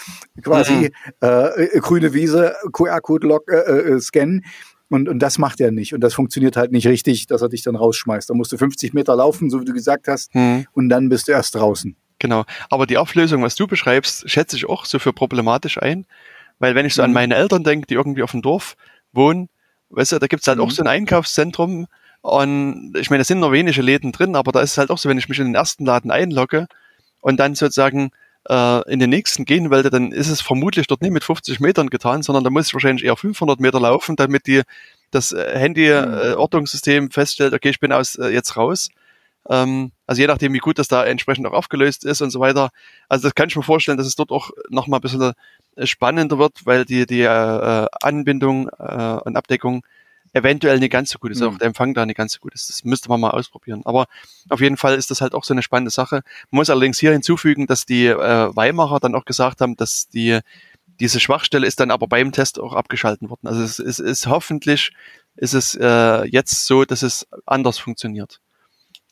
quasi 0.43 0.72
mhm. 0.72 0.91
äh, 1.20 1.80
grüne 1.80 2.14
Wiese, 2.14 2.55
QR-Code 2.72 3.41
äh, 3.49 3.55
äh, 3.55 4.01
scannen. 4.01 4.45
Und, 4.89 5.09
und 5.09 5.18
das 5.18 5.39
macht 5.39 5.61
er 5.61 5.72
nicht. 5.72 5.95
Und 5.95 6.01
das 6.01 6.14
funktioniert 6.14 6.57
halt 6.57 6.70
nicht 6.70 6.87
richtig, 6.87 7.26
dass 7.26 7.43
er 7.43 7.49
dich 7.49 7.62
dann 7.62 7.76
rausschmeißt. 7.76 8.30
Da 8.30 8.34
musst 8.34 8.53
du 8.53 8.57
50 8.57 8.95
Meter 8.95 9.16
laufen, 9.16 9.51
so 9.51 9.61
wie 9.61 9.64
du 9.64 9.72
gesagt 9.72 10.07
hast, 10.09 10.32
hm. 10.32 10.66
und 10.72 10.89
dann 10.89 11.09
bist 11.09 11.28
du 11.28 11.32
erst 11.32 11.55
draußen. 11.55 11.97
Genau. 12.18 12.45
Aber 12.70 12.87
die 12.87 12.99
Auflösung, 12.99 13.43
was 13.43 13.57
du 13.57 13.66
beschreibst, 13.66 14.28
schätze 14.30 14.57
ich 14.57 14.68
auch 14.68 14.84
so 14.84 14.99
für 14.99 15.12
problematisch 15.12 15.80
ein. 15.80 16.07
Weil 16.59 16.74
wenn 16.74 16.87
ich 16.87 16.95
so 16.95 17.03
mhm. 17.03 17.07
an 17.07 17.12
meine 17.12 17.34
Eltern 17.34 17.64
denke, 17.64 17.87
die 17.87 17.95
irgendwie 17.95 18.22
auf 18.22 18.30
dem 18.30 18.43
Dorf 18.43 18.76
wohnen, 19.12 19.49
weißt 19.91 20.12
du, 20.12 20.18
da 20.18 20.26
gibt's 20.26 20.47
halt 20.47 20.59
mhm. 20.59 20.64
auch 20.64 20.70
so 20.70 20.82
ein 20.82 20.89
Einkaufszentrum. 20.89 21.87
Und 22.22 22.95
ich 22.99 23.11
meine, 23.11 23.20
da 23.20 23.24
sind 23.24 23.41
noch 23.41 23.53
wenige 23.53 23.82
Läden 23.82 24.12
drin, 24.12 24.37
aber 24.37 24.53
da 24.53 24.61
ist 24.61 24.72
es 24.72 24.78
halt 24.78 24.91
auch 24.91 24.99
so, 24.99 25.09
wenn 25.09 25.18
ich 25.18 25.28
mich 25.28 25.39
in 25.39 25.47
den 25.47 25.55
ersten 25.55 25.84
Laden 25.84 26.11
einlogge 26.11 26.66
und 27.20 27.39
dann 27.39 27.55
sozusagen 27.55 28.11
äh, 28.49 28.92
in 28.92 28.99
den 28.99 29.11
nächsten 29.11 29.44
gehen 29.44 29.70
wollte, 29.70 29.90
dann 29.90 30.12
ist 30.12 30.28
es 30.28 30.40
vermutlich 30.40 30.86
dort 30.86 31.03
nicht 31.03 31.12
mit 31.12 31.24
50 31.24 31.61
Metern 31.61 31.90
getan, 31.90 32.22
sondern 32.22 32.44
da 32.44 32.51
muss 32.51 32.68
ich 32.68 32.74
wahrscheinlich 32.74 33.05
eher 33.05 33.16
500 33.16 33.61
Meter 33.61 33.80
laufen, 33.80 34.16
damit 34.16 34.47
die 34.47 34.62
das 35.11 35.32
äh, 35.32 35.59
Handy-Ortungssystem 35.59 37.05
mhm. 37.05 37.11
äh, 37.11 37.12
feststellt, 37.12 37.55
okay, 37.55 37.70
ich 37.70 37.80
bin 37.80 37.92
aus 37.92 38.16
äh, 38.16 38.28
jetzt 38.28 38.57
raus. 38.57 38.90
Ähm, 39.49 39.92
also 40.07 40.20
je 40.20 40.26
nachdem, 40.26 40.53
wie 40.53 40.59
gut 40.59 40.78
das 40.78 40.88
da 40.88 41.05
entsprechend 41.05 41.47
auch 41.47 41.53
aufgelöst 41.53 42.05
ist 42.05 42.20
und 42.20 42.30
so 42.30 42.40
weiter. 42.40 42.70
Also 43.09 43.24
das 43.24 43.34
kann 43.34 43.49
ich 43.49 43.57
mir 43.57 43.62
vorstellen, 43.62 43.99
dass 43.99 44.07
es 44.07 44.16
dort 44.16 44.30
auch 44.30 44.51
nochmal 44.68 44.99
ein 44.99 45.03
bisschen 45.03 45.32
äh, 45.76 45.86
spannender 45.86 46.38
wird, 46.38 46.66
weil 46.66 46.84
die, 46.84 47.07
die 47.07 47.22
äh, 47.22 47.86
Anbindung 48.03 48.68
äh, 48.78 49.18
und 49.24 49.36
Abdeckung 49.36 49.84
eventuell 50.37 50.78
nicht 50.78 50.93
ganz 50.93 51.11
so 51.11 51.18
gut 51.18 51.30
ist, 51.30 51.41
mhm. 51.41 51.49
auch 51.49 51.59
der 51.59 51.68
Empfang 51.68 51.95
da 51.95 52.05
nicht 52.05 52.16
ganz 52.16 52.34
so 52.34 52.41
gut 52.41 52.55
ist. 52.55 52.68
Das 52.68 52.84
müsste 52.84 53.09
man 53.09 53.20
mal 53.20 53.30
ausprobieren. 53.30 53.82
Aber 53.84 54.07
auf 54.51 54.61
jeden 54.61 54.76
Fall 54.76 54.95
ist 54.95 55.11
das 55.11 55.20
halt 55.20 55.34
auch 55.34 55.45
so 55.45 55.55
eine 55.55 55.62
spannende 55.62 55.91
Sache. 55.91 56.22
Man 56.51 56.59
muss 56.59 56.70
allerdings 56.70 56.99
hier 56.99 57.12
hinzufügen, 57.12 57.66
dass 57.66 57.87
die 57.87 58.07
äh, 58.07 58.55
Weimarer 58.55 59.01
dann 59.01 59.14
auch 59.14 59.24
gesagt 59.24 59.61
haben, 59.61 59.76
dass 59.76 60.09
die 60.09 60.41
diese 61.01 61.20
Schwachstelle 61.20 61.66
ist 61.66 61.80
dann 61.80 61.91
aber 61.91 62.07
beim 62.07 62.32
Test 62.32 62.59
auch 62.59 62.72
abgeschalten 62.72 63.28
worden. 63.28 63.49
Also 63.49 63.62
es 63.62 63.78
ist, 63.78 63.99
ist 63.99 64.26
hoffentlich 64.26 64.93
ist 65.37 65.53
es 65.53 65.74
äh, 65.74 66.24
jetzt 66.24 66.66
so, 66.66 66.84
dass 66.84 67.03
es 67.03 67.26
anders 67.45 67.78
funktioniert. 67.78 68.41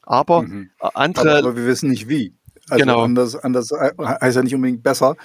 Aber 0.02 0.42
mhm. 0.42 0.70
andere. 0.78 1.38
Aber, 1.38 1.38
aber, 1.38 1.56
wir 1.56 1.66
wissen 1.66 1.90
nicht 1.90 2.08
wie. 2.08 2.34
Also 2.70 2.84
genau. 2.84 3.02
anders, 3.02 3.36
anders 3.36 3.70
heißt 3.70 4.36
ja 4.36 4.42
nicht 4.42 4.54
unbedingt 4.54 4.82
besser. 4.82 5.16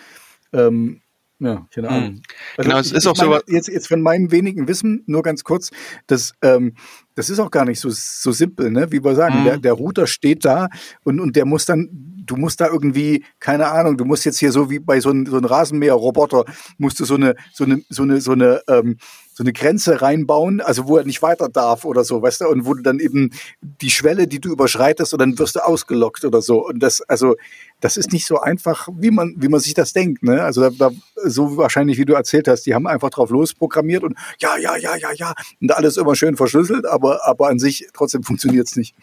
Ähm, 0.51 1.01
ja, 1.39 1.65
keine 1.73 1.87
hm. 1.87 1.95
Ahnung. 1.95 2.21
Also 2.57 2.69
genau, 2.69 2.79
es 2.79 2.91
ist 2.91 3.07
auch 3.07 3.15
meine, 3.17 3.41
so. 3.45 3.53
Jetzt, 3.53 3.67
jetzt 3.69 3.87
von 3.87 4.01
meinem 4.01 4.31
wenigen 4.31 4.67
Wissen, 4.67 5.03
nur 5.07 5.23
ganz 5.23 5.43
kurz, 5.43 5.71
das, 6.07 6.33
ähm, 6.41 6.73
das 7.15 7.29
ist 7.29 7.39
auch 7.39 7.51
gar 7.51 7.65
nicht 7.65 7.79
so, 7.79 7.89
so 7.91 8.31
simpel, 8.31 8.71
ne? 8.71 8.91
Wie 8.91 9.03
wir 9.03 9.15
sagen, 9.15 9.41
mhm. 9.41 9.43
der, 9.45 9.57
der 9.57 9.73
Router 9.73 10.05
steht 10.05 10.43
da 10.43 10.69
und, 11.03 11.19
und 11.19 11.35
der 11.35 11.45
muss 11.45 11.65
dann, 11.65 11.89
du 12.25 12.35
musst 12.35 12.59
da 12.61 12.67
irgendwie, 12.67 13.23
keine 13.39 13.67
Ahnung, 13.67 13.97
du 13.97 14.05
musst 14.05 14.25
jetzt 14.25 14.39
hier 14.39 14.51
so 14.51 14.69
wie 14.69 14.79
bei 14.79 14.99
so 14.99 15.09
einem 15.09 15.25
so 15.25 15.37
ein 15.37 15.45
Rasenmäher-Roboter, 15.45 16.45
musst 16.77 16.99
du 16.99 17.05
so 17.05 17.15
eine, 17.15 17.35
so 17.53 17.63
eine, 17.63 17.81
so 17.89 18.03
eine, 18.03 18.21
so 18.21 18.33
eine, 18.33 18.61
ähm, 18.67 18.97
so 19.39 19.43
eine 19.43 19.53
Grenze 19.53 20.01
reinbauen, 20.01 20.59
also 20.59 20.87
wo 20.89 20.97
er 20.97 21.05
nicht 21.05 21.21
weiter 21.21 21.47
darf 21.47 21.85
oder 21.85 22.03
so, 22.03 22.21
weißt 22.21 22.41
du, 22.41 22.49
und 22.49 22.65
wo 22.65 22.73
du 22.73 22.83
dann 22.83 22.99
eben 22.99 23.29
die 23.61 23.89
Schwelle, 23.89 24.27
die 24.27 24.41
du 24.41 24.51
überschreitest, 24.51 25.13
und 25.13 25.19
dann 25.19 25.39
wirst 25.39 25.55
du 25.55 25.65
ausgelockt 25.65 26.25
oder 26.25 26.41
so. 26.41 26.67
Und 26.67 26.79
das, 26.79 26.99
also, 27.03 27.37
das 27.79 27.97
ist 27.97 28.11
nicht 28.11 28.25
so 28.25 28.39
einfach, 28.39 28.87
wie 28.93 29.11
man, 29.11 29.35
wie 29.37 29.47
man 29.47 29.59
sich 29.59 29.73
das 29.73 29.93
denkt, 29.93 30.23
ne? 30.23 30.43
Also 30.43 30.61
da, 30.61 30.69
da, 30.69 30.91
so 31.23 31.57
wahrscheinlich, 31.57 31.97
wie 31.97 32.05
du 32.05 32.13
erzählt 32.13 32.47
hast, 32.47 32.65
die 32.65 32.73
haben 32.73 32.87
einfach 32.87 33.09
drauf 33.09 33.29
losprogrammiert 33.29 34.03
und 34.03 34.17
ja, 34.39 34.57
ja, 34.57 34.75
ja, 34.75 34.95
ja, 34.95 35.11
ja, 35.13 35.33
und 35.61 35.71
alles 35.71 35.97
immer 35.97 36.15
schön 36.15 36.35
verschlüsselt, 36.35 36.85
aber, 36.85 37.25
aber 37.25 37.49
an 37.49 37.59
sich 37.59 37.87
trotzdem 37.93 38.23
funktioniert 38.23 38.67
es 38.67 38.75
nicht. 38.75 38.95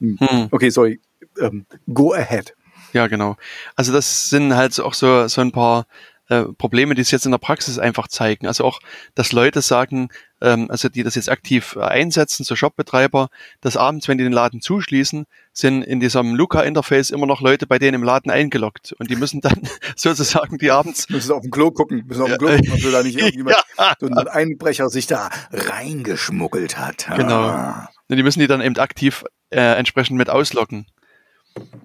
Hm. 0.00 0.18
Hm. 0.18 0.48
Okay, 0.50 0.70
sorry. 0.70 1.00
Ähm, 1.40 1.66
go 1.92 2.12
ahead. 2.12 2.54
Ja, 2.92 3.06
genau. 3.06 3.36
Also 3.76 3.92
das 3.92 4.30
sind 4.30 4.54
halt 4.54 4.78
auch 4.80 4.94
so, 4.94 5.28
so 5.28 5.40
ein 5.40 5.52
paar 5.52 5.86
äh, 6.30 6.44
Probleme, 6.56 6.94
die 6.94 7.02
es 7.02 7.10
jetzt 7.10 7.26
in 7.26 7.32
der 7.32 7.38
Praxis 7.38 7.80
einfach 7.80 8.06
zeigen. 8.06 8.46
Also 8.46 8.64
auch, 8.64 8.78
dass 9.16 9.32
Leute 9.32 9.62
sagen, 9.62 10.10
ähm, 10.40 10.70
also 10.70 10.88
die 10.88 11.02
das 11.02 11.16
jetzt 11.16 11.28
aktiv 11.28 11.76
äh, 11.76 11.80
einsetzen, 11.82 12.44
so 12.44 12.54
Shopbetreiber, 12.54 13.30
dass 13.60 13.76
abends, 13.76 14.06
wenn 14.06 14.16
die 14.16 14.22
den 14.22 14.32
Laden 14.32 14.60
zuschließen, 14.60 15.26
sind 15.52 15.82
in 15.82 15.98
diesem 15.98 16.36
Luca-Interface 16.36 17.10
immer 17.10 17.26
noch 17.26 17.40
Leute 17.40 17.66
bei 17.66 17.80
denen 17.80 17.96
im 17.96 18.04
Laden 18.04 18.30
eingeloggt. 18.30 18.94
Und 18.98 19.10
die 19.10 19.16
müssen 19.16 19.40
dann 19.40 19.60
sozusagen 19.96 20.56
die 20.58 20.70
abends. 20.70 21.08
Müssen 21.08 21.32
auf 21.32 21.42
dem 21.42 21.50
Klo 21.50 21.72
gucken, 21.72 22.04
müssen 22.06 22.22
auf 22.22 22.28
dem 22.28 22.38
Klo 22.38 22.56
gucken, 22.56 22.72
ob 22.74 22.92
da 22.92 23.02
nicht 23.02 23.18
irgendjemand, 23.18 23.56
ja. 23.78 23.94
so 23.98 24.06
ein 24.06 24.16
Einbrecher 24.16 24.88
sich 24.88 25.08
da 25.08 25.30
reingeschmuggelt 25.50 26.78
hat. 26.78 27.08
Genau. 27.16 27.48
Ah. 27.48 27.90
Und 28.08 28.16
die 28.16 28.22
müssen 28.22 28.38
die 28.38 28.46
dann 28.46 28.60
eben 28.60 28.76
aktiv 28.76 29.24
äh, 29.50 29.76
entsprechend 29.76 30.16
mit 30.16 30.30
ausloggen. 30.30 30.86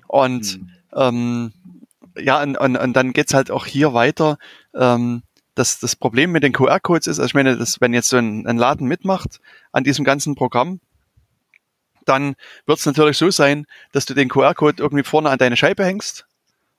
Und 0.08 0.46
hm. 0.46 0.70
ähm, 0.96 1.54
ja, 2.18 2.41
und, 2.41 2.57
und, 2.57 2.78
und 2.78 2.93
dann 2.93 3.13
geht's 3.13 3.34
halt 3.34 3.51
auch 3.51 3.66
hier 3.66 3.93
weiter. 3.93 4.38
Ähm, 4.74 5.24
das, 5.55 5.80
das 5.80 5.95
Problem 5.95 6.32
mit 6.32 6.43
den 6.43 6.53
QR-Codes 6.53 7.07
ist, 7.07 7.20
also 7.20 7.28
ich 7.28 7.34
meine, 7.34 7.57
dass, 7.57 7.80
wenn 7.80 7.93
jetzt 7.93 8.09
so 8.09 8.18
ein, 8.18 8.45
ein 8.45 8.57
Laden 8.57 8.88
mitmacht 8.88 9.39
an 9.72 9.84
diesem 9.84 10.03
ganzen 10.03 10.36
Programm, 10.36 10.82
dann 12.03 12.36
wird 12.66 12.80
es 12.80 12.86
natürlich 12.86 13.18
so 13.18 13.32
sein, 13.32 13.66
dass 13.91 14.05
du 14.05 14.13
den 14.13 14.30
QR-Code 14.30 14.84
irgendwie 14.84 15.03
vorne 15.03 15.30
an 15.30 15.38
deine 15.38 15.57
Scheibe 15.57 15.86
hängst 15.86 16.26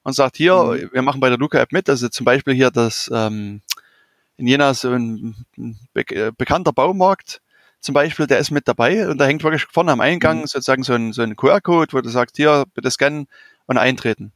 und 0.02 0.12
sagst, 0.12 0.36
hier, 0.36 0.54
mhm. 0.54 0.90
wir 0.92 1.02
machen 1.02 1.20
bei 1.20 1.28
der 1.28 1.38
Luca-App 1.38 1.72
mit, 1.72 1.88
also 1.88 2.08
zum 2.08 2.24
Beispiel 2.24 2.54
hier 2.54 2.70
das 2.70 3.10
ähm, 3.12 3.62
in 4.36 4.46
Jena 4.46 4.74
so 4.74 4.92
ein 4.92 5.34
be 5.94 6.02
äh, 6.10 6.32
bekannter 6.36 6.72
Baumarkt 6.72 7.40
zum 7.80 7.94
Beispiel, 7.94 8.26
der 8.26 8.38
ist 8.38 8.50
mit 8.50 8.68
dabei 8.68 9.08
und 9.08 9.18
da 9.18 9.26
hängt 9.26 9.42
wirklich 9.42 9.66
vorne 9.66 9.92
am 9.92 10.00
Eingang 10.00 10.40
mhm. 10.40 10.46
sozusagen 10.46 10.82
so 10.82 10.94
ein, 10.94 11.12
so 11.12 11.22
ein 11.22 11.36
QR-Code, 11.36 11.92
wo 11.92 12.00
du 12.00 12.08
sagst, 12.08 12.36
hier, 12.36 12.64
bitte 12.74 12.90
scannen 12.90 13.28
und 13.66 13.78
eintreten. 13.78 14.32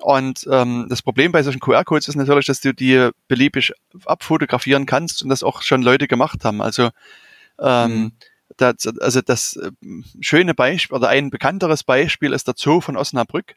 Und 0.00 0.46
ähm, 0.50 0.86
das 0.88 1.02
Problem 1.02 1.30
bei 1.30 1.42
solchen 1.42 1.60
QR-Codes 1.60 2.08
ist 2.08 2.16
natürlich, 2.16 2.46
dass 2.46 2.60
du 2.60 2.72
die 2.72 3.10
beliebig 3.28 3.72
abfotografieren 4.06 4.86
kannst 4.86 5.22
und 5.22 5.28
das 5.28 5.42
auch 5.42 5.62
schon 5.62 5.82
Leute 5.82 6.08
gemacht 6.08 6.44
haben. 6.44 6.62
Also 6.62 6.90
ähm, 7.58 7.92
mhm. 7.92 8.12
das, 8.56 8.86
also 9.00 9.20
das 9.20 9.56
äh, 9.56 9.70
schöne 10.20 10.54
Beispiel 10.54 10.96
oder 10.96 11.08
ein 11.08 11.30
bekannteres 11.30 11.84
Beispiel 11.84 12.32
ist 12.32 12.46
der 12.46 12.54
Zoo 12.56 12.80
von 12.80 12.96
Osnabrück, 12.96 13.56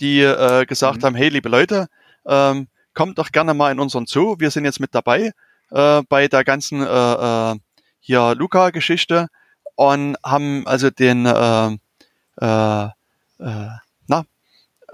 die 0.00 0.20
äh, 0.20 0.66
gesagt 0.66 1.02
mhm. 1.02 1.06
haben, 1.06 1.14
hey 1.14 1.28
liebe 1.28 1.48
Leute, 1.48 1.86
ähm, 2.26 2.66
kommt 2.94 3.18
doch 3.18 3.30
gerne 3.30 3.54
mal 3.54 3.70
in 3.70 3.78
unseren 3.78 4.06
Zoo, 4.06 4.36
wir 4.38 4.50
sind 4.50 4.64
jetzt 4.64 4.80
mit 4.80 4.94
dabei 4.94 5.32
äh, 5.70 6.02
bei 6.08 6.26
der 6.26 6.42
ganzen 6.42 6.82
äh, 6.82 7.52
äh, 7.52 7.56
hier 8.00 8.34
Luca-Geschichte 8.34 9.28
und 9.76 10.16
haben 10.24 10.66
also 10.66 10.90
den 10.90 11.26
äh, 11.26 11.76
äh, 12.40 12.88
äh, 13.38 13.68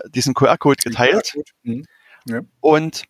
diesen 0.09 0.35
QR-Code 0.35 0.83
geteilt. 0.83 1.35
Mhm. 1.63 1.85
ja. 2.27 2.41
Und 2.61 3.05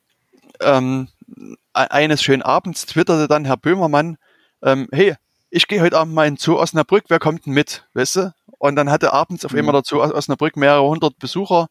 ähm, 0.60 1.08
e-, 1.36 1.54
eines 1.74 2.22
schönen 2.22 2.42
Abends 2.42 2.86
twitterte 2.86 3.28
dann 3.28 3.44
Herr 3.44 3.56
Böhmermann, 3.56 4.18
ähm, 4.62 4.88
hey, 4.92 5.16
ich 5.50 5.68
gehe 5.68 5.82
heute 5.82 5.98
Abend 5.98 6.14
mal 6.14 6.26
in 6.26 6.38
Zoo 6.38 6.58
Osnabrück, 6.58 7.04
wer 7.08 7.18
kommt 7.18 7.46
denn 7.46 7.52
mit? 7.52 7.86
Weißt 7.92 8.16
du? 8.16 8.34
Und 8.58 8.76
dann 8.76 8.90
hatte 8.90 9.12
abends 9.12 9.44
auf 9.44 9.52
mhm. 9.52 9.58
einmal 9.58 9.72
der 9.72 9.82
Zoo 9.84 10.00
Osnabrück 10.00 10.56
mehrere 10.56 10.88
hundert 10.88 11.18
Besucher, 11.18 11.68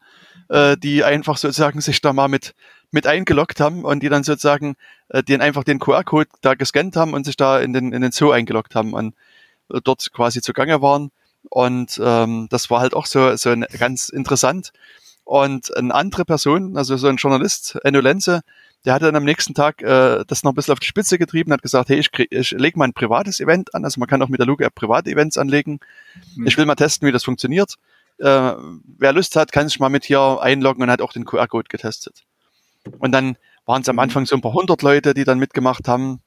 äh, 0.49 0.77
die 0.77 1.03
einfach 1.03 1.37
sozusagen 1.37 1.81
sich 1.81 2.01
da 2.01 2.13
mal 2.13 2.27
mit, 2.27 2.53
mit 2.91 3.07
eingeloggt 3.07 3.59
haben 3.59 3.85
und 3.85 4.03
die 4.03 4.09
dann 4.09 4.23
sozusagen 4.23 4.75
äh, 5.09 5.23
den 5.23 5.41
einfach 5.41 5.63
den 5.63 5.79
QR-Code 5.79 6.29
da 6.41 6.53
gescannt 6.53 6.95
haben 6.95 7.13
und 7.13 7.25
sich 7.25 7.37
da 7.37 7.59
in 7.59 7.73
den, 7.73 7.93
in 7.93 8.01
den 8.01 8.11
Zoo 8.11 8.31
eingeloggt 8.31 8.75
haben 8.75 8.93
und 8.93 9.15
äh, 9.73 9.79
dort 9.83 10.11
quasi 10.11 10.41
zugange 10.41 10.81
waren. 10.81 11.11
Und 11.49 11.99
ähm, 12.03 12.47
das 12.51 12.69
war 12.69 12.81
halt 12.81 12.93
auch 12.93 13.05
so, 13.05 13.35
so 13.35 13.49
ein, 13.49 13.65
ganz 13.79 14.09
interessant. 14.09 14.73
Und 15.23 15.75
eine 15.77 15.93
andere 15.93 16.25
Person, 16.25 16.77
also 16.77 16.97
so 16.97 17.07
ein 17.07 17.17
Journalist, 17.17 17.77
Enno 17.83 18.01
Lenze, 18.01 18.41
der 18.85 18.93
hat 18.93 19.03
dann 19.03 19.15
am 19.15 19.23
nächsten 19.23 19.53
Tag 19.53 19.81
äh, 19.81 20.23
das 20.27 20.43
noch 20.43 20.51
ein 20.51 20.55
bisschen 20.55 20.73
auf 20.73 20.79
die 20.79 20.87
Spitze 20.87 21.19
getrieben, 21.19 21.53
hat 21.53 21.61
gesagt, 21.61 21.89
hey, 21.89 21.99
ich, 21.99 22.09
ich 22.31 22.51
lege 22.51 22.79
mal 22.79 22.85
ein 22.85 22.93
privates 22.93 23.39
Event 23.39 23.73
an, 23.75 23.85
also 23.85 23.99
man 23.99 24.09
kann 24.09 24.21
auch 24.21 24.29
mit 24.29 24.39
der 24.39 24.47
Luke 24.47 24.63
App 24.63 24.73
private 24.73 25.09
Events 25.09 25.37
anlegen. 25.37 25.79
Mhm. 26.35 26.47
Ich 26.47 26.57
will 26.57 26.65
mal 26.65 26.75
testen, 26.75 27.07
wie 27.07 27.11
das 27.11 27.23
funktioniert. 27.23 27.75
Äh, 28.17 28.53
wer 28.97 29.13
Lust 29.13 29.35
hat, 29.35 29.51
kann 29.51 29.67
sich 29.67 29.79
mal 29.79 29.89
mit 29.89 30.05
hier 30.05 30.39
einloggen 30.41 30.83
und 30.83 30.89
hat 30.89 31.01
auch 31.01 31.13
den 31.13 31.25
QR-Code 31.25 31.69
getestet. 31.69 32.23
Und 32.97 33.11
dann 33.11 33.37
waren 33.65 33.83
es 33.83 33.89
am 33.89 33.97
mhm. 33.97 34.01
Anfang 34.01 34.25
so 34.25 34.35
ein 34.35 34.41
paar 34.41 34.53
hundert 34.53 34.81
Leute, 34.81 35.13
die 35.13 35.23
dann 35.23 35.37
mitgemacht 35.37 35.87
haben. 35.87 36.21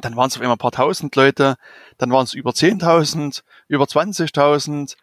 Dann 0.00 0.16
waren 0.16 0.28
es 0.28 0.36
auf 0.36 0.42
einmal 0.42 0.56
ein 0.56 0.58
paar 0.58 0.72
tausend 0.72 1.16
Leute, 1.16 1.56
dann 1.98 2.10
waren 2.10 2.24
es 2.24 2.34
über 2.34 2.50
10.000, 2.50 3.42
über 3.68 3.84
20.000 3.84 4.96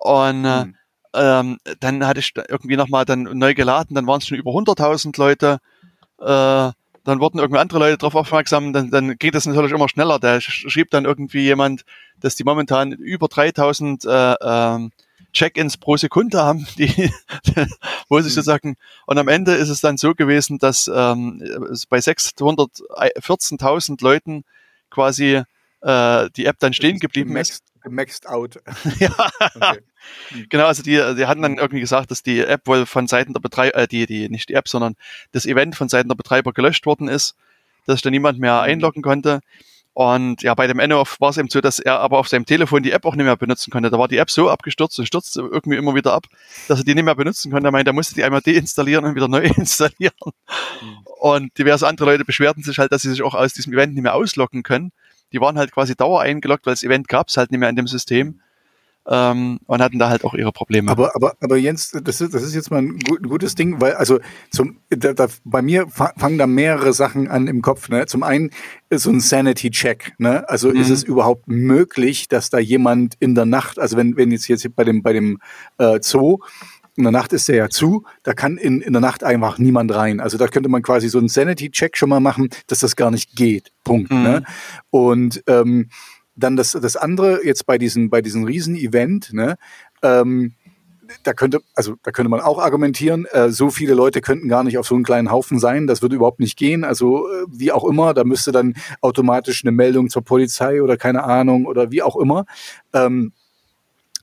und 0.00 0.44
äh, 0.44 0.64
mhm 0.64 0.74
ähm, 1.14 1.58
dann 1.80 2.06
hatte 2.06 2.20
ich 2.20 2.32
irgendwie 2.48 2.76
nochmal 2.76 3.04
dann 3.04 3.22
neu 3.22 3.54
geladen, 3.54 3.94
dann 3.94 4.06
waren 4.06 4.18
es 4.18 4.26
schon 4.26 4.38
über 4.38 4.52
100.000 4.52 5.18
Leute. 5.18 5.58
Äh, 6.20 6.72
dann 7.04 7.20
wurden 7.20 7.38
irgendwie 7.38 7.60
andere 7.60 7.78
Leute 7.78 7.98
darauf 7.98 8.14
aufmerksam, 8.14 8.72
dann, 8.72 8.90
dann 8.90 9.18
geht 9.18 9.34
das 9.34 9.46
natürlich 9.46 9.72
immer 9.72 9.90
schneller. 9.90 10.18
Da 10.18 10.40
schrieb 10.40 10.90
dann 10.90 11.04
irgendwie 11.04 11.42
jemand, 11.42 11.84
dass 12.20 12.34
die 12.34 12.44
momentan 12.44 12.92
über 12.92 13.28
3000 13.28 14.06
äh, 14.06 14.32
äh, 14.32 14.88
Check-ins 15.34 15.76
pro 15.76 15.98
Sekunde 15.98 16.42
haben, 16.42 16.66
die, 16.78 17.10
wo 18.08 18.18
sich 18.20 18.32
mhm. 18.32 18.36
sozusagen, 18.36 18.76
und 19.06 19.18
am 19.18 19.28
Ende 19.28 19.52
ist 19.52 19.68
es 19.68 19.82
dann 19.82 19.98
so 19.98 20.14
gewesen, 20.14 20.58
dass 20.58 20.90
ähm, 20.92 21.40
bei 21.90 21.98
614.000 21.98 24.02
Leuten 24.02 24.44
quasi 24.90 25.42
äh, 25.82 26.30
die 26.36 26.46
App 26.46 26.58
dann 26.60 26.72
stehen 26.72 27.00
geblieben 27.00 27.36
ist. 27.36 27.62
Maxed 27.88 28.28
out. 28.28 28.60
ja. 28.98 29.10
Okay. 29.54 29.80
Genau, 30.48 30.66
also 30.66 30.82
die, 30.82 30.96
die 31.16 31.26
hatten 31.26 31.42
dann 31.42 31.58
irgendwie 31.58 31.80
gesagt, 31.80 32.10
dass 32.10 32.22
die 32.22 32.40
App 32.40 32.66
wohl 32.66 32.86
von 32.86 33.06
Seiten 33.06 33.32
der 33.32 33.40
Betreiber, 33.40 33.76
äh, 33.76 33.88
die, 33.88 34.06
die, 34.06 34.28
nicht 34.28 34.48
die 34.48 34.54
App, 34.54 34.68
sondern 34.68 34.96
das 35.32 35.46
Event 35.46 35.76
von 35.76 35.88
Seiten 35.88 36.08
der 36.08 36.16
Betreiber 36.16 36.52
gelöscht 36.52 36.86
worden 36.86 37.08
ist, 37.08 37.36
dass 37.86 37.96
sich 37.96 38.02
da 38.02 38.10
niemand 38.10 38.38
mehr 38.38 38.54
mhm. 38.54 38.70
einloggen 38.70 39.02
konnte. 39.02 39.40
Und 39.94 40.42
ja, 40.42 40.54
bei 40.54 40.66
dem 40.66 40.80
Enno 40.80 41.04
war 41.20 41.30
es 41.30 41.38
eben 41.38 41.48
so, 41.48 41.60
dass 41.60 41.78
er 41.78 42.00
aber 42.00 42.18
auf 42.18 42.26
seinem 42.26 42.46
Telefon 42.46 42.82
die 42.82 42.90
App 42.90 43.04
auch 43.04 43.14
nicht 43.14 43.26
mehr 43.26 43.36
benutzen 43.36 43.70
konnte. 43.70 43.90
Da 43.90 43.98
war 43.98 44.08
die 44.08 44.18
App 44.18 44.28
so 44.28 44.50
abgestürzt 44.50 44.98
und 44.98 45.06
stürzte 45.06 45.40
irgendwie 45.40 45.76
immer 45.76 45.94
wieder 45.94 46.12
ab, 46.12 46.26
dass 46.66 46.80
er 46.80 46.84
die 46.84 46.96
nicht 46.96 47.04
mehr 47.04 47.14
benutzen 47.14 47.52
konnte. 47.52 47.68
Er 47.68 47.70
meinte, 47.70 47.92
er 47.92 47.94
musste 47.94 48.16
die 48.16 48.24
einmal 48.24 48.40
deinstallieren 48.40 49.04
und 49.04 49.14
wieder 49.14 49.28
neu 49.28 49.44
installieren. 49.56 50.14
Mhm. 50.82 50.98
Und 51.20 51.58
diverse 51.58 51.86
andere 51.86 52.06
Leute 52.06 52.24
beschwerten 52.24 52.64
sich 52.64 52.78
halt, 52.78 52.90
dass 52.90 53.02
sie 53.02 53.10
sich 53.10 53.22
auch 53.22 53.34
aus 53.34 53.52
diesem 53.52 53.72
Event 53.72 53.94
nicht 53.94 54.02
mehr 54.02 54.16
ausloggen 54.16 54.64
können. 54.64 54.90
Die 55.34 55.40
waren 55.40 55.58
halt 55.58 55.72
quasi 55.72 55.94
dauer 55.94 56.22
eingeloggt, 56.22 56.64
weil 56.64 56.74
das 56.74 56.84
Event 56.84 57.08
gab 57.08 57.28
es 57.28 57.36
halt 57.36 57.50
nicht 57.50 57.60
mehr 57.60 57.68
in 57.68 57.76
dem 57.76 57.88
System 57.88 58.40
ähm, 59.06 59.60
und 59.66 59.82
hatten 59.82 59.98
da 59.98 60.08
halt 60.08 60.24
auch 60.24 60.34
ihre 60.34 60.52
Probleme. 60.52 60.90
Aber, 60.90 61.14
aber, 61.14 61.34
aber 61.40 61.56
Jens, 61.56 61.90
das 61.90 62.20
ist, 62.20 62.32
das 62.32 62.42
ist 62.42 62.54
jetzt 62.54 62.70
mal 62.70 62.78
ein, 62.78 62.98
gut, 63.00 63.22
ein 63.22 63.28
gutes 63.28 63.54
Ding, 63.54 63.80
weil 63.80 63.94
also 63.94 64.18
zum, 64.50 64.78
da, 64.88 65.12
da, 65.12 65.26
bei 65.44 65.60
mir 65.60 65.88
fangen 65.88 66.38
da 66.38 66.46
mehrere 66.46 66.92
Sachen 66.92 67.28
an 67.28 67.46
im 67.46 67.60
Kopf. 67.60 67.88
Ne? 67.88 68.06
Zum 68.06 68.22
einen 68.22 68.50
ist 68.88 69.02
so 69.02 69.10
ein 69.10 69.20
Sanity-Check. 69.20 70.14
Ne? 70.18 70.48
Also 70.48 70.70
mhm. 70.70 70.76
ist 70.76 70.90
es 70.90 71.02
überhaupt 71.02 71.48
möglich, 71.48 72.28
dass 72.28 72.48
da 72.48 72.58
jemand 72.58 73.16
in 73.20 73.34
der 73.34 73.44
Nacht, 73.44 73.78
also 73.78 73.96
wenn, 73.96 74.16
wenn 74.16 74.30
jetzt 74.30 74.48
jetzt 74.48 74.74
bei 74.74 74.84
dem 74.84 75.02
bei 75.02 75.12
dem 75.12 75.38
äh, 75.78 75.98
Zoo 76.00 76.38
in 76.96 77.02
der 77.02 77.12
Nacht 77.12 77.32
ist 77.32 77.48
der 77.48 77.56
ja 77.56 77.68
zu, 77.68 78.04
da 78.22 78.34
kann 78.34 78.56
in, 78.56 78.80
in 78.80 78.92
der 78.92 79.00
Nacht 79.02 79.24
einfach 79.24 79.58
niemand 79.58 79.94
rein. 79.94 80.20
Also 80.20 80.38
da 80.38 80.46
könnte 80.46 80.68
man 80.68 80.82
quasi 80.82 81.08
so 81.08 81.18
einen 81.18 81.28
Sanity-Check 81.28 81.96
schon 81.96 82.08
mal 82.08 82.20
machen, 82.20 82.48
dass 82.68 82.80
das 82.80 82.96
gar 82.96 83.10
nicht 83.10 83.34
geht. 83.34 83.72
Punkt. 83.82 84.12
Mhm. 84.12 84.22
Ne? 84.22 84.44
Und 84.90 85.42
ähm, 85.46 85.88
dann 86.36 86.56
das, 86.56 86.72
das 86.72 86.96
andere 86.96 87.44
jetzt 87.44 87.66
bei 87.66 87.78
diesem, 87.78 88.10
bei 88.10 88.22
diesem 88.22 88.44
Riesen-Event, 88.44 89.32
ne, 89.32 89.56
ähm, 90.02 90.54
da 91.22 91.32
könnte, 91.32 91.60
also 91.74 91.96
da 92.02 92.10
könnte 92.10 92.30
man 92.30 92.40
auch 92.40 92.58
argumentieren, 92.58 93.26
äh, 93.26 93.50
so 93.50 93.70
viele 93.70 93.94
Leute 93.94 94.20
könnten 94.20 94.48
gar 94.48 94.64
nicht 94.64 94.78
auf 94.78 94.86
so 94.86 94.94
einen 94.94 95.04
kleinen 95.04 95.30
Haufen 95.30 95.58
sein, 95.58 95.86
das 95.86 96.02
würde 96.02 96.16
überhaupt 96.16 96.40
nicht 96.40 96.56
gehen. 96.56 96.82
Also 96.82 97.28
äh, 97.28 97.44
wie 97.48 97.72
auch 97.72 97.84
immer, 97.84 98.14
da 98.14 98.24
müsste 98.24 98.52
dann 98.52 98.74
automatisch 99.00 99.64
eine 99.64 99.72
Meldung 99.72 100.08
zur 100.08 100.22
Polizei 100.22 100.82
oder 100.82 100.96
keine 100.96 101.24
Ahnung 101.24 101.66
oder 101.66 101.90
wie 101.90 102.02
auch 102.02 102.16
immer. 102.16 102.46
Ähm, 102.92 103.32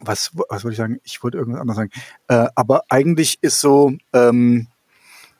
was, 0.01 0.31
was 0.49 0.63
wollte 0.63 0.73
ich 0.73 0.77
sagen? 0.77 0.99
Ich 1.03 1.23
wollte 1.23 1.37
irgendwas 1.37 1.61
anderes 1.61 1.77
sagen. 1.77 1.91
Äh, 2.27 2.47
aber 2.55 2.83
eigentlich 2.89 3.37
ist 3.41 3.59
so, 3.59 3.93
ähm, 4.13 4.67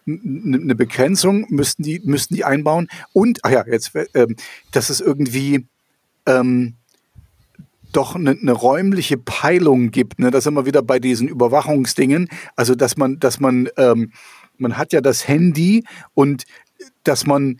eine 0.08 0.76
Begrenzung 0.76 1.46
müssten 1.50 1.84
die 1.84 2.02
müssten 2.04 2.34
die 2.34 2.44
einbauen 2.44 2.88
und 3.14 3.40
ach 3.44 3.52
ja 3.52 3.64
jetzt 3.68 3.92
ähm, 4.16 4.36
dass 4.72 4.90
es 4.90 5.00
irgendwie 5.00 5.68
ähm, 6.26 6.74
doch 7.92 8.16
eine, 8.16 8.32
eine 8.32 8.52
räumliche 8.52 9.18
Peilung 9.18 9.92
gibt. 9.92 10.20
Ne? 10.20 10.32
Das 10.32 10.46
wir 10.56 10.66
wieder 10.66 10.82
bei 10.82 11.00
diesen 11.00 11.28
Überwachungsdingen. 11.28 12.30
Also 12.56 12.76
dass 12.76 12.98
man, 12.98 13.20
dass 13.20 13.40
man, 13.40 13.70
ähm, 13.78 14.12
man 14.58 14.78
hat 14.78 14.94
ja 14.94 15.02
das 15.02 15.28
Handy 15.28 15.84
und 16.14 16.46
dass 17.04 17.26
man 17.26 17.60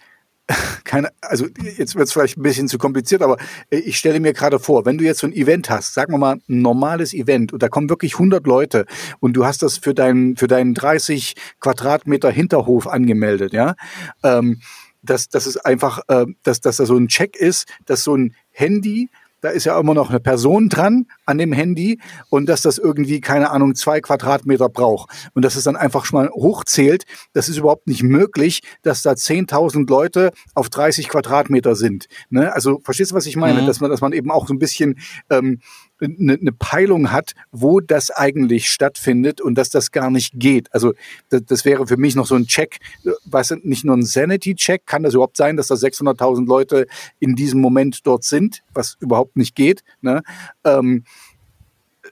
keine, 0.84 1.10
also 1.22 1.48
jetzt 1.78 1.96
wird 1.96 2.08
es 2.08 2.14
vielleicht 2.14 2.38
ein 2.38 2.44
bisschen 2.44 2.68
zu 2.68 2.78
kompliziert, 2.78 3.22
aber 3.22 3.38
ich 3.70 3.98
stelle 3.98 4.20
mir 4.20 4.34
gerade 4.34 4.60
vor, 4.60 4.86
wenn 4.86 4.98
du 4.98 5.04
jetzt 5.04 5.20
so 5.20 5.28
ein 5.28 5.34
Event 5.34 5.70
hast, 5.70 5.94
sagen 5.94 6.14
wir 6.14 6.18
mal 6.18 6.36
ein 6.36 6.62
normales 6.62 7.14
Event 7.14 7.54
und 7.54 7.62
da 7.64 7.70
kommen 7.70 7.90
wirklich 7.90 8.14
100 8.14 8.46
Leute 8.46 8.86
und 9.20 9.34
du 9.34 9.46
hast 9.46 9.62
das 9.62 9.78
für 9.78 9.94
deinen 9.94 10.38
für 10.38 10.48
deinen 10.48 10.74
30 10.74 11.36
Quadratmeter 11.60 12.32
Hinterhof 12.32 12.88
angemeldet, 12.88 13.54
ja, 13.54 13.76
ähm, 14.24 14.62
dass, 15.04 15.30
dass 15.30 15.46
es 15.46 15.58
einfach, 15.58 16.02
äh, 16.08 16.26
dass, 16.44 16.62
dass 16.62 16.78
da 16.78 16.86
so 16.86 16.96
ein 16.96 17.08
Check 17.08 17.36
ist, 17.36 17.68
dass 17.86 18.04
so 18.04 18.16
ein 18.16 18.36
Handy 18.52 19.10
da 19.42 19.50
ist 19.50 19.66
ja 19.66 19.80
immer 19.80 19.94
noch 19.94 20.10
eine 20.10 20.20
Person 20.20 20.70
dran 20.70 21.08
an 21.26 21.38
dem 21.38 21.52
Handy 21.52 22.00
und 22.30 22.48
dass 22.48 22.62
das 22.62 22.78
irgendwie, 22.78 23.22
keine 23.22 23.50
Ahnung, 23.52 23.76
zwei 23.76 24.00
Quadratmeter 24.00 24.70
braucht. 24.70 25.10
Und 25.34 25.44
dass 25.44 25.56
es 25.56 25.64
dann 25.64 25.76
einfach 25.76 26.06
schon 26.06 26.20
mal 26.20 26.30
hochzählt, 26.30 27.04
das 27.34 27.50
ist 27.50 27.58
überhaupt 27.58 27.88
nicht 27.88 28.04
möglich, 28.04 28.62
dass 28.84 29.02
da 29.02 29.12
10.000 29.12 29.90
Leute 29.90 30.32
auf 30.54 30.70
30 30.70 31.10
Quadratmeter 31.10 31.76
sind. 31.76 32.08
Ne? 32.30 32.54
Also 32.54 32.80
verstehst 32.84 33.12
du, 33.12 33.16
was 33.16 33.26
ich 33.26 33.36
meine? 33.36 33.62
Mhm. 33.62 33.66
Dass, 33.66 33.80
man, 33.80 33.90
dass 33.90 34.02
man 34.02 34.14
eben 34.14 34.32
auch 34.32 34.48
so 34.48 34.54
ein 34.54 34.60
bisschen 34.60 35.00
ähm, 35.30 35.60
eine, 36.02 36.34
eine 36.34 36.52
Peilung 36.52 37.12
hat, 37.12 37.34
wo 37.52 37.80
das 37.80 38.12
eigentlich 38.12 38.70
stattfindet 38.70 39.42
und 39.42 39.56
dass 39.56 39.70
das 39.70 39.92
gar 39.92 40.10
nicht 40.10 40.34
geht. 40.36 40.74
Also 40.74 40.94
das, 41.30 41.44
das 41.46 41.66
wäre 41.66 41.88
für 41.88 41.98
mich 41.98 42.16
noch 42.16 42.26
so 42.26 42.36
ein 42.36 42.48
Check, 42.48 42.80
was 43.26 43.52
nicht 43.64 43.86
nur 43.86 43.96
ein 43.96 44.04
Sanity-Check, 44.04 44.86
kann 44.86 45.04
das 45.04 45.14
überhaupt 45.14 45.38
sein, 45.38 45.58
dass 45.58 45.68
da 45.68 45.76
600.000 45.76 46.48
Leute 46.48 46.88
in 47.20 47.36
diesem 47.36 47.62
Moment 47.62 48.06
dort 48.06 48.24
sind, 48.24 48.64
was 48.74 48.98
überhaupt 49.00 49.38
nicht 49.38 49.56
geht. 49.56 49.84
Ne? 50.02 50.22
Ähm, 50.64 51.04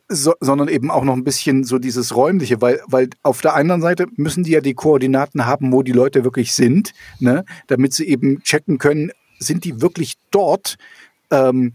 so, 0.07 0.33
sondern 0.39 0.67
eben 0.67 0.89
auch 0.91 1.03
noch 1.03 1.15
ein 1.15 1.23
bisschen 1.23 1.63
so 1.63 1.77
dieses 1.77 2.15
räumliche, 2.15 2.61
weil, 2.61 2.81
weil 2.87 3.09
auf 3.23 3.41
der 3.41 3.55
anderen 3.55 3.81
Seite 3.81 4.07
müssen 4.15 4.43
die 4.43 4.51
ja 4.51 4.61
die 4.61 4.73
Koordinaten 4.73 5.45
haben, 5.45 5.71
wo 5.71 5.83
die 5.83 5.91
Leute 5.91 6.23
wirklich 6.23 6.53
sind, 6.53 6.93
ne, 7.19 7.45
damit 7.67 7.93
sie 7.93 8.07
eben 8.07 8.41
checken 8.41 8.79
können, 8.79 9.11
sind 9.39 9.63
die 9.65 9.81
wirklich 9.81 10.15
dort, 10.31 10.77
ähm, 11.31 11.73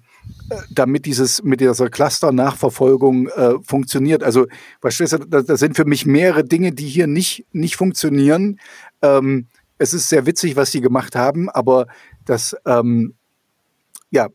damit 0.71 1.07
dieses 1.07 1.43
mit 1.43 1.61
dieser 1.61 1.89
Cluster-Nachverfolgung 1.89 3.29
äh, 3.29 3.55
funktioniert. 3.63 4.23
Also, 4.23 4.47
verstehst 4.81 5.15
du, 5.15 5.19
das, 5.19 5.47
das 5.47 5.61
sind 5.61 5.77
für 5.77 5.85
mich 5.85 6.07
mehrere 6.07 6.45
Dinge, 6.45 6.73
die 6.73 6.89
hier 6.89 7.07
nicht, 7.07 7.47
nicht 7.53 7.77
funktionieren. 7.77 8.61
Ähm, 9.03 9.47
es 9.79 9.95
ist 9.95 10.09
sehr 10.09 10.27
witzig, 10.27 10.57
was 10.57 10.71
sie 10.71 10.81
gemacht 10.81 11.17
haben, 11.17 11.49
aber 11.51 11.87
das, 12.25 12.57
ähm, 12.67 13.15
ja, 14.11 14.29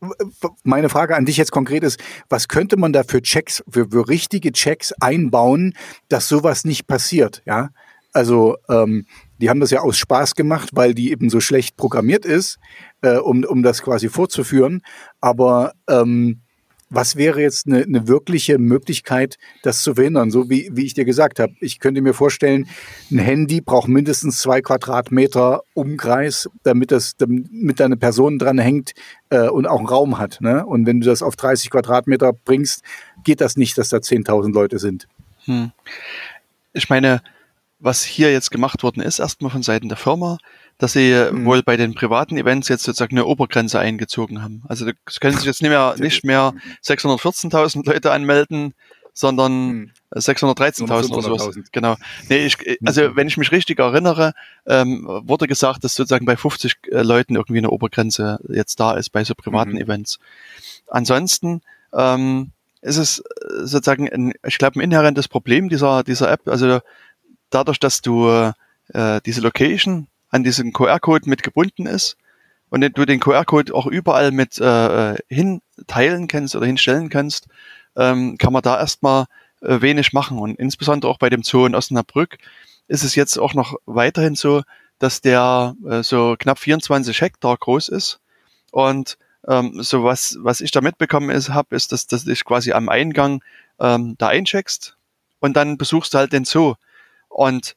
meine 0.64 0.90
Frage 0.90 1.16
an 1.16 1.26
dich 1.26 1.38
jetzt 1.38 1.52
konkret 1.52 1.84
ist, 1.84 2.00
was 2.28 2.48
könnte 2.50 2.76
man 2.76 2.92
da 2.92 3.04
für 3.04 3.22
Checks, 3.22 3.64
für, 3.70 3.90
für 3.90 4.10
richtige 4.10 4.52
Checks 4.52 4.92
einbauen, 5.00 5.74
dass 6.10 6.28
sowas 6.28 6.66
nicht 6.66 6.88
passiert, 6.88 7.42
ja? 7.46 7.70
Also, 8.12 8.58
ähm, 8.68 9.06
die 9.40 9.50
haben 9.50 9.60
das 9.60 9.72
ja 9.72 9.82
aus 9.82 9.98
Spaß 9.98 10.36
gemacht, 10.36 10.70
weil 10.74 10.94
die 10.94 11.12
eben 11.12 11.30
so 11.30 11.40
schlecht 11.40 11.78
programmiert 11.78 12.26
ist, 12.26 12.58
äh, 13.02 13.18
um, 13.18 13.44
um 13.44 13.64
das 13.64 13.82
quasi 13.82 14.10
vorzuführen. 14.10 14.82
Aber 15.22 15.74
ähm, 15.90 16.42
was 16.90 17.16
wäre 17.16 17.42
jetzt 17.42 17.68
eine, 17.68 17.84
eine 17.84 18.08
wirkliche 18.08 18.58
Möglichkeit, 18.58 19.38
das 19.62 19.84
zu 19.84 19.96
verhindern? 19.96 20.32
So 20.32 20.50
wie, 20.50 20.70
wie 20.74 20.86
ich 20.86 20.96
dir 20.96 21.06
gesagt 21.06 21.40
habe. 21.40 21.54
Ich 21.60 21.80
könnte 21.80 22.02
mir 22.02 22.14
vorstellen, 22.14 22.68
ein 23.12 23.20
Handy 23.20 23.62
braucht 23.62 23.88
mindestens 23.88 24.40
zwei 24.40 24.62
Quadratmeter 24.62 25.62
Umkreis, 25.74 26.50
damit 26.64 26.92
das, 26.92 27.16
damit 27.18 27.80
da 27.80 27.88
Person 27.96 28.40
dran 28.40 28.58
hängt 28.58 28.94
äh, 29.30 29.48
und 29.48 29.68
auch 29.68 29.80
einen 29.80 29.88
Raum 29.88 30.18
hat. 30.18 30.42
Ne? 30.42 30.66
Und 30.66 30.86
wenn 30.88 31.00
du 31.00 31.06
das 31.06 31.22
auf 31.22 31.36
30 31.36 31.70
Quadratmeter 31.70 32.34
bringst, 32.34 32.82
geht 33.24 33.42
das 33.42 33.56
nicht, 33.56 33.78
dass 33.78 33.90
da 33.90 33.98
10.000 33.98 34.54
Leute 34.54 34.80
sind. 34.80 35.08
Hm. 35.46 35.72
Ich 36.74 36.90
meine, 36.90 37.22
was 37.80 38.04
hier 38.04 38.32
jetzt 38.32 38.52
gemacht 38.52 38.84
worden 38.84 39.02
ist, 39.02 39.20
erstmal 39.20 39.52
von 39.52 39.64
Seiten 39.64 39.88
der 39.88 39.98
Firma, 39.98 40.38
dass 40.78 40.94
sie 40.94 41.14
mhm. 41.32 41.46
wohl 41.46 41.64
bei 41.64 41.78
den 41.78 41.96
privaten 41.96 42.38
Events 42.38 42.68
jetzt 42.68 42.84
sozusagen 42.84 43.18
eine 43.18 43.26
Obergrenze 43.26 43.80
eingezogen 43.80 44.42
haben. 44.42 44.64
Also 44.68 44.86
da 44.86 44.92
können 45.20 45.38
sich 45.38 45.46
jetzt 45.46 45.62
nicht 45.62 45.72
mehr, 45.72 45.96
nicht 45.98 46.24
mehr 46.24 46.54
614.000 46.84 47.86
Leute 47.86 48.12
anmelden, 48.12 48.74
sondern 49.14 49.72
mhm. 49.72 49.92
613.000 50.14 51.12
oder 51.12 51.22
sowas. 51.22 51.56
Genau. 51.72 51.96
Nee, 52.30 52.46
ich, 52.46 52.58
also 52.86 53.10
mhm. 53.10 53.16
wenn 53.16 53.28
ich 53.28 53.38
mich 53.38 53.52
richtig 53.52 53.80
erinnere, 53.80 54.34
ähm, 54.66 55.06
wurde 55.08 55.48
gesagt, 55.48 55.84
dass 55.84 55.96
sozusagen 55.96 56.26
bei 56.26 56.38
50 56.38 56.76
äh, 56.92 57.02
Leuten 57.02 57.36
irgendwie 57.36 57.60
eine 57.60 57.70
Obergrenze 57.70 58.40
jetzt 58.50 58.80
da 58.80 58.94
ist 58.94 59.10
bei 59.10 59.24
so 59.24 59.36
privaten 59.36 59.74
mhm. 59.74 59.80
Events. 59.80 60.20
Ansonsten 60.88 61.62
ähm, 61.94 62.52
ist 62.82 62.98
es 62.98 63.20
äh, 63.20 63.66
sozusagen, 63.66 64.10
ein, 64.10 64.34
ich 64.46 64.58
glaube, 64.58 64.80
ein 64.80 64.84
inhärentes 64.84 65.28
Problem 65.28 65.70
dieser, 65.70 66.04
dieser 66.04 66.32
App. 66.32 66.48
Also 66.48 66.80
dadurch, 67.50 67.80
dass 67.80 68.02
du 68.02 68.52
äh, 68.94 69.22
diese 69.26 69.42
Location 69.42 70.08
an 70.30 70.44
diesen 70.44 70.74
QR-Code 70.74 71.30
mit 71.30 71.44
gebunden 71.44 71.86
ist 71.86 72.18
und 72.70 72.82
du 72.82 73.06
den 73.06 73.20
QR-Code 73.20 73.74
auch 73.74 73.88
überall 73.88 74.32
mit 74.32 74.60
äh, 74.60 75.16
hinteilen 75.28 76.28
kannst 76.28 76.56
oder 76.56 76.66
hinstellen 76.66 77.10
kannst, 77.10 77.48
ähm, 77.96 78.38
kann 78.38 78.54
man 78.54 78.62
da 78.62 78.80
erstmal 78.80 79.26
äh, 79.62 79.82
wenig 79.82 80.14
machen. 80.14 80.40
Und 80.40 80.60
insbesondere 80.60 81.12
auch 81.12 81.18
bei 81.18 81.30
dem 81.30 81.44
Zoo 81.44 81.66
in 81.66 81.76
Osnabrück 81.76 82.38
ist 82.88 83.04
es 83.04 83.16
jetzt 83.16 83.38
auch 83.38 83.54
noch 83.54 83.76
weiterhin 83.86 84.36
so, 84.36 84.64
dass 85.00 85.22
der 85.22 85.76
äh, 85.88 86.04
so 86.04 86.36
knapp 86.38 86.60
24 86.60 87.22
Hektar 87.22 87.58
groß 87.58 87.90
ist. 87.90 88.20
Und 88.72 89.18
ähm, 89.48 89.82
so 89.82 90.04
was, 90.04 90.38
was 90.42 90.62
ich 90.62 90.72
da 90.72 90.82
mitbekommen 90.82 91.30
ist, 91.30 91.50
habe, 91.50 91.76
ist, 91.76 91.92
dass, 91.92 92.08
dass 92.08 92.26
dich 92.26 92.44
quasi 92.44 92.74
am 92.74 92.90
Eingang 92.90 93.42
ähm, 93.80 94.16
da 94.18 94.28
eincheckst 94.28 94.98
und 95.40 95.56
dann 95.56 95.78
besuchst 95.78 96.14
du 96.14 96.18
halt 96.20 96.34
den 96.34 96.46
Zoo. 96.46 96.76
Und 97.30 97.76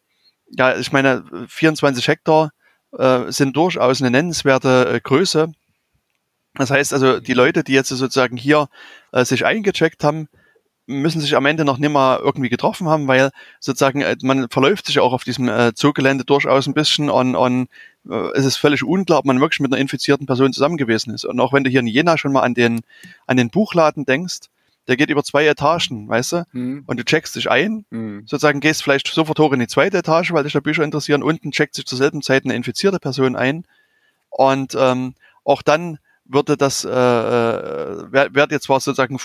ja, 0.51 0.77
ich 0.77 0.93
meine, 0.93 1.25
24 1.49 2.09
Hektar 2.09 2.51
äh, 2.97 3.31
sind 3.31 3.57
durchaus 3.57 4.01
eine 4.01 4.11
nennenswerte 4.11 4.89
äh, 4.95 5.01
Größe. 5.01 5.53
Das 6.55 6.71
heißt 6.71 6.93
also, 6.93 7.21
die 7.21 7.33
Leute, 7.33 7.65
die 7.65 7.73
jetzt 7.73 7.89
sozusagen 7.89 8.37
hier 8.37 8.69
äh, 9.13 9.25
sich 9.25 9.47
eingecheckt 9.47 10.05
haben, 10.05 10.29
müssen 10.87 11.21
sich 11.21 11.37
am 11.37 11.47
Ende 11.47 11.65
noch 11.65 11.79
nicht 11.79 11.91
mal 11.91 12.19
irgendwie 12.19 12.49
getroffen 12.49 12.89
haben, 12.89 13.07
weil 13.07 13.31
sozusagen 13.61 14.03
äh, 14.03 14.17
man 14.23 14.49
verläuft 14.49 14.87
sich 14.87 14.99
auch 14.99 15.13
auf 15.13 15.25
diesem 15.25 15.49
äh, 15.49 15.75
Zoogelände 15.75 16.25
durchaus 16.25 16.67
ein 16.67 16.75
bisschen 16.75 17.09
und, 17.09 17.37
und 17.37 17.69
äh, 18.09 18.31
es 18.35 18.45
ist 18.45 18.57
völlig 18.57 18.83
unklar, 18.83 19.21
ob 19.21 19.25
man 19.25 19.41
wirklich 19.41 19.61
mit 19.61 19.73
einer 19.73 19.81
infizierten 19.81 20.27
Person 20.27 20.53
zusammen 20.53 20.77
gewesen 20.77 21.15
ist. 21.15 21.25
Und 21.25 21.41
auch 21.41 21.53
wenn 21.53 21.65
du 21.65 21.71
hier 21.71 21.81
in 21.81 21.87
Jena 21.87 22.19
schon 22.19 22.33
mal 22.33 22.43
an 22.43 22.55
den, 22.55 22.81
an 23.27 23.37
den 23.37 23.51
Buchladen 23.51 24.05
denkst, 24.05 24.41
der 24.89 24.97
geht 24.97 25.11
über 25.11 25.23
zwei 25.23 25.47
Etagen, 25.47 26.09
weißt 26.09 26.33
du? 26.33 26.45
Mhm. 26.53 26.85
Und 26.87 26.99
du 26.99 27.05
checkst 27.05 27.37
dich 27.37 27.51
ein, 27.51 27.85
mhm. 27.91 28.23
sozusagen 28.27 28.61
gehst 28.61 28.83
vielleicht 28.83 29.09
sofort 29.09 29.39
hoch 29.39 29.53
in 29.53 29.61
die 29.61 29.69
zweite 29.69 29.99
Etage, 29.99 30.33
weil 30.33 30.45
dich 30.45 30.53
da 30.53 30.61
Bücher 30.61 30.83
interessieren. 30.83 31.23
Unten 31.23 31.53
checkt 31.53 31.75
sich 31.75 31.87
zur 31.87 31.99
selben 31.99 32.23
Zeit 32.23 32.45
eine 32.45 32.55
infizierte 32.55 32.99
Person 32.99 33.37
ein. 33.37 33.65
Und 34.31 34.75
ähm, 34.79 35.15
auch 35.45 35.63
dann 35.63 35.99
würde 36.25 36.57
das, 36.57 36.85
äh, 36.85 36.89
äh 36.89 38.13
wäre 38.13 38.35
wär 38.35 38.49
jetzt 38.51 38.65
zwar 38.65 38.81
sozusagen 38.81 39.19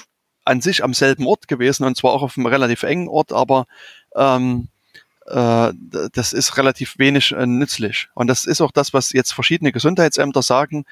an 0.45 0.61
sich 0.61 0.84
am 0.84 0.93
selben 0.93 1.27
Ort 1.27 1.47
gewesen 1.47 1.84
und 1.85 1.97
zwar 1.97 2.11
auch 2.13 2.21
auf 2.21 2.38
einem 2.38 2.47
relativ 2.47 2.84
engen 2.84 3.07
Ort, 3.07 3.34
aber 3.34 3.67
ähm, 4.15 4.69
äh, 5.25 5.73
das 6.13 6.34
ist 6.34 6.57
relativ 6.57 6.97
wenig 6.97 7.34
äh, 7.34 7.45
nützlich. 7.45 8.09
Und 8.13 8.27
das 8.27 8.45
ist 8.45 8.61
auch 8.61 8.71
das, 8.71 8.93
was 8.93 9.11
jetzt 9.11 9.34
verschiedene 9.34 9.71
Gesundheitsämter 9.71 10.41
sagen, 10.41 10.85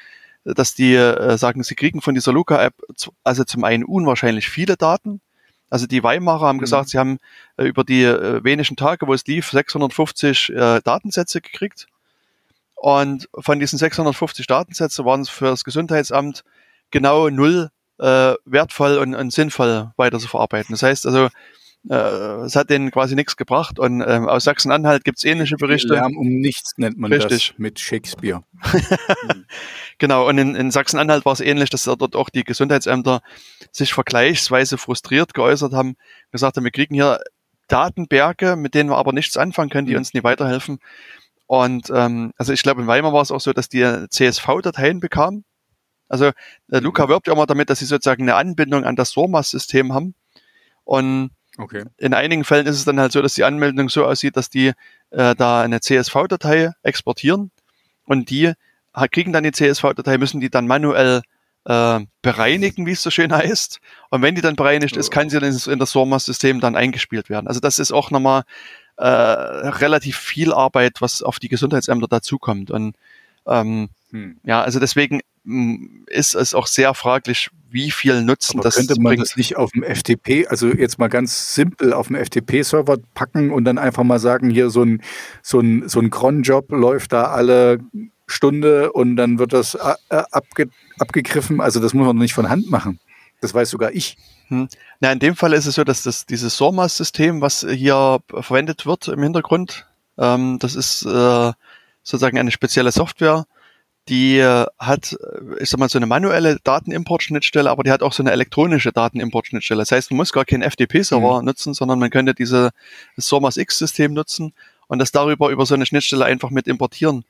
dass 0.45 0.76
die 0.76 0.93
äh, 0.93 1.38
sagen, 1.38 1.63
sie 1.63 1.76
kriegen 1.76 2.01
von 2.01 2.13
dieser 2.13 2.31
Luca-App 2.31 2.76
also 3.23 3.43
zum 3.43 3.63
einen 3.63 3.84
unwahrscheinlich 3.84 4.47
viele 4.47 4.77
Daten. 4.77 5.22
Also 5.69 5.88
die 5.88 6.03
Weimarer 6.03 6.45
haben 6.47 6.57
mhm. 6.57 6.61
gesagt, 6.61 6.89
sie 6.89 6.99
haben 6.99 7.17
äh, 7.57 7.65
über 7.65 7.84
die 7.84 8.03
äh, 8.03 8.43
wenigen 8.43 8.76
Tage, 8.76 9.07
wo 9.07 9.13
es 9.13 9.26
lief, 9.26 9.49
650 9.49 10.49
äh, 10.49 10.81
Datensätze 10.84 11.41
gekriegt. 11.41 11.88
Und 12.76 13.27
von 13.38 13.59
diesen 13.59 13.80
650 13.80 14.45
Datensätzen 14.45 15.05
waren 15.05 15.22
es 15.22 15.30
für 15.30 15.45
das 15.45 15.63
Gesundheitsamt 15.63 16.43
genau 16.91 17.30
null 17.30 17.72
äh, 17.97 18.35
wertvoll 18.45 18.97
und, 18.99 19.15
und 19.15 19.34
sinnvoll 19.34 19.91
weiter 19.97 20.19
zu 20.19 20.27
verarbeiten. 20.27 20.73
Das 20.73 20.84
heißt 20.84 21.07
also, 21.07 21.30
es 21.90 22.56
hat 22.56 22.70
denen 22.70 22.90
quasi 22.90 23.16
nichts 23.16 23.38
gebracht. 23.38 23.78
Und 23.78 24.02
ähm, 24.02 24.28
aus 24.28 24.44
Sachsen-Anhalt 24.44 25.03
gibt 25.03 25.20
es 25.20 25.24
ähnliche 25.24 25.56
Berichte. 25.56 25.94
Lärm 25.94 26.18
um 26.18 26.28
nichts 26.28 26.74
nennt 26.78 26.98
man 26.98 27.14
Richtig. 27.14 27.49
das 27.49 27.60
mit 27.60 27.80
Shakespeare. 27.80 28.44
genau, 29.99 30.28
und 30.28 30.38
in, 30.38 30.56
in 30.56 30.72
Sachsen-Anhalt 30.72 31.26
war 31.26 31.34
es 31.34 31.41
ähnlich, 31.41 31.70
dass 31.70 31.84
dort 31.84 32.16
auch 32.16 32.30
die 32.30 32.44
Gesundheitsämter 32.44 33.22
sich 33.72 33.94
vergleichsweise 33.94 34.78
frustriert 34.78 35.34
geäußert 35.34 35.74
haben, 35.74 35.95
gesagt 36.32 36.57
haben, 36.57 36.64
wir 36.64 36.72
kriegen 36.72 36.95
hier 36.95 37.20
Datenberge, 37.68 38.56
mit 38.56 38.74
denen 38.74 38.90
wir 38.90 38.98
aber 38.98 39.14
nichts 39.14 39.38
anfangen 39.38 39.70
können, 39.70 39.88
die 39.88 39.94
mhm. 39.94 39.99
uns 39.99 40.14
nie 40.14 40.24
weiterhelfen. 40.24 40.80
Und 41.48 41.91
ähm, 41.94 42.32
also 42.38 42.53
ich 42.53 42.64
glaube, 42.64 42.82
in 42.82 42.88
Weimar 42.88 43.14
war 43.14 43.22
es 43.22 43.32
auch 43.32 43.41
so, 43.41 43.53
dass 43.53 43.70
die 43.70 44.07
CSV-Dateien 44.10 44.99
bekamen. 44.99 45.45
Also 46.07 46.26
äh, 46.72 46.80
Luca 46.80 47.10
wirbt 47.10 47.28
ja 47.28 47.34
immer 47.34 47.45
damit, 47.45 47.70
dass 47.70 47.80
sie 47.80 47.86
sozusagen 47.86 48.24
eine 48.24 48.36
Anbindung 48.36 48.84
an 48.84 48.95
das 48.95 49.12
SORMAS-System 49.12 49.94
haben. 49.94 50.16
Und 50.84 51.32
Okay. 51.57 51.86
In 51.98 52.14
einigen 52.14 52.44
Fällen 52.44 52.68
ist 52.68 52.76
es 52.76 52.86
dann 52.86 52.99
halt 52.99 53.11
so, 53.11 53.22
dass 53.22 53.34
die 53.34 53.44
Anmeldung 53.44 53.90
so 53.90 54.06
aussieht, 54.06 54.36
dass 54.36 54.49
die 54.49 54.73
äh, 55.11 55.36
da 55.36 55.61
eine 55.61 55.80
CSV-Datei 55.80 56.72
exportieren 56.84 57.52
und 58.06 58.30
die 58.30 58.53
kriegen 59.11 59.34
dann 59.34 59.44
die 59.44 59.52
CSV-Datei, 59.52 60.18
müssen 60.18 60.40
die 60.40 60.49
dann 60.49 60.68
manuell 60.68 61.22
äh, 61.65 61.99
bereinigen, 62.22 62.86
wie 62.86 62.91
es 62.91 63.03
so 63.03 63.10
schön 63.10 63.34
heißt. 63.34 63.80
Und 64.10 64.22
wenn 64.22 64.36
die 64.36 64.41
dann 64.41 64.56
bereinigt 64.56 64.95
ist, 64.95 65.11
kann 65.11 65.30
sie 65.30 65.40
dann 65.40 65.53
in 65.53 65.80
das 65.80 65.91
SORMAS-System 65.91 66.60
dann 66.61 66.76
eingespielt 66.76 67.30
werden. 67.30 67.48
Also 67.48 67.60
das 67.60 67.80
ist 67.80 67.91
auch 67.91 68.11
nochmal 68.11 68.44
äh, 68.98 69.06
relativ 69.06 70.18
viel 70.18 70.53
Arbeit, 70.53 71.02
was 71.02 71.22
auf 71.22 71.40
die 71.40 71.49
Gesundheitsämter 71.49 72.07
dazukommt. 72.07 72.72
Und 72.72 72.95
ähm, 73.48 73.90
hm. 74.11 74.38
ja, 74.44 74.61
also 74.61 74.80
deswegen 74.80 75.22
ist 76.07 76.35
es 76.35 76.53
auch 76.53 76.67
sehr 76.67 76.93
fraglich, 76.93 77.49
wie 77.69 77.91
viel 77.91 78.23
Nutzen 78.23 78.59
Aber 78.59 78.63
das 78.63 78.76
könnte 78.76 78.95
man 78.95 79.11
bringt. 79.11 79.22
das 79.22 79.35
nicht 79.35 79.57
auf 79.57 79.72
dem 79.72 79.84
FTP, 79.84 80.47
also 80.47 80.67
jetzt 80.69 80.97
mal 80.97 81.09
ganz 81.09 81.53
simpel 81.53 81.93
auf 81.93 82.07
dem 82.07 82.15
FTP-Server 82.15 82.97
packen 83.13 83.51
und 83.51 83.65
dann 83.65 83.77
einfach 83.77 84.03
mal 84.03 84.19
sagen, 84.19 84.49
hier 84.49 84.69
so 84.69 84.84
ein, 84.84 85.01
so 85.41 85.59
ein, 85.59 85.88
so 85.88 85.99
ein 85.99 86.09
Cron-Job 86.09 86.72
läuft 86.72 87.13
da 87.13 87.26
alle 87.26 87.80
Stunde 88.27 88.91
und 88.91 89.17
dann 89.17 89.39
wird 89.39 89.53
das 89.53 89.76
äh, 89.76 89.93
äh, 90.09 90.23
abge, 90.31 90.69
abgegriffen. 90.99 91.61
Also 91.61 91.80
das 91.80 91.93
muss 91.93 92.07
man 92.07 92.17
nicht 92.17 92.34
von 92.34 92.49
Hand 92.49 92.69
machen. 92.69 92.99
Das 93.41 93.53
weiß 93.53 93.69
sogar 93.69 93.91
ich. 93.91 94.17
Hm. 94.47 94.67
Na, 94.99 95.11
in 95.11 95.19
dem 95.19 95.35
Fall 95.35 95.53
ist 95.53 95.65
es 95.65 95.76
so, 95.76 95.84
dass 95.84 96.03
das, 96.03 96.26
dieses 96.26 96.55
SORMAS-System, 96.57 97.41
was 97.41 97.65
hier 97.69 98.19
verwendet 98.30 98.85
wird 98.85 99.07
im 99.07 99.22
Hintergrund, 99.22 99.85
ähm, 100.17 100.57
das 100.59 100.76
ist 100.76 101.05
äh, 101.05 101.51
sozusagen 102.03 102.38
eine 102.38 102.51
spezielle 102.51 102.91
Software, 102.91 103.45
die 104.10 104.38
äh, 104.38 104.65
hat, 104.77 105.14
äh, 105.14 105.61
ich 105.61 105.69
sag 105.69 105.80
mal, 105.80 105.90
so 105.90 105.98
eine 105.98 106.06
manuelle 106.06 106.57
Datenimportschnittstelle, 106.64 107.69
aber 107.69 107.84
die 107.84 107.91
hat 107.91 108.03
auch 108.03 108.14
so 108.14 108.23
eine 108.23 108.32
elektronische 108.32 108.91
Datenimportschnittstelle. 108.91 109.82
Das 109.82 109.91
heißt, 109.91 110.11
man 110.11 110.18
muss 110.18 110.34
gar 110.34 110.45
keinen 110.45 110.69
FTP-Server 110.69 111.40
mhm. 111.40 111.45
nutzen, 111.45 111.73
sondern 111.73 111.99
man 111.99 112.10
könnte 112.10 112.34
diese 112.34 112.72
SORMAS 113.18 113.57
X-System 113.57 114.14
nutzen 114.14 114.53
und 114.88 114.99
das 114.99 115.11
darüber 115.11 115.49
über 115.49 115.65
so 115.65 115.73
eine 115.73 115.86
Schnittstelle 115.86 116.26
einfach 116.26 116.52
mit 116.52 116.68
importieren. 116.68 117.26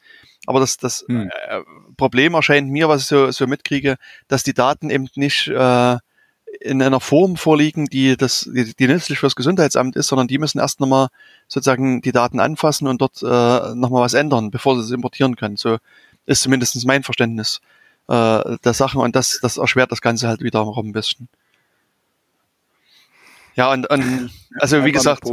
Aber 0.47 0.60
das, 0.60 0.77
das 0.77 1.06
mhm. 1.07 1.30
äh, 1.47 1.61
Problem 1.97 2.34
erscheint 2.34 2.69
mir, 2.69 2.89
was 2.89 3.03
ich 3.03 3.07
so, 3.07 3.31
so 3.31 3.47
mitkriege, 3.47 3.97
dass 4.27 4.43
die 4.43 4.53
Daten 4.53 4.89
eben 4.89 5.07
nicht 5.15 5.47
äh, 5.47 5.97
in 6.61 6.81
einer 6.81 6.99
Form 6.99 7.35
vorliegen, 7.35 7.85
die 7.88 8.15
das, 8.18 8.49
die, 8.53 8.73
die 8.76 8.88
nützlich 8.88 9.19
fürs 9.19 9.35
Gesundheitsamt 9.35 9.95
ist, 9.95 10.07
sondern 10.07 10.27
die 10.27 10.38
müssen 10.38 10.60
erst 10.60 10.80
nochmal 10.80 11.07
sozusagen 11.47 12.02
die 12.02 12.11
Daten 12.11 12.39
anfassen 12.39 12.88
und 12.88 13.02
dort 13.02 13.22
äh, 13.22 13.76
nochmal 13.76 14.03
was 14.03 14.14
ändern, 14.14 14.52
bevor 14.52 14.76
sie 14.76 14.84
es 14.84 14.91
importieren 14.91 15.35
können. 15.35 15.57
So 15.57 15.77
ist 16.26 16.41
zumindest 16.41 16.85
mein 16.85 17.03
Verständnis 17.03 17.61
äh, 18.07 18.57
der 18.64 18.73
Sachen 18.73 19.02
und 19.02 19.15
das, 19.15 19.39
das 19.41 19.57
erschwert 19.57 19.91
das 19.91 20.02
Ganze 20.02 20.27
halt 20.27 20.41
wiederum 20.41 20.89
ein 20.89 20.93
bisschen. 20.93 21.27
Ja, 23.56 23.72
und, 23.72 23.89
und 23.89 24.31
also 24.60 24.84
wie 24.84 24.91
gesagt, 24.91 25.23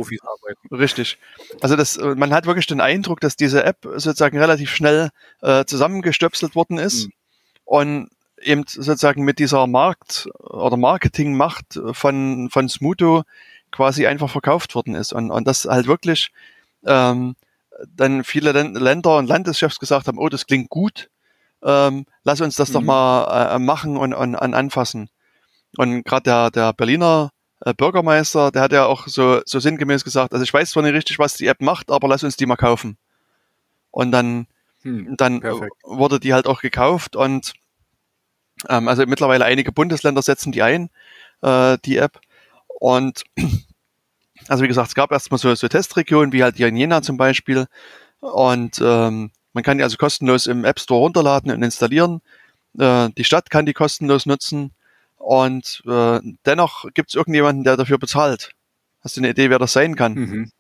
richtig. 0.71 1.19
Also 1.61 1.75
das, 1.75 1.99
man 1.99 2.33
hat 2.33 2.47
wirklich 2.47 2.69
den 2.69 2.81
Eindruck, 2.81 3.21
dass 3.21 3.35
diese 3.35 3.65
App 3.65 3.79
sozusagen 3.83 4.39
relativ 4.39 4.71
schnell 4.71 5.11
äh, 5.41 5.65
zusammengestöpselt 5.65 6.55
worden 6.55 6.79
ist 6.79 7.07
mhm. 7.07 7.13
und 7.65 8.11
eben 8.41 8.65
sozusagen 8.67 9.25
mit 9.25 9.41
dieser 9.41 9.67
Markt- 9.67 10.29
oder 10.39 10.77
Marketingmacht 10.77 11.81
von, 11.93 12.49
von 12.51 12.69
Smuto 12.69 13.25
quasi 13.73 14.07
einfach 14.07 14.31
verkauft 14.31 14.75
worden 14.77 14.95
ist. 14.95 15.13
Und, 15.13 15.33
und 15.33 15.47
das 15.47 15.65
halt 15.65 15.89
wirklich 15.89 16.31
ähm, 16.85 17.35
dann 17.89 18.25
viele 18.25 18.53
Länder 18.53 19.17
und 19.17 19.27
Landeschefs 19.29 19.79
gesagt 19.79 20.07
haben, 20.07 20.19
oh, 20.19 20.29
das 20.29 20.47
klingt 20.47 20.69
gut, 20.71 21.11
ähm, 21.63 22.07
lass 22.25 22.41
uns 22.41 22.57
das 22.57 22.71
mhm. 22.71 22.73
doch 22.75 22.83
mal 22.83 23.55
äh, 23.55 23.59
machen 23.59 23.97
und, 23.97 24.15
und, 24.15 24.35
und 24.35 24.55
anfassen. 24.55 25.09
Und 25.77 26.05
gerade 26.05 26.25
der, 26.25 26.51
der 26.51 26.73
Berliner 26.73 27.31
äh, 27.65 27.75
Bürgermeister, 27.75 28.51
der 28.51 28.63
hat 28.63 28.73
ja 28.73 28.87
auch 28.87 29.07
so, 29.07 29.41
so 29.45 29.61
sinngemäß 29.61 30.05
gesagt, 30.05 30.33
also 30.33 30.43
ich 30.43 30.53
weiß 30.53 30.71
zwar 30.71 30.83
nicht 30.83 30.95
richtig, 30.95 31.19
was 31.19 31.35
die 31.35 31.47
App 31.47 31.61
macht, 31.61 31.91
aber 31.91 32.09
lass 32.09 32.25
uns 32.25 32.37
die 32.37 32.47
mal 32.47 32.57
kaufen. 32.57 32.99
Und 33.91 34.11
dann, 34.11 34.47
hm, 34.83 35.15
dann 35.17 35.41
perfekt. 35.41 35.73
wurde 35.85 36.19
die 36.19 36.35
halt 36.35 36.47
auch 36.47 36.61
gekauft 36.61 37.17
und 37.17 37.53
ähm, 38.69 38.89
also 38.89 39.05
mittlerweile 39.07 39.45
einige 39.45 39.73
Bundesländer 39.73 40.23
setzen 40.23 40.53
die 40.53 40.63
ein, 40.63 40.91
äh, 41.43 41.79
die 41.85 41.97
App. 41.99 42.21
Und 42.81 43.23
also 44.49 44.63
wie 44.63 44.69
gesagt, 44.69 44.89
es 44.89 44.95
gab 44.95 45.13
erstmal 45.13 45.39
so, 45.39 45.55
so 45.55 45.69
Testregionen, 45.69 46.33
wie 46.33 46.43
halt 46.43 46.57
hier 46.57 46.69
in 46.69 46.77
Jena 46.77 47.03
zum 47.03 47.17
Beispiel. 47.17 47.67
Und 48.21 48.81
ähm, 48.83 49.31
man 49.53 49.65
kann 49.65 49.79
die 49.79 49.85
also 49.85 49.97
kostenlos 49.97 50.47
im 50.47 50.65
App 50.65 50.81
Store 50.81 51.01
runterladen 51.01 51.51
und 51.53 51.63
installieren. 51.63 52.21
Äh, 52.79 53.11
die 53.17 53.25
Stadt 53.25 53.51
kann 53.51 53.67
die 53.67 53.73
kostenlos 53.73 54.27
nutzen. 54.27 54.73
Und 55.17 55.83
äh, 55.87 56.21
dennoch 56.47 56.87
gibt 56.95 57.11
es 57.11 57.15
irgendjemanden, 57.15 57.65
der 57.65 57.77
dafür 57.77 57.99
bezahlt. 57.99 58.53
Hast 59.03 59.17
du 59.17 59.21
eine 59.21 59.31
Idee, 59.31 59.51
wer 59.51 59.59
das 59.59 59.73
sein 59.73 59.97
kann? 59.97 60.15
Mhm. 60.15 60.51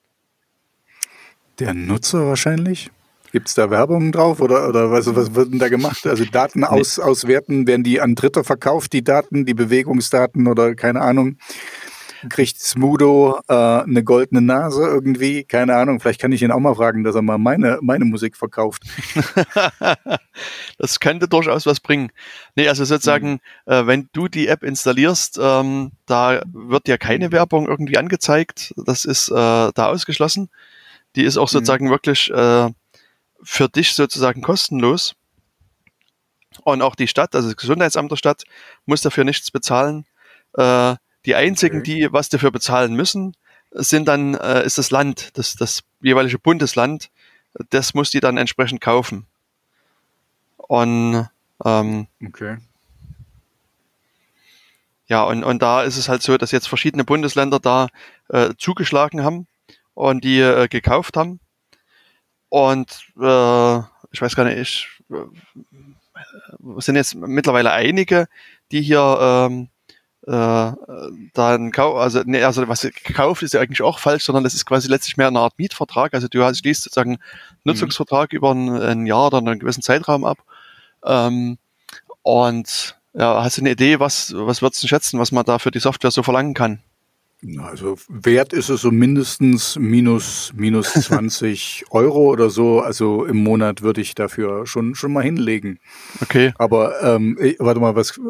Der 1.58 1.74
Nutzer 1.74 2.26
wahrscheinlich? 2.26 2.90
Gibt 3.32 3.48
es 3.48 3.54
da 3.54 3.70
Werbung 3.70 4.12
drauf 4.12 4.40
oder, 4.40 4.68
oder 4.68 4.90
was, 4.90 5.06
was 5.16 5.34
wird 5.34 5.52
denn 5.52 5.58
da 5.58 5.68
gemacht? 5.68 6.06
Also 6.06 6.24
Daten 6.26 6.64
aus, 6.64 6.98
auswerten, 6.98 7.66
werden 7.66 7.82
die 7.82 8.00
an 8.00 8.14
Dritter 8.14 8.44
verkauft, 8.44 8.92
die 8.92 9.02
Daten, 9.02 9.46
die 9.46 9.54
Bewegungsdaten 9.54 10.46
oder 10.46 10.74
keine 10.74 11.00
Ahnung? 11.00 11.38
Kriegt 12.28 12.58
Smudo 12.58 13.40
äh, 13.48 13.52
eine 13.54 14.04
goldene 14.04 14.40
Nase 14.40 14.82
irgendwie? 14.82 15.44
Keine 15.44 15.76
Ahnung, 15.76 16.00
vielleicht 16.00 16.20
kann 16.20 16.32
ich 16.32 16.42
ihn 16.42 16.50
auch 16.50 16.60
mal 16.60 16.74
fragen, 16.74 17.04
dass 17.04 17.14
er 17.14 17.22
mal 17.22 17.38
meine, 17.38 17.78
meine 17.82 18.04
Musik 18.04 18.36
verkauft. 18.36 18.84
das 20.78 21.00
könnte 21.00 21.28
durchaus 21.28 21.66
was 21.66 21.80
bringen. 21.80 22.12
Nee, 22.54 22.68
also 22.68 22.84
sozusagen, 22.84 23.40
mhm. 23.66 23.72
äh, 23.72 23.86
wenn 23.86 24.08
du 24.12 24.28
die 24.28 24.48
App 24.48 24.62
installierst, 24.62 25.38
ähm, 25.42 25.92
da 26.06 26.42
wird 26.52 26.88
ja 26.88 26.96
keine 26.96 27.32
Werbung 27.32 27.66
irgendwie 27.68 27.98
angezeigt. 27.98 28.74
Das 28.76 29.04
ist 29.04 29.28
äh, 29.30 29.34
da 29.34 29.86
ausgeschlossen. 29.86 30.50
Die 31.16 31.24
ist 31.24 31.36
auch 31.36 31.48
mhm. 31.48 31.52
sozusagen 31.52 31.86
mhm. 31.86 31.90
wirklich 31.90 32.30
äh, 32.30 32.70
für 33.42 33.68
dich 33.68 33.94
sozusagen 33.94 34.42
kostenlos. 34.42 35.14
Und 36.64 36.82
auch 36.82 36.94
die 36.94 37.08
Stadt, 37.08 37.34
also 37.34 37.48
das 37.48 37.56
Gesundheitsamt 37.56 38.10
der 38.10 38.16
Stadt, 38.16 38.44
muss 38.84 39.00
dafür 39.00 39.24
nichts 39.24 39.50
bezahlen. 39.50 40.04
Äh, 40.56 40.96
die 41.26 41.34
einzigen, 41.34 41.80
okay. 41.80 42.00
die 42.00 42.12
was 42.12 42.28
dafür 42.28 42.50
bezahlen 42.50 42.94
müssen, 42.94 43.36
sind 43.70 44.06
dann, 44.06 44.34
äh, 44.34 44.64
ist 44.64 44.78
das 44.78 44.90
Land, 44.90 45.36
das, 45.38 45.54
das 45.54 45.82
jeweilige 46.00 46.38
Bundesland. 46.38 47.10
Das 47.70 47.94
muss 47.94 48.10
die 48.10 48.20
dann 48.20 48.38
entsprechend 48.38 48.80
kaufen. 48.80 49.26
Und 50.56 51.28
ähm, 51.64 52.06
okay. 52.26 52.58
Ja, 55.06 55.24
und, 55.24 55.44
und 55.44 55.60
da 55.60 55.82
ist 55.82 55.96
es 55.96 56.08
halt 56.08 56.22
so, 56.22 56.38
dass 56.38 56.52
jetzt 56.52 56.68
verschiedene 56.68 57.04
Bundesländer 57.04 57.60
da 57.60 57.88
äh, 58.28 58.54
zugeschlagen 58.56 59.22
haben 59.22 59.46
und 59.94 60.24
die 60.24 60.40
äh, 60.40 60.68
gekauft 60.68 61.16
haben. 61.16 61.40
Und 62.48 62.90
äh, 63.20 63.78
ich 64.10 64.20
weiß 64.20 64.34
gar 64.34 64.44
nicht, 64.44 64.58
ich, 64.58 64.88
äh, 65.10 66.80
sind 66.80 66.96
jetzt 66.96 67.14
mittlerweile 67.14 67.72
einige, 67.72 68.26
die 68.70 68.80
hier 68.80 69.18
ähm, 69.20 69.68
äh, 70.26 70.72
dann 71.34 71.72
also 71.74 72.22
nee, 72.24 72.44
also 72.44 72.68
was 72.68 72.82
gekauft 72.82 73.42
ist 73.42 73.54
ja 73.54 73.60
eigentlich 73.60 73.82
auch 73.82 73.98
falsch, 73.98 74.24
sondern 74.24 74.44
das 74.44 74.54
ist 74.54 74.66
quasi 74.66 74.88
letztlich 74.88 75.16
mehr 75.16 75.26
eine 75.26 75.40
Art 75.40 75.58
Mietvertrag. 75.58 76.14
Also 76.14 76.28
du 76.28 76.44
hast, 76.44 76.58
schließt 76.58 76.84
sozusagen 76.84 77.18
Nutzungsvertrag 77.64 78.32
mhm. 78.32 78.36
über 78.36 78.52
ein, 78.52 78.80
ein, 78.80 79.06
Jahr 79.06 79.26
oder 79.26 79.38
einen 79.38 79.58
gewissen 79.58 79.82
Zeitraum 79.82 80.24
ab. 80.24 80.38
Ähm, 81.04 81.58
und 82.22 82.96
ja, 83.14 83.42
hast 83.42 83.58
du 83.58 83.62
eine 83.62 83.72
Idee, 83.72 83.98
was, 83.98 84.32
was 84.36 84.62
würdest 84.62 84.82
du 84.82 84.88
schätzen, 84.88 85.18
was 85.18 85.32
man 85.32 85.44
da 85.44 85.58
für 85.58 85.72
die 85.72 85.80
Software 85.80 86.12
so 86.12 86.22
verlangen 86.22 86.54
kann? 86.54 86.80
Also 87.58 87.96
wert 88.08 88.52
ist 88.52 88.68
es 88.68 88.82
so 88.82 88.92
mindestens 88.92 89.76
minus, 89.76 90.52
minus 90.54 90.92
20 90.92 91.86
Euro 91.90 92.30
oder 92.30 92.50
so. 92.50 92.80
Also 92.80 93.24
im 93.24 93.42
Monat 93.42 93.82
würde 93.82 94.00
ich 94.00 94.14
dafür 94.14 94.64
schon, 94.66 94.94
schon 94.94 95.12
mal 95.12 95.24
hinlegen. 95.24 95.80
Okay. 96.20 96.52
Aber 96.58 97.02
ähm, 97.02 97.36
warte 97.58 97.80
mal, 97.80 97.96
was 97.96 98.20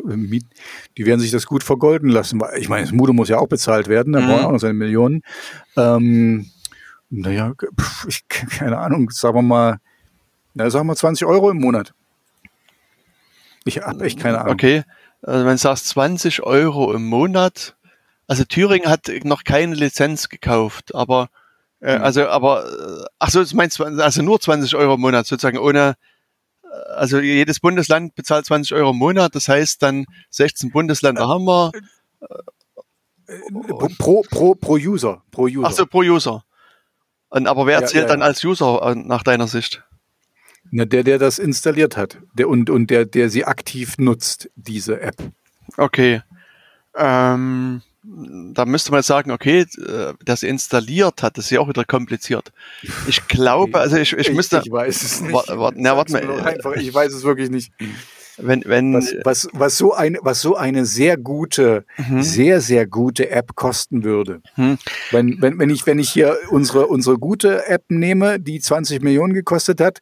die 0.96 1.06
werden 1.06 1.20
sich 1.20 1.30
das 1.30 1.44
gut 1.44 1.62
vergolden 1.62 2.08
lassen. 2.08 2.40
Ich 2.56 2.70
meine, 2.70 2.84
das 2.84 2.92
Mude 2.92 3.12
muss 3.12 3.28
ja 3.28 3.38
auch 3.38 3.48
bezahlt 3.48 3.88
werden, 3.88 4.14
da 4.14 4.20
mhm. 4.20 4.26
brauchen 4.26 4.40
wir 4.40 4.46
auch 4.46 4.52
noch 4.52 4.60
seine 4.60 4.74
Millionen. 4.74 5.22
Ähm, 5.76 6.46
naja, 7.10 7.52
ich, 8.08 8.26
keine 8.28 8.78
Ahnung, 8.78 9.10
sagen 9.10 9.36
wir 9.36 9.42
mal, 9.42 9.78
na, 10.54 10.70
sagen 10.70 10.86
wir 10.86 10.96
20 10.96 11.26
Euro 11.26 11.50
im 11.50 11.58
Monat. 11.58 11.92
Ich 13.64 13.82
habe 13.82 14.04
echt 14.04 14.18
keine 14.18 14.40
Ahnung. 14.40 14.54
Okay, 14.54 14.84
also 15.20 15.44
wenn 15.44 15.52
du 15.52 15.58
sagst 15.58 15.88
20 15.88 16.42
Euro 16.42 16.94
im 16.94 17.06
Monat, 17.06 17.76
also 18.32 18.44
Thüringen 18.44 18.88
hat 18.88 19.10
noch 19.24 19.44
keine 19.44 19.74
Lizenz 19.74 20.30
gekauft, 20.30 20.94
aber 20.94 21.28
äh, 21.82 21.98
mhm. 21.98 22.04
also 22.04 22.28
aber 22.28 22.64
äh, 22.64 23.04
ach 23.18 23.28
so, 23.28 23.40
das 23.40 23.52
meinst 23.52 23.78
du 23.78 23.84
also 23.84 24.22
nur 24.22 24.40
20 24.40 24.74
Euro 24.74 24.94
im 24.94 25.02
Monat 25.02 25.26
sozusagen 25.26 25.58
ohne 25.58 25.96
äh, 26.62 26.66
also 26.94 27.20
jedes 27.20 27.60
Bundesland 27.60 28.14
bezahlt 28.14 28.46
20 28.46 28.72
Euro 28.72 28.92
im 28.92 28.96
Monat, 28.96 29.34
das 29.34 29.48
heißt 29.48 29.82
dann 29.82 30.06
16 30.30 30.70
Bundesländer 30.70 31.20
äh, 31.20 31.26
haben 31.26 31.44
wir. 31.44 31.72
Äh, 32.22 33.36
pro, 33.98 34.22
pro, 34.22 34.54
pro 34.54 34.74
User, 34.76 35.22
pro 35.30 35.42
User. 35.42 35.66
Ach 35.66 35.72
so, 35.72 35.84
pro 35.84 35.98
User. 35.98 36.42
Und, 37.28 37.46
aber 37.46 37.66
wer 37.66 37.80
ja, 37.82 37.86
zählt 37.86 38.04
ja, 38.04 38.08
dann 38.08 38.22
als 38.22 38.42
User 38.42 38.94
nach 38.94 39.24
deiner 39.24 39.46
Sicht? 39.46 39.84
Na, 40.70 40.86
der, 40.86 41.04
der 41.04 41.18
das 41.18 41.38
installiert 41.38 41.98
hat 41.98 42.16
der, 42.32 42.48
und, 42.48 42.70
und 42.70 42.88
der, 42.88 43.04
der 43.04 43.28
sie 43.28 43.44
aktiv 43.44 43.98
nutzt, 43.98 44.48
diese 44.54 45.02
App. 45.02 45.16
Okay. 45.76 46.22
Ähm, 46.96 47.82
da 48.04 48.66
müsste 48.66 48.90
man 48.90 49.02
sagen, 49.02 49.30
okay, 49.30 49.60
äh, 49.60 50.14
das 50.24 50.42
installiert 50.42 51.22
hat, 51.22 51.38
das 51.38 51.46
ist 51.46 51.50
ja 51.52 51.60
auch 51.60 51.68
wieder 51.68 51.84
kompliziert. 51.84 52.52
Ich 53.06 53.28
glaube, 53.28 53.78
also 53.78 53.96
ich, 53.96 54.12
ich, 54.12 54.32
müsste. 54.32 54.60
Ich 54.64 54.72
weiß 54.72 55.02
es 55.02 55.20
nicht. 55.20 55.32
Warte, 55.32 55.58
warte, 55.58 55.76
na, 55.80 55.96
warte 55.96 56.12
mal. 56.12 56.40
Einfach, 56.40 56.72
ich 56.72 56.92
weiß 56.92 57.12
es 57.12 57.22
wirklich 57.22 57.50
nicht. 57.50 57.72
Wenn, 58.38 58.64
wenn, 58.66 58.94
was, 58.94 59.14
was, 59.24 59.48
was, 59.52 59.78
so 59.78 59.92
eine, 59.92 60.18
was 60.22 60.40
so 60.40 60.56
eine 60.56 60.84
sehr 60.84 61.16
gute, 61.16 61.84
mhm. 61.96 62.22
sehr, 62.22 62.60
sehr 62.60 62.86
gute 62.86 63.30
App 63.30 63.54
kosten 63.54 64.02
würde. 64.02 64.40
Mhm. 64.56 64.78
Wenn, 65.10 65.40
wenn, 65.40 65.58
wenn, 65.58 65.70
ich, 65.70 65.86
wenn 65.86 65.98
ich 65.98 66.10
hier 66.10 66.38
unsere, 66.50 66.86
unsere 66.86 67.18
gute 67.18 67.66
App 67.66 67.84
nehme, 67.88 68.40
die 68.40 68.58
20 68.58 69.02
Millionen 69.02 69.34
gekostet 69.34 69.80
hat, 69.80 70.00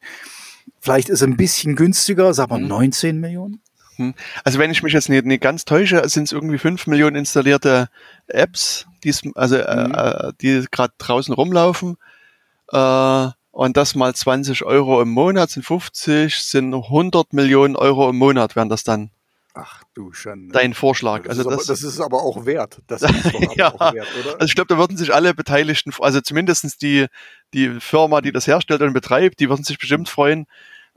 vielleicht 0.79 1.09
ist 1.09 1.21
es 1.21 1.27
ein 1.27 1.37
bisschen 1.37 1.75
günstiger, 1.75 2.33
sagen 2.33 2.51
wir 2.51 2.59
mhm. 2.59 2.67
19 2.67 3.19
Millionen. 3.19 3.61
Hm. 4.01 4.13
Also 4.43 4.59
wenn 4.59 4.71
ich 4.71 4.83
mich 4.83 4.93
jetzt 4.93 5.09
nicht, 5.09 5.25
nicht 5.25 5.41
ganz 5.41 5.65
täusche, 5.65 6.07
sind 6.09 6.23
es 6.23 6.31
irgendwie 6.31 6.57
fünf 6.57 6.87
Millionen 6.87 7.15
installierte 7.15 7.89
Apps, 8.27 8.87
also, 9.35 9.55
äh, 9.57 9.87
mhm. 9.87 9.93
äh, 9.95 10.33
die 10.41 10.65
gerade 10.69 10.93
draußen 10.97 11.33
rumlaufen. 11.33 11.97
Äh, 12.71 13.27
und 13.51 13.75
das 13.77 13.95
mal 13.95 14.13
20 14.15 14.63
Euro 14.63 15.01
im 15.01 15.09
Monat 15.09 15.49
sind 15.49 15.63
50, 15.63 16.35
sind 16.37 16.73
100 16.73 17.33
Millionen 17.33 17.75
Euro 17.75 18.09
im 18.09 18.17
Monat 18.17 18.55
wären 18.55 18.69
das 18.69 18.83
dann. 18.83 19.11
Ach 19.53 19.83
du 19.93 20.13
Schande. 20.13 20.53
Dein 20.53 20.73
Vorschlag. 20.73 21.23
Das 21.23 21.37
also 21.37 21.49
das, 21.49 21.65
das, 21.65 21.83
ist 21.83 21.99
aber 21.99 22.23
auch 22.23 22.45
wert. 22.45 22.81
Das 22.87 23.01
ist 23.01 23.33
ja. 23.57 23.73
auch 23.73 23.93
wert, 23.93 24.07
oder? 24.19 24.33
Also 24.35 24.45
ich 24.45 24.55
glaube, 24.55 24.67
da 24.67 24.77
würden 24.77 24.95
sich 24.95 25.13
alle 25.13 25.33
Beteiligten, 25.33 25.91
also 25.99 26.21
zumindestens 26.21 26.77
die, 26.77 27.07
die 27.53 27.81
Firma, 27.81 28.21
die 28.21 28.31
das 28.31 28.47
herstellt 28.47 28.81
und 28.81 28.93
betreibt, 28.93 29.41
die 29.41 29.49
würden 29.49 29.65
sich 29.65 29.77
bestimmt 29.77 30.07
freuen, 30.07 30.47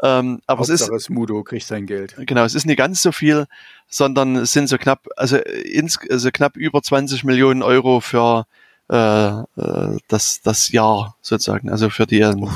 ähm, 0.03 0.41
aber 0.47 0.61
Hauptsache 0.61 0.95
es 0.95 1.03
ist. 1.03 1.05
Smudo 1.07 1.43
kriegt 1.43 1.67
sein 1.67 1.87
Geld. 1.87 2.15
Genau, 2.19 2.45
es 2.45 2.55
ist 2.55 2.67
nicht 2.67 2.79
ganz 2.79 3.03
so 3.03 3.13
viel, 3.13 3.47
sondern 3.89 4.37
es 4.37 4.53
sind 4.53 4.69
so 4.69 4.77
knapp, 4.77 5.07
also, 5.17 5.37
ins, 5.37 5.99
also 6.11 6.31
knapp 6.33 6.57
über 6.57 6.83
20 6.83 7.25
Millionen 7.25 7.63
Euro 7.63 8.01
für 8.01 8.47
äh, 8.91 8.97
äh, 8.97 9.99
das, 10.09 10.43
das 10.43 10.71
Jahr 10.71 11.17
sozusagen, 11.23 11.71
also 11.71 11.91
für 11.91 12.07
die 12.07 12.21
ähm, 12.21 12.49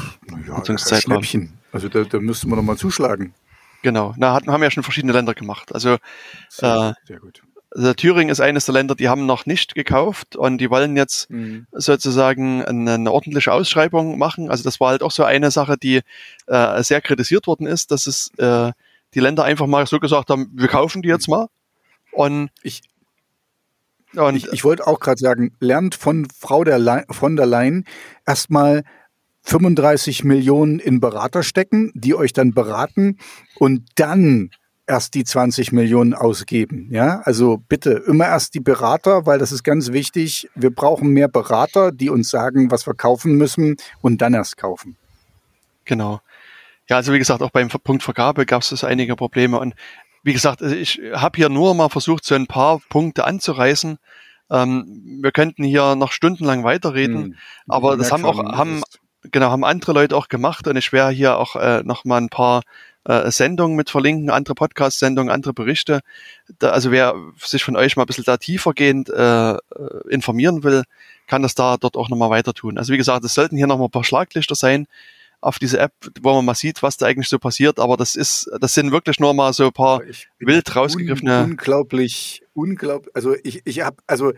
ja, 0.46 0.78
Schnäppchen. 0.78 1.58
Also 1.72 1.88
da, 1.88 2.04
da 2.04 2.18
müsste 2.18 2.48
man 2.48 2.58
nochmal 2.58 2.76
zuschlagen. 2.76 3.34
Genau, 3.82 4.14
na, 4.16 4.34
hatten, 4.34 4.50
haben 4.50 4.62
ja 4.62 4.70
schon 4.70 4.82
verschiedene 4.82 5.12
Länder 5.12 5.34
gemacht. 5.34 5.72
Also 5.72 5.98
sehr, 6.48 6.96
äh, 7.00 7.06
sehr 7.06 7.20
gut. 7.20 7.42
Also 7.70 7.92
Thüringen 7.92 8.30
ist 8.30 8.40
eines 8.40 8.64
der 8.64 8.72
Länder, 8.72 8.94
die 8.94 9.08
haben 9.08 9.26
noch 9.26 9.44
nicht 9.44 9.74
gekauft 9.74 10.36
und 10.36 10.58
die 10.58 10.70
wollen 10.70 10.96
jetzt 10.96 11.30
mhm. 11.30 11.66
sozusagen 11.72 12.64
eine, 12.64 12.94
eine, 12.94 13.12
ordentliche 13.12 13.52
Ausschreibung 13.52 14.18
machen. 14.18 14.50
Also 14.50 14.64
das 14.64 14.80
war 14.80 14.90
halt 14.90 15.02
auch 15.02 15.10
so 15.10 15.24
eine 15.24 15.50
Sache, 15.50 15.76
die 15.76 16.00
äh, 16.46 16.82
sehr 16.82 17.02
kritisiert 17.02 17.46
worden 17.46 17.66
ist, 17.66 17.90
dass 17.90 18.06
es 18.06 18.30
äh, 18.38 18.72
die 19.14 19.20
Länder 19.20 19.44
einfach 19.44 19.66
mal 19.66 19.86
so 19.86 20.00
gesagt 20.00 20.30
haben, 20.30 20.50
wir 20.54 20.68
kaufen 20.68 21.02
die 21.02 21.08
jetzt 21.08 21.28
mal. 21.28 21.48
Und 22.12 22.50
ich, 22.62 22.82
und 24.14 24.36
ich, 24.36 24.50
ich 24.52 24.64
wollte 24.64 24.86
auch 24.86 25.00
gerade 25.00 25.20
sagen, 25.20 25.54
lernt 25.60 25.94
von 25.94 26.26
Frau 26.36 26.64
der 26.64 26.78
Le 26.78 27.04
von 27.10 27.36
der 27.36 27.46
Leyen 27.46 27.84
erstmal 28.26 28.82
35 29.42 30.24
Millionen 30.24 30.78
in 30.78 31.00
Berater 31.00 31.42
stecken, 31.42 31.92
die 31.94 32.14
euch 32.14 32.32
dann 32.32 32.52
beraten 32.52 33.18
und 33.56 33.84
dann 33.96 34.50
erst 34.88 35.14
die 35.14 35.24
20 35.24 35.72
Millionen 35.72 36.14
ausgeben. 36.14 36.88
Ja, 36.90 37.20
also 37.24 37.62
bitte 37.68 37.90
immer 38.06 38.26
erst 38.26 38.54
die 38.54 38.60
Berater, 38.60 39.26
weil 39.26 39.38
das 39.38 39.52
ist 39.52 39.62
ganz 39.62 39.92
wichtig. 39.92 40.48
Wir 40.54 40.70
brauchen 40.70 41.10
mehr 41.10 41.28
Berater, 41.28 41.92
die 41.92 42.10
uns 42.10 42.30
sagen, 42.30 42.70
was 42.70 42.86
wir 42.86 42.94
kaufen 42.94 43.36
müssen 43.36 43.76
und 44.00 44.22
dann 44.22 44.34
erst 44.34 44.56
kaufen. 44.56 44.96
Genau. 45.84 46.20
Ja, 46.88 46.96
also 46.96 47.12
wie 47.12 47.18
gesagt, 47.18 47.42
auch 47.42 47.50
beim 47.50 47.68
Punkt 47.68 48.02
Vergabe 48.02 48.46
gab 48.46 48.62
es 48.62 48.82
einige 48.82 49.14
Probleme 49.14 49.58
und 49.58 49.74
wie 50.22 50.32
gesagt, 50.32 50.62
ich 50.62 51.00
habe 51.12 51.36
hier 51.36 51.48
nur 51.48 51.74
mal 51.74 51.88
versucht, 51.88 52.24
so 52.24 52.34
ein 52.34 52.46
paar 52.46 52.80
Punkte 52.88 53.24
anzureißen. 53.24 53.98
Ähm, 54.50 55.18
wir 55.22 55.32
könnten 55.32 55.62
hier 55.64 55.94
noch 55.94 56.12
stundenlang 56.12 56.64
weiterreden, 56.64 57.22
hm, 57.22 57.34
aber 57.68 57.96
das 57.96 58.10
haben 58.10 58.24
auch 58.24 58.42
haben 58.42 58.82
genau 59.30 59.50
haben 59.50 59.64
andere 59.64 59.92
Leute 59.92 60.16
auch 60.16 60.28
gemacht 60.28 60.66
und 60.66 60.76
ich 60.76 60.92
werde 60.92 61.14
hier 61.14 61.38
auch 61.38 61.56
äh, 61.56 61.82
noch 61.84 62.04
mal 62.04 62.18
ein 62.18 62.30
paar 62.30 62.62
äh, 63.08 63.30
Sendungen 63.30 63.76
mit 63.76 63.90
verlinken, 63.90 64.30
andere 64.30 64.54
Podcast-Sendungen, 64.54 65.32
andere 65.32 65.54
Berichte. 65.54 66.00
Da, 66.58 66.70
also 66.70 66.90
wer 66.92 67.14
sich 67.38 67.64
von 67.64 67.74
euch 67.74 67.96
mal 67.96 68.04
ein 68.04 68.06
bisschen 68.06 68.24
da 68.24 68.36
tiefergehend 68.36 69.08
äh, 69.08 69.52
äh 69.52 69.58
informieren 70.10 70.62
will, 70.62 70.84
kann 71.26 71.42
das 71.42 71.54
da 71.54 71.76
dort 71.78 71.96
auch 71.96 72.10
nochmal 72.10 72.30
weiter 72.30 72.52
tun. 72.52 72.78
Also 72.78 72.92
wie 72.92 72.98
gesagt, 72.98 73.24
es 73.24 73.34
sollten 73.34 73.56
hier 73.56 73.66
nochmal 73.66 73.88
ein 73.88 73.90
paar 73.90 74.04
Schlaglichter 74.04 74.54
sein 74.54 74.86
auf 75.40 75.58
diese 75.58 75.78
App, 75.78 75.92
wo 76.20 76.34
man 76.34 76.44
mal 76.44 76.54
sieht, 76.54 76.82
was 76.82 76.96
da 76.96 77.06
eigentlich 77.06 77.28
so 77.28 77.38
passiert, 77.38 77.78
aber 77.78 77.96
das 77.96 78.16
ist, 78.16 78.50
das 78.60 78.74
sind 78.74 78.90
wirklich 78.90 79.20
nur 79.20 79.32
mal 79.34 79.52
so 79.52 79.66
ein 79.66 79.72
paar 79.72 80.02
wild 80.40 80.74
rausgegriffene. 80.74 81.44
Un 81.44 81.50
unglaublich, 81.52 82.42
unglaublich, 82.54 83.14
also 83.14 83.36
ich, 83.44 83.62
ich 83.64 83.80
habe, 83.82 83.96
also 84.06 84.32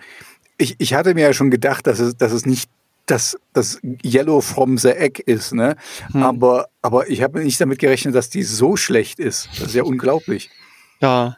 ich, 0.59 0.77
ich 0.79 0.95
hatte 0.95 1.15
mir 1.15 1.23
ja 1.23 1.33
schon 1.33 1.51
gedacht, 1.51 1.87
dass 1.87 2.01
es, 2.01 2.17
dass 2.17 2.33
es 2.33 2.45
nicht 2.45 2.71
das, 3.11 3.37
das 3.53 3.81
Yellow 4.05 4.41
from 4.41 4.79
the 4.79 4.91
Egg 4.91 5.23
ist, 5.25 5.53
ne? 5.53 5.77
Hm. 6.13 6.23
Aber, 6.23 6.69
aber 6.83 7.09
ich 7.09 7.23
habe 7.23 7.43
nicht 7.43 7.61
damit 7.61 7.79
gerechnet, 7.79 8.15
dass 8.15 8.31
die 8.31 8.43
so 8.43 8.77
schlecht 8.77 9.19
ist. 9.19 9.49
Das 9.59 9.69
ist 9.69 9.75
ja 9.75 9.83
unglaublich. 9.83 10.51
Ja. 11.01 11.37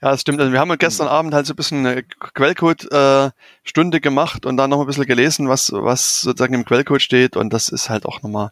Ja, 0.00 0.12
das 0.12 0.20
stimmt. 0.20 0.38
Also 0.40 0.52
wir 0.52 0.60
haben 0.60 0.76
gestern 0.78 1.08
Abend 1.08 1.34
halt 1.34 1.46
so 1.46 1.54
ein 1.54 1.56
bisschen 1.56 1.84
eine 1.84 2.04
Quellcode-Stunde 2.04 3.96
äh, 3.96 4.00
gemacht 4.00 4.46
und 4.46 4.56
dann 4.56 4.70
noch 4.70 4.80
ein 4.80 4.86
bisschen 4.86 5.06
gelesen, 5.06 5.48
was, 5.48 5.72
was 5.72 6.20
sozusagen 6.20 6.54
im 6.54 6.64
Quellcode 6.64 7.02
steht. 7.02 7.36
Und 7.36 7.52
das 7.52 7.68
ist 7.68 7.90
halt 7.90 8.06
auch 8.06 8.22
nochmal 8.22 8.50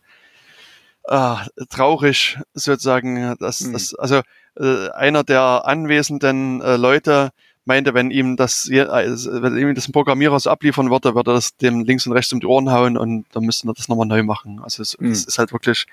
äh, 1.05 1.37
traurig, 1.71 2.39
sozusagen. 2.53 3.37
Dass, 3.39 3.61
mhm. 3.61 3.75
das, 3.75 3.95
also 3.95 4.23
äh, 4.59 4.89
einer 4.91 5.23
der 5.23 5.63
anwesenden 5.67 6.61
äh, 6.63 6.77
Leute 6.77 7.31
meinte, 7.67 7.95
wenn 7.95 8.11
ihm 8.11 8.37
das, 8.37 8.71
also, 8.71 9.43
wenn 9.43 9.57
ihm 9.57 9.75
das 9.75 9.89
ein 9.89 9.93
Programmierer 9.93 10.39
so 10.41 10.51
abliefern 10.51 10.91
würde, 10.91 11.15
würde 11.15 11.33
er 11.33 11.35
das 11.35 11.57
dem 11.57 11.85
links 11.85 12.07
und 12.07 12.13
rechts 12.13 12.33
um 12.33 12.41
die 12.41 12.47
Ohren 12.47 12.71
hauen 12.71 12.97
und 12.97 13.27
dann 13.33 13.45
müssten 13.45 13.69
wir 13.69 13.75
das 13.75 13.89
nochmal 13.89 14.07
neu 14.07 14.23
machen. 14.23 14.61
Also 14.63 14.83
es, 14.83 14.99
mhm. 14.99 15.11
es 15.11 15.25
ist 15.25 15.39
halt 15.39 15.53
wirklich 15.53 15.87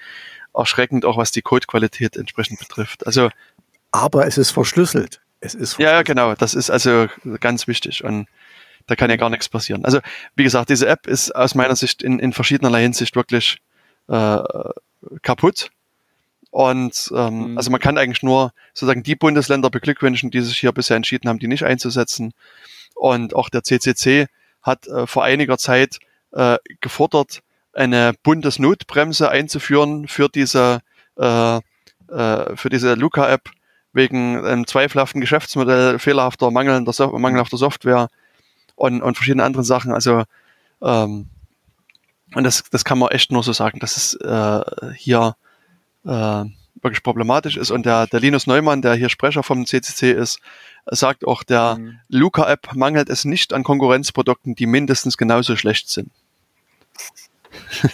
erschreckend, 0.53 1.05
auch 1.05 1.17
was 1.17 1.31
die 1.31 1.41
Codequalität 1.41 2.15
entsprechend 2.15 2.59
betrifft. 2.59 3.05
Also 3.05 3.29
aber 3.91 4.25
es 4.27 4.37
ist 4.37 4.51
verschlüsselt. 4.51 5.21
Es 5.39 5.53
ist 5.53 5.73
verschlüsselt. 5.73 5.93
Ja, 5.93 6.01
genau. 6.03 6.35
Das 6.35 6.53
ist 6.53 6.69
also 6.69 7.07
ganz 7.39 7.67
wichtig 7.67 8.03
und 8.03 8.27
da 8.87 8.95
kann 8.95 9.09
ja 9.09 9.15
gar 9.15 9.29
nichts 9.29 9.49
passieren. 9.49 9.85
Also 9.85 9.99
wie 10.35 10.43
gesagt, 10.43 10.69
diese 10.69 10.87
App 10.87 11.07
ist 11.07 11.35
aus 11.35 11.55
meiner 11.55 11.75
Sicht 11.75 12.01
in, 12.03 12.19
in 12.19 12.33
verschiedenerlei 12.33 12.81
Hinsicht 12.81 13.15
wirklich 13.15 13.59
äh, 14.07 14.39
kaputt. 15.21 15.69
Und 16.53 17.11
ähm, 17.15 17.53
mhm. 17.53 17.57
also 17.57 17.71
man 17.71 17.79
kann 17.79 17.97
eigentlich 17.97 18.21
nur 18.21 18.53
sozusagen 18.75 19.01
die 19.01 19.15
Bundesländer 19.15 19.71
beglückwünschen, 19.71 20.29
die 20.29 20.41
sich 20.41 20.59
hier 20.59 20.71
bisher 20.71 20.95
entschieden 20.95 21.27
haben, 21.27 21.39
die 21.39 21.47
nicht 21.47 21.65
einzusetzen. 21.65 22.31
Und 22.93 23.35
auch 23.35 23.49
der 23.49 23.63
CCC 23.63 24.27
hat 24.61 24.85
äh, 24.85 25.07
vor 25.07 25.23
einiger 25.23 25.57
Zeit 25.57 25.97
äh, 26.31 26.57
gefordert, 26.79 27.41
eine 27.73 28.13
Bundesnotbremse 28.21 29.31
einzuführen 29.31 30.07
für 30.07 30.29
diese 30.29 30.81
äh, 31.17 31.55
äh, 31.55 32.55
für 32.55 32.69
diese 32.69 32.93
Luca-App 32.93 33.49
wegen 33.91 34.45
einem 34.45 34.67
zweifelhaften 34.67 35.21
Geschäftsmodell, 35.21 35.97
fehlerhafter, 35.97 36.51
mangelnder, 36.51 36.93
so 36.93 37.17
mangelhafter 37.17 37.57
Software 37.57 38.09
und, 38.75 39.01
und 39.01 39.15
verschiedene 39.15 39.43
anderen 39.43 39.65
Sachen. 39.65 39.91
Also 39.91 40.21
ähm, 40.83 41.29
und 42.35 42.43
das, 42.43 42.63
das 42.69 42.85
kann 42.85 42.99
man 42.99 43.09
echt 43.09 43.31
nur 43.31 43.41
so 43.41 43.53
sagen, 43.53 43.79
dass 43.79 43.97
es 43.97 44.13
äh, 44.21 44.61
hier 44.95 45.35
äh, 46.05 46.45
wirklich 46.81 47.03
problematisch 47.03 47.57
ist. 47.57 47.71
Und 47.71 47.85
der, 47.85 48.07
der 48.07 48.19
Linus 48.19 48.47
Neumann, 48.47 48.81
der 48.81 48.95
hier 48.95 49.09
Sprecher 49.09 49.43
vom 49.43 49.65
CCC 49.65 50.11
ist, 50.11 50.39
sagt 50.85 51.25
auch, 51.25 51.43
der 51.43 51.75
mhm. 51.75 51.99
Luca-App 52.09 52.75
mangelt 52.75 53.09
es 53.09 53.25
nicht 53.25 53.53
an 53.53 53.63
Konkurrenzprodukten, 53.63 54.55
die 54.55 54.65
mindestens 54.65 55.17
genauso 55.17 55.55
schlecht 55.55 55.89
sind. 55.89 56.11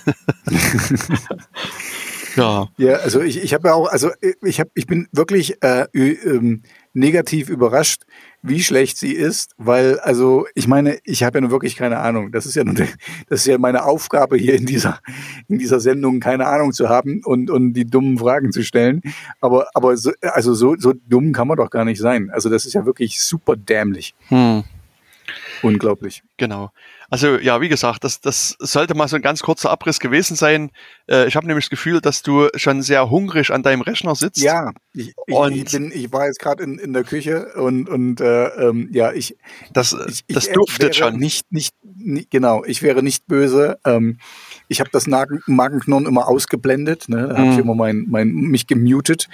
ja. 2.35 2.67
Ja, 2.77 2.93
also 2.95 3.21
ich, 3.21 3.41
ich 3.41 3.53
habe 3.53 3.69
ja 3.69 3.73
auch, 3.73 3.87
also 3.87 4.11
ich 4.41 4.59
habe, 4.59 4.71
ich 4.73 4.87
bin 4.87 5.07
wirklich 5.11 5.61
äh, 5.63 5.87
ähm, 5.93 6.63
negativ 6.93 7.49
überrascht, 7.49 8.03
wie 8.41 8.61
schlecht 8.61 8.97
sie 8.97 9.13
ist, 9.13 9.51
weil, 9.57 9.99
also, 9.99 10.47
ich 10.55 10.67
meine, 10.67 10.99
ich 11.03 11.23
habe 11.23 11.37
ja 11.37 11.41
nun 11.41 11.51
wirklich 11.51 11.75
keine 11.75 11.99
Ahnung. 11.99 12.31
Das 12.31 12.45
ist 12.45 12.55
ja 12.55 12.63
nur, 12.63 12.73
das 12.75 13.41
ist 13.41 13.45
ja 13.45 13.57
meine 13.57 13.85
Aufgabe 13.85 14.37
hier 14.37 14.55
in 14.55 14.65
dieser, 14.65 14.99
in 15.47 15.59
dieser 15.59 15.79
Sendung, 15.79 16.19
keine 16.19 16.47
Ahnung 16.47 16.73
zu 16.73 16.89
haben 16.89 17.21
und, 17.23 17.49
und 17.49 17.73
die 17.73 17.85
dummen 17.85 18.17
Fragen 18.17 18.51
zu 18.51 18.63
stellen. 18.63 19.01
Aber, 19.41 19.67
aber 19.73 19.97
so, 19.97 20.11
also 20.21 20.53
so, 20.53 20.75
so 20.77 20.93
dumm 21.07 21.31
kann 21.33 21.47
man 21.47 21.57
doch 21.57 21.69
gar 21.69 21.85
nicht 21.85 21.99
sein. 21.99 22.29
Also 22.31 22.49
das 22.49 22.65
ist 22.65 22.73
ja 22.73 22.85
wirklich 22.85 23.21
super 23.21 23.55
dämlich. 23.55 24.15
Hm. 24.27 24.63
Unglaublich. 25.61 26.23
Genau. 26.37 26.71
Also 27.09 27.37
ja, 27.37 27.59
wie 27.61 27.69
gesagt, 27.69 28.03
das, 28.03 28.21
das 28.21 28.55
sollte 28.59 28.95
mal 28.95 29.07
so 29.07 29.15
ein 29.15 29.21
ganz 29.21 29.41
kurzer 29.41 29.71
Abriss 29.71 29.99
gewesen 29.99 30.35
sein. 30.35 30.71
Äh, 31.07 31.27
ich 31.27 31.35
habe 31.35 31.47
nämlich 31.47 31.65
das 31.65 31.69
Gefühl, 31.71 32.01
dass 32.01 32.21
du 32.21 32.49
schon 32.55 32.81
sehr 32.81 33.09
hungrig 33.09 33.51
an 33.51 33.63
deinem 33.63 33.81
Rechner 33.81 34.15
sitzt. 34.15 34.41
Ja, 34.41 34.71
ich, 34.93 35.13
und 35.27 35.53
ich, 35.53 35.71
bin, 35.71 35.91
ich 35.93 36.11
war 36.11 36.27
jetzt 36.27 36.39
gerade 36.39 36.63
in, 36.63 36.77
in 36.77 36.93
der 36.93 37.03
Küche 37.03 37.53
und, 37.55 37.89
und 37.89 38.21
äh, 38.21 38.47
ähm, 38.47 38.89
ja, 38.91 39.11
ich. 39.11 39.37
Das, 39.73 39.93
ich, 40.07 40.23
das 40.27 40.47
ich 40.47 40.53
duftet 40.53 40.95
schon. 40.95 41.17
Nicht, 41.17 41.51
nicht, 41.51 41.73
nicht, 41.83 42.29
genau, 42.29 42.63
ich 42.63 42.81
wäre 42.81 43.01
nicht 43.01 43.27
böse. 43.27 43.79
Ähm, 43.85 44.19
ich 44.67 44.79
habe 44.79 44.89
das 44.91 45.07
Magenknurren 45.07 46.05
immer 46.05 46.27
ausgeblendet, 46.27 47.09
ne? 47.09 47.27
da 47.27 47.37
habe 47.37 47.49
ich 47.49 47.55
mhm. 47.55 47.61
immer 47.61 47.75
mein, 47.75 48.05
mein, 48.07 48.29
mich 48.29 48.67
gemutet. 48.67 49.27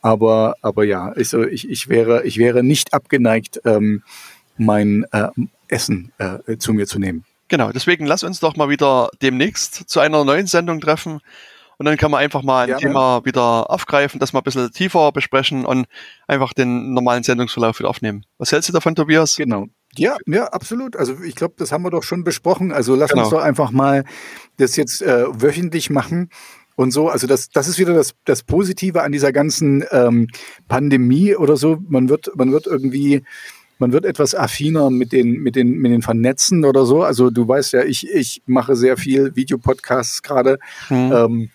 Aber, 0.00 0.54
aber 0.62 0.84
ja, 0.84 1.12
ich, 1.16 1.28
so, 1.28 1.42
ich, 1.42 1.68
ich, 1.68 1.88
wäre, 1.88 2.24
ich 2.24 2.38
wäre 2.38 2.62
nicht 2.62 2.94
abgeneigt, 2.94 3.60
ähm, 3.64 4.02
mein 4.58 5.04
äh, 5.12 5.28
Essen 5.68 6.12
äh, 6.18 6.56
zu 6.58 6.72
mir 6.72 6.86
zu 6.86 6.98
nehmen. 6.98 7.24
Genau, 7.48 7.70
deswegen 7.70 8.06
lass 8.06 8.24
uns 8.24 8.40
doch 8.40 8.56
mal 8.56 8.68
wieder 8.68 9.10
demnächst 9.22 9.88
zu 9.88 10.00
einer 10.00 10.24
neuen 10.24 10.46
Sendung 10.46 10.80
treffen. 10.80 11.20
Und 11.78 11.84
dann 11.84 11.96
kann 11.98 12.10
man 12.10 12.20
einfach 12.20 12.42
mal 12.42 12.62
ein 12.62 12.70
ja, 12.70 12.78
Thema 12.78 13.18
ja. 13.18 13.24
wieder 13.26 13.70
aufgreifen, 13.70 14.18
das 14.18 14.32
mal 14.32 14.40
ein 14.40 14.44
bisschen 14.44 14.72
tiefer 14.72 15.12
besprechen 15.12 15.66
und 15.66 15.86
einfach 16.26 16.54
den 16.54 16.94
normalen 16.94 17.22
Sendungsverlauf 17.22 17.78
wieder 17.78 17.90
aufnehmen. 17.90 18.24
Was 18.38 18.50
hältst 18.50 18.68
du 18.70 18.72
davon, 18.72 18.94
Tobias? 18.94 19.36
Genau. 19.36 19.66
Ja, 19.98 20.16
ja, 20.26 20.46
absolut. 20.46 20.96
Also 20.96 21.22
ich 21.22 21.34
glaube, 21.34 21.54
das 21.58 21.72
haben 21.72 21.82
wir 21.82 21.90
doch 21.90 22.02
schon 22.02 22.24
besprochen. 22.24 22.72
Also 22.72 22.94
lass 22.94 23.10
genau. 23.10 23.24
uns 23.24 23.30
doch 23.30 23.42
einfach 23.42 23.70
mal 23.70 24.04
das 24.56 24.76
jetzt 24.76 25.02
äh, 25.02 25.26
wöchentlich 25.30 25.90
machen 25.90 26.30
und 26.76 26.92
so. 26.92 27.08
Also 27.08 27.26
das, 27.26 27.50
das 27.50 27.68
ist 27.68 27.78
wieder 27.78 27.94
das, 27.94 28.14
das 28.24 28.42
Positive 28.42 29.02
an 29.02 29.12
dieser 29.12 29.32
ganzen 29.32 29.84
ähm, 29.90 30.28
Pandemie 30.68 31.34
oder 31.34 31.56
so. 31.56 31.78
Man 31.88 32.08
wird, 32.08 32.30
man 32.36 32.52
wird 32.52 32.66
irgendwie 32.66 33.22
man 33.78 33.92
wird 33.92 34.04
etwas 34.04 34.34
affiner 34.34 34.90
mit 34.90 35.12
den, 35.12 35.42
mit 35.42 35.56
den, 35.56 35.78
mit 35.78 35.92
den 35.92 36.02
Vernetzen 36.02 36.64
oder 36.64 36.86
so. 36.86 37.02
Also 37.02 37.30
du 37.30 37.46
weißt 37.46 37.72
ja, 37.72 37.84
ich, 37.84 38.08
ich 38.10 38.42
mache 38.46 38.76
sehr 38.76 38.96
viel 38.96 39.36
Videopodcasts 39.36 40.22
gerade. 40.22 40.58
Mhm. 40.88 41.12
Ähm, 41.12 41.50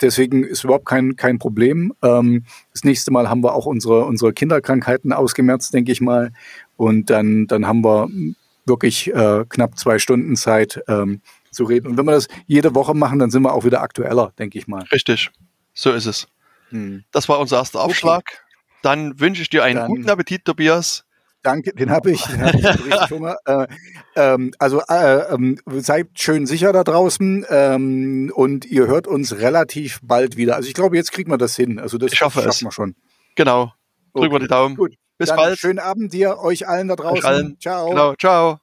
deswegen 0.00 0.44
ist 0.44 0.64
überhaupt 0.64 0.86
kein, 0.86 1.16
kein 1.16 1.38
Problem. 1.38 1.92
Ähm, 2.02 2.44
das 2.72 2.84
nächste 2.84 3.10
Mal 3.10 3.28
haben 3.28 3.42
wir 3.42 3.54
auch 3.54 3.66
unsere, 3.66 4.04
unsere 4.04 4.32
Kinderkrankheiten 4.32 5.12
ausgemerzt, 5.12 5.74
denke 5.74 5.92
ich 5.92 6.00
mal. 6.00 6.32
Und 6.76 7.10
dann, 7.10 7.46
dann 7.46 7.66
haben 7.66 7.84
wir 7.84 8.08
wirklich 8.64 9.14
äh, 9.14 9.44
knapp 9.48 9.78
zwei 9.78 9.98
Stunden 9.98 10.36
Zeit 10.36 10.82
ähm, 10.88 11.20
zu 11.50 11.64
reden. 11.64 11.88
Und 11.88 11.96
wenn 11.96 12.06
wir 12.06 12.12
das 12.12 12.28
jede 12.46 12.74
Woche 12.74 12.94
machen, 12.94 13.18
dann 13.18 13.30
sind 13.30 13.42
wir 13.42 13.52
auch 13.52 13.64
wieder 13.64 13.80
aktueller, 13.80 14.32
denke 14.38 14.58
ich 14.58 14.66
mal. 14.66 14.84
Richtig, 14.92 15.30
so 15.72 15.92
ist 15.92 16.06
es. 16.06 16.26
Hm. 16.70 17.04
Das 17.12 17.28
war 17.28 17.38
unser 17.38 17.58
erster 17.58 17.80
Aufschlag. 17.80 18.24
Okay. 18.26 18.38
Dann 18.82 19.18
wünsche 19.18 19.42
ich 19.42 19.48
dir 19.48 19.64
einen 19.64 19.76
dann, 19.76 19.88
guten 19.88 20.10
Appetit, 20.10 20.44
Tobias. 20.44 21.05
Danke, 21.46 21.72
den 21.72 21.90
habe 21.90 22.10
ich. 22.10 22.24
Den 22.24 22.42
hab 22.42 22.54
ich 22.54 22.66
richtig 22.66 23.10
Hunger. 23.10 23.36
Äh, 23.44 23.68
ähm, 24.16 24.52
also 24.58 24.82
äh, 24.88 25.32
ähm, 25.32 25.56
seid 25.66 26.08
schön 26.14 26.44
sicher 26.44 26.72
da 26.72 26.82
draußen 26.82 27.46
ähm, 27.48 28.32
und 28.34 28.64
ihr 28.64 28.88
hört 28.88 29.06
uns 29.06 29.38
relativ 29.38 30.00
bald 30.02 30.36
wieder. 30.36 30.56
Also 30.56 30.66
ich 30.66 30.74
glaube, 30.74 30.96
jetzt 30.96 31.12
kriegen 31.12 31.30
wir 31.30 31.38
das 31.38 31.54
hin. 31.54 31.78
Also 31.78 31.98
das 31.98 32.12
ich 32.12 32.20
hoffe 32.20 32.40
schaffen 32.40 32.48
es. 32.48 32.62
wir 32.62 32.72
schon. 32.72 32.96
Genau. 33.36 33.72
Drücken 34.12 34.26
okay. 34.26 34.34
wir 34.34 34.38
die 34.40 34.48
Daumen. 34.48 34.76
Gut. 34.76 34.96
Bis 35.18 35.28
Dann 35.28 35.36
bald. 35.36 35.58
Schönen 35.58 35.78
Abend 35.78 36.12
dir, 36.12 36.38
euch 36.38 36.66
allen 36.66 36.88
da 36.88 36.96
draußen. 36.96 37.24
Allen. 37.24 37.56
Ciao. 37.60 37.90
Genau. 37.90 38.14
Ciao. 38.16 38.58